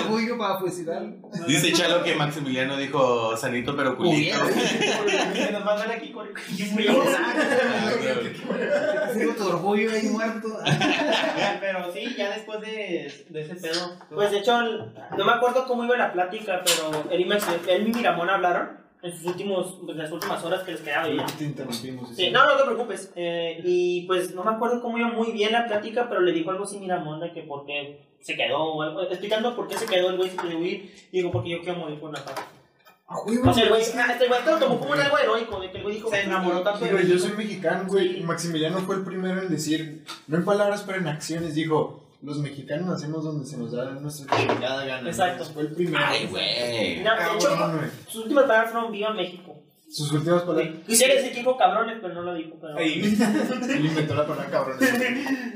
orgullo 0.01 0.37
para 0.37 0.57
fusilar. 0.59 1.03
dice 1.47 1.73
Chalo 1.73 2.03
que 2.03 2.15
Maximiliano 2.15 2.77
dijo 2.77 3.35
sanito 3.37 3.75
pero 3.75 3.95
culito. 3.97 4.37
Nos 5.51 5.65
mandan 5.65 5.91
aquí 5.91 6.11
con 6.11 6.27
el. 6.27 6.33
Tengo 9.13 9.33
tu 9.33 9.47
orgullo 9.47 9.91
ahí 9.91 10.07
muerto. 10.07 10.47
Pero 11.59 11.91
sí, 11.93 12.15
ya 12.17 12.31
después 12.31 12.61
de, 12.61 13.25
de 13.29 13.41
ese 13.41 13.55
pedo. 13.55 13.97
Pues 14.13 14.31
de 14.31 14.39
hecho, 14.39 14.61
no 14.61 15.25
me 15.25 15.31
acuerdo 15.31 15.65
cómo 15.67 15.83
iba 15.83 15.97
la 15.97 16.11
plática, 16.13 16.61
pero 16.65 17.03
él 17.11 17.21
y, 17.21 17.25
Max, 17.25 17.45
él 17.67 17.87
y 17.87 17.93
Miramón 17.93 18.29
hablaron 18.29 18.82
en 19.03 19.11
sus 19.11 19.25
últimos, 19.25 19.79
pues, 19.83 19.97
las 19.97 20.11
últimas 20.11 20.43
horas 20.45 20.63
que 20.63 20.71
les 20.71 20.81
quedaba 20.81 21.09
ya. 21.09 21.25
Te 21.25 21.43
interrumpimos. 21.43 22.15
Sí, 22.15 22.31
no, 22.31 22.45
no 22.45 22.55
te 22.55 22.63
preocupes. 22.63 23.11
Eh, 23.15 23.61
y 23.63 24.07
pues 24.07 24.33
no 24.33 24.45
me 24.45 24.51
acuerdo 24.51 24.81
cómo 24.81 24.97
iba 24.97 25.09
muy 25.09 25.31
bien 25.31 25.51
la 25.51 25.67
plática, 25.67 26.07
pero 26.07 26.21
le 26.21 26.31
dijo 26.31 26.51
algo 26.51 26.63
así 26.63 26.79
Miramón 26.79 27.19
de 27.19 27.33
que 27.33 27.43
por 27.43 27.65
qué 27.65 27.99
se 28.21 28.37
quedó, 28.37 28.63
o 28.63 28.81
algo, 28.81 29.01
explicando 29.01 29.55
por 29.57 29.67
qué 29.67 29.77
se 29.77 29.85
quedó 29.85 30.09
el 30.09 30.17
güey 30.17 30.29
sin 30.29 30.55
huir. 30.55 30.95
Y 31.11 31.17
digo, 31.17 31.31
porque 31.31 31.49
yo 31.49 31.61
quiero 31.61 31.79
morir 31.79 31.99
por 31.99 32.11
una 32.11 32.23
paz. 32.23 32.35
Ah, 33.05 33.17
huevo, 33.25 33.49
O 33.49 33.53
sea, 33.53 33.63
el 33.63 33.69
güey, 33.69 33.81
este 33.81 34.27
güey 34.27 34.45
lo 34.45 34.57
tomó 34.57 34.79
como 34.79 34.93
un 34.93 34.99
algo 34.99 35.19
heroico, 35.19 35.59
de 35.59 35.69
que 35.69 35.77
el 35.77 35.83
güey 35.83 35.95
dijo, 35.95 36.09
Se 36.09 36.21
enamoró 36.21 36.61
tanto 36.61 36.79
Pero 36.79 37.01
yo 37.01 37.19
soy 37.19 37.33
mexicano, 37.33 37.83
güey. 37.89 38.21
Maximiliano 38.21 38.79
fue 38.79 38.95
el 38.95 39.03
primero 39.03 39.41
en 39.41 39.49
decir, 39.49 40.05
no 40.27 40.37
en 40.37 40.45
palabras, 40.45 40.83
pero 40.87 40.99
en 40.99 41.07
acciones, 41.07 41.55
dijo, 41.55 42.02
los 42.23 42.37
mexicanos 42.39 42.87
nacemos 42.87 43.23
donde 43.23 43.45
se 43.45 43.57
nos 43.57 43.71
da 43.71 43.91
nuestra 43.91 44.37
chingada 44.37 44.85
gana. 44.85 45.09
Exacto. 45.09 45.45
Fue 45.45 45.63
el 45.63 45.71
primero. 45.73 46.03
Ay, 46.07 46.27
güey. 46.27 47.03
No, 47.03 47.15
de 47.15 47.35
hecho, 47.35 47.49
Cabrón, 47.49 47.77
güey. 47.77 47.89
sus 48.07 48.23
últimas 48.23 48.43
palabras 48.45 48.71
fueron 48.71 48.91
Viva 48.91 49.13
México. 49.13 49.59
Sus 49.89 50.11
últimas 50.11 50.41
palabras. 50.43 50.69
Quisiera 50.87 51.13
decir 51.15 51.31
que 51.31 51.39
dijo 51.39 51.57
cabrones, 51.57 51.97
pero 52.01 52.13
no 52.15 52.21
lo 52.23 52.33
dijo. 52.33 52.57
Pero... 52.59 52.77
Él 52.79 53.85
inventó 53.85 54.15
la 54.15 54.25
palabra 54.25 54.49
cabrón. 54.49 54.77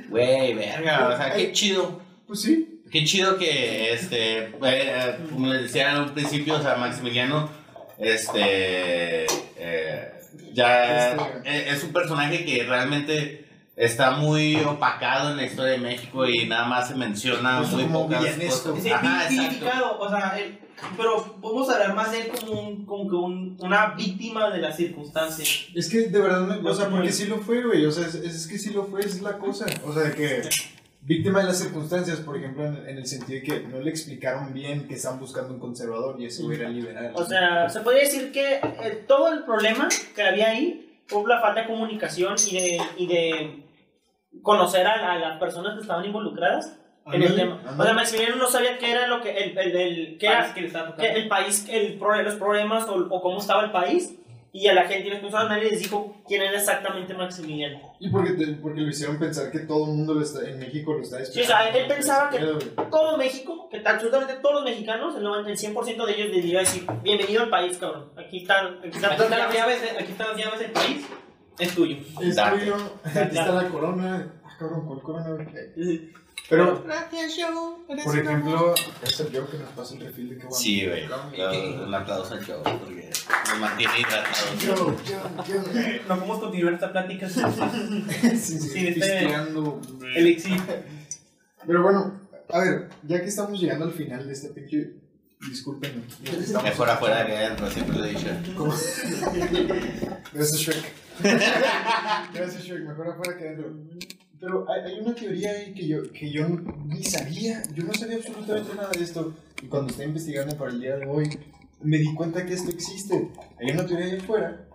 Güey, 0.10 0.54
verga, 0.54 1.08
o 1.08 1.18
sea, 1.18 1.34
qué 1.34 1.52
chido. 1.54 2.02
Pues 2.28 2.42
sí. 2.42 2.82
Qué 2.92 3.04
chido 3.04 3.38
que, 3.38 3.94
este, 3.94 4.54
eh, 4.64 5.18
como 5.32 5.48
les 5.48 5.64
decía 5.64 5.92
en 5.92 6.04
un 6.04 6.10
principio, 6.12 6.56
o 6.56 6.62
sea, 6.62 6.76
Maximiliano, 6.76 7.50
este, 7.98 9.26
eh, 9.58 10.12
ya 10.54 11.12
Este- 11.12 11.24
eh, 11.46 11.66
es 11.70 11.84
un 11.84 11.92
personaje 11.92 12.46
que 12.46 12.64
realmente 12.64 13.47
está 13.78 14.12
muy 14.12 14.56
opacado 14.58 15.30
en 15.32 15.38
la 15.38 15.46
historia 15.46 15.74
de 15.74 15.78
México 15.78 16.26
y 16.28 16.46
nada 16.48 16.66
más 16.66 16.90
se 16.90 16.96
menciona 16.96 17.60
Pues 17.60 17.72
muy 17.72 17.84
pocas 17.86 18.26
cosas. 18.26 18.82
Sí, 18.84 18.90
Ajá, 18.90 19.30
vilificado, 19.30 20.00
o 20.00 20.10
sea, 20.10 20.38
él- 20.40 20.60
pero 20.96 21.38
podemos 21.42 21.70
hablar 21.70 21.96
más 21.96 22.12
de 22.12 22.22
él 22.22 22.28
como, 22.28 22.60
un, 22.62 22.86
como 22.86 23.10
que 23.10 23.16
un- 23.16 23.58
una 23.62 23.94
víctima 23.96 24.50
de 24.52 24.60
las 24.60 24.76
circunstancias. 24.78 25.68
Es 25.74 25.90
que 25.90 26.08
de 26.10 26.20
verdad, 26.20 26.42
me- 26.42 26.70
o 26.70 26.74
sea, 26.74 26.90
porque 26.90 27.12
sí 27.12 27.26
lo 27.26 27.38
fue, 27.38 27.64
güey. 27.64 27.86
O 27.86 27.92
sea, 27.92 28.06
es, 28.08 28.16
es 28.16 28.48
que 28.48 28.58
sí 28.60 28.72
lo 28.72 28.84
fue, 28.86 29.00
esa 29.02 29.10
es 29.16 29.22
la 29.22 29.38
cosa. 29.38 29.66
O 29.86 29.94
sea, 29.94 30.04
de 30.04 30.14
que 30.16 30.42
víctima 31.02 31.40
de 31.40 31.46
las 31.46 31.60
circunstancias, 31.60 32.20
por 32.20 32.36
ejemplo, 32.38 32.66
en, 32.66 32.78
en 32.90 32.98
el 32.98 33.06
sentido 33.08 33.40
de 33.40 33.44
que 33.44 33.60
no 33.68 33.80
le 33.80 33.90
explicaron 33.90 34.54
bien 34.54 34.88
que 34.88 34.96
están 34.96 35.20
buscando 35.20 35.54
un 35.54 35.60
conservador 35.60 36.16
y 36.20 36.28
güey 36.44 36.60
era 36.60 36.70
liberal. 36.70 37.12
O 37.16 37.24
sea, 37.26 37.70
se 37.70 37.80
podría 37.82 38.04
decir 38.04 38.32
que 38.32 38.56
eh, 38.56 39.06
todo 39.08 39.32
el 39.34 39.44
problema 39.46 39.88
que 40.16 40.22
había 40.24 40.50
ahí 40.50 41.00
fue 41.08 41.24
la 41.28 41.40
falta 41.42 41.62
de 41.62 41.68
comunicación 41.68 42.36
y 42.52 42.56
de, 42.56 42.82
y 42.98 43.08
de 43.08 43.64
conocer 44.48 44.88
a, 44.88 45.12
a 45.14 45.20
las 45.20 45.38
personas 45.40 45.76
que 45.76 45.82
estaban 45.82 46.06
involucradas 46.06 46.78
en 47.12 47.22
el 47.22 47.36
tema. 47.36 47.62
O 47.78 47.84
sea, 47.84 47.94
Maximiliano 47.94 48.38
no 48.38 48.48
sabía 48.48 48.78
qué 48.78 48.92
era 48.92 49.08
lo 49.08 49.22
que 49.22 49.32
el, 49.38 49.58
el, 49.58 49.76
el- 49.76 50.18
qué 50.18 50.28
País 50.28 50.54
era, 50.56 50.96
que 50.96 51.12
el 51.12 51.28
país, 51.28 51.66
el, 51.70 52.00
los 52.24 52.36
problemas 52.36 52.88
o, 52.88 52.96
o 53.10 53.22
cómo 53.22 53.40
estaba 53.40 53.64
el 53.66 53.72
país. 53.72 54.16
Y 54.54 54.68
a 54.70 54.74
la 54.74 54.86
gente 54.88 55.08
irresponsable 55.10 55.50
nadie 55.50 55.70
les 55.70 55.80
dijo 55.84 56.16
quién 56.28 56.42
era 56.42 56.58
exactamente 56.58 57.14
Maximiliano. 57.14 57.80
Y 58.00 58.10
porque, 58.10 58.32
te- 58.32 58.54
porque 58.54 58.82
lo 58.82 58.88
hicieron 58.90 59.20
pensar 59.20 59.52
que 59.52 59.60
todo 59.60 59.86
el 59.86 59.92
mundo 59.92 60.14
lo 60.16 60.22
está, 60.22 60.50
en 60.50 60.58
México 60.60 60.94
lo 60.94 61.02
está 61.04 61.24
Sí, 61.26 61.42
o 61.42 61.46
sea, 61.46 61.68
él 61.70 61.86
pensaba 61.88 62.30
que-. 62.30 62.40
Todo 62.90 63.18
México, 63.18 63.68
que 63.70 63.82
absolutamente 63.86 64.36
todos 64.42 64.56
los 64.56 64.64
mexicanos, 64.64 65.16
el 65.16 65.24
90, 65.24 65.52
el 65.52 65.58
100% 65.58 66.06
de 66.06 66.12
ellos 66.14 66.28
debería 66.32 66.60
decir, 66.60 66.86
bienvenido 67.04 67.44
al 67.44 67.50
país, 67.50 67.78
cabrón. 67.78 68.10
Aquí 68.18 68.38
están, 68.40 68.80
aquí 68.80 68.88
están 68.88 69.12
Aquí 69.12 69.22
están 69.24 69.40
las 69.40 69.54
llaves, 69.54 69.82
aquí 70.00 70.12
están 70.14 70.28
las 70.30 70.38
llaves 70.38 70.60
del 70.60 70.72
país, 70.72 71.06
es 71.60 71.76
tuyo. 71.76 71.98
Es 72.22 72.36
tuyo, 72.36 72.76
aquí 73.04 73.38
está 73.38 73.52
la 73.52 73.68
corona. 73.70 74.34
Cabrón, 74.60 74.86
¿cuál 74.88 75.02
corona? 75.02 75.30
güey? 75.30 76.12
Pero, 76.50 76.82
por 76.84 78.18
ejemplo, 78.18 78.74
es 79.04 79.20
el 79.20 79.32
yo 79.32 79.50
que 79.52 79.58
nos 79.58 79.70
pasa 79.72 79.96
el 79.96 80.02
refil 80.02 80.30
de 80.30 80.38
que. 80.38 80.48
Sí, 80.52 80.86
güey. 80.88 81.06
Un 81.84 81.94
aplauso 81.94 82.34
al 82.36 82.46
show 82.46 82.64
porque 82.64 83.10
nos 83.50 83.60
mantiene 83.60 84.00
hidratados. 84.00 84.60
Yo, 84.60 84.76
yo, 85.04 85.44
yo. 85.46 85.62
No 86.08 86.16
podemos 86.16 86.40
continuar 86.40 86.74
esta 86.76 86.92
plática 86.92 87.28
sin 87.30 87.44
Sí, 88.22 88.38
sí, 88.38 88.60
Sí, 88.60 88.88
este- 88.88 89.28
elixir. 90.16 90.62
Pero 91.66 91.84
bueno, 91.84 92.22
a 92.50 92.60
ver, 92.60 92.90
ya 93.04 93.20
que 93.20 93.28
estamos 93.28 93.60
llegando 93.60 93.86
al 93.86 93.92
final 93.92 94.26
de 94.26 94.32
este 94.34 94.50
pinche. 94.50 94.94
Estamos- 96.40 96.64
Mejor 96.64 96.90
afuera 96.90 97.26
que 97.26 97.38
adentro, 97.38 97.70
siempre 97.70 97.98
lo 97.98 98.06
he 98.06 98.10
dicho. 98.10 98.28
¿Cómo? 98.56 98.74
Gracias, 100.34 100.60
Shrek. 100.62 100.94
Gracias, 102.34 102.64
Shrek. 102.64 102.88
Mejor 102.88 103.10
afuera 103.10 103.38
que 103.38 103.44
adentro. 103.50 103.74
Pero 104.40 104.66
hay, 104.70 104.92
hay 104.92 105.00
una 105.00 105.16
teoría 105.16 105.52
ahí 105.52 105.74
que 105.74 105.88
yo, 105.88 106.12
que 106.12 106.32
yo 106.32 106.48
ni 106.86 107.04
sabía. 107.04 107.64
Yo 107.74 107.84
no 107.84 107.94
sabía 107.94 108.18
absolutamente 108.18 108.76
nada 108.76 108.92
de 108.92 109.04
esto. 109.04 109.34
Y 109.62 109.68
cuando 109.68 109.90
estaba 109.90 110.08
investigando 110.08 110.56
para 110.58 110.72
el 110.72 110.80
día 110.80 110.98
de 110.98 111.06
hoy, 111.08 111.30
me 111.82 111.98
di 111.98 112.14
cuenta 112.14 112.46
que 112.46 112.54
esto 112.54 112.72
existe. 112.72 113.32
Hay 113.60 113.72
una 113.72 113.86
teoría 113.86 114.06
ahí 114.06 114.18
afuera 114.18 114.68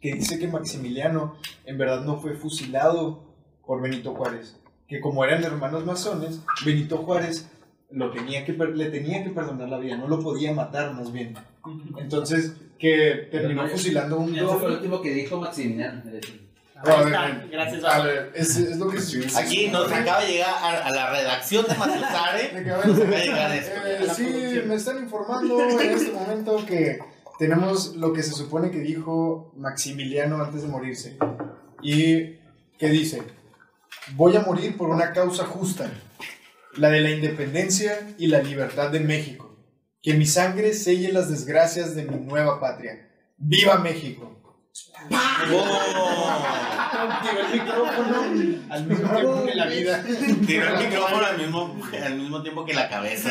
que 0.00 0.14
dice 0.14 0.38
que 0.38 0.48
Maximiliano 0.48 1.36
en 1.64 1.78
verdad 1.78 2.04
no 2.04 2.20
fue 2.20 2.34
fusilado 2.34 3.24
por 3.64 3.80
Benito 3.80 4.14
Juárez. 4.14 4.56
Que 4.88 5.00
como 5.00 5.24
eran 5.24 5.42
hermanos 5.44 5.86
masones, 5.86 6.40
Benito 6.64 6.98
Juárez 6.98 7.48
lo 7.90 8.10
tenía 8.10 8.44
que 8.44 8.52
le 8.52 8.90
tenía 8.90 9.22
que 9.22 9.30
perdonar 9.30 9.68
la 9.68 9.78
vida, 9.78 9.96
no 9.96 10.08
lo 10.08 10.20
podía 10.20 10.52
matar 10.52 10.94
más 10.94 11.12
bien. 11.12 11.34
Entonces, 11.98 12.54
que 12.78 13.28
terminó 13.30 13.68
fusilando 13.68 14.18
un 14.18 14.34
Eso 14.34 14.58
fue 14.58 14.70
lo 14.70 14.76
último 14.76 15.00
que 15.00 15.12
dijo 15.12 15.38
Maximiliano. 15.40 16.02
De 16.84 16.90
hecho. 16.90 17.00
A 17.00 17.04
ver, 17.04 17.12
está, 17.34 17.46
gracias, 17.50 17.84
a 17.84 17.86
Vale. 17.98 18.12
ver, 18.12 18.32
es, 18.34 18.56
es 18.56 18.76
lo 18.78 18.88
que 18.88 19.00
se 19.00 19.38
Aquí 19.38 19.68
nos 19.68 19.90
acaba 19.90 20.20
de 20.24 20.32
llegar 20.32 20.50
a, 20.54 20.86
a 20.86 20.90
la 20.90 21.10
redacción 21.10 21.64
de 21.68 21.74
Matutare. 21.74 22.50
Me 22.54 22.60
acaba 22.60 22.82
de- 22.84 23.24
llegar 23.24 23.52
esto. 23.54 23.72
Eh, 23.86 24.06
sí, 24.14 24.62
me 24.66 24.74
están 24.74 24.98
informando 24.98 25.60
en 25.60 25.90
este 25.90 26.12
momento 26.12 26.64
que 26.66 26.98
tenemos 27.38 27.96
lo 27.96 28.12
que 28.12 28.22
se 28.22 28.32
supone 28.32 28.70
que 28.70 28.78
dijo 28.80 29.52
Maximiliano 29.56 30.42
antes 30.42 30.62
de 30.62 30.68
morirse. 30.68 31.18
Y 31.82 32.38
que 32.78 32.88
dice, 32.88 33.22
voy 34.14 34.36
a 34.36 34.40
morir 34.40 34.76
por 34.76 34.88
una 34.90 35.12
causa 35.12 35.44
justa, 35.44 35.90
la 36.76 36.90
de 36.90 37.00
la 37.00 37.10
independencia 37.10 38.14
y 38.18 38.26
la 38.28 38.40
libertad 38.42 38.90
de 38.90 39.00
México. 39.00 39.48
Que 40.02 40.14
mi 40.14 40.26
sangre 40.26 40.74
selle 40.74 41.12
las 41.12 41.30
desgracias 41.30 41.94
de 41.94 42.04
mi 42.04 42.16
nueva 42.16 42.58
patria. 42.60 43.08
¡Viva 43.36 43.78
México! 43.78 44.41
Tiró 47.22 47.40
el 47.40 47.52
micrófono 47.52 48.22
al 48.70 48.86
mismo 48.86 49.08
tiempo 49.10 49.44
que 49.44 49.54
la 49.54 49.66
vida. 49.66 50.04
Tiró 50.46 50.68
el 50.68 50.88
micrófono 50.88 51.26
al 51.26 51.38
mismo, 51.38 51.76
al 52.04 52.14
mismo 52.16 52.42
tiempo 52.42 52.64
que 52.64 52.72
la 52.72 52.88
cabeza. 52.88 53.30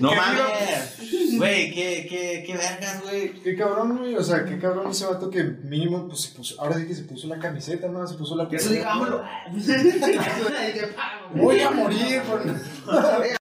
No 0.00 0.14
mames. 0.14 1.36
Güey, 1.36 1.74
qué, 1.74 2.06
qué, 2.08 2.44
qué 2.46 2.56
vergas, 2.56 3.02
güey. 3.02 3.34
Qué 3.42 3.54
cabrón, 3.56 3.98
güey. 3.98 4.14
O 4.14 4.22
sea, 4.22 4.44
qué 4.44 4.58
cabrón 4.58 4.90
ese 4.90 5.04
vato 5.06 5.28
que 5.28 5.42
mínimo, 5.44 6.08
pues 6.08 6.22
se 6.22 6.34
puso. 6.36 6.60
Ahora 6.60 6.76
sí 6.76 6.86
que 6.86 6.94
se 6.94 7.02
puso 7.02 7.26
la 7.26 7.38
camiseta, 7.38 7.88
¿no? 7.88 8.06
Se 8.06 8.14
puso 8.14 8.34
la 8.36 8.48
eso 8.50 8.70
digámoslo. 8.70 9.22
Voy 11.34 11.60
a 11.60 11.70
morir 11.70 12.22
por. 12.22 12.42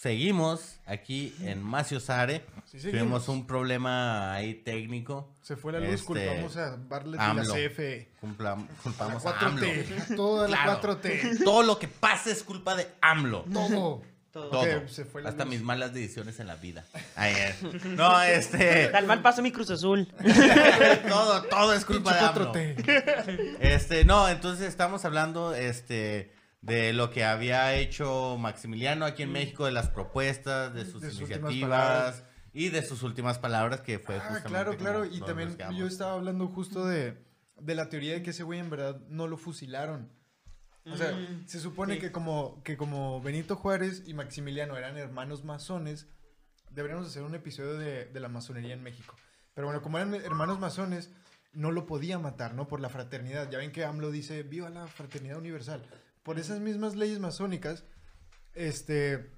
Seguimos 0.00 0.75
aquí 0.86 1.34
en 1.42 1.62
Macio 1.62 2.00
Sare. 2.00 2.44
Sí. 2.64 2.78
Tuvimos 2.78 3.28
un 3.28 3.46
problema 3.46 4.32
ahí 4.32 4.54
técnico. 4.54 5.34
Se 5.42 5.56
fue 5.56 5.72
la 5.72 5.80
luz, 5.80 5.88
Este, 5.90 6.04
culpamos 6.06 6.56
a 6.56 6.76
Barlet 6.76 7.14
y 7.14 7.18
la 7.18 7.30
AMLO. 7.30 7.54
CFE. 7.54 8.08
Cumpla- 8.20 8.56
La 8.56 8.66
culpamos 8.82 9.26
a 9.26 9.30
AMLO. 9.38 9.66
4T. 9.66 10.48
La 10.48 10.62
Claro. 10.64 10.80
4T. 10.80 11.44
Todo 11.44 11.62
lo 11.62 11.78
que 11.78 11.88
pasa 11.88 12.30
es 12.30 12.42
culpa 12.42 12.74
de 12.76 12.86
AMLO. 13.00 13.44
Todo. 13.52 14.02
Todo. 14.32 14.50
Todo. 14.50 14.86
Se 14.88 15.06
fue 15.06 15.22
la 15.22 15.30
Hasta 15.30 15.44
luz. 15.44 15.54
mis 15.54 15.62
malas 15.62 15.94
decisiones 15.94 16.38
en 16.40 16.46
la 16.46 16.56
vida. 16.56 16.84
Ayer. 17.14 17.54
No, 17.96 18.20
este. 18.20 18.88
Tal 18.88 19.06
mal 19.06 19.22
paso 19.22 19.40
mi 19.40 19.50
Cruz 19.50 19.70
Azul. 19.70 20.06
todo, 21.08 21.42
todo 21.44 21.72
es 21.72 21.84
culpa 21.86 22.12
de 22.14 22.20
AMLO. 22.20 22.52
4T. 22.52 23.56
Este, 23.60 24.04
no, 24.04 24.28
entonces 24.28 24.66
estamos 24.68 25.04
hablando 25.06 25.54
este 25.54 26.35
de 26.66 26.92
lo 26.92 27.10
que 27.10 27.24
había 27.24 27.74
hecho 27.74 28.36
Maximiliano 28.38 29.04
aquí 29.04 29.22
en 29.22 29.32
México, 29.32 29.64
de 29.66 29.72
las 29.72 29.88
propuestas, 29.88 30.74
de 30.74 30.84
sus 30.84 31.00
De 31.00 31.10
sus 31.10 31.20
últimas 31.22 31.52
iniciativas 31.52 32.24
y 32.52 32.68
de 32.70 32.82
sus 32.82 33.02
últimas 33.02 33.38
palabras 33.38 33.80
que 33.82 33.98
fue 33.98 34.16
Ah, 34.16 34.20
justamente 34.20 34.48
claro, 34.48 34.76
claro. 34.76 35.04
Y 35.04 35.20
también 35.20 35.56
yo 35.76 35.86
estaba 35.86 36.14
hablando 36.14 36.48
justo 36.48 36.84
de, 36.86 37.16
de 37.60 37.74
la 37.74 37.88
teoría 37.88 38.14
de 38.14 38.22
que 38.22 38.30
ese 38.30 38.42
güey 38.42 38.58
en 38.58 38.70
verdad 38.70 39.00
no 39.08 39.28
lo 39.28 39.36
fusilaron. 39.36 40.10
O 40.90 40.96
sea, 40.96 41.12
Mm, 41.12 41.46
se 41.46 41.58
supone 41.60 41.94
sí. 41.94 42.00
que, 42.00 42.12
como, 42.12 42.62
que 42.62 42.76
como 42.76 43.20
Benito 43.20 43.56
Juárez 43.56 44.04
y 44.06 44.14
Maximiliano 44.14 44.76
eran 44.76 44.96
hermanos 44.96 45.42
masones, 45.44 46.06
deberíamos 46.70 47.08
hacer 47.08 47.22
un 47.24 47.34
episodio 47.34 47.74
de, 47.74 48.04
de 48.06 48.20
la 48.20 48.28
masonería 48.28 48.72
en 48.74 48.82
México. 48.82 49.14
Pero 49.54 49.66
bueno, 49.66 49.82
como 49.82 49.98
eran 49.98 50.14
hermanos 50.14 50.60
masones, 50.60 51.10
no 51.52 51.72
lo 51.72 51.86
podía 51.86 52.18
matar, 52.18 52.54
¿no? 52.54 52.68
Por 52.68 52.80
la 52.80 52.88
fraternidad. 52.88 53.50
Ya 53.50 53.58
ven 53.58 53.72
que 53.72 53.84
AMLO 53.84 54.10
dice, 54.10 54.42
viva 54.44 54.70
la 54.70 54.86
fraternidad 54.86 55.38
universal. 55.38 55.82
Por 56.26 56.38
esas 56.38 56.60
mismas 56.60 56.94
leyes 56.96 57.18
masónicas, 57.20 57.84
este, 58.54 59.30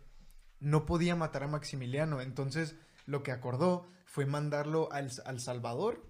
no 0.59 0.87
podía 0.87 1.15
matar 1.15 1.45
a 1.45 1.47
Maximiliano. 1.49 2.21
Entonces, 2.21 2.75
lo 3.07 3.23
que 3.23 3.31
acordó 3.31 3.87
fue 4.07 4.27
mandarlo 4.27 4.91
al, 4.93 5.11
al 5.25 5.39
Salvador 5.41 6.03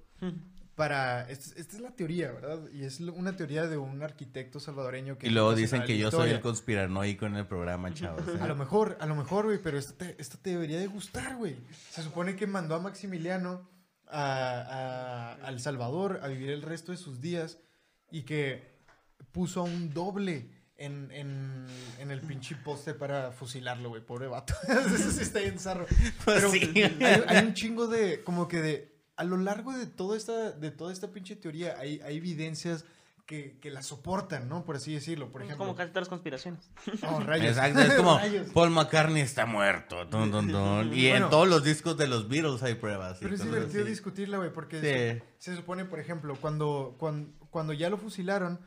para... 0.74 1.28
Esta, 1.28 1.58
esta 1.60 1.76
es 1.76 1.82
la 1.82 1.90
teoría, 1.90 2.30
¿verdad? 2.32 2.60
Y 2.72 2.84
es 2.84 3.00
una 3.00 3.34
teoría 3.36 3.66
de 3.66 3.76
un 3.76 4.02
arquitecto 4.02 4.60
salvadoreño 4.60 5.18
que... 5.18 5.26
Y 5.26 5.30
luego 5.30 5.54
dicen 5.54 5.82
que 5.82 5.98
yo 5.98 6.10
soy 6.12 6.30
el 6.30 6.40
conspiranoico 6.40 7.26
en 7.26 7.34
el 7.34 7.46
programa, 7.46 7.92
chavos. 7.92 8.22
¿eh? 8.28 8.38
A 8.40 8.46
lo 8.46 8.54
mejor, 8.54 8.96
a 9.00 9.06
lo 9.06 9.16
mejor, 9.16 9.46
güey, 9.46 9.58
pero 9.60 9.78
esto 9.78 9.94
te, 9.94 10.14
esto 10.20 10.38
te 10.40 10.50
debería 10.50 10.78
de 10.78 10.86
gustar, 10.86 11.36
güey. 11.36 11.56
Se 11.90 12.02
supone 12.02 12.36
que 12.36 12.46
mandó 12.46 12.76
a 12.76 12.80
Maximiliano 12.80 13.68
a, 14.06 15.34
a- 15.40 15.46
a 15.46 15.48
El 15.50 15.58
Salvador 15.60 16.20
a 16.22 16.28
vivir 16.28 16.50
el 16.50 16.62
resto 16.62 16.92
de 16.92 16.98
sus 16.98 17.20
días 17.20 17.58
y 18.10 18.22
que 18.22 18.78
puso 19.32 19.60
a 19.60 19.64
un 19.64 19.92
doble 19.92 20.56
en, 20.78 21.10
en, 21.10 21.66
en 21.98 22.10
el 22.10 22.20
pinche 22.20 22.54
poste 22.56 22.94
para 22.94 23.32
fusilarlo, 23.32 23.90
güey. 23.90 24.00
Pobre 24.02 24.28
vato. 24.28 24.54
Eso 24.68 25.10
sí 25.10 25.22
está 25.22 25.40
bien 25.40 25.58
zarro. 25.58 25.86
Pues 25.86 26.16
Pero 26.24 26.50
sí. 26.50 26.70
hay, 27.04 27.22
hay 27.26 27.44
un 27.46 27.54
chingo 27.54 27.86
de, 27.88 28.22
como 28.22 28.48
que 28.48 28.60
de, 28.62 28.94
a 29.16 29.24
lo 29.24 29.36
largo 29.36 29.72
de 29.76 29.86
toda 29.86 30.16
esta, 30.16 30.52
de 30.52 30.70
toda 30.70 30.92
esta 30.92 31.08
pinche 31.10 31.34
teoría 31.36 31.76
hay, 31.78 32.00
hay 32.04 32.16
evidencias 32.18 32.84
que, 33.26 33.58
que 33.60 33.70
la 33.70 33.82
soportan, 33.82 34.48
¿no? 34.48 34.64
Por 34.64 34.76
así 34.76 34.94
decirlo. 34.94 35.30
Por 35.30 35.42
Es 35.42 35.48
ejemplo. 35.48 35.66
como 35.66 35.76
casi 35.76 35.90
todas 35.90 36.02
las 36.02 36.08
conspiraciones. 36.08 36.70
Oh, 37.02 37.20
rayos. 37.20 37.48
Exacto, 37.58 37.80
es 37.80 37.92
como 37.96 38.16
Rayos. 38.16 38.46
Paul 38.54 38.70
McCartney 38.70 39.20
está 39.20 39.44
muerto. 39.44 40.06
tun, 40.08 40.30
tun, 40.30 40.50
tun. 40.50 40.94
Y 40.94 41.08
en 41.08 41.12
Bueno. 41.14 41.28
todos 41.28 41.46
los 41.48 41.62
discos 41.62 41.98
de 41.98 42.06
los 42.06 42.28
Beatles 42.28 42.62
hay 42.62 42.76
pruebas. 42.76 43.18
Pero 43.20 43.34
es 43.34 43.42
divertido 43.42 43.82
así. 43.82 43.90
discutirla, 43.90 44.38
güey, 44.38 44.50
porque 44.52 44.76
Sí. 44.76 44.86
se, 45.40 45.50
se 45.50 45.56
supone, 45.56 45.84
por 45.84 45.98
ejemplo, 46.00 46.36
cuando, 46.40 46.96
cuando, 46.98 47.30
cuando 47.50 47.74
ya 47.74 47.90
lo 47.90 47.98
fusilaron, 47.98 48.60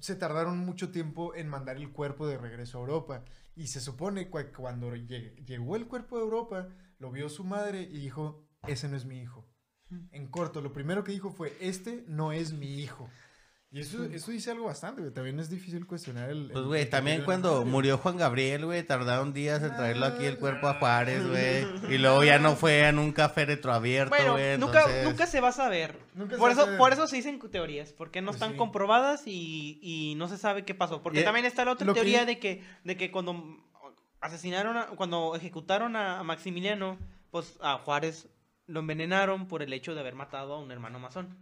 se 0.00 0.16
tardaron 0.16 0.58
mucho 0.58 0.90
tiempo 0.90 1.34
en 1.34 1.48
mandar 1.48 1.76
el 1.76 1.90
cuerpo 1.92 2.26
de 2.26 2.38
regreso 2.38 2.78
a 2.78 2.80
Europa. 2.80 3.24
Y 3.54 3.68
se 3.68 3.80
supone 3.80 4.30
que 4.30 4.52
cuando 4.52 4.94
lle- 4.94 5.34
llegó 5.44 5.76
el 5.76 5.86
cuerpo 5.86 6.16
de 6.16 6.22
Europa, 6.24 6.68
lo 6.98 7.10
vio 7.10 7.28
su 7.28 7.44
madre 7.44 7.82
y 7.82 7.98
dijo, 7.98 8.46
ese 8.66 8.88
no 8.88 8.96
es 8.96 9.04
mi 9.04 9.20
hijo. 9.20 9.48
En 10.10 10.28
corto, 10.28 10.60
lo 10.60 10.72
primero 10.72 11.04
que 11.04 11.12
dijo 11.12 11.30
fue, 11.30 11.56
este 11.60 12.04
no 12.08 12.32
es 12.32 12.52
mi 12.52 12.80
hijo. 12.80 13.08
Y 13.76 13.80
eso, 13.80 14.04
eso 14.04 14.30
dice 14.30 14.50
algo 14.52 14.64
bastante, 14.64 15.02
güey. 15.02 15.12
También 15.12 15.38
es 15.38 15.50
difícil 15.50 15.86
cuestionar 15.86 16.30
el... 16.30 16.48
Pues, 16.50 16.64
güey, 16.64 16.88
también 16.88 17.24
cuando 17.24 17.62
murió 17.66 17.98
Juan 17.98 18.16
Gabriel, 18.16 18.64
güey, 18.64 18.82
tardaron 18.82 19.34
días 19.34 19.62
en 19.62 19.68
traerlo 19.76 20.06
aquí 20.06 20.24
el 20.24 20.38
cuerpo 20.38 20.66
a 20.68 20.74
Juárez, 20.78 21.28
güey. 21.28 21.66
Y 21.94 21.98
luego 21.98 22.24
ya 22.24 22.38
no 22.38 22.56
fue 22.56 22.88
en 22.88 22.98
un 22.98 23.12
café 23.12 23.44
retroabierto, 23.44 24.16
Bueno, 24.16 24.32
güey. 24.32 24.56
nunca, 24.56 24.78
entonces- 24.78 25.04
nunca 25.04 25.26
se 25.26 25.40
va 25.42 25.48
a 25.48 25.52
saber. 25.52 25.98
Nunca 26.14 26.36
se 26.36 26.38
por, 26.38 26.56
va 26.56 26.62
a 26.62 26.66
eso, 26.66 26.78
por 26.78 26.92
eso 26.94 27.06
se 27.06 27.16
dicen 27.16 27.38
teorías, 27.50 27.92
porque 27.92 28.22
no 28.22 28.28
Pues 28.28 28.36
están 28.36 28.52
sí. 28.52 28.56
comprobadas 28.56 29.24
y, 29.26 29.78
y 29.82 30.14
no 30.16 30.28
se 30.28 30.38
sabe 30.38 30.64
qué 30.64 30.74
pasó. 30.74 31.02
Porque 31.02 31.20
Y- 31.20 31.24
también 31.24 31.44
está 31.44 31.66
la 31.66 31.72
otra 31.72 31.86
que- 31.86 31.92
teoría 31.92 32.24
de 32.24 32.38
que 32.38 32.62
de 32.84 32.96
que 32.96 33.10
cuando 33.10 33.58
asesinaron, 34.22 34.78
a- 34.78 34.86
cuando 34.86 35.34
ejecutaron 35.36 35.96
a, 35.96 36.18
a 36.18 36.22
Maximiliano, 36.22 36.96
pues 37.30 37.58
a 37.60 37.76
Juárez 37.78 38.28
lo 38.66 38.80
envenenaron 38.80 39.46
por 39.48 39.62
el 39.62 39.72
hecho 39.74 39.94
de 39.94 40.00
haber 40.00 40.14
matado 40.14 40.54
a 40.54 40.60
un 40.60 40.70
hermano 40.70 40.98
masón. 40.98 41.36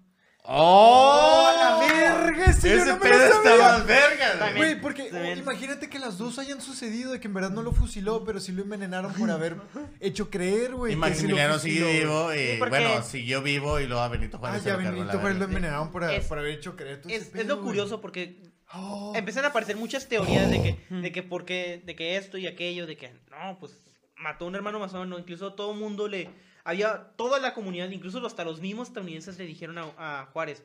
¡Oh! 0.46 1.50
¡La 1.56 1.78
verga! 1.78 2.52
Sí, 2.52 2.68
yo 2.68 2.76
Ese 2.76 2.86
no 2.86 2.94
me 2.98 3.00
pedo 3.00 3.18
lo 3.18 3.24
está 3.36 3.56
más 3.56 3.86
verga, 3.86 4.52
güey. 4.56 4.78
Porque 4.80 5.04
También. 5.04 5.38
oh, 5.38 5.40
imagínate 5.42 5.88
que 5.88 5.98
las 5.98 6.18
dos 6.18 6.38
hayan 6.38 6.60
sucedido, 6.60 7.12
de 7.12 7.20
que 7.20 7.28
en 7.28 7.34
verdad 7.34 7.50
no 7.50 7.62
lo 7.62 7.72
fusiló, 7.72 8.24
pero 8.24 8.40
sí 8.40 8.52
lo 8.52 8.62
envenenaron 8.62 9.12
por 9.14 9.30
haber 9.30 9.56
hecho 10.00 10.28
creer, 10.28 10.74
güey. 10.74 10.92
Y 10.92 10.96
que 10.96 11.00
Maximiliano 11.00 11.58
sí 11.58 11.70
lo 11.80 11.86
sigue 11.86 11.92
fusiló, 11.92 12.28
vivo 12.28 12.34
y, 12.34 12.38
Sí, 12.38 12.56
porque- 12.58 12.70
bueno, 12.84 13.02
siguió 13.02 13.42
vivo 13.42 13.80
y 13.80 13.86
luego 13.86 14.02
a 14.02 14.08
Benito. 14.08 14.36
Ah, 14.36 14.40
Juárez 14.40 14.62
se 14.62 14.68
ya 14.68 14.76
lo 14.76 14.82
cargó 14.82 14.98
Benito 14.98 15.18
Juárez 15.18 15.38
lo 15.38 15.40
verga. 15.40 15.44
envenenaron 15.56 15.90
por, 15.90 16.04
Es- 16.04 16.26
por 16.26 16.38
haber 16.38 16.50
hecho 16.52 16.76
creer 16.76 17.00
todo 17.00 17.08
ese 17.08 17.16
Es, 17.18 17.24
es 17.24 17.30
pedo, 17.30 17.44
lo 17.48 17.54
güey. 17.56 17.66
curioso 17.68 18.00
porque 18.02 18.42
Oh. 18.74 19.12
empiezan 19.14 19.44
a 19.44 19.48
aparecer 19.48 19.76
muchas 19.76 20.08
teorías 20.08 20.50
de 20.50 20.60
que, 20.62 20.94
de 20.94 21.12
que 21.12 21.22
por 21.22 21.44
qué, 21.46 21.82
de 21.86 21.96
que 21.96 22.16
esto 22.16 22.36
y 22.38 22.46
aquello, 22.46 22.86
de 22.86 22.96
que 22.96 23.12
no, 23.30 23.56
pues 23.60 23.78
mató 24.16 24.44
a 24.44 24.48
un 24.48 24.54
hermano 24.56 24.78
masón, 24.78 25.08
no, 25.08 25.18
incluso 25.18 25.54
todo 25.54 25.72
el 25.72 25.78
mundo 25.78 26.08
le, 26.08 26.28
había, 26.64 27.12
toda 27.16 27.38
la 27.40 27.54
comunidad, 27.54 27.90
incluso 27.90 28.24
hasta 28.26 28.44
los 28.44 28.60
mismos 28.60 28.88
estadounidenses 28.88 29.38
le 29.38 29.46
dijeron 29.46 29.78
a, 29.78 29.92
a 29.98 30.26
Juárez, 30.26 30.64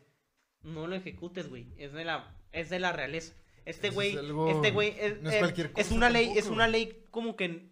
no 0.63 0.87
lo 0.87 0.95
ejecutes, 0.95 1.49
güey, 1.49 1.67
es 1.77 1.93
de 1.93 2.05
la 2.05 2.35
es 2.51 2.69
de 2.69 2.79
la 2.79 2.91
realeza. 2.91 3.33
Este 3.65 3.91
güey, 3.91 4.13
es 4.13 4.17
algo- 4.17 4.49
este 4.49 4.71
güey 4.71 4.95
es, 4.99 5.21
no 5.21 5.29
es 5.29 5.91
una 5.91 6.09
ley, 6.09 6.25
tampoco, 6.25 6.39
es 6.39 6.47
una 6.47 6.67
ley 6.67 7.05
como 7.11 7.35
que 7.35 7.69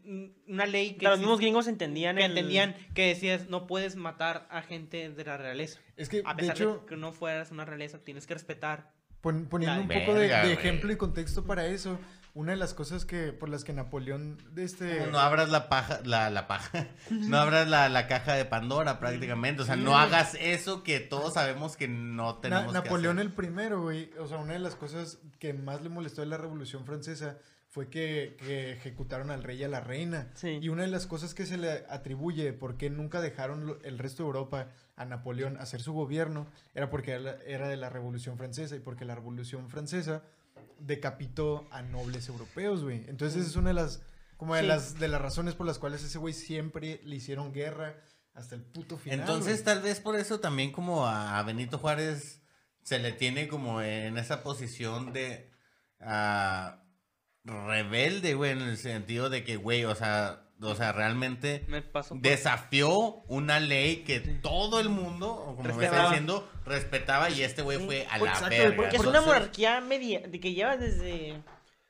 una 0.48 0.68
ley 0.68 0.94
que 0.94 1.06
los 1.08 1.18
mismos 1.18 1.40
gringos 1.40 1.68
entendían 1.68 2.18
que 2.18 2.26
el- 2.26 2.32
entendían 2.32 2.76
que 2.94 3.08
decías 3.08 3.50
no 3.50 3.66
puedes 3.66 3.96
matar 3.96 4.48
a 4.52 4.62
gente 4.62 5.10
de 5.10 5.26
la 5.26 5.38
realeza. 5.38 5.80
Es 5.96 6.08
que, 6.10 6.22
A 6.26 6.34
de 6.36 6.42
pesar 6.42 6.58
de, 6.58 6.64
hecho, 6.64 6.86
que 6.86 6.98
no 6.98 7.14
fueras 7.14 7.50
una 7.52 7.66
realeza, 7.66 7.98
tienes 8.04 8.28
que 8.28 8.36
respetar. 8.36 8.92
pon- 9.22 9.48
poniendo 9.48 9.76
La 9.76 9.82
un 9.82 9.88
poco 9.88 10.14
de, 10.14 10.20
verga, 10.28 10.42
de 10.44 10.54
güey. 10.54 10.58
ejemplo 10.60 10.92
y 10.92 10.98
contexto 10.98 11.44
para 11.46 11.66
eso, 11.66 11.98
una 12.38 12.52
de 12.54 12.58
las 12.58 12.74
cosas 12.74 13.04
que 13.06 13.34
por 13.34 13.50
las 13.50 13.64
que 13.64 13.74
Napoleón 13.74 14.38
de 14.54 14.64
este 14.64 15.00
No, 15.06 15.12
no 15.14 15.20
abras 15.20 15.50
la 15.50 15.70
paja, 15.70 16.00
la, 16.06 16.30
la 16.30 16.48
paja, 16.48 16.88
no 17.10 17.38
abras 17.38 17.68
la, 17.68 17.90
la 17.90 18.08
caja 18.08 18.34
de 18.34 18.46
Pandora 18.46 19.00
prácticamente, 19.00 19.64
o 19.64 19.66
sea, 19.66 19.76
no 19.76 19.98
hagas 19.98 20.36
eso 20.40 20.84
que 20.84 21.00
todos 21.00 21.34
sabemos 21.34 21.76
que 21.76 21.88
no 21.88 22.34
Na- 22.34 22.42
tenemos 22.42 22.74
Napoleón 22.74 23.16
que 23.18 23.24
el 23.24 23.32
primero, 23.34 23.82
güey, 23.82 24.12
o 24.20 24.28
sea, 24.28 24.38
una 24.38 24.54
de 24.54 24.60
las 24.60 24.76
cosas 24.76 25.20
que 25.40 25.54
más 25.54 25.82
le 25.82 25.90
molestó 25.90 26.22
de 26.22 26.28
la 26.28 26.38
Revolución 26.38 26.86
Francesa 26.86 27.38
fue 27.70 27.90
que, 27.90 28.38
que 28.40 28.72
ejecutaron 28.72 29.30
al 29.30 29.44
rey 29.44 29.58
y 29.60 29.64
a 29.64 29.68
la 29.68 29.82
reina. 29.82 30.30
Sí. 30.36 30.58
Y 30.62 30.70
una 30.70 30.84
de 30.84 30.88
las 30.88 31.06
cosas 31.06 31.34
que 31.34 31.46
se 31.46 31.58
le 31.58 31.84
atribuye 31.90 32.44
de 32.46 32.54
por 32.54 32.78
qué 32.78 32.90
nunca 32.90 33.20
dejaron 33.22 33.78
el 33.84 34.00
resto 34.00 34.24
de 34.24 34.28
Europa 34.28 34.68
a 34.96 35.06
Napoleón 35.06 35.58
hacer 35.58 35.82
su 35.82 35.94
gobierno 35.94 36.48
era 36.74 36.90
porque 36.90 37.12
era 37.46 37.68
de 37.68 37.78
la 37.78 37.90
Revolución 37.90 38.38
Francesa 38.38 38.76
y 38.76 38.80
porque 38.80 39.06
la 39.06 39.16
Revolución 39.16 39.70
Francesa 39.70 40.24
decapitó 40.80 41.68
a 41.72 41.82
nobles 41.82 42.28
europeos, 42.30 42.84
güey. 42.84 43.04
Entonces 43.08 43.42
esa 43.42 43.50
es 43.50 43.56
una 43.56 43.70
de 43.70 43.76
las 43.76 44.02
como 44.38 44.56
de 44.56 44.62
Sí. 44.62 44.68
las 44.68 45.00
de 45.00 45.08
las 45.08 45.22
razones 45.22 45.56
por 45.56 45.66
las 45.66 45.80
cuales 45.80 46.04
ese 46.04 46.18
güey 46.20 46.34
siempre 46.34 47.02
le 47.04 47.16
hicieron 47.16 47.52
guerra 47.54 47.96
hasta 48.34 48.56
el 48.56 48.62
puto 48.62 48.98
final. 48.98 49.20
Entonces, 49.22 49.64
güey. 49.64 49.66
tal 49.66 49.82
vez 49.82 50.00
por 50.00 50.16
eso 50.16 50.40
también 50.40 50.72
como 50.72 51.08
a 51.08 51.42
Benito 51.44 51.80
Juárez 51.80 52.42
se 52.84 53.00
le 53.00 53.12
tiene 53.12 53.48
como 53.48 53.82
en 53.82 54.18
esa 54.18 54.44
posición 54.44 55.12
de 55.12 55.50
ah, 56.00 56.84
rebelde, 57.44 58.34
güey, 58.36 58.52
en 58.52 58.62
el 58.62 58.78
sentido 58.78 59.30
de 59.30 59.44
que, 59.44 59.58
güey, 59.58 59.86
o 59.86 59.96
sea, 59.96 60.47
o 60.62 60.76
sea, 60.76 60.92
realmente 60.92 61.64
Me 61.68 61.82
pasó 61.82 62.16
por- 62.16 62.22
desafió 62.22 62.90
una 63.28 63.60
ley 63.60 63.98
que 64.04 64.20
todo 64.20 64.80
el 64.80 64.90
mundo, 64.90 65.32
o 65.32 65.56
como 65.56 65.64
me 65.64 65.70
está 65.70 65.80
Respetaba. 65.82 66.10
diciendo, 66.10 66.50
respetaba 66.66 67.30
y 67.30 67.42
este 67.44 67.62
güey 67.62 67.78
fue 67.86 68.06
a 68.10 68.18
Pues, 68.18 68.24
la 68.24 68.38
exacto, 68.38 68.50
verga. 68.58 68.76
Porque 68.76 68.96
es 68.98 69.06
una 69.06 69.22
monarquía 69.22 69.82
media, 69.82 70.22
de 70.28 70.40
que 70.40 70.54
lleva 70.54 70.78
desde 70.78 71.42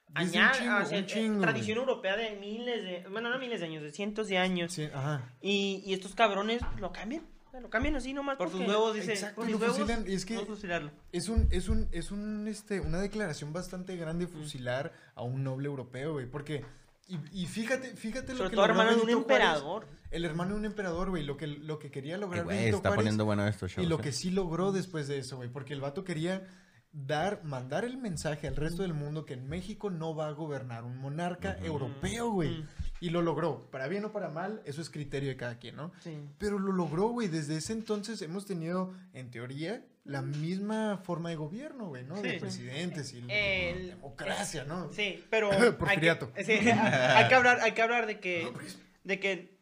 Desde 0.10 0.40
aña- 0.40 0.52
un 0.52 0.58
chingo, 0.60 0.78
o 0.78 0.86
sea, 0.86 0.98
un 0.98 1.04
eh, 1.04 1.08
chingo, 1.08 1.42
tradición 1.42 1.78
europea 1.80 2.16
de 2.18 2.36
miles 2.38 2.84
de, 2.84 3.06
bueno, 3.10 3.30
no 3.30 3.38
miles 3.40 3.60
de 3.60 3.66
años, 3.68 3.84
de 3.84 3.92
cientos 3.92 4.28
de 4.28 4.38
años. 4.38 4.74
Sí, 4.74 4.90
ajá. 4.94 5.34
Y, 5.42 5.84
y 5.86 5.94
estos 5.94 6.16
cabrones 6.16 6.62
lo 6.80 6.92
cambian, 6.92 7.24
o 7.48 7.52
sea, 7.52 7.60
lo 7.62 7.70
cambian 7.70 7.96
así 7.96 8.14
nomás. 8.14 8.38
por 8.38 8.50
sus 8.50 8.58
porque- 8.58 8.72
huevos 8.72 8.96
dice, 8.96 9.14
Exacto, 9.14 9.36
por 9.42 9.50
sus 9.52 9.62
huevos, 9.62 9.78
fusilan, 9.78 10.06
y 10.10 10.14
es 10.14 10.26
que- 10.26 10.36
vamos 10.36 10.50
a 10.50 10.54
fusilarlo. 10.56 10.92
Es 11.12 11.30
un, 11.30 11.48
es 11.52 11.70
un, 11.70 11.88
es 11.92 12.12
un, 12.12 12.48
este, 12.48 12.80
una 12.80 13.00
declaración 13.00 13.54
bastante 13.54 13.96
grande 13.96 14.28
fusilar 14.28 14.92
a 15.16 15.24
un 15.24 15.44
noble 15.44 15.68
europeo, 15.68 16.14
güey, 16.14 16.26
porque, 16.26 16.66
y, 17.08 17.44
y 17.44 17.46
fíjate, 17.46 17.96
fíjate 17.96 18.34
lo 18.34 18.38
Sobre 18.38 18.50
que 18.50 18.56
todo 18.56 18.66
hermano 18.66 18.90
de 18.90 18.96
un 18.96 19.02
Juárez, 19.02 19.18
emperador. 19.22 19.88
el 20.12 20.26
hermano 20.26 20.52
de 20.54 20.60
un 20.60 20.66
emperador, 20.66 21.10
güey, 21.10 21.24
lo 21.24 21.38
que, 21.38 21.48
lo 21.48 21.80
que 21.80 21.90
quería 21.90 22.16
eh, 22.16 22.18
lograr 22.18 22.44
güey, 22.44 22.58
Benito 22.58 22.78
está 22.78 22.90
Juárez, 22.90 23.04
poniendo 23.04 23.26
bueno 23.26 23.48
esto, 23.48 23.68
y 23.78 23.86
lo 23.86 23.98
que 24.00 24.12
sí 24.12 24.30
logró 24.30 24.72
después 24.72 25.08
de 25.08 25.20
eso, 25.20 25.38
güey, 25.38 25.50
porque 25.50 25.74
el 25.74 25.82
vato 25.82 26.04
quería 26.04 26.48
dar, 26.92 27.44
mandar 27.44 27.86
el 27.86 27.98
mensaje 27.98 28.48
al 28.48 28.56
resto 28.56 28.82
del 28.82 28.94
mundo 28.94 29.26
que 29.26 29.36
en 29.36 29.48
México 29.48 29.90
no 29.90 30.16
va 30.16 30.28
a 30.28 30.32
gobernar 30.32 30.84
un 30.84 30.98
monarca 30.98 31.58
europeo, 31.62 32.32
güey, 32.32 32.66
y 33.00 33.10
lo 33.10 33.22
logró, 33.22 33.70
para 33.72 33.88
bien 33.88 34.06
o 34.06 34.12
para 34.12 34.30
mal, 34.30 34.62
eso 34.66 34.82
es 34.82 34.90
criterio 34.90 35.30
de 35.30 35.38
cada 35.38 35.60
quien, 35.60 35.76
¿no? 35.76 35.92
Sí. 36.02 36.18
Pero 36.40 36.58
lo 36.58 36.72
logró, 36.72 37.10
güey. 37.10 37.28
Desde 37.28 37.58
ese 37.58 37.74
entonces 37.74 38.22
hemos 38.22 38.46
tenido, 38.46 38.94
en 39.14 39.30
teoría, 39.30 39.86
la 40.08 40.22
misma 40.22 40.98
forma 40.98 41.30
de 41.30 41.36
gobierno, 41.36 41.90
güey, 41.90 42.04
¿no? 42.06 42.22
De 42.22 42.40
presidentes 42.40 43.14
y 43.14 43.24
El- 43.28 43.88
democracia, 43.90 44.64
¿no? 44.64 44.92
Sí, 44.92 45.24
pero 45.30 45.50
Porfiriato. 45.78 46.32
Hay 46.36 46.46
que, 46.46 46.58
sí, 46.62 46.70
hay 46.70 47.28
que 47.28 47.36
hablar, 47.36 47.60
hay 47.62 47.74
que 47.74 47.82
hablar 47.82 48.08
de 48.08 48.20
que, 48.20 48.52
de 49.04 49.20
que, 49.20 49.58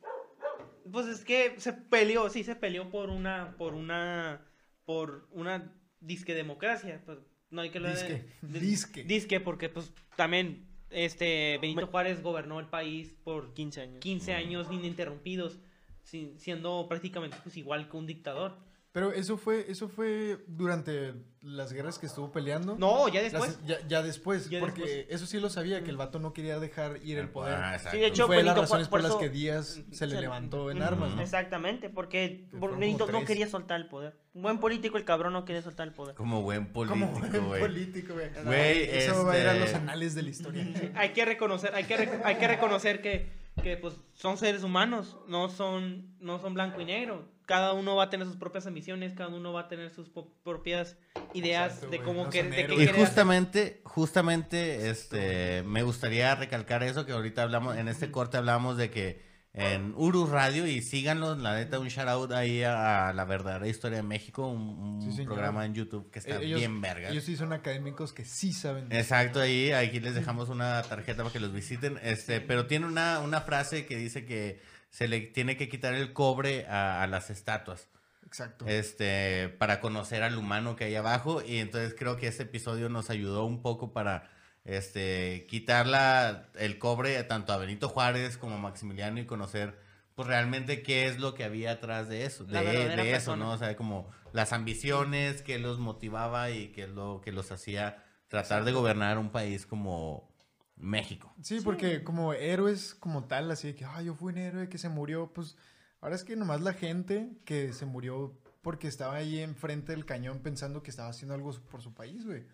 pues 0.92 1.08
es 1.08 1.26
que 1.26 1.56
se 1.58 1.74
peleó, 1.74 2.30
sí 2.30 2.44
se 2.44 2.56
peleó 2.56 2.90
por 2.92 3.10
una, 3.10 3.56
por 3.58 3.74
una, 3.74 4.46
por 4.86 5.28
una 5.32 5.74
disque 6.00 6.34
democracia, 6.36 7.02
pues 7.06 7.18
no 7.50 7.62
hay 7.62 7.72
que 7.72 7.80
hablar 7.80 7.96
de- 7.98 8.04
Disque, 8.04 8.26
de- 8.42 8.60
disque. 8.60 9.04
disque 9.04 9.40
porque 9.40 9.70
pues 9.70 9.92
también 10.16 10.68
este 10.92 11.58
Benito 11.60 11.88
Juárez 11.88 12.22
gobernó 12.22 12.60
el 12.60 12.68
país 12.68 13.16
por 13.24 13.54
15 13.56 13.82
años. 13.82 14.00
15 14.02 14.34
años 14.34 14.68
ininterrumpidos, 14.72 15.58
sin- 16.04 16.40
siendo 16.40 16.86
prácticamente 16.88 17.36
pues 17.44 17.58
igual 17.58 17.90
que 17.90 17.98
un 17.98 18.06
dictador. 18.06 18.60
Pero 18.96 19.12
eso 19.12 19.36
fue, 19.36 19.66
eso 19.70 19.90
fue 19.90 20.38
durante 20.48 21.16
las 21.42 21.74
guerras 21.74 22.00
que 22.00 22.06
estuvo 22.06 22.32
peleando. 22.32 22.78
No, 22.80 23.10
ya 23.10 23.22
Las- 23.22 23.34
después. 23.34 23.60
ya, 23.68 23.86
ya 23.90 24.02
después, 24.02 24.50
Ya 24.50 24.62
porque 24.62 24.84
después. 24.84 25.06
eso 25.10 25.26
sí 25.26 25.38
lo 25.42 25.50
sabía, 25.50 25.84
que 25.84 25.90
el 25.90 25.98
vato 25.98 26.18
no 26.20 26.32
quería 26.32 26.60
dejar 26.60 27.00
ir 27.04 27.18
el 27.18 27.28
poder. 27.28 27.56
Ah, 27.56 27.74
exacto. 27.76 27.92
Sí, 27.92 27.98
de 27.98 28.08
Y 28.08 28.10
hecho, 28.12 28.26
fue 28.26 28.38
de 28.38 28.44
las 28.44 28.56
Benito 28.56 28.62
razones 28.62 28.88
por 28.88 29.02
por 29.02 29.10
las 29.10 29.18
que 29.20 29.30
Díaz 29.30 29.82
se 29.92 30.08
le 30.08 30.16
se- 30.16 30.22
levantó 30.22 30.72
en 30.72 30.82
armas, 30.82 31.14
¿no? 31.14 31.22
Exactamente, 31.22 31.90
porque 31.90 32.48
Benito 32.80 33.06
no 33.12 33.26
quería 33.26 33.50
soltar 33.50 33.82
el 33.82 33.88
poder. 33.90 34.18
Un 34.34 34.44
buen 34.44 34.60
político, 34.60 34.96
el 34.98 35.04
cabrón 35.04 35.34
no 35.34 35.44
quería 35.44 35.62
soltar 35.62 35.90
el 35.90 35.94
poder. 35.94 36.16
Como 36.16 36.42
buen 36.42 36.68
político, 36.72 37.06
Como 37.12 37.20
buen 37.50 37.60
político, 37.62 38.14
güey. 38.14 38.84
Eso 38.98 39.26
va 39.26 39.34
a 39.34 39.40
ir 39.40 39.48
a 39.48 39.54
este- 39.56 39.60
los 39.60 39.74
anales 39.74 40.16
de 40.16 40.22
la 40.24 40.30
historia. 40.30 40.66
hay 40.96 41.10
que 41.10 41.26
reconocer, 41.26 41.76
hay 41.76 41.84
que, 41.84 41.98
rec- 41.98 42.22
hay 42.24 42.36
que 42.36 42.48
reconocer 42.48 43.02
que, 43.02 43.30
que 43.62 43.76
pues 43.76 43.96
son 44.14 44.38
seres 44.38 44.64
humanos, 44.64 45.18
no 45.28 45.50
son, 45.50 46.16
no 46.22 46.40
son 46.40 46.54
blanco 46.54 46.80
y 46.80 46.86
negro. 46.86 47.35
Cada 47.46 47.74
uno 47.74 47.96
va 47.96 48.06
a 48.06 48.10
tener 48.10 48.26
sus 48.28 48.38
propias 48.38 48.66
ambiciones, 48.66 49.14
cada 49.14 49.30
uno 49.30 49.54
va 49.54 49.62
a 49.62 49.68
tener 49.68 49.92
sus 49.92 50.10
propias 50.44 50.98
ideas 51.34 51.74
Exacto, 51.74 51.92
de 51.92 52.02
cómo 52.02 52.24
no 52.26 52.30
que, 52.30 52.44
de 52.44 52.66
qué. 52.66 52.84
Y 52.84 52.88
justamente, 52.88 53.82
justamente, 53.84 54.90
este, 54.90 55.64
me 55.64 55.84
gustaría 55.84 56.34
recalcar 56.36 56.84
eso 56.84 57.06
que 57.06 57.12
ahorita 57.12 57.44
hablamos, 57.44 57.78
en 57.78 57.88
este 57.88 58.12
corte 58.12 58.38
hablamos 58.38 58.78
de 58.78 58.90
que 58.90 59.35
en 59.58 59.94
Urus 59.96 60.30
Radio 60.30 60.68
y 60.68 60.82
síganlos, 60.82 61.38
la 61.40 61.56
neta, 61.56 61.80
un 61.80 61.88
shout 61.88 62.08
out 62.08 62.32
ahí 62.34 62.62
a, 62.64 63.10
a 63.10 63.14
la 63.14 63.24
verdadera 63.26 63.68
historia 63.68 63.98
de 63.98 64.04
México, 64.04 64.48
un, 64.48 64.62
un 64.78 65.02
Sí, 65.02 65.12
señor. 65.12 65.34
programa 65.34 65.66
en 65.66 65.74
YouTube 65.74 66.12
que 66.12 66.20
está 66.20 66.42
ellos- 66.42 66.60
bien 66.60 66.82
verga. 66.82 67.10
Ellos 67.10 67.24
sí 67.24 67.38
son 67.38 67.54
académicos 67.54 68.12
que 68.14 68.26
sí 68.26 68.52
saben. 68.54 68.90
de- 68.90 69.00
Exacto, 69.00 69.40
ahí, 69.40 69.72
aquí 69.72 70.00
les 70.00 70.14
dejamos 70.16 70.50
una 70.50 70.82
tarjeta 70.84 71.24
para 71.24 71.32
que 71.34 71.40
los 71.40 71.54
visiten. 71.54 72.00
Este, 72.04 72.42
pero 72.42 72.68
tiene 72.68 72.86
una, 72.86 73.20
una 73.20 73.42
frase 73.42 73.86
que 73.86 73.96
dice 73.98 74.26
que 74.26 74.60
se 74.90 75.08
le 75.08 75.22
tiene 75.22 75.58
que 75.58 75.70
quitar 75.70 75.94
el 75.94 76.12
cobre 76.14 76.66
a, 76.68 77.02
a 77.04 77.08
las 77.08 77.30
estatuas. 77.30 77.88
Exacto. 78.26 78.66
Este, 78.68 79.48
para 79.58 79.80
conocer 79.80 80.24
al 80.24 80.38
humano 80.38 80.76
que 80.76 80.84
hay 80.86 80.96
abajo. 80.96 81.42
Y 81.42 81.60
entonces 81.60 81.96
creo 81.98 82.18
que 82.18 82.28
este 82.28 82.44
episodio 82.44 82.90
nos 82.90 83.10
ayudó 83.10 83.46
un 83.46 83.62
poco 83.62 83.94
para 83.94 84.30
este 84.66 85.46
quitar 85.48 85.88
la- 85.88 86.50
el 86.56 86.78
cobre 86.80 87.24
tanto 87.24 87.54
a 87.54 87.58
Benito 87.58 87.88
Juárez 87.88 88.38
como 88.38 88.56
a 88.56 88.60
Maximiliano 88.60 89.20
y 89.20 89.26
conocer 89.26 89.80
pues 90.16 90.28
realmente 90.28 90.82
qué 90.82 91.08
es 91.08 91.20
lo 91.20 91.34
que 91.36 91.44
había 91.44 91.72
atrás 91.72 92.08
de 92.08 92.26
eso, 92.26 92.46
de, 92.46 92.86
eso, 92.88 92.96
persona. 92.96 93.46
¿no? 93.46 93.52
O 93.52 93.58
sea, 93.58 93.76
como 93.76 94.10
las 94.32 94.54
ambiciones 94.54 95.42
que 95.42 95.60
los 95.60 95.78
motivaba 95.78 96.52
y 96.52 96.70
que 96.70 96.84
es 96.84 96.90
lo 96.90 97.22
que 97.22 97.32
los 97.32 97.52
hacía 97.52 98.04
tratar 98.30 98.64
de 98.64 98.72
gobernar 98.72 99.18
un 99.18 99.30
país 99.30 99.66
como 99.66 100.34
México. 100.78 101.34
Sí, 101.42 101.60
porque 101.62 102.04
como 102.04 102.34
héroes 102.34 102.96
como 102.96 103.26
tal, 103.26 103.52
así 103.52 103.68
de 103.68 103.76
que, 103.76 103.86
ah, 103.86 104.02
yo 104.02 104.16
fui 104.16 104.32
un 104.34 104.40
héroe 104.40 104.70
que 104.70 104.78
se 104.78 104.90
murió, 104.90 105.32
pues 105.34 105.58
ahora 106.02 106.16
es 106.16 106.24
que 106.24 106.36
nomás 106.36 106.62
la 106.62 106.74
gente 106.74 107.30
que 107.46 107.74
se 107.74 107.86
murió 107.86 108.38
porque 108.62 108.88
estaba 108.88 109.16
ahí 109.16 109.42
enfrente 109.42 109.92
del 109.92 110.06
cañón 110.06 110.40
pensando 110.40 110.82
que 110.82 110.90
estaba 110.90 111.10
haciendo 111.10 111.36
algo 111.36 111.52
por 111.70 111.82
su 111.82 111.94
país, 111.94 112.26
güey. 112.26 112.46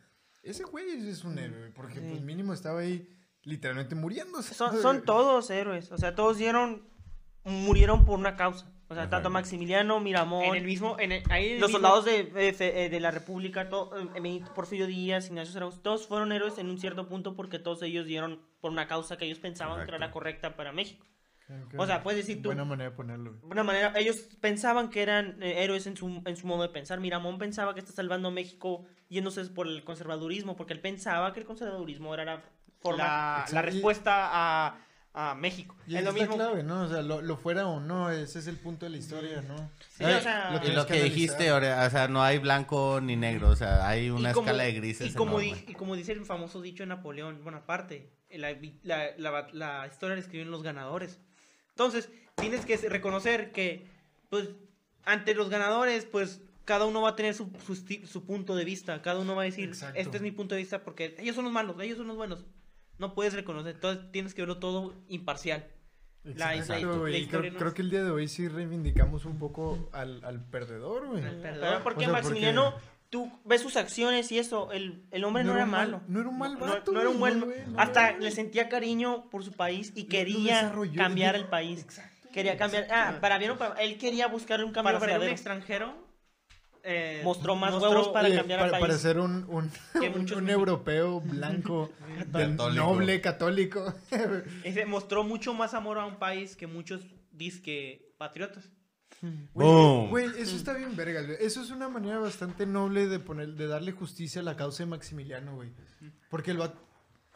Ese 0.44 0.64
güey 0.64 0.90
es 1.10 1.24
un 1.24 1.38
héroe, 1.38 1.70
porque 1.72 1.96
Sí. 2.00 2.06
pues 2.10 2.22
mínimo 2.22 2.54
estaba 2.54 2.80
ahí 2.82 3.08
literalmente 3.44 3.96
muriéndose. 3.96 4.54
Son, 4.54 4.72
son 4.82 5.04
todos 5.06 5.50
héroes, 5.50 5.92
o 5.92 5.98
sea, 5.98 6.16
todos 6.16 6.38
dieron, 6.38 6.88
murieron 7.44 8.06
por 8.06 8.20
una 8.20 8.36
causa. 8.36 8.72
O 8.88 8.94
sea, 8.94 9.04
Ajá. 9.04 9.10
tanto 9.10 9.30
Maximiliano, 9.30 10.02
Miramón, 10.02 10.44
En 10.44 10.56
el 10.56 10.66
mismo, 10.66 11.00
en 11.00 11.14
el- 11.14 11.24
ahí 11.32 11.58
los 11.58 11.70
mismo- 11.70 11.78
soldados 11.88 12.04
de, 12.04 12.24
de- 12.26 12.52
de- 12.52 12.90
de 12.90 13.00
la 13.00 13.10
República, 13.10 13.70
to- 13.70 13.98
eh, 13.98 14.06
Benito 14.22 14.54
Porfirio 14.54 14.86
Díaz, 14.86 15.28
Ignacio 15.28 15.54
Zaragoza, 15.54 15.82
todos 15.82 16.08
fueron 16.08 16.34
héroes 16.34 16.58
en 16.58 16.70
un 16.70 16.78
cierto 16.78 17.08
punto 17.08 17.34
porque 17.34 17.58
todos 17.58 17.82
ellos 17.84 18.06
dieron 18.06 18.42
por 18.60 18.70
una 18.72 18.88
causa 18.88 19.18
que 19.18 19.24
ellos 19.26 19.40
pensaban 19.40 19.78
que 19.86 19.90
era 19.92 19.98
la 19.98 20.12
correcta 20.12 20.58
para 20.58 20.74
México. 20.74 21.06
O 21.78 21.86
sea, 21.86 22.04
puedes 22.04 22.26
decir 22.26 22.42
tú, 22.42 22.50
Buena 22.50 22.66
manera 22.66 22.90
de 22.90 22.96
ponerlo. 22.96 23.36
una 23.44 23.64
manera, 23.64 23.94
ellos 23.98 24.28
pensaban 24.40 24.90
que 24.90 25.02
eran 25.02 25.42
eh, 25.42 25.64
héroes 25.64 25.88
en 25.88 25.96
su, 25.98 26.22
en 26.26 26.36
su 26.38 26.48
modo 26.48 26.64
de 26.64 26.70
pensar. 26.70 27.00
Miramón 27.00 27.38
pensaba 27.38 27.74
que 27.74 27.80
está 27.80 27.92
salvando 27.94 28.28
a 28.28 28.32
México 28.32 28.86
yéndose 29.10 29.44
por 29.46 29.68
el 29.68 29.84
conservadurismo, 29.84 30.56
porque 30.56 30.74
él 30.74 30.80
pensaba 30.80 31.34
que 31.34 31.40
el 31.42 31.46
conservadurismo 31.46 32.14
era 32.14 32.26
la 32.26 32.42
forma... 32.80 33.46
la, 33.52 33.62
respuesta 33.62 34.12
a, 34.32 34.78
a 35.14 35.36
México. 35.36 35.76
Y 35.88 35.98
es 35.98 36.04
lo 36.04 36.14
mismo. 36.14 36.36
clave, 36.36 36.64
¿no? 36.64 36.84
O 36.84 36.88
sea, 36.88 37.02
lo, 37.02 37.22
lo 37.22 37.36
fuera 37.38 37.68
o 37.68 37.80
no, 37.82 38.10
ese 38.10 38.40
es 38.40 38.48
el 38.48 38.56
punto 38.58 38.86
de 38.86 38.92
la 38.92 38.98
historia, 38.98 39.42
¿no? 39.42 39.70
Sí, 39.90 40.06
Ay, 40.06 40.14
o 40.16 40.22
sea, 40.22 40.52
lo 40.52 40.58
Y 40.58 40.60
tienes 40.62 40.78
lo 40.78 40.86
que 40.88 40.94
que 40.94 41.04
dijiste, 41.04 41.50
ahora, 41.50 41.86
o 41.86 41.90
sea, 41.90 42.08
no 42.08 42.24
hay 42.24 42.38
blanco 42.38 43.00
ni 43.02 43.16
negro, 43.18 43.50
o 43.50 43.56
sea, 43.56 43.88
hay 43.88 44.10
una 44.10 44.32
Y 44.32 44.34
como- 44.34 44.48
escala 44.48 44.64
de 44.64 44.72
grises. 44.74 45.12
Y 45.12 45.14
como, 45.14 45.40
di- 45.40 45.54
y 45.68 45.74
como 45.74 45.96
dice 45.96 46.14
el 46.14 46.26
famoso 46.26 46.62
dicho 46.62 46.84
de 46.84 46.88
Napoleón, 46.88 47.42
bueno, 47.44 47.58
aparte, 47.60 48.14
la, 48.32 48.52
la, 48.84 49.12
la- 49.18 49.48
la 49.52 49.88
historia 49.88 50.16
la 50.16 50.22
escriben 50.22 50.50
los 50.50 50.64
ganadores. 50.64 51.20
Entonces, 51.76 52.10
tienes 52.36 52.66
que 52.66 52.78
reconocer 52.78 53.52
que, 53.52 53.88
pues, 54.30 54.50
ante 55.04 55.34
los 55.36 55.50
ganadores, 55.50 56.06
pues, 56.06 56.42
cada 56.66 56.86
uno 56.86 57.02
va 57.02 57.10
a 57.10 57.16
tener 57.16 57.34
su, 57.34 57.52
su, 57.66 57.76
su 57.76 58.26
punto 58.26 58.56
de 58.56 58.66
vista. 58.66 59.02
Cada 59.02 59.20
uno 59.20 59.36
va 59.36 59.42
a 59.42 59.46
decir, 59.46 59.70
Exacto. 59.70 60.00
este 60.00 60.18
es 60.18 60.24
mi 60.24 60.32
punto 60.32 60.56
de 60.56 60.62
vista 60.62 60.84
porque 60.84 61.16
ellos 61.20 61.36
son 61.36 61.46
los 61.46 61.54
malos, 61.54 61.76
ellos 61.82 61.98
son 61.98 62.08
los 62.08 62.18
buenos. 62.18 62.46
No 63.00 63.16
puedes 63.16 63.34
reconocer, 63.34 63.76
entonces 63.76 64.12
tienes 64.12 64.34
que 64.36 64.44
verlo 64.44 64.60
todo 64.60 64.94
imparcial. 65.08 65.68
La- 66.24 66.56
Exacto, 66.56 66.92
la- 66.92 66.98
güey, 66.98 67.14
la 67.14 67.18
y 67.18 67.28
creo, 67.28 67.52
no 67.52 67.58
creo 67.58 67.74
que 67.74 67.82
el 67.82 67.90
día 67.90 68.04
de 68.04 68.12
hoy 68.12 68.28
sí 68.28 68.48
reivindicamos 68.48 69.26
un 69.26 69.40
poco 69.40 69.90
al, 69.92 70.24
al 70.24 70.46
perdedor, 70.46 71.08
güey. 71.08 71.24
Al 71.24 71.42
perdedor. 71.42 71.82
Porque 71.82 72.02
O 72.02 72.04
sea, 72.04 72.14
Maximiliano, 72.14 72.74
porque- 72.74 72.86
tú 73.12 73.32
ves 73.46 73.62
sus 73.62 73.76
acciones 73.78 74.32
y 74.32 74.40
eso, 74.40 74.72
el, 74.72 75.04
el 75.12 75.24
hombre 75.24 75.44
no, 75.44 75.54
era 75.54 75.68
malo. 75.68 76.02
no 76.08 76.20
era 76.22 76.30
un 76.30 76.40
mal 76.40 76.54
No- 76.58 76.66
vato, 76.66 76.92
no, 76.92 77.00
era 77.02 77.10
un 77.10 77.20
buen... 77.20 77.40
no, 77.42 77.46
güey, 77.46 77.60
no, 77.68 77.80
hasta 77.80 78.14
le 78.18 78.32
sentía 78.32 78.68
cariño 78.70 79.30
por 79.30 79.44
su 79.44 79.52
país 79.52 79.92
y 79.96 80.06
quería 80.06 80.74
cambiar 80.96 81.36
el 81.36 81.46
país. 81.46 81.86
Quería 82.34 82.58
cambiar... 82.58 82.88
Ah, 82.90 83.18
para 83.22 83.38
bien 83.38 83.52
o 83.52 83.58
para 83.60 83.76
Él 83.82 83.98
quería 84.00 84.28
buscar 84.28 84.64
un 84.64 84.72
cambio 84.72 84.98
Para 84.98 85.18
un 85.20 85.24
extranjero, 85.28 85.94
eh, 86.84 87.22
Mostró 87.24 87.56
más 87.56 87.74
mostró- 87.74 87.90
huevos 87.92 88.08
para 88.08 88.34
cambiar 88.34 88.60
para, 88.60 88.64
al 88.66 88.72
país. 88.72 88.82
para 88.82 88.98
ser 88.98 89.20
un, 89.20 89.46
un, 89.50 89.70
un- 90.34 90.50
europeo 90.50 91.20
blanco, 91.22 91.92
del 92.28 92.52
Católico. 92.56 92.84
noble 92.86 93.22
católico. 93.22 93.94
ese 94.64 94.86
mostró 94.88 95.24
mucho 95.24 95.54
más 95.54 95.74
amor 95.76 96.00
a 96.00 96.06
un 96.06 96.16
país 96.16 96.56
que 96.56 96.66
muchos 96.66 97.02
disque 97.32 98.14
patriotas. 98.18 98.72
Güey, 99.54 100.26
eso 100.38 100.56
está 100.56 100.74
bien 100.74 100.96
verga, 100.96 101.22
güey. 101.22 101.38
Eso 101.40 101.62
es 101.62 101.70
una 101.72 101.90
manera 101.90 102.20
bastante 102.20 102.66
noble 102.66 103.08
de 103.08 103.20
poner, 103.20 103.54
de 103.54 103.68
darle 103.68 103.92
justicia 103.92 104.42
a 104.42 104.44
la 104.44 104.56
causa 104.56 104.84
de 104.84 104.90
Maximiliano, 104.90 105.56
güey. 105.56 105.72
Porque 106.30 106.52
el 106.52 106.62
va 106.62 106.74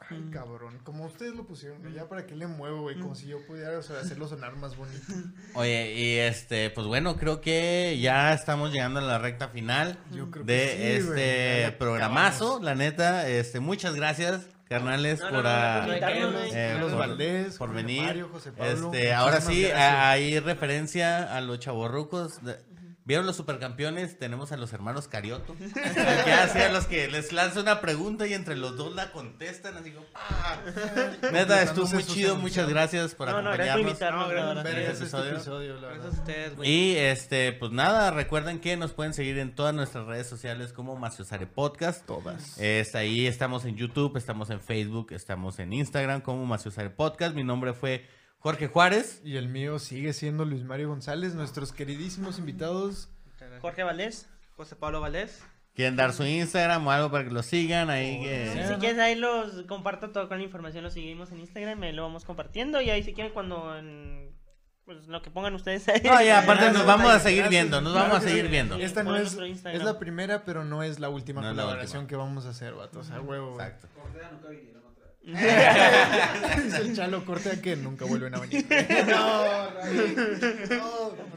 Ay, 0.09 0.29
cabrón, 0.31 0.79
como 0.83 1.05
ustedes 1.05 1.35
lo 1.35 1.47
pusieron, 1.47 1.81
güey, 1.81 1.93
ya 1.93 2.07
para 2.07 2.27
qué 2.27 2.35
le 2.35 2.47
muevo, 2.47 2.81
güey, 2.81 2.99
como 2.99 3.15
si 3.15 3.27
yo 3.27 3.43
pudiera 3.47 3.79
o 3.79 3.81
sea, 3.81 3.99
hacerlo 3.99 4.27
sonar 4.27 4.55
más 4.57 4.75
bonito. 4.75 5.01
Oye, 5.55 5.93
y 5.95 6.17
este, 6.17 6.69
pues 6.69 6.85
bueno, 6.85 7.15
creo 7.15 7.41
que 7.41 7.97
ya 7.99 8.33
estamos 8.33 8.71
llegando 8.71 8.99
a 8.99 9.03
la 9.03 9.17
recta 9.17 9.47
final 9.47 9.97
Yo 10.11 10.29
creo 10.29 10.45
que 10.45 10.51
de 10.51 10.67
sí, 10.67 10.83
este 10.83 11.63
la 11.63 11.77
programazo, 11.77 12.59
la 12.61 12.75
neta, 12.75 13.27
este, 13.27 13.59
muchas 13.61 13.95
gracias, 13.95 14.47
carnales, 14.67 15.19
No, 15.19 15.25
no, 15.31 15.31
por, 15.41 15.43
güey. 15.85 16.49
eh, 16.53 16.77
por- 16.81 16.97
Valdés, 16.97 17.57
por 17.57 17.73
venir. 17.73 18.01
Mario, 18.03 18.29
José 18.31 18.51
Pablo, 18.51 18.91
este, 18.91 19.13
ahora 19.13 19.41
sí, 19.41 19.65
a- 19.71 20.09
hay 20.09 20.39
referencia 20.39 21.35
a 21.35 21.41
los 21.41 21.59
chavorrucos. 21.59 22.39
¿Vieron 23.07 23.27
los 23.27 23.35
supercampeones? 23.35 24.17
Tenemos 24.17 24.51
a 24.51 24.57
los 24.57 24.73
hermanos 24.73 25.07
Carioto. 25.07 25.55
que 26.25 26.33
hacen 26.33 26.73
los 26.73 26.85
que 26.85 27.07
les 27.07 27.31
lanza 27.31 27.59
una 27.61 27.79
pregunta 27.79 28.25
y 28.25 28.33
entre 28.33 28.55
los 28.55 28.75
dos 28.77 28.95
la 28.95 29.11
contestan. 29.11 29.77
Así 29.77 29.91
como, 29.91 30.07
¡ah! 30.15 30.57
Neta, 31.31 31.61
estuvo 31.61 31.85
muy 31.87 32.03
chido. 32.03 32.35
Muchas 32.35 32.67
gracias 32.67 33.13
por 33.13 33.29
No, 33.29 33.43
no, 33.43 33.51
gracias 33.51 33.77
por 33.77 33.85
acompañarnos. 33.85 34.27
invitarnos. 34.27 34.55
No, 34.55 34.63
gracias 34.63 34.75
Este 34.75 34.91
es 34.91 35.01
episodio. 35.01 35.31
episodio, 35.33 35.73
la 35.79 35.87
Gracias 35.89 36.05
a 36.05 36.17
ustedes, 36.19 36.55
güey. 36.55 36.69
Y 36.71 36.97
este, 36.97 37.53
pues 37.53 37.71
nada, 37.71 38.09
recuerden 38.09 38.59
que 38.59 38.75
nos 38.75 38.93
pueden 38.93 39.13
seguir 39.13 39.37
en 39.37 39.53
todas 39.53 39.75
nuestras 39.75 40.07
redes 40.07 40.25
sociales 40.27 40.73
como 40.73 40.95
Maciosare 40.95 41.45
Podcast. 41.45 42.07
Todas. 42.07 42.57
Este, 42.57 42.97
ahí 42.97 43.27
estamos 43.27 43.65
en 43.65 43.75
YouTube, 43.75 44.17
estamos 44.17 44.49
en 44.49 44.59
Facebook, 44.59 45.11
estamos 45.11 45.59
en 45.59 45.73
Instagram 45.73 46.21
como 46.21 46.43
Maciosare 46.47 46.89
Podcast. 46.89 47.35
Mi 47.35 47.43
nombre 47.43 47.73
fue 47.73 48.03
Jorge 48.45 48.67
Juárez. 48.67 49.21
Y 49.23 49.37
el 49.37 49.49
mío 49.49 49.79
sigue 49.79 50.13
siendo 50.13 50.45
Luis 50.45 50.63
Mario 50.63 50.89
González, 50.89 51.33
nuestros 51.33 51.73
queridísimos 51.73 52.37
invitados. 52.37 53.09
Jorge 53.59 53.81
Valdés. 53.81 54.29
José 54.55 54.75
Pablo 54.75 55.01
Valdés. 55.01 55.43
¿Quieren 55.73 55.95
dar 55.95 56.13
su 56.13 56.23
Instagram 56.23 56.85
o 56.85 56.91
algo 56.91 57.09
para 57.09 57.23
que 57.23 57.31
lo 57.31 57.41
sigan? 57.41 57.89
Ahí 57.89 58.21
que... 58.21 58.51
Sí, 58.53 58.59
si 58.71 58.75
quieres 58.75 58.99
ahí 58.99 59.15
los 59.15 59.63
comparto 59.63 60.11
todo 60.11 60.27
con 60.27 60.37
la 60.37 60.43
información, 60.43 60.83
lo 60.83 60.91
seguimos 60.91 61.31
en 61.31 61.39
Instagram, 61.39 61.79
me 61.79 61.91
lo 61.91 62.03
vamos 62.03 62.23
compartiendo 62.23 62.79
y 62.81 62.91
ahí 62.91 63.01
si 63.01 63.13
quieren 63.15 63.33
cuando 63.33 63.75
en, 63.75 64.29
pues 64.85 65.07
lo 65.07 65.23
que 65.23 65.31
pongan 65.31 65.55
ustedes 65.55 65.89
ahí. 65.89 66.01
No, 66.05 66.21
ya, 66.21 66.43
aparte 66.43 66.71
nos 66.71 66.85
vamos 66.85 67.11
a 67.11 67.19
seguir 67.19 67.49
viendo, 67.49 67.81
nos 67.81 67.95
vamos 67.95 68.17
a 68.19 68.21
seguir 68.21 68.47
viendo. 68.47 68.75
Esta 68.75 69.01
no 69.01 69.15
es, 69.17 69.35
es 69.35 69.83
la 69.83 69.97
primera, 69.97 70.45
pero 70.45 70.63
no 70.63 70.83
es 70.83 70.99
la 70.99 71.09
última 71.09 71.41
No 71.41 71.47
la 71.47 71.63
colaboración 71.63 72.03
última. 72.03 72.07
que 72.09 72.15
vamos 72.15 72.45
a 72.45 72.49
hacer, 72.49 72.75
vato. 72.75 72.99
O 72.99 73.03
sea, 73.03 73.19
huevo. 73.21 73.53
Exacto. 73.59 73.87
Cortea 73.99 74.29
Dice 75.25 76.77
el 76.81 76.95
chalo 76.95 77.25
corte 77.25 77.49
a 77.49 77.61
que 77.61 77.75
nunca 77.75 78.05
vuelven 78.05 78.35
a 78.35 78.39
venir. 78.39 78.65
no, 79.07 79.71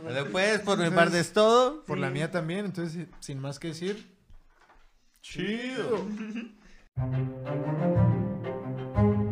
no. 0.04 0.12
Después, 0.12 0.60
por 0.60 0.78
mi 0.78 0.90
parte 0.90 1.18
es 1.20 1.32
todo. 1.32 1.84
Por 1.84 1.98
la 1.98 2.10
mía 2.10 2.30
también, 2.30 2.66
entonces, 2.66 3.06
sin 3.20 3.40
más 3.40 3.58
que 3.58 3.68
decir. 3.68 4.06
Chido. 5.22 6.06
Chido. 8.94 9.27